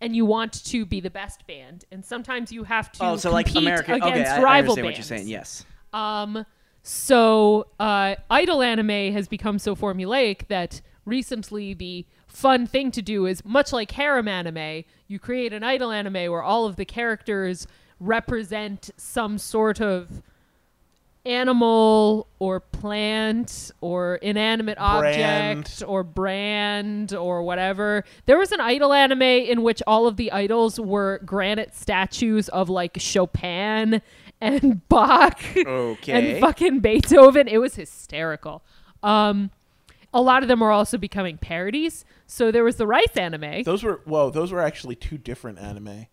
and 0.00 0.14
you 0.16 0.24
want 0.26 0.64
to 0.64 0.84
be 0.84 1.00
the 1.00 1.10
best 1.10 1.46
band, 1.46 1.84
and 1.92 2.04
sometimes 2.04 2.50
you 2.52 2.64
have 2.64 2.90
to 2.92 3.04
oh, 3.04 3.16
so 3.16 3.30
like 3.30 3.46
compete 3.46 3.62
American. 3.62 3.94
against 3.96 4.18
Okay, 4.18 4.30
I, 4.30 4.36
I 4.38 4.42
rival 4.42 4.72
understand 4.72 4.76
bands. 4.76 4.84
what 4.84 4.96
you're 4.96 5.18
saying. 5.18 5.28
Yes. 5.28 5.64
Um, 5.92 6.44
so 6.82 7.66
uh, 7.78 8.16
idol 8.30 8.62
anime 8.62 9.12
has 9.12 9.28
become 9.28 9.58
so 9.58 9.76
formulaic 9.76 10.48
that 10.48 10.80
recently 11.04 11.74
the 11.74 12.06
fun 12.32 12.66
thing 12.66 12.90
to 12.92 13.02
do 13.02 13.26
is 13.26 13.44
much 13.44 13.72
like 13.72 13.90
harem 13.92 14.26
anime. 14.28 14.84
You 15.08 15.18
create 15.18 15.52
an 15.52 15.62
idol 15.62 15.90
anime 15.90 16.30
where 16.30 16.42
all 16.42 16.66
of 16.66 16.76
the 16.76 16.84
characters 16.84 17.66
represent 18.00 18.90
some 18.96 19.38
sort 19.38 19.80
of 19.80 20.22
animal 21.24 22.26
or 22.40 22.58
plant 22.58 23.70
or 23.80 24.16
inanimate 24.16 24.76
Brand. 24.76 25.60
object 25.60 25.82
or 25.86 26.02
brand 26.02 27.14
or 27.14 27.42
whatever. 27.44 28.04
There 28.26 28.38
was 28.38 28.50
an 28.50 28.60
idol 28.60 28.92
anime 28.92 29.22
in 29.22 29.62
which 29.62 29.82
all 29.86 30.06
of 30.08 30.16
the 30.16 30.32
idols 30.32 30.80
were 30.80 31.20
granite 31.24 31.74
statues 31.76 32.48
of 32.48 32.68
like 32.68 32.98
Chopin 33.00 34.02
and 34.40 34.80
Bach 34.88 35.40
Okay. 35.56 36.12
and 36.34 36.40
fucking 36.40 36.80
Beethoven. 36.80 37.46
It 37.46 37.58
was 37.58 37.76
hysterical. 37.76 38.62
Um, 39.04 39.50
a 40.12 40.20
lot 40.20 40.42
of 40.42 40.48
them 40.48 40.62
are 40.62 40.70
also 40.70 40.98
becoming 40.98 41.38
parodies. 41.38 42.04
So 42.26 42.50
there 42.50 42.64
was 42.64 42.76
the 42.76 42.86
Rice 42.86 43.16
anime. 43.16 43.62
Those 43.62 43.82
were 43.82 44.00
whoa. 44.04 44.30
Those 44.30 44.52
were 44.52 44.60
actually 44.60 44.96
two 44.96 45.18
different 45.18 45.58
anime. 45.58 46.06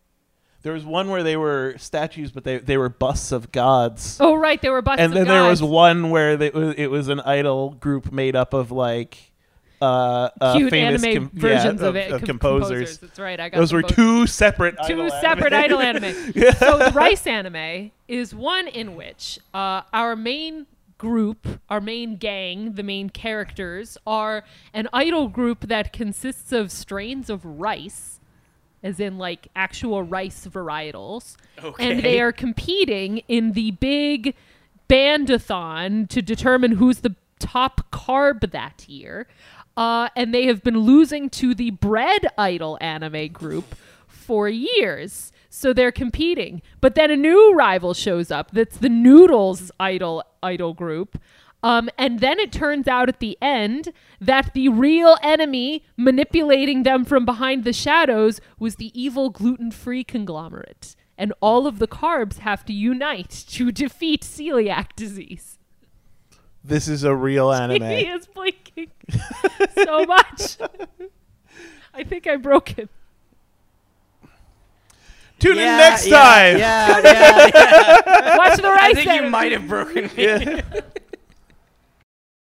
There 0.61 0.73
was 0.73 0.83
one 0.83 1.09
where 1.09 1.23
they 1.23 1.37
were 1.37 1.75
statues, 1.77 2.31
but 2.31 2.43
they 2.43 2.57
they 2.57 2.77
were 2.77 2.89
busts 2.89 3.31
of 3.31 3.51
gods. 3.51 4.17
oh 4.19 4.35
right, 4.35 4.61
they 4.61 4.69
were 4.69 4.81
busts 4.81 5.01
and 5.01 5.13
then 5.13 5.27
there 5.27 5.43
was 5.43 5.63
one 5.63 6.09
where 6.09 6.35
they, 6.35 6.47
it 6.47 6.91
was 6.91 7.07
an 7.07 7.21
idol 7.21 7.71
group 7.71 8.11
made 8.11 8.35
up 8.35 8.53
of 8.53 8.71
like 8.71 9.17
uh, 9.81 10.29
uh 10.41 10.57
cute 10.57 10.69
famous 10.69 11.01
anime 11.01 11.29
com- 11.29 11.31
yeah, 11.33 11.41
versions 11.41 11.81
of, 11.81 11.87
of, 11.89 11.95
it. 11.95 12.11
of 12.11 12.19
com- 12.19 12.27
composers. 12.27 12.97
That's 12.97 13.19
right. 13.19 13.39
I 13.39 13.47
got 13.47 13.57
Those 13.57 13.71
were 13.71 13.83
two 13.83 14.27
separate 14.27 14.75
two 14.85 15.01
idol 15.01 15.09
separate 15.21 15.53
anime. 15.53 15.79
idol 15.79 16.03
anime. 16.03 16.33
So 16.59 16.77
the 16.77 16.91
Rice 16.93 17.25
anime 17.25 17.91
is 18.09 18.35
one 18.35 18.67
in 18.67 18.97
which 18.97 19.39
uh, 19.53 19.83
our 19.93 20.17
main 20.17 20.67
group, 20.99 21.47
our 21.67 21.81
main 21.81 22.17
gang, 22.17 22.73
the 22.73 22.83
main 22.83 23.09
characters 23.09 23.97
are 24.05 24.43
an 24.71 24.87
idol 24.93 25.27
group 25.29 25.61
that 25.61 25.91
consists 25.91 26.51
of 26.51 26.71
strains 26.71 27.31
of 27.31 27.43
rice, 27.43 28.19
as 28.83 28.99
in 28.99 29.17
like 29.17 29.47
actual 29.55 30.03
rice 30.03 30.45
varietals, 30.45 31.35
and 31.79 32.03
they 32.03 32.21
are 32.21 32.31
competing 32.31 33.23
in 33.27 33.53
the 33.53 33.71
big 33.71 34.35
bandathon 34.87 36.07
to 36.09 36.21
determine 36.21 36.73
who's 36.73 36.99
the 36.99 37.15
top 37.39 37.89
carb 37.91 38.51
that 38.51 38.87
year. 38.87 39.27
Uh, 39.77 40.09
and 40.15 40.33
they 40.33 40.45
have 40.45 40.61
been 40.61 40.79
losing 40.79 41.29
to 41.29 41.55
the 41.55 41.71
bread 41.71 42.27
idol 42.37 42.77
anime 42.81 43.29
group 43.29 43.75
for 44.07 44.49
years. 44.49 45.31
So 45.49 45.73
they're 45.73 45.91
competing. 45.91 46.61
But 46.79 46.95
then 46.95 47.09
a 47.11 47.17
new 47.17 47.53
rival 47.53 47.93
shows 47.93 48.29
up 48.31 48.51
that's 48.51 48.77
the 48.77 48.89
Noodles 48.89 49.71
idol 49.79 50.23
idol 50.43 50.73
group. 50.73 51.19
Um, 51.61 51.89
and 51.97 52.19
then 52.21 52.39
it 52.39 52.53
turns 52.53 52.87
out 52.87 53.09
at 53.09 53.19
the 53.19 53.37
end 53.41 53.91
that 54.21 54.53
the 54.53 54.69
real 54.69 55.17
enemy 55.21 55.83
manipulating 55.97 56.83
them 56.83 57.03
from 57.03 57.25
behind 57.25 57.65
the 57.65 57.73
shadows 57.73 58.39
was 58.57 58.75
the 58.75 58.97
evil 58.99 59.29
gluten 59.29 59.71
free 59.71 60.03
conglomerate. 60.05 60.95
And 61.17 61.33
all 61.41 61.67
of 61.67 61.79
the 61.79 61.87
carbs 61.87 62.37
have 62.39 62.63
to 62.65 62.73
unite 62.73 63.43
to 63.49 63.71
defeat 63.73 64.21
celiac 64.21 64.95
disease. 64.95 65.57
This 66.63 66.87
is 66.87 67.03
a 67.03 67.13
real 67.15 67.51
anime. 67.53 67.83
he 67.89 68.07
is 68.07 68.27
blinking 68.27 68.91
so 69.83 70.05
much. 70.05 70.57
I 71.93 72.03
think 72.03 72.25
I 72.27 72.37
broke 72.37 72.69
him. 72.69 72.87
Tune 75.39 75.57
Yeah, 75.57 75.71
in 75.71 75.77
next 75.77 76.05
yeah, 76.07 76.17
time. 76.17 76.57
Yeah, 76.57 76.99
yeah, 76.99 77.51
yeah. 77.55 78.37
Watch 78.37 78.57
the 78.57 78.63
right 78.63 78.91
I 78.91 78.93
think 78.93 79.21
you 79.21 79.29
might 79.29 79.51
have 79.51 79.67
broken 79.67 80.09
me. 80.15 80.61